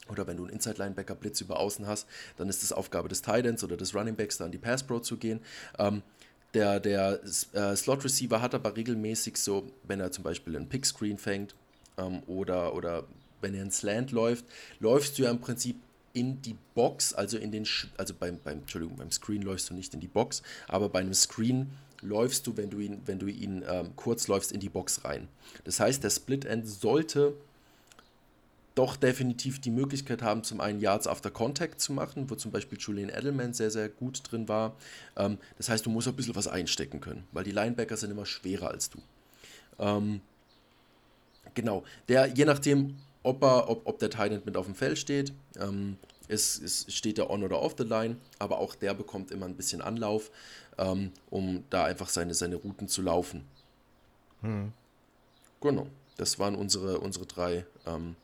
Oder 0.10 0.28
wenn 0.28 0.38
du 0.38 0.44
einen 0.44 0.54
Inside 0.54 0.78
Linebacker 0.78 1.16
Blitz 1.16 1.42
über 1.42 1.60
außen 1.60 1.88
hast, 1.88 2.08
dann 2.38 2.50
ist 2.50 2.64
es 2.64 2.74
Aufgabe 2.74 3.08
des 3.08 3.22
Tight 3.22 3.46
Ends 3.46 3.64
oder 3.64 3.78
des 3.78 3.96
Running 3.96 4.16
Backs, 4.16 4.38
da 4.38 4.46
an 4.46 4.52
die 4.52 4.58
Pass 4.58 4.84
Pro 4.84 5.00
zu 5.00 5.18
gehen. 5.18 5.40
Ähm, 5.80 6.02
der, 6.54 6.80
der 6.80 7.22
äh, 7.54 7.76
Slot 7.76 8.04
Receiver 8.04 8.42
hat 8.42 8.54
aber 8.54 8.76
regelmäßig 8.76 9.38
so, 9.38 9.72
wenn 9.84 10.00
er 10.00 10.12
zum 10.12 10.24
Beispiel 10.24 10.56
einen 10.56 10.68
Pick 10.68 10.86
Screen 10.86 11.18
fängt 11.18 11.56
ähm, 11.98 12.24
oder, 12.28 12.74
oder 12.74 13.06
wenn 13.42 13.54
er 13.54 13.62
einen 13.62 13.72
Slant 13.72 14.12
läuft, 14.12 14.46
läufst 14.80 15.18
du 15.18 15.24
ja 15.24 15.32
im 15.32 15.40
Prinzip 15.40 15.78
in 16.14 16.42
die 16.42 16.56
Box, 16.76 17.14
also 17.14 17.38
in 17.38 17.52
den, 17.52 17.66
also 17.98 18.14
beim, 18.14 18.40
beim, 18.44 18.60
Entschuldigung, 18.60 18.98
beim 18.98 19.12
Screen 19.12 19.42
läufst 19.42 19.70
du 19.70 19.74
nicht 19.74 19.94
in 19.94 20.00
die 20.00 20.08
Box, 20.08 20.42
aber 20.68 20.90
bei 20.90 21.00
einem 21.00 21.14
Screen 21.14 21.72
läufst 22.02 22.48
du, 22.48 22.58
wenn 22.58 22.70
du 22.70 22.80
ihn, 22.80 23.02
wenn 23.06 23.20
du 23.20 23.28
ihn 23.28 23.64
ähm, 23.68 23.96
kurz 23.96 24.28
läufst, 24.28 24.52
in 24.52 24.60
die 24.60 24.70
Box 24.70 25.06
rein. 25.06 25.28
Das 25.64 25.80
heißt, 25.80 26.04
der 26.04 26.10
Split 26.10 26.46
End 26.46 26.68
sollte 26.68 27.34
doch 28.76 28.96
definitiv 28.96 29.60
die 29.60 29.72
Möglichkeit 29.72 30.22
haben, 30.22 30.44
zum 30.44 30.62
einen 30.62 30.80
Yards 30.80 31.08
after 31.08 31.30
Contact 31.30 31.82
zu 31.82 31.92
machen, 31.94 32.30
wo 32.30 32.36
zum 32.36 32.52
Beispiel 32.52 32.78
Julian 32.80 33.10
Edelman 33.10 33.54
sehr, 33.54 33.72
sehr 33.72 33.90
gut 33.90 34.22
drin 34.30 34.48
war. 34.48 34.76
Ähm, 35.18 35.38
das 35.58 35.70
heißt, 35.70 35.86
du 35.86 35.90
musst 35.90 36.08
ein 36.08 36.16
bisschen 36.16 36.36
was 36.36 36.48
einstecken 36.48 37.02
können, 37.02 37.26
weil 37.32 37.44
die 37.44 37.52
Linebacker 37.52 37.98
sind 37.98 38.12
immer 38.12 38.26
schwerer 38.26 38.70
als 38.70 38.90
du. 38.90 39.00
Ähm, 39.80 40.22
genau, 41.54 41.84
der, 42.08 42.28
je 42.28 42.46
nachdem, 42.46 42.96
ob, 43.24 43.44
er, 43.44 43.70
ob, 43.70 43.86
ob 43.86 44.00
der 44.00 44.10
Titan 44.10 44.42
mit 44.46 44.56
auf 44.56 44.66
dem 44.66 44.76
Feld 44.76 44.98
steht, 44.98 45.34
ähm, 45.60 45.98
es, 46.28 46.60
es 46.62 46.86
steht 46.94 47.20
er 47.20 47.30
on 47.30 47.44
oder 47.44 47.62
off 47.62 47.76
the 47.78 47.84
line, 47.84 48.16
aber 48.40 48.60
auch 48.60 48.76
der 48.76 48.94
bekommt 48.94 49.32
immer 49.32 49.46
ein 49.46 49.56
bisschen 49.56 49.82
Anlauf, 49.82 50.32
ähm, 50.78 51.12
um 51.30 51.66
da 51.70 51.84
einfach 51.84 52.08
seine, 52.08 52.34
seine 52.34 52.56
Routen 52.56 52.88
zu 52.88 53.02
laufen. 53.02 53.44
Hm. 54.42 54.72
Genau, 55.60 55.88
das 56.18 56.40
waren 56.40 56.56
unsere, 56.56 57.00
unsere 57.00 57.26
drei 57.26 57.66
ähm, 57.86 58.16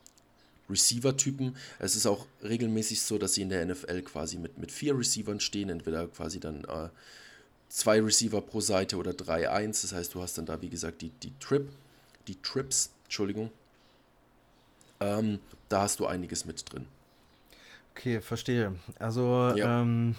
Receiver-Typen. 0.69 1.55
Es 1.79 1.95
ist 1.95 2.05
auch 2.05 2.25
regelmäßig 2.43 3.01
so, 3.01 3.17
dass 3.17 3.33
sie 3.33 3.41
in 3.41 3.49
der 3.49 3.65
NFL 3.65 4.01
quasi 4.03 4.37
mit, 4.37 4.57
mit 4.57 4.71
vier 4.71 4.97
Receivern 4.97 5.39
stehen, 5.39 5.69
entweder 5.69 6.07
quasi 6.07 6.39
dann 6.39 6.63
äh, 6.65 6.89
zwei 7.69 8.01
Receiver 8.01 8.41
pro 8.41 8.61
Seite 8.61 8.97
oder 8.97 9.11
3-1. 9.11 9.81
Das 9.83 9.93
heißt, 9.93 10.13
du 10.13 10.21
hast 10.21 10.37
dann 10.37 10.45
da, 10.45 10.61
wie 10.61 10.69
gesagt, 10.69 11.01
die, 11.01 11.09
die 11.09 11.33
Trip, 11.39 11.69
die 12.27 12.41
Trips, 12.41 12.91
Entschuldigung. 13.05 13.51
Ähm, 14.99 15.39
da 15.69 15.81
hast 15.81 15.99
du 15.99 16.07
einiges 16.07 16.45
mit 16.45 16.71
drin. 16.71 16.87
Okay, 17.91 18.21
verstehe. 18.21 18.75
Also, 18.99 19.53
ja. 19.55 19.81
ähm, 19.81 20.15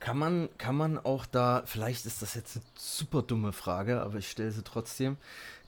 kann 0.00 0.18
man, 0.18 0.48
kann 0.58 0.76
man 0.76 0.98
auch 0.98 1.26
da, 1.26 1.62
vielleicht 1.64 2.06
ist 2.06 2.22
das 2.22 2.34
jetzt 2.34 2.56
eine 2.56 2.64
super 2.74 3.22
dumme 3.22 3.52
Frage, 3.52 4.00
aber 4.00 4.18
ich 4.18 4.28
stelle 4.28 4.50
sie 4.50 4.64
trotzdem, 4.64 5.16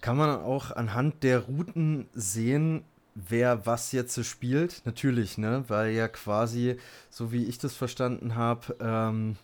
kann 0.00 0.16
man 0.16 0.40
auch 0.40 0.72
anhand 0.72 1.22
der 1.22 1.40
Routen 1.40 2.08
sehen, 2.14 2.84
wer 3.14 3.66
was 3.66 3.92
jetzt 3.92 4.22
spielt, 4.24 4.82
natürlich, 4.84 5.38
ne? 5.38 5.64
Weil 5.68 5.92
ja 5.92 6.08
quasi, 6.08 6.76
so 7.10 7.32
wie 7.32 7.44
ich 7.44 7.58
das 7.58 7.74
verstanden 7.74 8.34
habe, 8.34 8.76
ähm, 8.80 9.36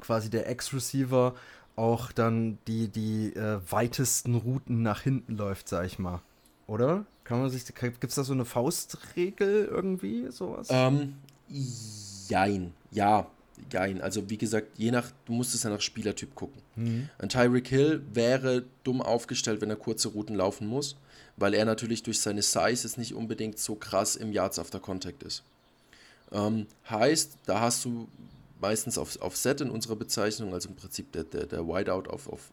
quasi 0.00 0.30
der 0.30 0.48
Ex-Receiver 0.48 1.34
auch 1.76 2.12
dann 2.12 2.58
die, 2.66 2.88
die 2.88 3.34
äh, 3.34 3.60
weitesten 3.70 4.34
Routen 4.34 4.82
nach 4.82 5.02
hinten 5.02 5.36
läuft, 5.36 5.68
sag 5.68 5.86
ich 5.86 5.98
mal. 5.98 6.20
Oder? 6.66 7.06
Kann 7.24 7.40
man 7.40 7.50
sich. 7.50 7.64
Gibt 7.66 8.04
es 8.04 8.14
da 8.14 8.24
so 8.24 8.32
eine 8.32 8.44
Faustregel 8.44 9.66
irgendwie? 9.66 10.30
Sowas? 10.30 10.68
Ähm, 10.70 11.14
jein. 12.28 12.72
Ja, 12.90 13.26
jein. 13.72 14.00
Also 14.00 14.28
wie 14.28 14.38
gesagt, 14.38 14.66
je 14.76 14.90
nach, 14.90 15.10
du 15.24 15.32
musst 15.32 15.54
es 15.54 15.62
ja 15.62 15.70
nach 15.70 15.80
Spielertyp 15.80 16.34
gucken. 16.34 16.60
Mhm. 16.76 17.08
Ein 17.18 17.28
Tyreek 17.28 17.68
Hill 17.68 18.02
wäre 18.12 18.64
dumm 18.82 19.00
aufgestellt, 19.00 19.60
wenn 19.60 19.70
er 19.70 19.76
kurze 19.76 20.08
Routen 20.08 20.36
laufen 20.36 20.66
muss 20.66 20.96
weil 21.38 21.54
er 21.54 21.64
natürlich 21.64 22.02
durch 22.02 22.20
seine 22.20 22.42
Size 22.42 22.68
jetzt 22.70 22.98
nicht 22.98 23.14
unbedingt 23.14 23.58
so 23.58 23.74
krass 23.74 24.16
im 24.16 24.32
Yards 24.32 24.58
after 24.58 24.80
Contact 24.80 25.22
ist. 25.22 25.42
Ähm, 26.32 26.66
heißt, 26.88 27.36
da 27.46 27.60
hast 27.60 27.84
du 27.84 28.08
meistens 28.60 28.98
auf, 28.98 29.20
auf 29.20 29.36
Set 29.36 29.60
in 29.60 29.70
unserer 29.70 29.96
Bezeichnung, 29.96 30.52
also 30.52 30.68
im 30.68 30.76
Prinzip 30.76 31.12
der, 31.12 31.24
der, 31.24 31.46
der 31.46 31.66
Wideout 31.66 32.10
auf, 32.10 32.28
auf 32.28 32.50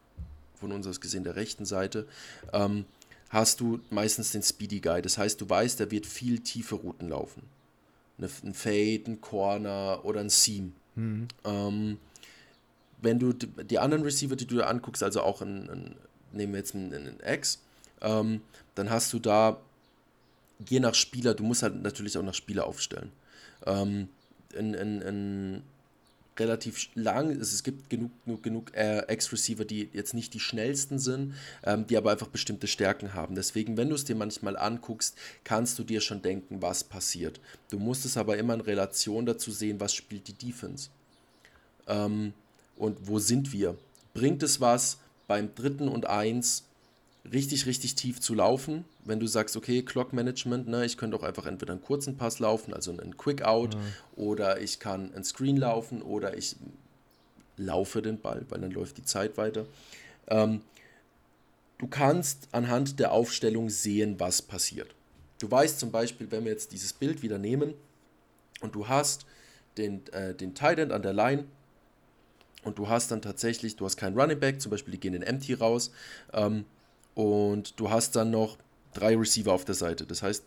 von 0.56 0.72
uns 0.72 0.88
aus 0.88 1.02
gesehen 1.02 1.24
der 1.24 1.36
rechten 1.36 1.66
Seite, 1.66 2.08
ähm, 2.54 2.86
hast 3.30 3.60
du 3.60 3.80
meistens 3.90 4.32
den 4.32 4.42
Speedy 4.42 4.80
Guy. 4.80 5.02
Das 5.02 5.18
heißt, 5.18 5.42
du 5.42 5.50
weißt, 5.50 5.80
der 5.80 5.92
wird 5.92 6.06
viel 6.06 6.40
tiefe 6.40 6.76
Routen 6.76 7.10
laufen. 7.10 7.44
Eine, 8.18 8.30
ein 8.44 8.54
Fade, 8.54 9.04
ein 9.08 9.20
Corner 9.20 10.00
oder 10.04 10.22
ein 10.22 10.30
Seam. 10.30 10.74
Mhm. 10.96 11.28
Ähm, 11.44 11.98
wenn 13.02 13.20
du 13.20 13.34
die 13.34 13.78
anderen 13.78 14.04
Receiver, 14.04 14.36
die 14.36 14.48
du 14.48 14.56
dir 14.56 14.68
anguckst, 14.68 15.04
also 15.04 15.22
auch 15.22 15.42
ein, 15.42 15.70
ein 15.70 15.96
nehmen 16.32 16.54
wir 16.54 16.60
jetzt 16.60 16.76
einen, 16.76 16.94
einen 16.94 17.20
X, 17.26 17.60
ähm, 18.02 18.42
dann 18.76 18.90
hast 18.90 19.14
du 19.14 19.20
da 19.20 19.60
je 20.70 20.80
nach 20.80 20.94
Spieler, 20.94 21.34
du 21.34 21.44
musst 21.44 21.64
halt 21.64 21.82
natürlich 21.82 22.18
auch 22.18 22.24
nach 22.24 22.34
Spieler 22.34 22.66
aufstellen. 22.66 23.12
Ähm, 23.66 24.10
in, 24.54 24.74
in, 24.74 25.02
in 25.02 25.62
relativ 26.38 26.90
lang, 26.96 27.32
es 27.32 27.64
gibt 27.64 27.90
genug, 27.90 28.12
genug, 28.26 28.44
genug 28.44 28.76
äh, 28.76 29.00
Ex-Receiver, 29.08 29.66
die 29.66 29.90
jetzt 29.94 30.14
nicht 30.14 30.34
die 30.34 30.40
schnellsten 30.40 31.00
sind, 31.00 31.36
ähm, 31.64 31.88
die 31.88 31.98
aber 31.98 32.12
einfach 32.12 32.28
bestimmte 32.28 32.68
Stärken 32.68 33.14
haben. 33.14 33.36
Deswegen, 33.36 33.78
wenn 33.78 33.90
du 33.90 33.96
es 33.96 34.06
dir 34.06 34.16
manchmal 34.16 34.58
anguckst, 34.58 35.18
kannst 35.44 35.80
du 35.80 35.84
dir 35.84 36.02
schon 36.02 36.22
denken, 36.22 36.62
was 36.62 36.84
passiert. 36.84 37.40
Du 37.70 37.80
musst 37.80 38.06
es 38.06 38.18
aber 38.18 38.38
immer 38.38 38.54
in 38.54 38.62
Relation 38.62 39.26
dazu 39.26 39.52
sehen, 39.52 39.80
was 39.80 39.94
spielt 39.94 40.28
die 40.28 40.34
Defense. 40.34 40.90
Ähm, 41.88 42.34
und 42.76 43.08
wo 43.08 43.20
sind 43.20 43.54
wir? 43.54 43.78
Bringt 44.14 44.44
es 44.44 44.60
was 44.60 44.98
beim 45.28 45.56
dritten 45.56 45.88
und 45.88 46.06
eins 46.06 46.66
richtig, 47.32 47.66
richtig 47.66 47.96
tief 47.96 48.20
zu 48.20 48.34
laufen. 48.34 48.86
Wenn 49.04 49.20
du 49.20 49.28
sagst, 49.28 49.56
okay, 49.56 49.82
Clock 49.82 50.14
Management, 50.14 50.68
ne, 50.68 50.86
ich 50.86 50.98
könnte 50.98 51.18
auch 51.18 51.24
einfach 51.24 51.46
entweder 51.46 51.74
einen 51.74 51.82
kurzen 51.82 52.18
Pass 52.18 52.40
laufen, 52.40 52.74
also 52.74 52.92
einen 52.92 53.18
Quick 53.18 53.44
Out, 53.44 53.76
mhm. 53.76 53.82
oder 54.16 54.62
ich 54.62 54.80
kann 54.80 55.14
ein 55.16 55.24
Screen 55.24 55.58
laufen, 55.58 56.02
oder 56.02 56.38
ich 56.38 56.56
laufe 57.58 58.02
den 58.02 58.20
Ball, 58.20 58.46
weil 58.50 58.62
dann 58.62 58.72
läuft 58.72 58.98
die 58.98 59.04
Zeit 59.04 59.38
weiter. 59.38 59.66
Ähm, 60.28 60.62
du 61.78 61.88
kannst 61.88 62.50
anhand 62.52 63.00
der 63.00 63.12
Aufstellung 63.12 63.70
sehen, 63.70 64.20
was 64.20 64.42
passiert. 64.42 64.94
Du 65.40 65.50
weißt 65.50 65.80
zum 65.80 65.92
Beispiel, 65.92 66.32
wenn 66.32 66.46
wir 66.46 66.52
jetzt 66.52 66.72
dieses 66.72 66.94
Bild 66.94 67.22
wieder 67.22 67.38
nehmen 67.38 67.74
und 68.62 68.76
du 68.76 68.88
hast 68.88 69.26
den, 69.78 70.06
äh, 70.14 70.34
den 70.34 70.56
Tight 70.56 70.80
End 70.80 70.92
an 70.92 71.02
der 71.02 71.14
Line 71.14 71.46
und 72.64 72.78
du 72.78 72.88
hast 72.88 73.12
dann 73.12 73.22
tatsächlich, 73.22 73.76
du 73.76 73.86
hast 73.86 73.98
keinen 73.98 74.18
Running 74.18 74.40
Back, 74.40 74.62
zum 74.62 74.72
Beispiel 74.72 74.92
die 74.94 75.00
gehen 75.00 75.14
in 75.14 75.22
Empty 75.22 75.54
raus, 75.54 75.92
ähm, 76.34 76.66
und 77.16 77.80
du 77.80 77.90
hast 77.90 78.16
dann 78.16 78.30
noch 78.30 78.58
drei 78.94 79.16
Receiver 79.16 79.52
auf 79.52 79.66
der 79.66 79.76
Seite. 79.76 80.06
Das 80.06 80.22
heißt, 80.22 80.44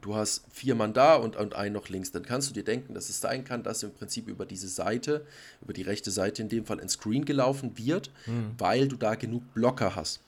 du 0.00 0.14
hast 0.14 0.44
vier 0.50 0.74
Mann 0.74 0.92
da 0.92 1.16
und, 1.16 1.36
und 1.36 1.54
einen 1.54 1.74
noch 1.74 1.88
links. 1.88 2.12
Dann 2.12 2.22
kannst 2.22 2.48
du 2.48 2.54
dir 2.54 2.64
denken, 2.64 2.94
dass 2.94 3.08
es 3.08 3.20
sein 3.20 3.44
kann, 3.44 3.62
dass 3.62 3.82
im 3.82 3.92
Prinzip 3.92 4.28
über 4.28 4.46
diese 4.46 4.68
Seite, 4.68 5.26
über 5.60 5.72
die 5.72 5.82
rechte 5.82 6.10
Seite 6.10 6.42
in 6.42 6.48
dem 6.48 6.64
Fall 6.64 6.80
ein 6.80 6.88
Screen 6.88 7.24
gelaufen 7.24 7.76
wird, 7.76 8.10
mhm. 8.26 8.52
weil 8.56 8.88
du 8.88 8.96
da 8.96 9.14
genug 9.16 9.42
Blocker 9.54 9.96
hast. 9.96 10.20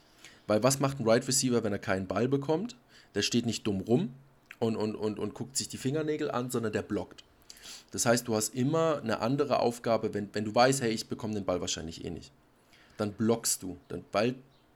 Weil 0.47 0.63
was 0.63 0.81
macht 0.81 0.99
ein 0.99 1.09
Right 1.09 1.27
Receiver, 1.27 1.63
wenn 1.63 1.73
er 1.73 1.79
keinen 1.79 2.07
Ball 2.07 2.29
bekommt? 2.29 2.77
Der 3.15 3.23
steht 3.23 3.47
nicht 3.47 3.67
dumm 3.67 3.81
rum 3.81 4.13
und, 4.59 4.77
und, 4.77 4.97
und, 4.97 5.19
und 5.19 5.35
guckt 5.35 5.57
sich 5.57 5.69
die 5.69 5.79
Fingernägel 5.79 6.31
an, 6.31 6.51
sondern 6.51 6.73
der 6.73 6.83
blockt. 6.83 7.25
Das 7.93 8.07
heißt, 8.07 8.27
du 8.27 8.35
hast 8.35 8.55
immer 8.55 9.01
eine 9.03 9.21
andere 9.21 9.61
Aufgabe, 9.61 10.15
wenn, 10.15 10.29
wenn 10.33 10.45
du 10.45 10.55
weißt, 10.55 10.83
hey, 10.83 10.91
ich 10.91 11.09
bekomme 11.09 11.35
den 11.35 11.45
Ball 11.45 11.61
wahrscheinlich 11.61 12.05
eh 12.05 12.11
nicht. 12.11 12.33
Dann 12.97 13.13
blockst 13.13 13.63
du, 13.63 13.77
dann, 13.89 14.05
weil 14.13 14.35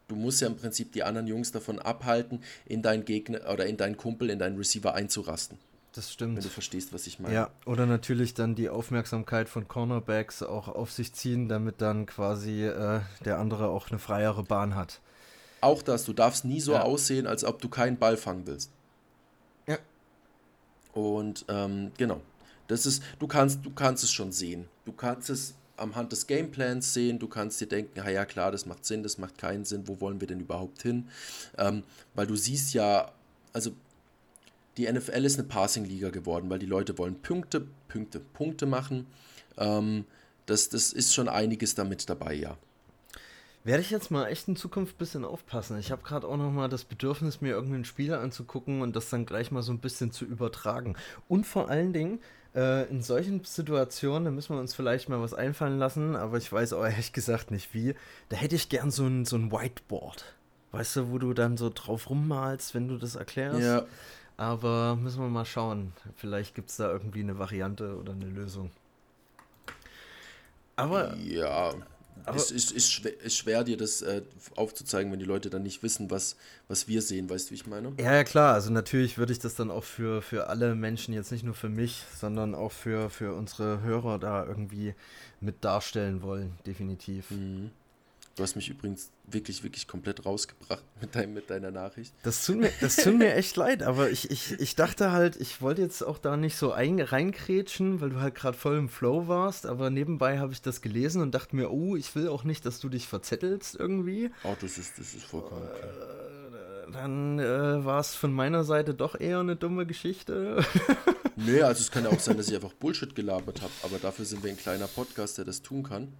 du 0.09 0.16
musst 0.16 0.40
ja 0.40 0.47
im 0.48 0.56
Prinzip 0.56 0.93
die 0.93 1.02
anderen 1.02 1.26
Jungs 1.26 1.52
davon 1.52 1.78
abhalten, 1.78 2.43
in 2.66 2.82
deinen 2.82 3.05
Gegner 3.05 3.40
oder 3.52 3.66
in 3.66 3.76
deinen 3.76 3.97
Kumpel, 3.97 4.31
in 4.31 4.39
deinen 4.39 4.56
Receiver 4.56 4.94
einzurasten. 4.94 5.59
Das 5.93 6.12
stimmt. 6.12 6.36
Wenn 6.36 6.43
du 6.43 6.48
verstehst, 6.48 6.93
was 6.93 7.06
ich 7.06 7.20
meine. 7.20 7.35
Ja, 7.35 7.51
oder 7.66 7.86
natürlich 7.86 8.35
dann 8.35 8.56
die 8.56 8.68
Aufmerksamkeit 8.68 9.48
von 9.48 9.68
Cornerbacks 9.68 10.43
auch 10.43 10.66
auf 10.66 10.90
sich 10.90 11.12
ziehen, 11.12 11.48
damit 11.48 11.81
dann 11.81 12.06
quasi 12.06 12.64
äh, 12.64 13.01
der 13.24 13.39
andere 13.39 13.68
auch 13.68 13.90
eine 13.90 14.01
freiere 14.01 14.43
Bahn 14.43 14.74
hat. 14.74 15.01
Auch 15.60 15.82
das, 15.82 16.05
du 16.05 16.12
darfst 16.12 16.44
nie 16.44 16.60
so 16.60 16.72
Ja. 16.72 16.82
aussehen, 16.82 17.26
als 17.28 17.44
ob 17.44 17.60
du 17.62 17.68
keinen 17.68 17.97
Ball 17.97 18.16
fangen 18.16 18.47
willst. 18.47 18.70
Ja. 19.68 19.78
Und 20.93 21.44
ähm, 21.48 21.93
genau, 21.97 22.20
das 22.66 22.86
ist, 22.86 23.02
du 23.20 23.26
kannst, 23.28 23.64
du 23.64 23.70
kannst 23.70 24.02
es 24.05 24.10
schon 24.12 24.32
sehen. 24.32 24.66
Du 24.85 24.93
kannst 24.93 25.31
es 25.31 25.55
am 25.76 25.96
Hand 25.96 26.12
des 26.12 26.26
Gameplans 26.26 26.94
sehen, 26.94 27.18
du 27.18 27.28
kannst 27.28 27.60
dir 27.60 27.66
denken, 27.66 28.01
ja, 28.09 28.24
klar, 28.24 28.52
das 28.52 28.66
macht 28.66 28.84
Sinn, 28.84 29.02
das 29.02 29.18
macht 29.18 29.38
keinen 29.38 29.64
Sinn, 29.64 29.88
wo 29.88 30.01
wollen 30.01 30.20
wir 30.20 30.28
denn 30.28 30.40
überhaupt 30.40 30.82
hin? 30.82 31.09
Ähm, 31.59 31.82
weil 32.14 32.26
du 32.26 32.36
siehst 32.36 32.74
ja, 32.74 33.12
also 33.52 33.72
die 34.76 34.90
NFL 34.90 35.24
ist 35.24 35.38
eine 35.38 35.48
Passing-Liga 35.48 36.10
geworden, 36.10 36.51
weil 36.51 36.59
die 36.59 36.66
Leute 36.66 36.98
wollen 36.98 37.20
Punkte, 37.20 37.66
Punkte, 37.88 38.20
Punkte 38.20 38.66
machen. 38.66 39.06
Ähm, 39.56 40.05
das, 40.46 40.68
das 40.68 40.92
ist 40.92 41.14
schon 41.14 41.28
einiges 41.28 41.74
damit 41.74 42.09
dabei, 42.09 42.34
ja. 42.34 42.56
Werde 43.62 43.82
ich 43.82 43.90
jetzt 43.90 44.10
mal 44.10 44.26
echt 44.26 44.46
in 44.46 44.56
Zukunft 44.56 44.96
ein 44.96 44.98
bisschen 44.98 45.24
aufpassen. 45.24 45.78
Ich 45.78 45.90
habe 45.90 46.02
gerade 46.02 46.26
auch 46.26 46.36
noch 46.36 46.51
mal 46.51 46.68
das 46.68 46.84
Bedürfnis, 46.84 47.40
mir 47.40 47.52
irgendeinen 47.52 47.86
Spieler 47.86 48.20
anzugucken 48.20 48.82
und 48.82 48.94
das 48.94 49.09
dann 49.09 49.24
gleich 49.24 49.51
mal 49.51 49.62
so 49.62 49.72
ein 49.72 49.78
bisschen 49.78 50.12
zu 50.12 50.26
übertragen. 50.26 50.96
Und 51.28 51.46
vor 51.46 51.70
allen 51.70 51.94
Dingen, 51.94 52.20
äh, 52.55 52.89
in 52.89 53.02
solchen 53.02 53.44
Situationen, 53.44 54.24
da 54.24 54.31
müssen 54.31 54.55
wir 54.55 54.60
uns 54.60 54.74
vielleicht 54.74 55.09
mal 55.09 55.20
was 55.20 55.35
einfallen 55.35 55.78
lassen, 55.78 56.16
aber 56.16 56.39
ich 56.39 56.52
weiß 56.52 56.72
auch 56.74 56.85
ehrlich 56.85 57.12
gesagt 57.12 57.51
nicht 57.51 57.74
wie, 57.74 57.94
da 58.28 58.36
hätte 58.36 58.55
ich 58.55 58.68
gern 58.68 58.90
so 58.90 59.06
ein, 59.06 59.24
so 59.24 59.36
ein 59.36 59.51
Whiteboard. 59.51 60.24
Weißt 60.72 60.97
du, 60.97 61.10
wo 61.10 61.18
du 61.18 61.35
dann 61.35 61.56
so 61.56 61.70
drauf 61.72 62.10
rummalst, 62.10 62.74
wenn 62.74 62.89
du 62.89 62.97
das 62.97 63.14
erklärst? 63.14 63.60
Ja, 63.60 63.85
Aber 64.36 64.97
müssen 64.97 65.20
wir 65.20 65.28
mal 65.28 65.44
schauen. 65.44 65.93
Vielleicht 66.16 66.55
gibt 66.56 66.70
es 66.70 66.76
da 66.76 66.90
irgendwie 66.90 67.20
eine 67.20 67.39
Variante 67.39 67.97
oder 67.97 68.12
eine 68.12 68.26
Lösung. 68.26 68.70
Aber 70.76 71.14
ja. 71.16 71.72
Aber- 72.24 72.36
es 72.36 72.51
ist, 72.51 72.70
ist, 72.73 72.93
schwer, 72.93 73.20
ist 73.20 73.36
schwer, 73.36 73.65
dir 73.65 73.77
das 73.77 74.03
äh, 74.03 74.23
aufzuzeigen, 74.57 75.12
wenn 75.12 75.19
die 75.19 75.24
Leute 75.24 75.51
dann 75.51 75.62
nicht 75.62 75.82
wissen, 75.82 76.11
was, 76.11 76.36
was 76.69 76.89
wir 76.89 77.03
sehen. 77.03 77.28
Weißt 77.28 77.49
du, 77.49 77.51
wie 77.51 77.55
ich 77.57 77.66
meine? 77.66 77.93
Ja, 77.99 78.15
ja, 78.15 78.24
klar. 78.24 78.55
Also 78.55 78.70
natürlich 78.70 79.19
würde 79.19 79.32
ich 79.32 79.39
das 79.41 79.55
dann 79.55 79.70
auch 79.70 79.85
für, 79.85 80.23
für 80.23 80.49
alle 80.49 80.74
Menschen, 80.74 81.12
jetzt 81.12 81.32
nicht 81.32 81.45
nur 81.45 81.55
für 81.55 81.69
mich, 81.69 82.05
sondern 82.19 82.55
auch 82.55 82.73
für, 82.73 83.11
für 83.11 83.35
unsere 83.35 83.82
Hörer 83.82 84.19
da 84.19 84.47
irgendwie 84.47 84.95
mit 85.41 85.65
darstellen 85.65 86.23
wollen, 86.23 86.53
definitiv. 86.66 87.27
Du 88.36 88.43
hast 88.43 88.56
mich 88.56 88.69
übrigens 88.69 89.12
wirklich, 89.27 89.62
wirklich 89.62 89.86
komplett 89.86 90.27
rausgebracht 90.27 90.82
mit, 91.01 91.15
dein, 91.15 91.32
mit 91.32 91.51
deiner 91.51 91.70
Nachricht. 91.70 92.12
Das 92.24 92.44
tut 92.44 92.56
mir, 92.56 92.70
das 92.81 92.97
tut 92.97 93.16
mir 93.16 93.35
echt 93.35 93.56
leid, 93.56 93.82
aber 93.82 94.11
ich, 94.11 94.31
ich, 94.31 94.59
ich 94.59 94.74
dachte 94.74 95.12
halt, 95.12 95.36
ich 95.36 95.62
wollte 95.62 95.82
jetzt 95.82 96.02
auch 96.02 96.19
da 96.19 96.36
nicht 96.36 96.56
so 96.56 96.73
ein, 96.73 97.01
reinkrätschen, 97.01 98.01
weil 98.01 98.11
du 98.11 98.20
halt 98.20 98.35
gerade 98.35 98.56
voll 98.56 98.77
im 98.77 98.89
Flow 98.89 99.28
warst, 99.28 99.66
aber 99.66 99.90
nebenbei 99.90 100.40
habe 100.40 100.52
ich 100.52 100.62
das 100.62 100.82
gelesen 100.82 101.23
und 101.23 101.32
dachte 101.32 101.55
mir, 101.55 101.70
oh, 101.70 101.94
ich 101.94 102.15
will 102.16 102.28
auch 102.28 102.43
nicht, 102.43 102.66
dass 102.66 102.81
du 102.81 102.89
dich 102.89 103.06
verzettelst 103.06 103.77
irgendwie. 103.77 104.31
Oh, 104.43 104.56
das 104.61 104.78
ist, 104.78 104.98
das 104.98 105.15
ist 105.15 105.24
vollkommen 105.24 105.62
okay. 105.62 105.89
Dann 106.93 107.39
äh, 107.39 107.85
war 107.85 108.01
es 108.01 108.15
von 108.15 108.32
meiner 108.32 108.65
Seite 108.65 108.94
doch 108.94 109.19
eher 109.19 109.40
eine 109.40 109.56
dumme 109.56 109.86
Geschichte. 109.86 110.65
Nee, 111.36 111.62
also 111.62 111.81
es 111.81 111.90
kann 111.90 112.05
ja 112.05 112.11
auch 112.11 112.20
sein, 112.20 112.36
dass 112.36 112.48
ich 112.48 112.55
einfach 112.55 112.73
Bullshit 112.74 113.12
gelabert 113.12 113.61
habe, 113.61 113.73
aber 113.82 113.98
dafür 113.98 114.24
sind 114.24 114.44
wir 114.44 114.51
ein 114.51 114.56
kleiner 114.56 114.86
Podcast, 114.86 115.36
der 115.36 115.44
das 115.44 115.62
tun 115.62 115.82
kann. 115.82 116.12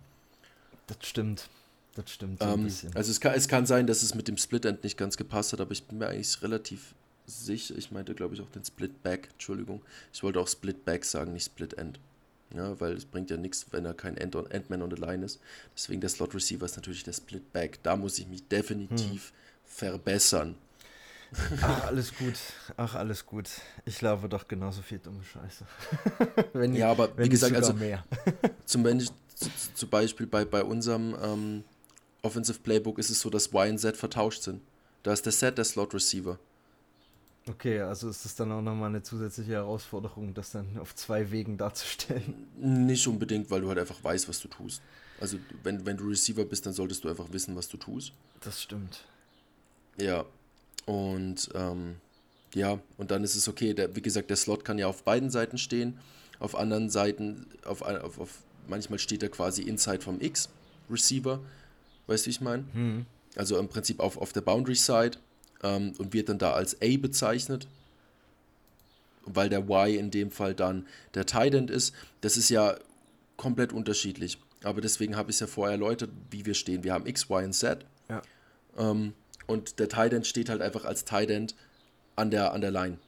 Das 0.89 0.97
stimmt. 1.03 1.49
Das 1.95 2.11
stimmt 2.11 2.41
so 2.41 2.49
ein 2.49 2.55
Ähm, 2.55 2.65
bisschen. 2.65 2.95
also 2.97 3.11
es 3.11 3.21
kann, 3.21 3.35
es 3.35 3.47
kann 3.49 3.67
sein, 3.67 3.87
dass 3.87 4.03
es 4.03 4.15
mit 4.15 4.27
dem 4.29 4.37
Split-End 4.37 4.83
nicht 4.83 4.97
ganz 4.97 5.17
gepasst 5.17 5.53
hat, 5.53 5.61
aber 5.61 5.73
ich 5.73 5.85
bin 5.85 5.99
mir 5.99 6.09
eigentlich 6.09 6.43
relativ 6.43 6.95
sicher. 7.27 7.77
Ich 7.79 7.91
meinte, 7.93 8.15
glaube 8.15 8.35
ich, 8.35 8.41
auch 8.41 8.51
den 8.51 8.65
Split-Back. 8.65 9.29
Entschuldigung. 9.33 9.83
Ich 10.13 10.23
wollte 10.23 10.41
auch 10.41 10.49
Split-Back 10.49 11.05
sagen, 11.05 11.33
nicht 11.33 11.47
Split-End. 11.47 12.01
Ja, 12.55 12.79
weil 12.81 12.93
es 12.95 13.05
bringt 13.05 13.31
ja 13.31 13.37
nichts, 13.37 13.67
wenn 13.71 13.85
er 13.85 13.95
kein 13.95 14.17
End 14.17 14.35
Endman 14.35 14.83
on 14.83 14.91
the 14.91 15.01
Line 15.01 15.25
ist. 15.25 15.41
Deswegen 15.75 16.01
der 16.01 16.11
Slot-Receiver 16.11 16.65
ist 16.67 16.77
natürlich 16.77 17.03
der 17.05 17.13
Split-Back. 17.13 17.83
Da 17.83 17.97
muss 17.97 18.19
ich 18.19 18.27
mich 18.27 18.47
definitiv 18.49 19.31
Hm. 19.31 19.33
verbessern. 19.65 20.55
Ach, 21.63 21.85
alles 21.87 22.15
gut. 22.17 22.35
Ach, 22.77 22.95
alles 22.95 23.27
gut. 23.27 23.49
Ich 23.87 24.01
laufe 24.03 24.29
doch 24.29 24.47
genauso 24.47 24.83
viel 24.83 24.99
dumme 24.99 25.23
Scheiße. 25.25 25.65
wenn 26.53 26.75
Ja, 26.75 26.91
aber 26.91 27.09
wie 27.09 27.17
wenn 27.17 27.23
nicht 27.23 27.31
gesagt, 27.31 27.57
also- 27.57 27.73
mehr. 27.73 28.05
Zum, 28.67 28.83
Beispiel- 28.85 29.07
zu- 29.35 29.47
zu- 29.47 29.75
zum 29.75 29.89
Beispiel 29.91 30.27
bei, 30.27 30.45
bei 30.45 30.63
unserem 30.63 31.17
ähm, 31.21 31.65
Offensive 32.25 32.59
Playbook 32.61 32.99
ist 32.99 33.11
es 33.11 33.21
so, 33.21 33.31
dass 33.31 33.49
Y 33.49 33.71
und 33.71 33.79
Z 33.79 33.97
vertauscht 33.97 34.43
sind. 34.43 34.63
Da 35.03 35.13
ist 35.13 35.27
der 35.27 35.33
Set 35.33 35.59
der 35.59 35.65
Slot-Receiver. 35.65 36.39
Okay, 37.47 37.81
also 37.81 38.09
ist 38.09 38.25
es 38.25 38.35
dann 38.35 38.51
auch 38.53 38.63
nochmal 38.63 38.89
eine 38.89 39.03
zusätzliche 39.03 39.53
Herausforderung, 39.53 40.33
das 40.33 40.51
dann 40.51 40.79
auf 40.79 40.95
zwei 40.95 41.31
Wegen 41.31 41.59
darzustellen. 41.59 42.47
Nicht 42.57 43.07
unbedingt, 43.07 43.51
weil 43.51 43.61
du 43.61 43.69
halt 43.69 43.79
einfach 43.79 44.03
weißt, 44.03 44.29
was 44.29 44.41
du 44.41 44.49
tust. 44.49 44.81
Also 45.21 45.37
wenn, 45.63 45.85
wenn 45.85 45.99
du 45.99 46.05
Receiver 46.09 46.45
bist, 46.45 46.65
dann 46.65 46.73
solltest 46.73 47.05
du 47.05 47.11
einfach 47.11 47.31
wissen, 47.33 47.55
was 47.55 47.69
du 47.69 47.77
tust. 47.77 48.13
Das 48.41 48.63
stimmt. 48.63 49.05
Ja. 49.99 50.25
Und 50.87 51.51
ähm, 51.55 51.97
ja, 52.55 52.79
und 52.97 53.11
dann 53.11 53.23
ist 53.25 53.37
es 53.37 53.47
okay. 53.47 53.75
Der, 53.75 53.95
wie 53.95 54.03
gesagt, 54.03 54.31
der 54.31 54.37
Slot 54.37 54.65
kann 54.65 54.79
ja 54.79 54.87
auf 54.87 55.03
beiden 55.03 55.31
Seiten 55.31 55.59
stehen. 55.59 55.99
Auf 56.39 56.57
anderen 56.57 56.89
Seiten, 56.89 57.47
auf, 57.67 57.83
auf, 57.83 58.19
auf 58.19 58.39
manchmal 58.69 58.99
steht 58.99 59.23
er 59.23 59.29
quasi 59.29 59.63
inside 59.63 60.01
vom 60.01 60.21
X 60.21 60.49
Receiver. 60.91 61.41
Weißt 62.07 62.25
du, 62.25 62.29
wie 62.29 62.31
ich 62.33 62.41
meine? 62.41 62.65
Hm. 62.73 63.07
Also 63.37 63.59
im 63.59 63.69
Prinzip 63.69 64.01
auf, 64.01 64.17
auf 64.17 64.33
der 64.33 64.43
Boundary 64.43 64.75
Side 64.75 65.19
ähm, 65.63 65.93
und 65.99 66.13
wird 66.13 66.29
dann 66.29 66.39
da 66.39 66.53
als 66.53 66.81
A 66.83 66.97
bezeichnet. 66.99 67.67
Weil 69.27 69.49
der 69.49 69.61
Y 69.61 69.95
in 69.95 70.11
dem 70.11 70.31
Fall 70.31 70.55
dann 70.55 70.87
der 71.15 71.27
Tight 71.27 71.55
End 71.55 71.71
ist. 71.71 71.95
Das 72.21 72.37
ist 72.37 72.51
ja 72.51 72.77
komplett 73.37 73.73
unterschiedlich. 73.73 74.39
Aber 74.63 74.81
deswegen 74.81 75.17
habe 75.17 75.31
ich 75.31 75.37
es 75.37 75.41
ja 75.41 75.47
vorher 75.47 75.73
erläutert, 75.73 76.11
wie 76.31 76.47
wir 76.47 76.55
stehen. 76.55 76.85
Wir 76.85 76.93
haben 76.93 77.07
X, 77.07 77.25
Y 77.25 77.47
und 77.47 77.53
Z. 77.53 77.85
Ja. 78.09 78.23
Ähm, 78.77 79.15
und 79.47 79.79
der 79.79 79.89
Tight 79.89 80.13
End 80.13 80.27
steht 80.27 80.49
halt 80.49 80.63
einfach 80.63 80.85
als 80.85 81.05
Tight 81.05 81.31
End 81.31 81.55
an 82.17 82.31
der, 82.31 82.53
an 82.53 82.61
der 82.61 82.71
Line, 82.71 82.99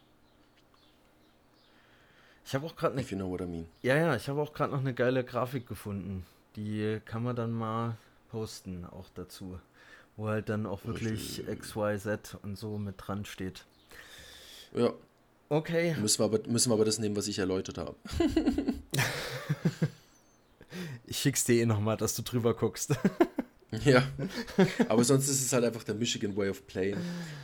Ich 2.45 2.55
habe 2.55 2.67
auch 2.67 2.77
gerade 2.77 2.93
eine 2.95 3.03
if 3.03 3.11
you 3.11 3.17
know 3.17 3.31
what 3.31 3.41
I 3.41 3.47
mean. 3.47 3.67
Ja, 3.83 3.97
ja, 3.97 4.17
ich 4.17 4.29
habe 4.29 4.41
auch 4.41 4.53
gerade 4.53 4.73
noch 4.73 4.81
eine 4.81 4.95
geile 4.95 5.25
Grafik 5.25 5.67
gefunden. 5.67 6.27
Die 6.57 7.01
kann 7.05 7.23
man 7.23 7.37
dann 7.37 7.53
mal 7.53 7.97
posten, 8.37 8.85
auch 8.85 9.09
dazu. 9.15 9.59
Wo 10.17 10.29
halt 10.29 10.49
dann 10.49 10.67
auch 10.67 10.85
wirklich 10.85 11.43
XYZ 11.47 12.37
und 12.43 12.57
so 12.57 12.79
mit 12.79 12.97
dran 12.99 13.25
steht. 13.25 13.65
Ja, 14.75 14.93
Okay, 15.49 15.95
müssen 16.01 16.19
wir, 16.19 16.25
aber, 16.25 16.41
müssen 16.49 16.71
wir 16.71 16.75
aber 16.75 16.85
das 16.85 16.99
nehmen, 16.99 17.15
was 17.15 17.29
ich 17.29 17.39
erläutert 17.39 17.79
habe. 17.79 17.95
ich 21.07 21.19
schick's 21.19 21.45
dir 21.45 21.63
eh 21.63 21.67
nochmal, 21.67 21.97
dass 21.97 22.17
du 22.17 22.23
drüber 22.23 22.53
guckst. 22.55 22.95
Ja, 23.85 24.07
aber 24.89 25.03
sonst 25.03 25.29
ist 25.29 25.45
es 25.45 25.53
halt 25.53 25.65
einfach 25.65 25.83
der 25.83 25.97
Michigan 25.97 26.37
Way 26.37 26.51
of 26.51 26.67
Playing. 26.67 26.99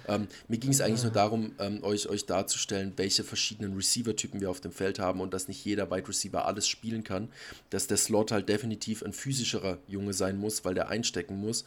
Ähm, 0.06 0.28
mir 0.46 0.58
ging 0.58 0.70
es 0.70 0.80
eigentlich 0.80 1.02
nur 1.02 1.12
darum, 1.12 1.52
ähm, 1.58 1.82
euch, 1.82 2.08
euch 2.08 2.26
darzustellen, 2.26 2.92
welche 2.96 3.24
verschiedenen 3.24 3.74
Receiver-Typen 3.74 4.40
wir 4.40 4.48
auf 4.48 4.60
dem 4.60 4.70
Feld 4.70 5.00
haben 5.00 5.20
und 5.20 5.34
dass 5.34 5.48
nicht 5.48 5.64
jeder 5.64 5.90
Wide 5.90 6.08
Receiver 6.08 6.46
alles 6.46 6.68
spielen 6.68 7.02
kann. 7.02 7.28
Dass 7.70 7.88
der 7.88 7.96
Slot 7.96 8.30
halt 8.30 8.48
definitiv 8.48 9.02
ein 9.02 9.12
physischerer 9.12 9.78
Junge 9.88 10.12
sein 10.12 10.38
muss, 10.38 10.64
weil 10.64 10.74
der 10.74 10.88
einstecken 10.88 11.40
muss. 11.40 11.64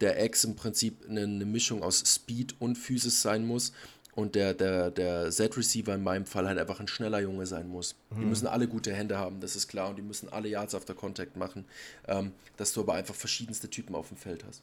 Der 0.00 0.24
X 0.24 0.44
im 0.44 0.56
Prinzip 0.56 1.04
eine, 1.06 1.24
eine 1.24 1.44
Mischung 1.44 1.82
aus 1.82 2.02
Speed 2.06 2.54
und 2.58 2.76
Physis 2.76 3.20
sein 3.20 3.46
muss. 3.46 3.72
Und 4.14 4.34
der, 4.34 4.54
der, 4.54 4.90
der 4.90 5.30
Z-Receiver 5.30 5.94
in 5.94 6.02
meinem 6.02 6.26
Fall 6.26 6.46
halt 6.48 6.58
einfach 6.58 6.80
ein 6.80 6.88
schneller 6.88 7.20
Junge 7.20 7.46
sein 7.46 7.68
muss. 7.68 7.94
Die 8.10 8.24
müssen 8.24 8.46
alle 8.48 8.66
gute 8.66 8.92
Hände 8.92 9.16
haben, 9.18 9.40
das 9.40 9.54
ist 9.56 9.68
klar. 9.68 9.88
Und 9.88 9.96
die 9.96 10.02
müssen 10.02 10.28
alle 10.32 10.48
Yards 10.48 10.74
after 10.74 10.94
Contact 10.94 11.36
machen. 11.36 11.64
Ähm, 12.08 12.32
dass 12.56 12.72
du 12.72 12.80
aber 12.80 12.94
einfach 12.94 13.14
verschiedenste 13.14 13.70
Typen 13.70 13.94
auf 13.94 14.08
dem 14.08 14.16
Feld 14.16 14.44
hast. 14.44 14.62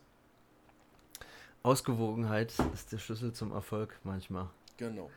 Ausgewogenheit 1.64 2.53
ist 2.74 2.91
der 2.91 2.98
Schlüssel 2.98 3.34
zum 3.34 3.52
Erfolg 3.52 3.98
manchmal. 4.03 4.49
Genau. 4.78 5.10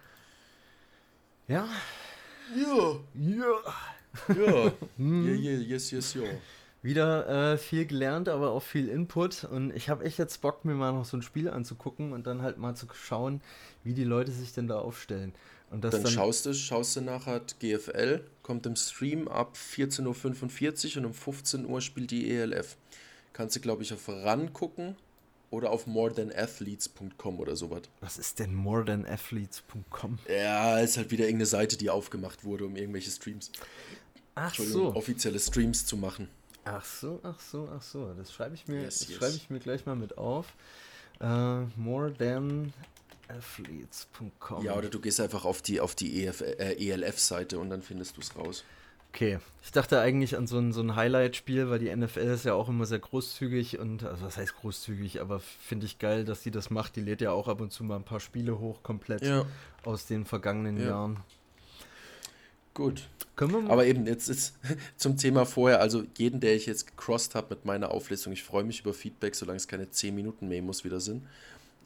Ja? 1.49 1.69
Ja, 2.57 3.01
Ja. 3.15 3.55
ja. 4.29 4.73
yeah, 4.99 5.35
yeah, 5.35 5.61
yes, 5.61 5.91
yes, 5.91 6.15
ja. 6.15 6.23
Wieder 6.83 7.53
äh, 7.53 7.59
viel 7.59 7.85
gelernt, 7.85 8.29
aber 8.29 8.53
auch 8.53 8.63
viel 8.63 8.89
Input. 8.89 9.45
Und 9.45 9.75
ich 9.77 9.91
habe 9.91 10.05
echt 10.05 10.19
jetzt 10.19 10.41
Bock, 10.41 10.65
mir 10.65 10.75
mal 10.75 10.93
noch 10.93 11.05
so 11.05 11.17
ein 11.17 11.23
Spiel 11.23 11.51
anzugucken 11.51 12.13
und 12.13 12.27
dann 12.27 12.41
halt 12.41 12.57
mal 12.57 12.75
zu 12.75 12.87
schauen, 12.95 13.43
wie 13.85 13.93
die 13.93 14.05
Leute 14.05 14.33
sich 14.33 14.55
denn 14.55 14.67
da 14.67 14.79
aufstellen. 14.79 15.35
Und 15.71 15.85
das 15.85 15.93
Dann, 15.93 16.05
dann, 16.05 16.13
schaust 16.13 16.47
du, 16.47 16.55
schaust 16.55 16.97
du 16.97 17.01
nachher 17.03 17.43
GFL, 17.61 18.25
kommt 18.43 18.67
im 18.67 18.77
Stream 18.77 19.29
ab 19.29 19.57
14.45 19.57 20.93
Uhr 20.93 20.97
und 20.99 21.07
um 21.07 21.15
15 21.15 21.67
Uhr 21.67 21.81
spielt 21.81 22.11
die 22.11 22.31
ELF. 22.31 22.77
Kannst 23.33 23.57
du, 23.57 23.61
glaube 23.61 23.83
ich, 23.83 23.93
auf 23.93 24.09
RAN 24.09 24.53
gucken 24.53 24.97
oder 25.51 25.71
auf 25.71 25.87
morethan-athletes.com 25.87 27.39
oder 27.41 27.57
sowas. 27.57 27.83
was 28.01 28.19
ist 28.19 28.39
denn 28.39 28.55
morethan-athletes.com? 28.55 30.19
Ja, 30.29 30.79
ist 30.79 30.97
halt 30.97 31.11
wieder 31.11 31.25
irgendeine 31.25 31.47
Seite, 31.47 31.77
die 31.77 31.91
aufgemacht 31.91 32.45
wurde, 32.45 32.67
um 32.67 32.75
irgendwelche 32.77 33.11
Streams, 33.11 33.53
Ach 34.35 34.47
Entschuldigung, 34.49 34.93
so. 34.93 34.97
offizielle 34.97 35.39
Streams 35.39 35.87
zu 35.87 35.97
machen. 35.97 36.29
Ach 36.65 36.85
so, 36.85 37.21
ach 37.23 37.39
so, 37.41 37.69
ach 37.75 37.83
so. 37.83 38.13
Das 38.15 38.33
schreibe 38.33 38.55
ich 38.55 38.69
mir, 38.69 38.83
Yes, 38.83 39.09
yes. 39.09 39.19
schreibe 39.19 39.37
ich 39.37 39.51
mir 39.51 39.61
gleich 39.61 39.87
mal 39.87 39.97
mit 39.97 40.19
auf. 40.19 40.53
Äh, 41.21 41.61
morethan-athletes.com. 41.77 44.65
Ja, 44.65 44.77
oder 44.77 44.89
du 44.89 45.01
gehst 45.01 45.21
einfach 45.21 45.45
auf 45.45 45.63
die, 45.63 45.81
auf 45.81 45.95
die 45.95 46.25
EF, 46.25 46.41
äh, 46.41 46.75
ELF-Seite 46.75 47.59
und 47.59 47.71
dann 47.71 47.83
findest 47.83 48.17
du 48.17 48.21
es 48.21 48.37
raus. 48.37 48.65
Okay, 49.13 49.41
ich 49.65 49.73
dachte 49.73 50.01
eigentlich 50.01 50.37
an 50.37 50.47
so 50.47 50.57
ein, 50.59 50.73
so 50.73 50.81
ein 50.81 50.95
Highlight-Spiel, 50.95 51.69
weil 51.69 51.81
die 51.81 51.93
NFL 51.95 52.21
ist 52.21 52.45
ja 52.45 52.55
auch 52.55 52.69
immer 52.69 52.87
sehr 52.87 53.01
großzügig 53.01 53.81
und, 53.81 54.05
also 54.05 54.25
was 54.25 54.37
heißt 54.37 54.55
großzügig, 54.55 55.21
aber 55.21 55.41
finde 55.41 55.87
ich 55.87 55.99
geil, 55.99 56.25
dass 56.25 56.43
die 56.43 56.53
das 56.53 56.71
macht. 56.71 56.95
Die 56.95 57.01
lädt 57.01 57.21
ja 57.21 57.33
auch 57.33 57.49
ab 57.49 57.61
und 57.61 57.73
zu 57.73 57.83
mal 57.83 57.97
ein 57.97 58.05
paar 58.05 58.21
Spiele 58.21 58.61
hoch, 58.61 58.85
komplett 58.85 59.23
ja. 59.23 59.45
aus 59.85 60.07
den 60.07 60.25
vergangenen 60.25 60.79
ja. 60.79 60.91
Jahren. 60.91 61.25
Gut. 62.75 63.09
Aber 63.69 63.87
eben, 63.87 64.07
jetzt 64.07 64.29
ist 64.29 64.55
zum 64.97 65.17
Thema 65.17 65.47
vorher, 65.47 65.81
also 65.81 66.05
jeden, 66.19 66.41
der 66.41 66.55
ich 66.55 66.67
jetzt 66.67 66.87
gecrossed 66.87 67.35
habe 67.35 67.55
mit 67.55 67.65
meiner 67.65 67.91
Auflistung, 67.91 68.33
ich 68.33 68.43
freue 68.43 68.65
mich 68.65 68.81
über 68.81 68.93
Feedback, 68.93 69.35
solange 69.35 69.57
es 69.57 69.67
keine 69.67 69.91
10 69.91 70.15
Minuten 70.15 70.49
Memos 70.49 70.85
wieder 70.85 71.01
sind. 71.01 71.27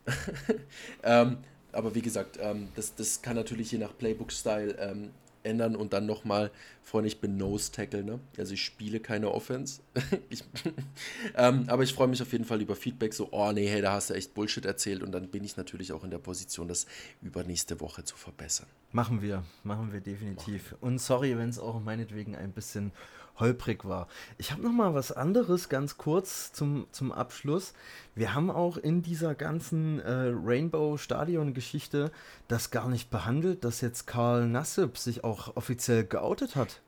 ähm, 1.02 1.39
aber 1.73 1.94
wie 1.94 2.02
gesagt, 2.02 2.39
ähm, 2.40 2.69
das, 2.74 2.94
das 2.94 3.23
kann 3.23 3.36
natürlich 3.36 3.70
je 3.70 3.78
nach 3.78 3.97
Playbook-Style 3.97 4.77
ähm, 4.81 5.11
ändern 5.45 5.77
und 5.77 5.93
dann 5.93 6.07
nochmal, 6.07 6.51
Freunde, 6.83 7.09
ich 7.09 7.21
bin 7.21 7.37
Nose-Tackle, 7.37 8.03
ne? 8.03 8.21
Also 8.39 8.55
ich 8.55 8.65
spiele 8.65 9.01
keine 9.01 9.31
Offense. 9.31 9.81
ich, 10.31 10.45
ähm, 11.37 11.65
aber 11.69 11.83
ich 11.83 11.93
freue 11.93 12.09
mich 12.09 12.23
auf 12.23 12.33
jeden 12.33 12.45
Fall 12.45 12.61
über 12.61 12.77
Feedback, 12.77 13.15
so, 13.15 13.29
oh 13.31 13.53
nee, 13.53 13.66
hey, 13.66 13.83
da 13.83 13.93
hast 13.93 14.11
du 14.11 14.15
echt 14.15 14.35
Bullshit 14.35 14.65
erzählt 14.65 15.03
und 15.03 15.12
dann 15.12 15.29
bin 15.29 15.45
ich 15.45 15.57
natürlich 15.57 15.93
auch 15.93 16.05
in 16.05 16.11
der 16.11 16.19
Position, 16.19 16.69
das 16.69 16.87
übernächste 17.23 17.81
Woche 17.81 18.05
zu 18.05 18.16
verbessern. 18.16 18.66
Machen 18.93 19.23
wir, 19.23 19.45
machen 19.62 19.93
wir 19.93 20.01
definitiv. 20.01 20.73
Machen. 20.73 20.83
Und 20.83 20.99
sorry, 20.99 21.37
wenn 21.37 21.49
es 21.49 21.59
auch 21.59 21.81
meinetwegen 21.81 22.37
ein 22.37 22.53
bisschen 22.53 22.93
holprig 23.39 23.85
war. 23.85 24.09
Ich 24.39 24.52
habe 24.52 24.62
noch 24.62 24.73
mal 24.73 24.94
was 24.94 25.12
anderes 25.12 25.69
ganz 25.69 25.97
kurz 25.97 26.52
zum, 26.52 26.86
zum 26.93 27.12
Abschluss. 27.12 27.73
Wir 28.15 28.35
haben 28.35 28.51
auch 28.51 28.77
in 28.77 29.02
dieser 29.02 29.35
ganzen 29.35 30.01
äh, 30.01 30.32
Rainbow-Stadion-Geschichte 30.32 32.12
das 32.48 32.70
gar 32.70 32.89
nicht 32.89 33.11
behandelt, 33.11 33.65
dass 33.65 33.81
jetzt 33.81 34.06
Karl 34.06 34.47
Nassib 34.47 34.98
sich 34.98 35.24
auch 35.24 35.56
offiziell 35.56 36.05
geoutet 36.05 36.56
hat. 36.56 36.81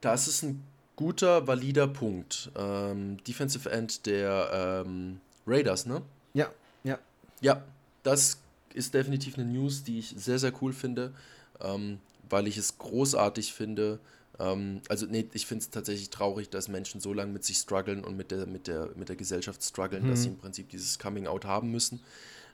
Das 0.00 0.28
ist 0.28 0.42
ein 0.42 0.62
guter, 0.96 1.46
valider 1.46 1.88
Punkt. 1.88 2.50
Ähm, 2.56 3.16
Defensive 3.24 3.70
End 3.70 4.06
der 4.06 4.84
ähm, 4.86 5.20
Raiders, 5.46 5.86
ne? 5.86 6.02
Ja, 6.34 6.48
ja. 6.84 6.98
Ja, 7.40 7.62
das 8.02 8.38
ist 8.74 8.94
definitiv 8.94 9.38
eine 9.38 9.46
News, 9.46 9.82
die 9.82 9.98
ich 9.98 10.14
sehr, 10.16 10.38
sehr 10.38 10.52
cool 10.60 10.72
finde, 10.72 11.12
ähm, 11.60 12.00
weil 12.28 12.46
ich 12.46 12.56
es 12.56 12.78
großartig 12.78 13.52
finde, 13.52 13.98
ähm, 14.40 14.80
also 14.88 15.06
nee, 15.06 15.28
ich 15.34 15.46
finde 15.46 15.62
es 15.62 15.70
tatsächlich 15.70 16.10
traurig, 16.10 16.48
dass 16.48 16.68
Menschen 16.68 17.00
so 17.00 17.12
lange 17.12 17.32
mit 17.32 17.44
sich 17.44 17.58
strugglen 17.58 18.02
und 18.02 18.16
mit 18.16 18.30
der, 18.30 18.46
mit 18.46 18.66
der, 18.66 18.90
mit 18.96 19.08
der 19.08 19.16
Gesellschaft 19.16 19.62
strugglen, 19.62 20.04
mhm. 20.04 20.10
dass 20.10 20.22
sie 20.22 20.28
im 20.28 20.38
Prinzip 20.38 20.70
dieses 20.70 20.98
Coming-out 20.98 21.44
haben 21.44 21.70
müssen. 21.70 22.00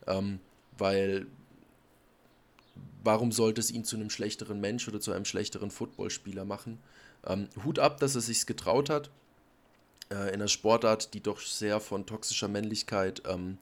Ähm, 0.06 0.40
weil 0.76 1.26
warum 3.04 3.30
sollte 3.30 3.60
es 3.60 3.70
ihn 3.70 3.84
zu 3.84 3.96
einem 3.96 4.10
schlechteren 4.10 4.60
Mensch 4.60 4.86
oder 4.88 5.00
zu 5.00 5.12
einem 5.12 5.24
schlechteren 5.24 5.70
Footballspieler 5.70 6.44
machen? 6.44 6.78
Ähm, 7.24 7.48
Hut 7.64 7.78
ab, 7.78 8.00
dass 8.00 8.16
er 8.16 8.20
sich 8.20 8.44
getraut 8.46 8.90
hat. 8.90 9.10
Äh, 10.10 10.28
in 10.28 10.34
einer 10.34 10.48
Sportart, 10.48 11.14
die 11.14 11.20
doch 11.20 11.40
sehr 11.40 11.80
von 11.80 12.04
toxischer 12.04 12.48
Männlichkeit 12.48 13.22
ähm, 13.26 13.58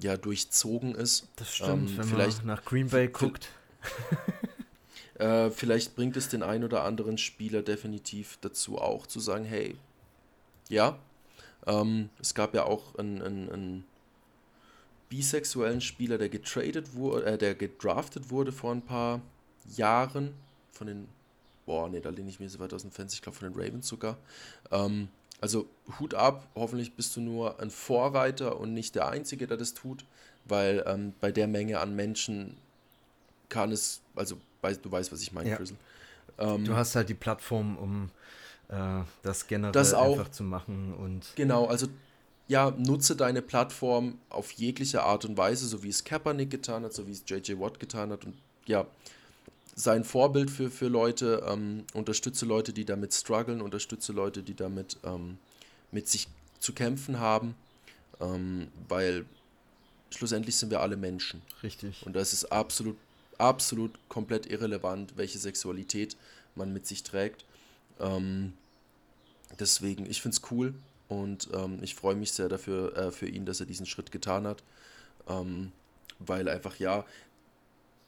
ja 0.00 0.16
durchzogen 0.16 0.94
ist. 0.94 1.28
Das 1.36 1.54
stimmt, 1.54 1.90
ähm, 1.90 1.98
wenn 1.98 2.04
vielleicht 2.04 2.38
man 2.44 2.56
nach 2.56 2.64
Green 2.64 2.88
Bay 2.88 3.08
guckt. 3.08 3.48
Äh, 5.18 5.50
vielleicht 5.50 5.96
bringt 5.96 6.16
es 6.16 6.28
den 6.28 6.42
einen 6.42 6.64
oder 6.64 6.84
anderen 6.84 7.18
Spieler 7.18 7.62
definitiv 7.62 8.38
dazu 8.40 8.78
auch 8.78 9.06
zu 9.06 9.20
sagen, 9.20 9.44
hey, 9.44 9.76
ja, 10.68 10.98
ähm, 11.66 12.10
es 12.20 12.34
gab 12.34 12.54
ja 12.54 12.64
auch 12.64 12.94
einen, 12.96 13.20
einen, 13.22 13.50
einen 13.50 13.84
bisexuellen 15.08 15.80
Spieler, 15.80 16.18
der 16.18 16.28
getradet 16.28 16.94
wurde, 16.94 17.26
äh, 17.26 17.38
der 17.38 17.54
gedraftet 17.54 18.30
wurde 18.30 18.52
vor 18.52 18.72
ein 18.72 18.82
paar 18.82 19.20
Jahren 19.76 20.34
von 20.72 20.86
den, 20.86 21.08
boah, 21.66 21.88
nee, 21.88 22.00
da 22.00 22.10
lehne 22.10 22.30
ich 22.30 22.38
mir 22.38 22.48
so 22.48 22.60
weit 22.60 22.72
aus 22.72 22.82
dem 22.82 22.92
Fenster, 22.92 23.16
ich 23.16 23.22
glaube 23.22 23.38
von 23.38 23.52
den 23.52 23.60
Ravens 23.60 23.88
sogar. 23.88 24.16
Ähm, 24.70 25.08
also 25.40 25.66
Hut 25.98 26.14
ab, 26.14 26.48
hoffentlich 26.54 26.94
bist 26.94 27.16
du 27.16 27.20
nur 27.20 27.60
ein 27.60 27.70
Vorreiter 27.70 28.58
und 28.58 28.74
nicht 28.74 28.94
der 28.94 29.08
Einzige, 29.08 29.46
der 29.46 29.56
das 29.56 29.74
tut, 29.74 30.04
weil 30.44 30.84
ähm, 30.86 31.12
bei 31.20 31.32
der 31.32 31.46
Menge 31.46 31.80
an 31.80 31.94
Menschen 31.94 32.56
kann 33.48 33.72
es, 33.72 34.00
also 34.14 34.38
weißt, 34.60 34.84
du 34.84 34.90
weißt, 34.90 35.12
was 35.12 35.22
ich 35.22 35.32
meine, 35.32 35.50
ja. 35.50 35.58
Ähm, 36.38 36.64
du 36.64 36.74
hast 36.74 36.94
halt 36.94 37.08
die 37.08 37.14
Plattform, 37.14 37.76
um 37.76 38.10
äh, 38.68 39.02
das 39.22 39.46
generell 39.46 39.72
das 39.72 39.94
auch, 39.94 40.18
einfach 40.18 40.30
zu 40.30 40.44
machen 40.44 40.94
und. 40.94 41.26
Genau, 41.36 41.66
also 41.66 41.88
ja, 42.48 42.72
nutze 42.78 43.14
deine 43.14 43.42
Plattform 43.42 44.18
auf 44.30 44.52
jegliche 44.52 45.02
Art 45.02 45.24
und 45.24 45.36
Weise, 45.36 45.66
so 45.66 45.82
wie 45.82 45.90
es 45.90 46.04
Kaepernick 46.04 46.50
getan 46.50 46.84
hat, 46.84 46.94
so 46.94 47.06
wie 47.06 47.12
es 47.12 47.24
JJ 47.26 47.58
Watt 47.58 47.78
getan 47.78 48.10
hat 48.10 48.24
und 48.24 48.34
ja, 48.66 48.86
sei 49.74 49.94
ein 49.94 50.04
Vorbild 50.04 50.50
für, 50.50 50.70
für 50.70 50.88
Leute, 50.88 51.44
ähm, 51.46 51.84
unterstütze 51.92 52.46
Leute, 52.46 52.72
die 52.72 52.84
damit 52.84 53.12
strugglen, 53.14 53.60
unterstütze 53.60 54.12
Leute, 54.12 54.42
die 54.42 54.54
damit 54.54 54.96
ähm, 55.04 55.38
mit 55.92 56.08
sich 56.08 56.28
zu 56.58 56.72
kämpfen 56.72 57.20
haben, 57.20 57.54
ähm, 58.20 58.68
weil 58.88 59.24
schlussendlich 60.10 60.56
sind 60.56 60.70
wir 60.70 60.80
alle 60.80 60.96
Menschen. 60.96 61.42
Richtig. 61.62 62.04
Und 62.06 62.16
das 62.16 62.32
ist 62.32 62.46
absolut 62.46 62.96
absolut 63.38 63.98
komplett 64.08 64.46
irrelevant, 64.46 65.16
welche 65.16 65.38
Sexualität 65.38 66.16
man 66.54 66.72
mit 66.72 66.86
sich 66.86 67.02
trägt. 67.02 67.44
Ähm, 68.00 68.52
deswegen, 69.58 70.08
ich 70.10 70.20
finde 70.20 70.36
es 70.36 70.50
cool 70.50 70.74
und 71.08 71.48
ähm, 71.54 71.78
ich 71.82 71.94
freue 71.94 72.16
mich 72.16 72.32
sehr 72.32 72.48
dafür 72.48 72.96
äh, 72.96 73.10
für 73.10 73.28
ihn, 73.28 73.46
dass 73.46 73.60
er 73.60 73.66
diesen 73.66 73.86
Schritt 73.86 74.12
getan 74.12 74.46
hat. 74.46 74.62
Ähm, 75.28 75.72
weil 76.18 76.48
einfach, 76.48 76.78
ja, 76.78 77.04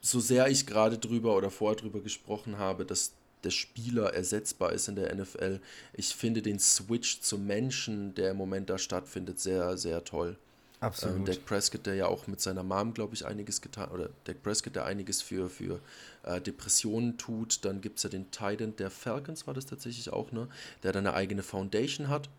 so 0.00 0.20
sehr 0.20 0.48
ich 0.48 0.66
gerade 0.66 0.98
drüber 0.98 1.36
oder 1.36 1.50
vorher 1.50 1.80
drüber 1.80 2.00
gesprochen 2.00 2.58
habe, 2.58 2.84
dass 2.84 3.12
der 3.44 3.50
Spieler 3.50 4.12
ersetzbar 4.12 4.72
ist 4.72 4.88
in 4.88 4.96
der 4.96 5.14
NFL, 5.14 5.60
ich 5.94 6.14
finde 6.14 6.42
den 6.42 6.58
Switch 6.58 7.20
zum 7.20 7.46
Menschen, 7.46 8.14
der 8.14 8.32
im 8.32 8.36
Moment 8.36 8.68
da 8.68 8.78
stattfindet, 8.78 9.38
sehr, 9.40 9.78
sehr 9.78 10.04
toll. 10.04 10.36
Absolut. 10.80 11.16
Ähm, 11.18 11.24
Dak 11.26 11.44
Prescott, 11.44 11.84
der 11.84 11.94
ja 11.94 12.06
auch 12.06 12.26
mit 12.26 12.40
seiner 12.40 12.62
Mom, 12.62 12.94
glaube 12.94 13.14
ich, 13.14 13.26
einiges 13.26 13.60
getan, 13.60 13.90
oder 13.90 14.08
Dak 14.24 14.42
Prescott, 14.42 14.74
der 14.74 14.86
einiges 14.86 15.20
für, 15.20 15.50
für 15.50 15.80
äh, 16.22 16.40
Depressionen 16.40 17.18
tut. 17.18 17.64
Dann 17.64 17.82
gibt 17.82 17.98
es 17.98 18.04
ja 18.04 18.10
den 18.10 18.30
Titan 18.30 18.74
der 18.76 18.90
Falcons, 18.90 19.46
war 19.46 19.52
das 19.52 19.66
tatsächlich 19.66 20.10
auch, 20.10 20.32
ne? 20.32 20.48
Der 20.82 20.92
dann 20.92 21.06
eine 21.06 21.14
eigene 21.14 21.42
Foundation 21.42 22.08
hat, 22.08 22.30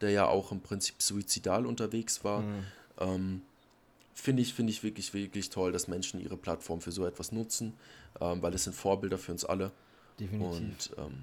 der 0.00 0.10
ja 0.10 0.26
auch 0.26 0.52
im 0.52 0.60
Prinzip 0.60 1.02
suizidal 1.02 1.66
unterwegs 1.66 2.24
war. 2.24 2.40
Mhm. 2.40 2.64
Ähm, 2.98 3.42
Finde 4.14 4.42
ich, 4.42 4.52
find 4.52 4.68
ich 4.68 4.82
wirklich, 4.82 5.14
wirklich 5.14 5.48
toll, 5.48 5.72
dass 5.72 5.88
Menschen 5.88 6.20
ihre 6.20 6.36
Plattform 6.36 6.82
für 6.82 6.92
so 6.92 7.06
etwas 7.06 7.32
nutzen, 7.32 7.72
ähm, 8.20 8.42
weil 8.42 8.54
es 8.54 8.64
sind 8.64 8.74
Vorbilder 8.74 9.16
für 9.18 9.32
uns 9.32 9.44
alle. 9.44 9.70
Definitiv. 10.20 10.50
Und 10.50 10.90
ähm, 10.98 11.22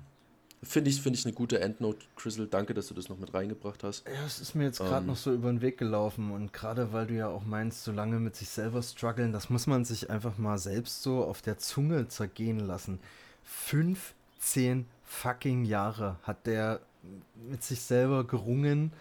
Finde 0.61 0.89
ich, 0.89 1.01
find 1.01 1.15
ich 1.15 1.25
eine 1.25 1.33
gute 1.33 1.61
Endnote, 1.61 2.05
Crystal. 2.17 2.45
Danke, 2.45 2.73
dass 2.73 2.87
du 2.87 2.93
das 2.93 3.07
noch 3.07 3.17
mit 3.17 3.33
reingebracht 3.33 3.81
hast. 3.83 4.05
Ja, 4.05 4.25
es 4.25 4.41
ist 4.41 4.55
mir 4.55 4.65
jetzt 4.65 4.79
gerade 4.79 5.01
ähm, 5.01 5.07
noch 5.07 5.15
so 5.15 5.33
über 5.33 5.49
den 5.49 5.61
Weg 5.61 5.77
gelaufen. 5.77 6.31
Und 6.31 6.51
gerade 6.51 6.91
weil 6.91 7.07
du 7.07 7.13
ja 7.13 7.27
auch 7.27 7.45
meinst, 7.45 7.85
so 7.85 7.93
lange 7.93 8.19
mit 8.19 8.35
sich 8.35 8.49
selber 8.49 8.81
strugglen, 8.81 9.31
das 9.31 9.49
muss 9.49 9.67
man 9.67 9.85
sich 9.85 10.09
einfach 10.09 10.37
mal 10.37 10.57
selbst 10.57 11.01
so 11.01 11.23
auf 11.23 11.41
der 11.41 11.59
Zunge 11.59 12.09
zergehen 12.09 12.59
lassen. 12.59 12.99
15 13.43 14.85
fucking 15.05 15.63
Jahre 15.63 16.17
hat 16.23 16.45
der 16.45 16.81
mit 17.49 17.63
sich 17.63 17.81
selber 17.81 18.25
gerungen. 18.25 18.91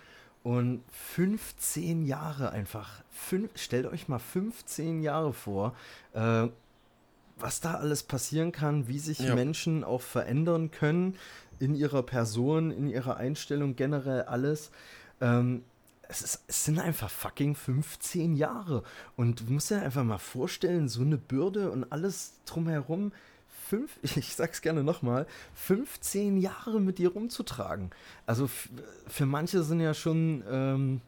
Und 0.44 0.82
15 0.92 2.06
Jahre 2.06 2.50
einfach. 2.52 3.02
Fünf, 3.10 3.50
stellt 3.56 3.86
euch 3.86 4.06
mal 4.06 4.20
15 4.20 5.02
Jahre 5.02 5.32
vor. 5.32 5.74
Äh, 6.14 6.48
was 7.40 7.60
da 7.60 7.74
alles 7.74 8.02
passieren 8.02 8.52
kann, 8.52 8.88
wie 8.88 8.98
sich 8.98 9.20
ja. 9.20 9.34
Menschen 9.34 9.84
auch 9.84 10.02
verändern 10.02 10.70
können, 10.70 11.16
in 11.58 11.74
ihrer 11.74 12.02
Person, 12.02 12.70
in 12.70 12.88
ihrer 12.88 13.16
Einstellung, 13.16 13.76
generell 13.76 14.22
alles. 14.22 14.70
Ähm, 15.20 15.62
es, 16.08 16.22
ist, 16.22 16.42
es, 16.46 16.64
sind 16.64 16.78
einfach 16.78 17.10
fucking 17.10 17.54
15 17.54 18.34
Jahre. 18.34 18.82
Und 19.16 19.40
du 19.40 19.52
musst 19.52 19.70
dir 19.70 19.82
einfach 19.82 20.04
mal 20.04 20.18
vorstellen, 20.18 20.88
so 20.88 21.02
eine 21.02 21.18
Bürde 21.18 21.70
und 21.70 21.90
alles 21.92 22.40
drumherum, 22.46 23.12
fünf, 23.68 23.98
ich 24.02 24.34
sag's 24.34 24.62
gerne 24.62 24.82
nochmal, 24.82 25.26
15 25.54 26.38
Jahre 26.38 26.80
mit 26.80 26.98
dir 26.98 27.12
rumzutragen. 27.12 27.90
Also 28.26 28.48
für 29.06 29.26
manche 29.26 29.62
sind 29.62 29.80
ja 29.80 29.94
schon 29.94 30.42
ähm, 30.50 31.00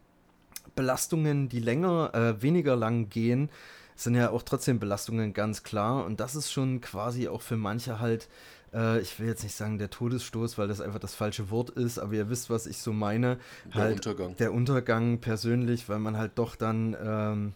Belastungen, 0.74 1.48
die 1.48 1.60
länger, 1.60 2.14
äh, 2.14 2.43
weniger 2.43 2.77
lang 2.77 3.09
gehen, 3.09 3.51
sind 3.97 4.14
ja 4.14 4.31
auch 4.31 4.43
trotzdem 4.43 4.78
Belastungen 4.78 5.32
ganz 5.32 5.62
klar. 5.62 6.05
Und 6.05 6.20
das 6.20 6.35
ist 6.35 6.51
schon 6.51 6.81
quasi 6.81 7.28
auch 7.28 7.43
für 7.43 7.56
manche 7.56 8.01
halt 8.01 8.28
äh, 8.72 9.01
ich 9.01 9.18
will 9.18 9.26
jetzt 9.26 9.42
nicht 9.42 9.55
sagen 9.55 9.78
der 9.78 9.90
Todesstoß, 9.90 10.59
weil 10.59 10.68
das 10.68 10.80
einfach 10.80 10.98
das 10.98 11.14
falsche 11.14 11.51
Wort 11.51 11.70
ist, 11.70 11.98
aber 11.98 12.14
ihr 12.14 12.30
wisst, 12.30 12.51
was 12.51 12.66
ich 12.66 12.78
so 12.78 12.92
meine. 12.92 13.38
Der 13.74 13.82
halt 13.82 13.94
Untergang. 13.97 14.36
Der 14.36 14.52
Untergang 14.52 15.18
persönlich, 15.18 15.88
weil 15.88 15.98
man 15.98 16.16
halt 16.16 16.32
doch 16.36 16.56
dann 16.56 16.97
ähm, 17.02 17.52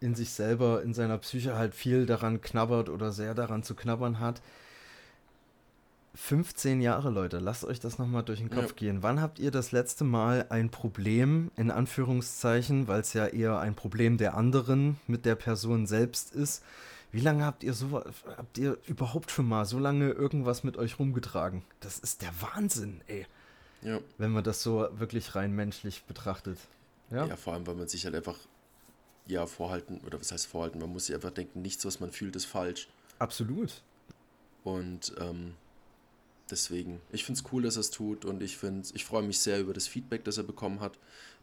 in 0.00 0.14
sich 0.14 0.30
selber, 0.30 0.82
in 0.82 0.94
seiner 0.94 1.18
Psyche 1.18 1.56
halt 1.56 1.74
viel 1.74 2.06
daran 2.06 2.40
knabbert 2.40 2.88
oder 2.88 3.12
sehr 3.12 3.34
daran 3.34 3.62
zu 3.62 3.74
knabbern 3.74 4.20
hat. 4.20 4.42
15 6.14 6.82
Jahre, 6.82 7.08
Leute, 7.08 7.38
lasst 7.38 7.64
euch 7.64 7.80
das 7.80 7.98
nochmal 7.98 8.22
durch 8.22 8.40
den 8.40 8.50
Kopf 8.50 8.68
ja. 8.68 8.76
gehen. 8.76 9.02
Wann 9.02 9.22
habt 9.22 9.38
ihr 9.38 9.50
das 9.50 9.72
letzte 9.72 10.04
Mal 10.04 10.44
ein 10.50 10.68
Problem, 10.68 11.50
in 11.56 11.70
Anführungszeichen, 11.70 12.86
weil 12.86 13.00
es 13.00 13.14
ja 13.14 13.26
eher 13.26 13.58
ein 13.60 13.74
Problem 13.74 14.18
der 14.18 14.36
anderen 14.36 14.98
mit 15.06 15.24
der 15.24 15.36
Person 15.36 15.86
selbst 15.86 16.34
ist, 16.34 16.62
Wie 17.12 17.20
lange 17.20 17.44
habt 17.44 17.62
ihr 17.62 17.74
so, 17.74 18.02
habt 18.36 18.56
ihr 18.58 18.78
überhaupt 18.86 19.30
schon 19.30 19.46
mal 19.46 19.66
so 19.66 19.78
lange 19.78 20.10
irgendwas 20.10 20.64
mit 20.64 20.78
euch 20.78 20.98
rumgetragen? 20.98 21.62
Das 21.80 21.98
ist 21.98 22.22
der 22.22 22.32
Wahnsinn, 22.40 23.02
ey. 23.06 23.26
Ja. 23.82 24.00
Wenn 24.16 24.30
man 24.30 24.42
das 24.42 24.62
so 24.62 24.88
wirklich 24.92 25.34
rein 25.34 25.52
menschlich 25.52 26.04
betrachtet. 26.04 26.58
Ja, 27.10 27.26
ja, 27.26 27.36
vor 27.36 27.52
allem, 27.52 27.66
weil 27.66 27.74
man 27.74 27.88
sich 27.88 28.06
halt 28.06 28.14
einfach, 28.14 28.38
ja, 29.26 29.46
vorhalten, 29.46 30.00
oder 30.06 30.18
was 30.18 30.32
heißt 30.32 30.46
vorhalten, 30.46 30.78
man 30.78 30.90
muss 30.90 31.06
sich 31.06 31.14
einfach 31.14 31.32
denken, 31.32 31.60
nichts, 31.60 31.84
was 31.84 32.00
man 32.00 32.10
fühlt, 32.12 32.34
ist 32.34 32.46
falsch. 32.46 32.88
absolut. 33.18 33.82
Und 34.64 35.12
ähm, 35.18 35.54
deswegen, 36.50 37.00
ich 37.10 37.24
finde 37.24 37.40
es 37.40 37.52
cool, 37.52 37.62
dass 37.62 37.76
er 37.76 37.80
es 37.80 37.90
tut 37.90 38.24
und 38.24 38.42
ich 38.42 38.56
finde, 38.56 38.88
ich 38.94 39.04
freue 39.04 39.22
mich 39.22 39.40
sehr 39.40 39.60
über 39.60 39.74
das 39.74 39.88
Feedback, 39.88 40.24
das 40.24 40.38
er 40.38 40.44
bekommen 40.44 40.80
hat, 40.80 40.98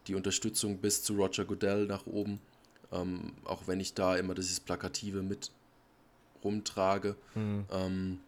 die 0.06 0.14
Unterstützung 0.14 0.78
bis 0.78 1.02
zu 1.02 1.14
Roger 1.14 1.44
Goodell 1.44 1.86
nach 1.86 2.06
oben, 2.06 2.40
ähm, 2.90 3.34
auch 3.44 3.66
wenn 3.66 3.78
ich 3.78 3.92
da 3.94 4.16
immer 4.16 4.34
dieses 4.34 4.58
Plakative 4.58 5.22
mit 5.22 5.52
rumtrage. 6.44 7.16
Ähm, 7.36 8.18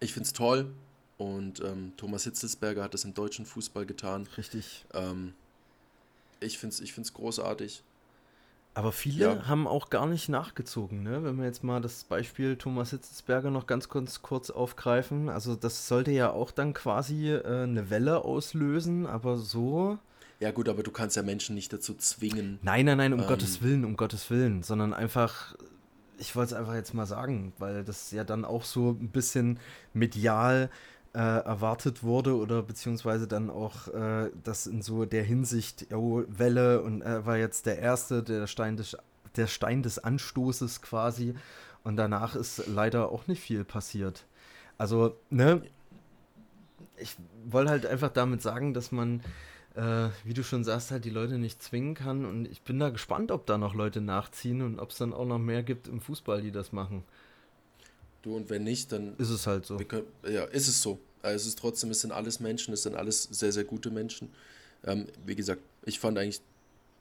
ich 0.00 0.12
finde 0.12 0.26
es 0.26 0.32
toll 0.32 0.70
und 1.18 1.60
ähm, 1.60 1.92
Thomas 1.96 2.24
Hitzelsberger 2.24 2.82
hat 2.82 2.94
das 2.94 3.04
im 3.04 3.14
deutschen 3.14 3.46
Fußball 3.46 3.86
getan. 3.86 4.28
Richtig. 4.36 4.84
Ähm, 4.94 5.34
ich 6.40 6.58
finde 6.58 6.74
es 6.74 6.80
ich 6.80 6.92
find's 6.92 7.12
großartig. 7.14 7.82
Aber 8.74 8.90
viele 8.90 9.24
Ja. 9.34 9.46
haben 9.48 9.66
auch 9.68 9.90
gar 9.90 10.06
nicht 10.06 10.30
nachgezogen, 10.30 11.02
ne? 11.02 11.22
Wenn 11.22 11.36
wir 11.36 11.44
jetzt 11.44 11.62
mal 11.62 11.82
das 11.82 12.04
Beispiel 12.04 12.56
Thomas 12.56 12.88
Hitzelsberger 12.90 13.50
noch 13.50 13.66
ganz 13.66 13.90
kurz, 13.90 14.22
kurz 14.22 14.48
aufgreifen. 14.48 15.28
Also 15.28 15.54
das 15.56 15.86
sollte 15.88 16.10
ja 16.10 16.30
auch 16.30 16.50
dann 16.50 16.72
quasi 16.72 17.28
äh, 17.30 17.44
eine 17.64 17.90
Welle 17.90 18.24
auslösen, 18.24 19.06
aber 19.06 19.36
so. 19.36 19.98
Ja 20.40 20.50
gut, 20.52 20.70
aber 20.70 20.82
du 20.82 20.90
kannst 20.90 21.16
ja 21.16 21.22
Menschen 21.22 21.54
nicht 21.54 21.70
dazu 21.72 21.94
zwingen. 21.94 22.58
Nein, 22.62 22.86
nein, 22.86 22.96
nein, 22.96 23.12
um 23.12 23.20
Ähm. 23.20 23.26
Gottes 23.26 23.60
Willen, 23.62 23.84
um 23.84 23.94
Gottes 23.96 24.30
Willen, 24.30 24.62
sondern 24.62 24.94
einfach, 24.94 25.54
ich 26.18 26.36
wollte 26.36 26.54
es 26.54 26.60
einfach 26.60 26.74
jetzt 26.74 26.94
mal 26.94 27.06
sagen, 27.06 27.52
weil 27.58 27.84
das 27.84 28.10
ja 28.10 28.24
dann 28.24 28.44
auch 28.44 28.64
so 28.64 28.90
ein 28.90 29.08
bisschen 29.08 29.58
medial 29.92 30.70
äh, 31.14 31.18
erwartet 31.18 32.02
wurde 32.02 32.36
oder 32.36 32.62
beziehungsweise 32.62 33.26
dann 33.26 33.50
auch 33.50 33.88
äh, 33.88 34.30
das 34.42 34.66
in 34.66 34.82
so 34.82 35.04
der 35.04 35.24
Hinsicht, 35.24 35.92
oh, 35.92 36.22
Welle 36.28 36.82
und 36.82 37.02
er 37.02 37.26
war 37.26 37.36
jetzt 37.36 37.66
der 37.66 37.78
Erste, 37.78 38.22
der 38.22 38.46
Stein 38.46 38.76
des, 38.76 38.96
der 39.36 39.46
Stein 39.46 39.82
des 39.82 39.98
Anstoßes 39.98 40.80
quasi 40.82 41.34
und 41.84 41.96
danach 41.96 42.34
ist 42.34 42.66
leider 42.66 43.10
auch 43.10 43.26
nicht 43.26 43.42
viel 43.42 43.64
passiert. 43.64 44.24
Also, 44.78 45.16
ne, 45.30 45.62
ich 46.96 47.16
wollte 47.44 47.70
halt 47.70 47.86
einfach 47.86 48.10
damit 48.10 48.42
sagen, 48.42 48.74
dass 48.74 48.92
man, 48.92 49.22
äh, 49.74 50.08
wie 50.24 50.34
du 50.34 50.42
schon 50.42 50.64
sagst, 50.64 50.90
halt 50.90 51.04
die 51.04 51.10
Leute 51.10 51.38
nicht 51.38 51.62
zwingen 51.62 51.94
kann. 51.94 52.24
Und 52.24 52.46
ich 52.46 52.62
bin 52.62 52.78
da 52.78 52.90
gespannt, 52.90 53.30
ob 53.30 53.46
da 53.46 53.58
noch 53.58 53.74
Leute 53.74 54.00
nachziehen 54.00 54.62
und 54.62 54.78
ob 54.78 54.90
es 54.90 54.98
dann 54.98 55.12
auch 55.12 55.24
noch 55.26 55.38
mehr 55.38 55.62
gibt 55.62 55.88
im 55.88 56.00
Fußball, 56.00 56.42
die 56.42 56.52
das 56.52 56.72
machen. 56.72 57.04
Du 58.22 58.36
und 58.36 58.50
wenn 58.50 58.64
nicht, 58.64 58.92
dann 58.92 59.16
Ist 59.16 59.30
es 59.30 59.46
halt 59.46 59.66
so. 59.66 59.76
Können, 59.78 60.06
ja, 60.28 60.44
ist 60.44 60.68
es 60.68 60.80
so. 60.80 60.98
Also 61.22 61.36
es 61.36 61.46
ist 61.46 61.58
trotzdem, 61.58 61.90
es 61.90 62.00
sind 62.00 62.12
alles 62.12 62.40
Menschen, 62.40 62.74
es 62.74 62.82
sind 62.82 62.96
alles 62.96 63.24
sehr, 63.24 63.52
sehr 63.52 63.64
gute 63.64 63.90
Menschen. 63.90 64.30
Ähm, 64.84 65.06
wie 65.24 65.34
gesagt, 65.34 65.62
ich 65.84 65.98
fand 65.98 66.18
eigentlich 66.18 66.40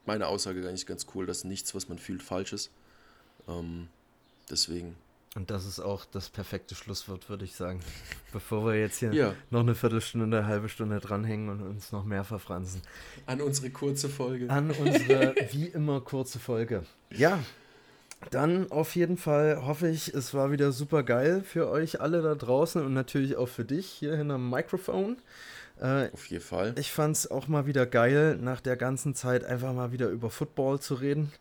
meine 0.06 0.28
Aussage 0.28 0.68
eigentlich 0.68 0.86
ganz 0.86 1.06
cool, 1.14 1.26
dass 1.26 1.44
nichts, 1.44 1.76
was 1.76 1.90
man 1.90 1.98
fühlt, 1.98 2.24
falsch 2.24 2.54
ist. 2.54 2.72
Ähm, 3.48 3.88
deswegen, 4.50 4.96
Und 5.36 5.50
das 5.50 5.66
ist 5.66 5.80
auch 5.80 6.04
das 6.06 6.28
perfekte 6.30 6.76
Schlusswort, 6.76 7.30
würde 7.30 7.46
ich 7.46 7.56
sagen. 7.56 7.80
Bevor 8.34 8.66
wir 8.66 8.80
jetzt 8.80 8.98
hier 9.00 9.14
Ja. 9.14 9.34
noch 9.50 9.62
eine 9.62 9.76
Viertelstunde, 9.76 10.26
eine 10.40 10.46
halbe 10.48 10.68
Stunde 10.68 11.00
dranhängen 11.00 11.48
und 11.50 11.62
uns 11.62 11.92
noch 11.94 12.04
mehr 12.04 12.24
verfransen. 12.26 12.82
an 13.28 13.40
unsere 13.42 13.70
kurze 13.70 14.10
Folge. 14.10 14.50
an 14.50 14.72
unsere 14.72 15.34
wie 15.52 15.68
immer 15.68 16.02
kurze 16.02 16.38
Folge. 16.40 16.84
Ja, 17.12 17.40
dann 18.30 18.70
auf 18.72 18.96
jeden 18.96 19.18
Fall 19.18 19.66
hoffe 19.66 19.88
ich, 19.88 20.14
es 20.14 20.34
war 20.34 20.52
wieder 20.52 20.72
super 20.72 21.02
geil 21.04 21.44
für 21.44 21.70
euch 21.70 22.02
alle 22.02 22.22
da 22.22 22.36
draußen 22.36 22.86
und 22.86 22.94
natürlich 22.94 23.36
auch 23.36 23.48
für 23.48 23.66
dich 23.66 23.88
hier 23.88 24.16
hinterm 24.16 24.50
Mikrofon. 24.50 25.18
Äh, 25.80 26.10
Auf 26.12 26.28
jeden 26.28 26.44
Fall. 26.44 26.76
ich 26.78 26.92
fand 26.92 27.16
es 27.16 27.32
auch 27.32 27.48
mal 27.48 27.66
wieder 27.66 27.88
geil, 27.88 28.38
nach 28.40 28.62
der 28.62 28.76
ganzen 28.78 29.16
Zeit 29.16 29.44
einfach 29.44 29.74
mal 29.74 29.92
wieder 29.92 30.10
über 30.10 30.30
Football 30.30 30.80
zu 30.80 30.94
reden, 30.96 31.32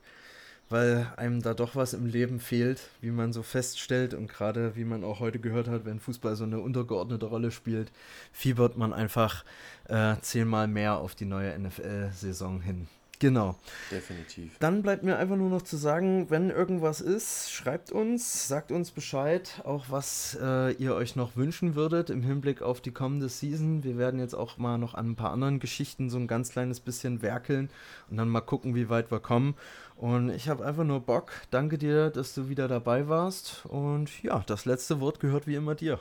weil 0.71 1.13
einem 1.17 1.43
da 1.43 1.53
doch 1.53 1.77
was 1.77 1.93
im 1.93 2.07
Leben 2.07 2.41
fehlt, 2.41 2.81
wie 3.01 3.11
man 3.11 3.33
so 3.33 3.43
feststellt 3.43 4.15
und 4.15 4.29
gerade 4.29 4.77
wie 4.77 4.85
man 4.85 5.05
auch 5.05 5.21
heute 5.21 5.41
gehört 5.41 5.69
hat, 5.69 5.85
wenn 5.85 6.01
Fußball 6.01 6.37
so 6.37 6.45
eine 6.45 6.61
untergeordnete 6.61 7.27
Rolle 7.27 7.51
spielt, 7.51 7.93
fiebert 8.33 8.79
man 8.79 8.93
einfach 8.93 9.45
äh, 9.89 10.17
zehnmal 10.23 10.69
mehr 10.69 10.97
auf 10.97 11.15
die 11.15 11.27
neue 11.27 11.59
NFL-Saison 11.59 12.61
hin. 12.61 12.89
Genau. 13.21 13.55
Definitiv. 13.91 14.57
Dann 14.61 14.83
bleibt 14.83 15.03
mir 15.03 15.19
einfach 15.19 15.37
nur 15.37 15.51
noch 15.51 15.61
zu 15.61 15.77
sagen, 15.77 16.31
wenn 16.31 16.49
irgendwas 16.49 17.03
ist, 17.03 17.53
schreibt 17.53 17.93
uns, 17.93 18.49
sagt 18.49 18.73
uns 18.73 18.91
Bescheid, 18.91 19.61
auch 19.65 19.85
was 19.91 20.39
äh, 20.41 20.73
ihr 20.73 20.95
euch 20.95 21.17
noch 21.17 21.37
wünschen 21.37 21.75
würdet 21.75 22.09
im 22.09 22.23
Hinblick 22.23 22.63
auf 22.63 22.81
die 22.81 22.93
kommende 22.93 23.29
Season. 23.29 23.85
Wir 23.85 23.99
werden 23.99 24.21
jetzt 24.21 24.33
auch 24.33 24.57
mal 24.57 24.79
noch 24.79 24.95
an 24.95 25.11
ein 25.11 25.17
paar 25.17 25.33
anderen 25.33 25.61
Geschichten 25.61 26.09
so 26.09 26.17
ein 26.17 26.29
ganz 26.29 26.51
kleines 26.51 26.81
bisschen 26.81 27.21
werkeln 27.21 27.69
und 28.09 28.17
dann 28.17 28.31
mal 28.31 28.41
gucken, 28.41 28.75
wie 28.75 28.89
weit 28.89 29.11
wir 29.11 29.21
kommen. 29.21 29.55
Und 29.97 30.31
ich 30.31 30.49
habe 30.49 30.65
einfach 30.65 30.85
nur 30.85 31.01
Bock. 31.01 31.31
Danke 31.51 31.77
dir, 31.77 32.09
dass 32.09 32.35
du 32.35 32.49
wieder 32.49 32.69
dabei 32.69 33.07
warst. 33.07 33.67
Und 33.67 34.23
ja, 34.23 34.43
das 34.47 34.65
letzte 34.65 34.99
Wort 35.01 35.21
gehört 35.21 35.47
wie 35.47 35.57
immer 35.57 35.75
dir. 35.75 35.99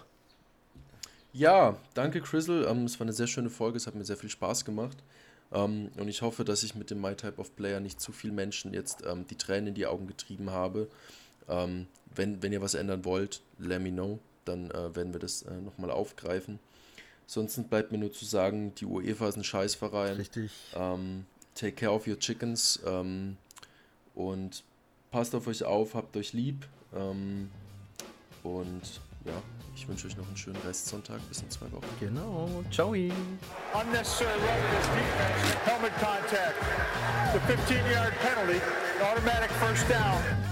Ja, 1.34 1.76
danke 1.96 2.22
Chrisel. 2.22 2.66
Ähm, 2.66 2.86
es 2.86 2.98
war 2.98 3.06
eine 3.06 3.14
sehr 3.14 3.28
schöne 3.28 3.50
Folge, 3.50 3.76
es 3.76 3.88
hat 3.88 3.96
mir 3.96 4.06
sehr 4.06 4.16
viel 4.16 4.30
Spaß 4.30 4.64
gemacht. 4.64 4.98
Ähm, 5.52 5.90
und 5.98 6.08
ich 6.08 6.22
hoffe, 6.22 6.46
dass 6.46 6.64
ich 6.64 6.76
mit 6.76 6.92
dem 6.92 7.02
My 7.02 7.16
Type 7.16 7.40
of 7.40 7.56
Player 7.56 7.80
nicht 7.80 8.00
zu 8.00 8.12
viel 8.12 8.32
Menschen 8.32 8.74
jetzt 8.74 9.04
ähm, 9.06 9.26
die 9.28 9.36
Tränen 9.36 9.68
in 9.68 9.74
die 9.74 9.88
Augen 9.88 10.08
getrieben 10.08 10.52
habe. 10.52 10.88
Ähm, 11.48 11.88
wenn, 12.14 12.42
wenn 12.42 12.54
ihr 12.54 12.62
was 12.62 12.74
ändern 12.74 13.06
wollt, 13.06 13.42
let 13.58 13.82
me 13.82 13.92
know. 13.92 14.20
Dann 14.46 14.72
äh, 14.72 14.96
werden 14.96 15.14
wir 15.14 15.20
das 15.20 15.44
äh, 15.44 15.54
nochmal 15.62 15.92
aufgreifen. 15.92 16.60
Sonst 17.26 17.70
bleibt 17.70 17.92
mir 17.92 18.00
nur 18.00 18.12
zu 18.12 18.26
sagen, 18.26 18.74
die 18.76 18.86
UEFA 18.86 19.30
ist 19.30 19.38
ein 19.38 19.44
Scheißverein. 19.44 20.16
Richtig. 20.16 20.52
Ähm, 20.76 21.26
take 21.54 21.74
care 21.74 21.94
of 21.94 22.08
your 22.08 22.18
chickens. 22.18 22.80
Ähm, 22.86 23.38
und 24.16 24.64
passt 25.12 25.36
auf 25.36 25.48
euch 25.48 25.64
auf, 25.64 25.94
habt 25.94 26.18
euch 26.18 26.34
lieb. 26.34 26.68
Ähm, 26.96 27.52
und 28.44 28.82
ja, 29.26 29.41
ich 29.76 29.88
wünsche 29.88 30.08
euch 30.08 30.18
noch 30.18 30.28
einen 30.28 30.38
schönen 30.38 30.62
Restsonntag. 30.66 31.20
Bis 31.30 31.41
in 31.41 31.50
zwei 31.50 31.72
Wochen. 31.72 31.86
Genau. 32.00 32.64
Ciao. 32.72 32.90
Unnecessary 32.90 34.34
roughness 34.40 34.88
defense, 34.96 35.56
helmet 35.66 35.94
contact, 36.00 36.56
the 37.34 37.40
15-yard 37.52 38.14
penalty, 38.20 38.62
automatic 39.02 39.50
first 39.52 39.88
down. 39.88 40.49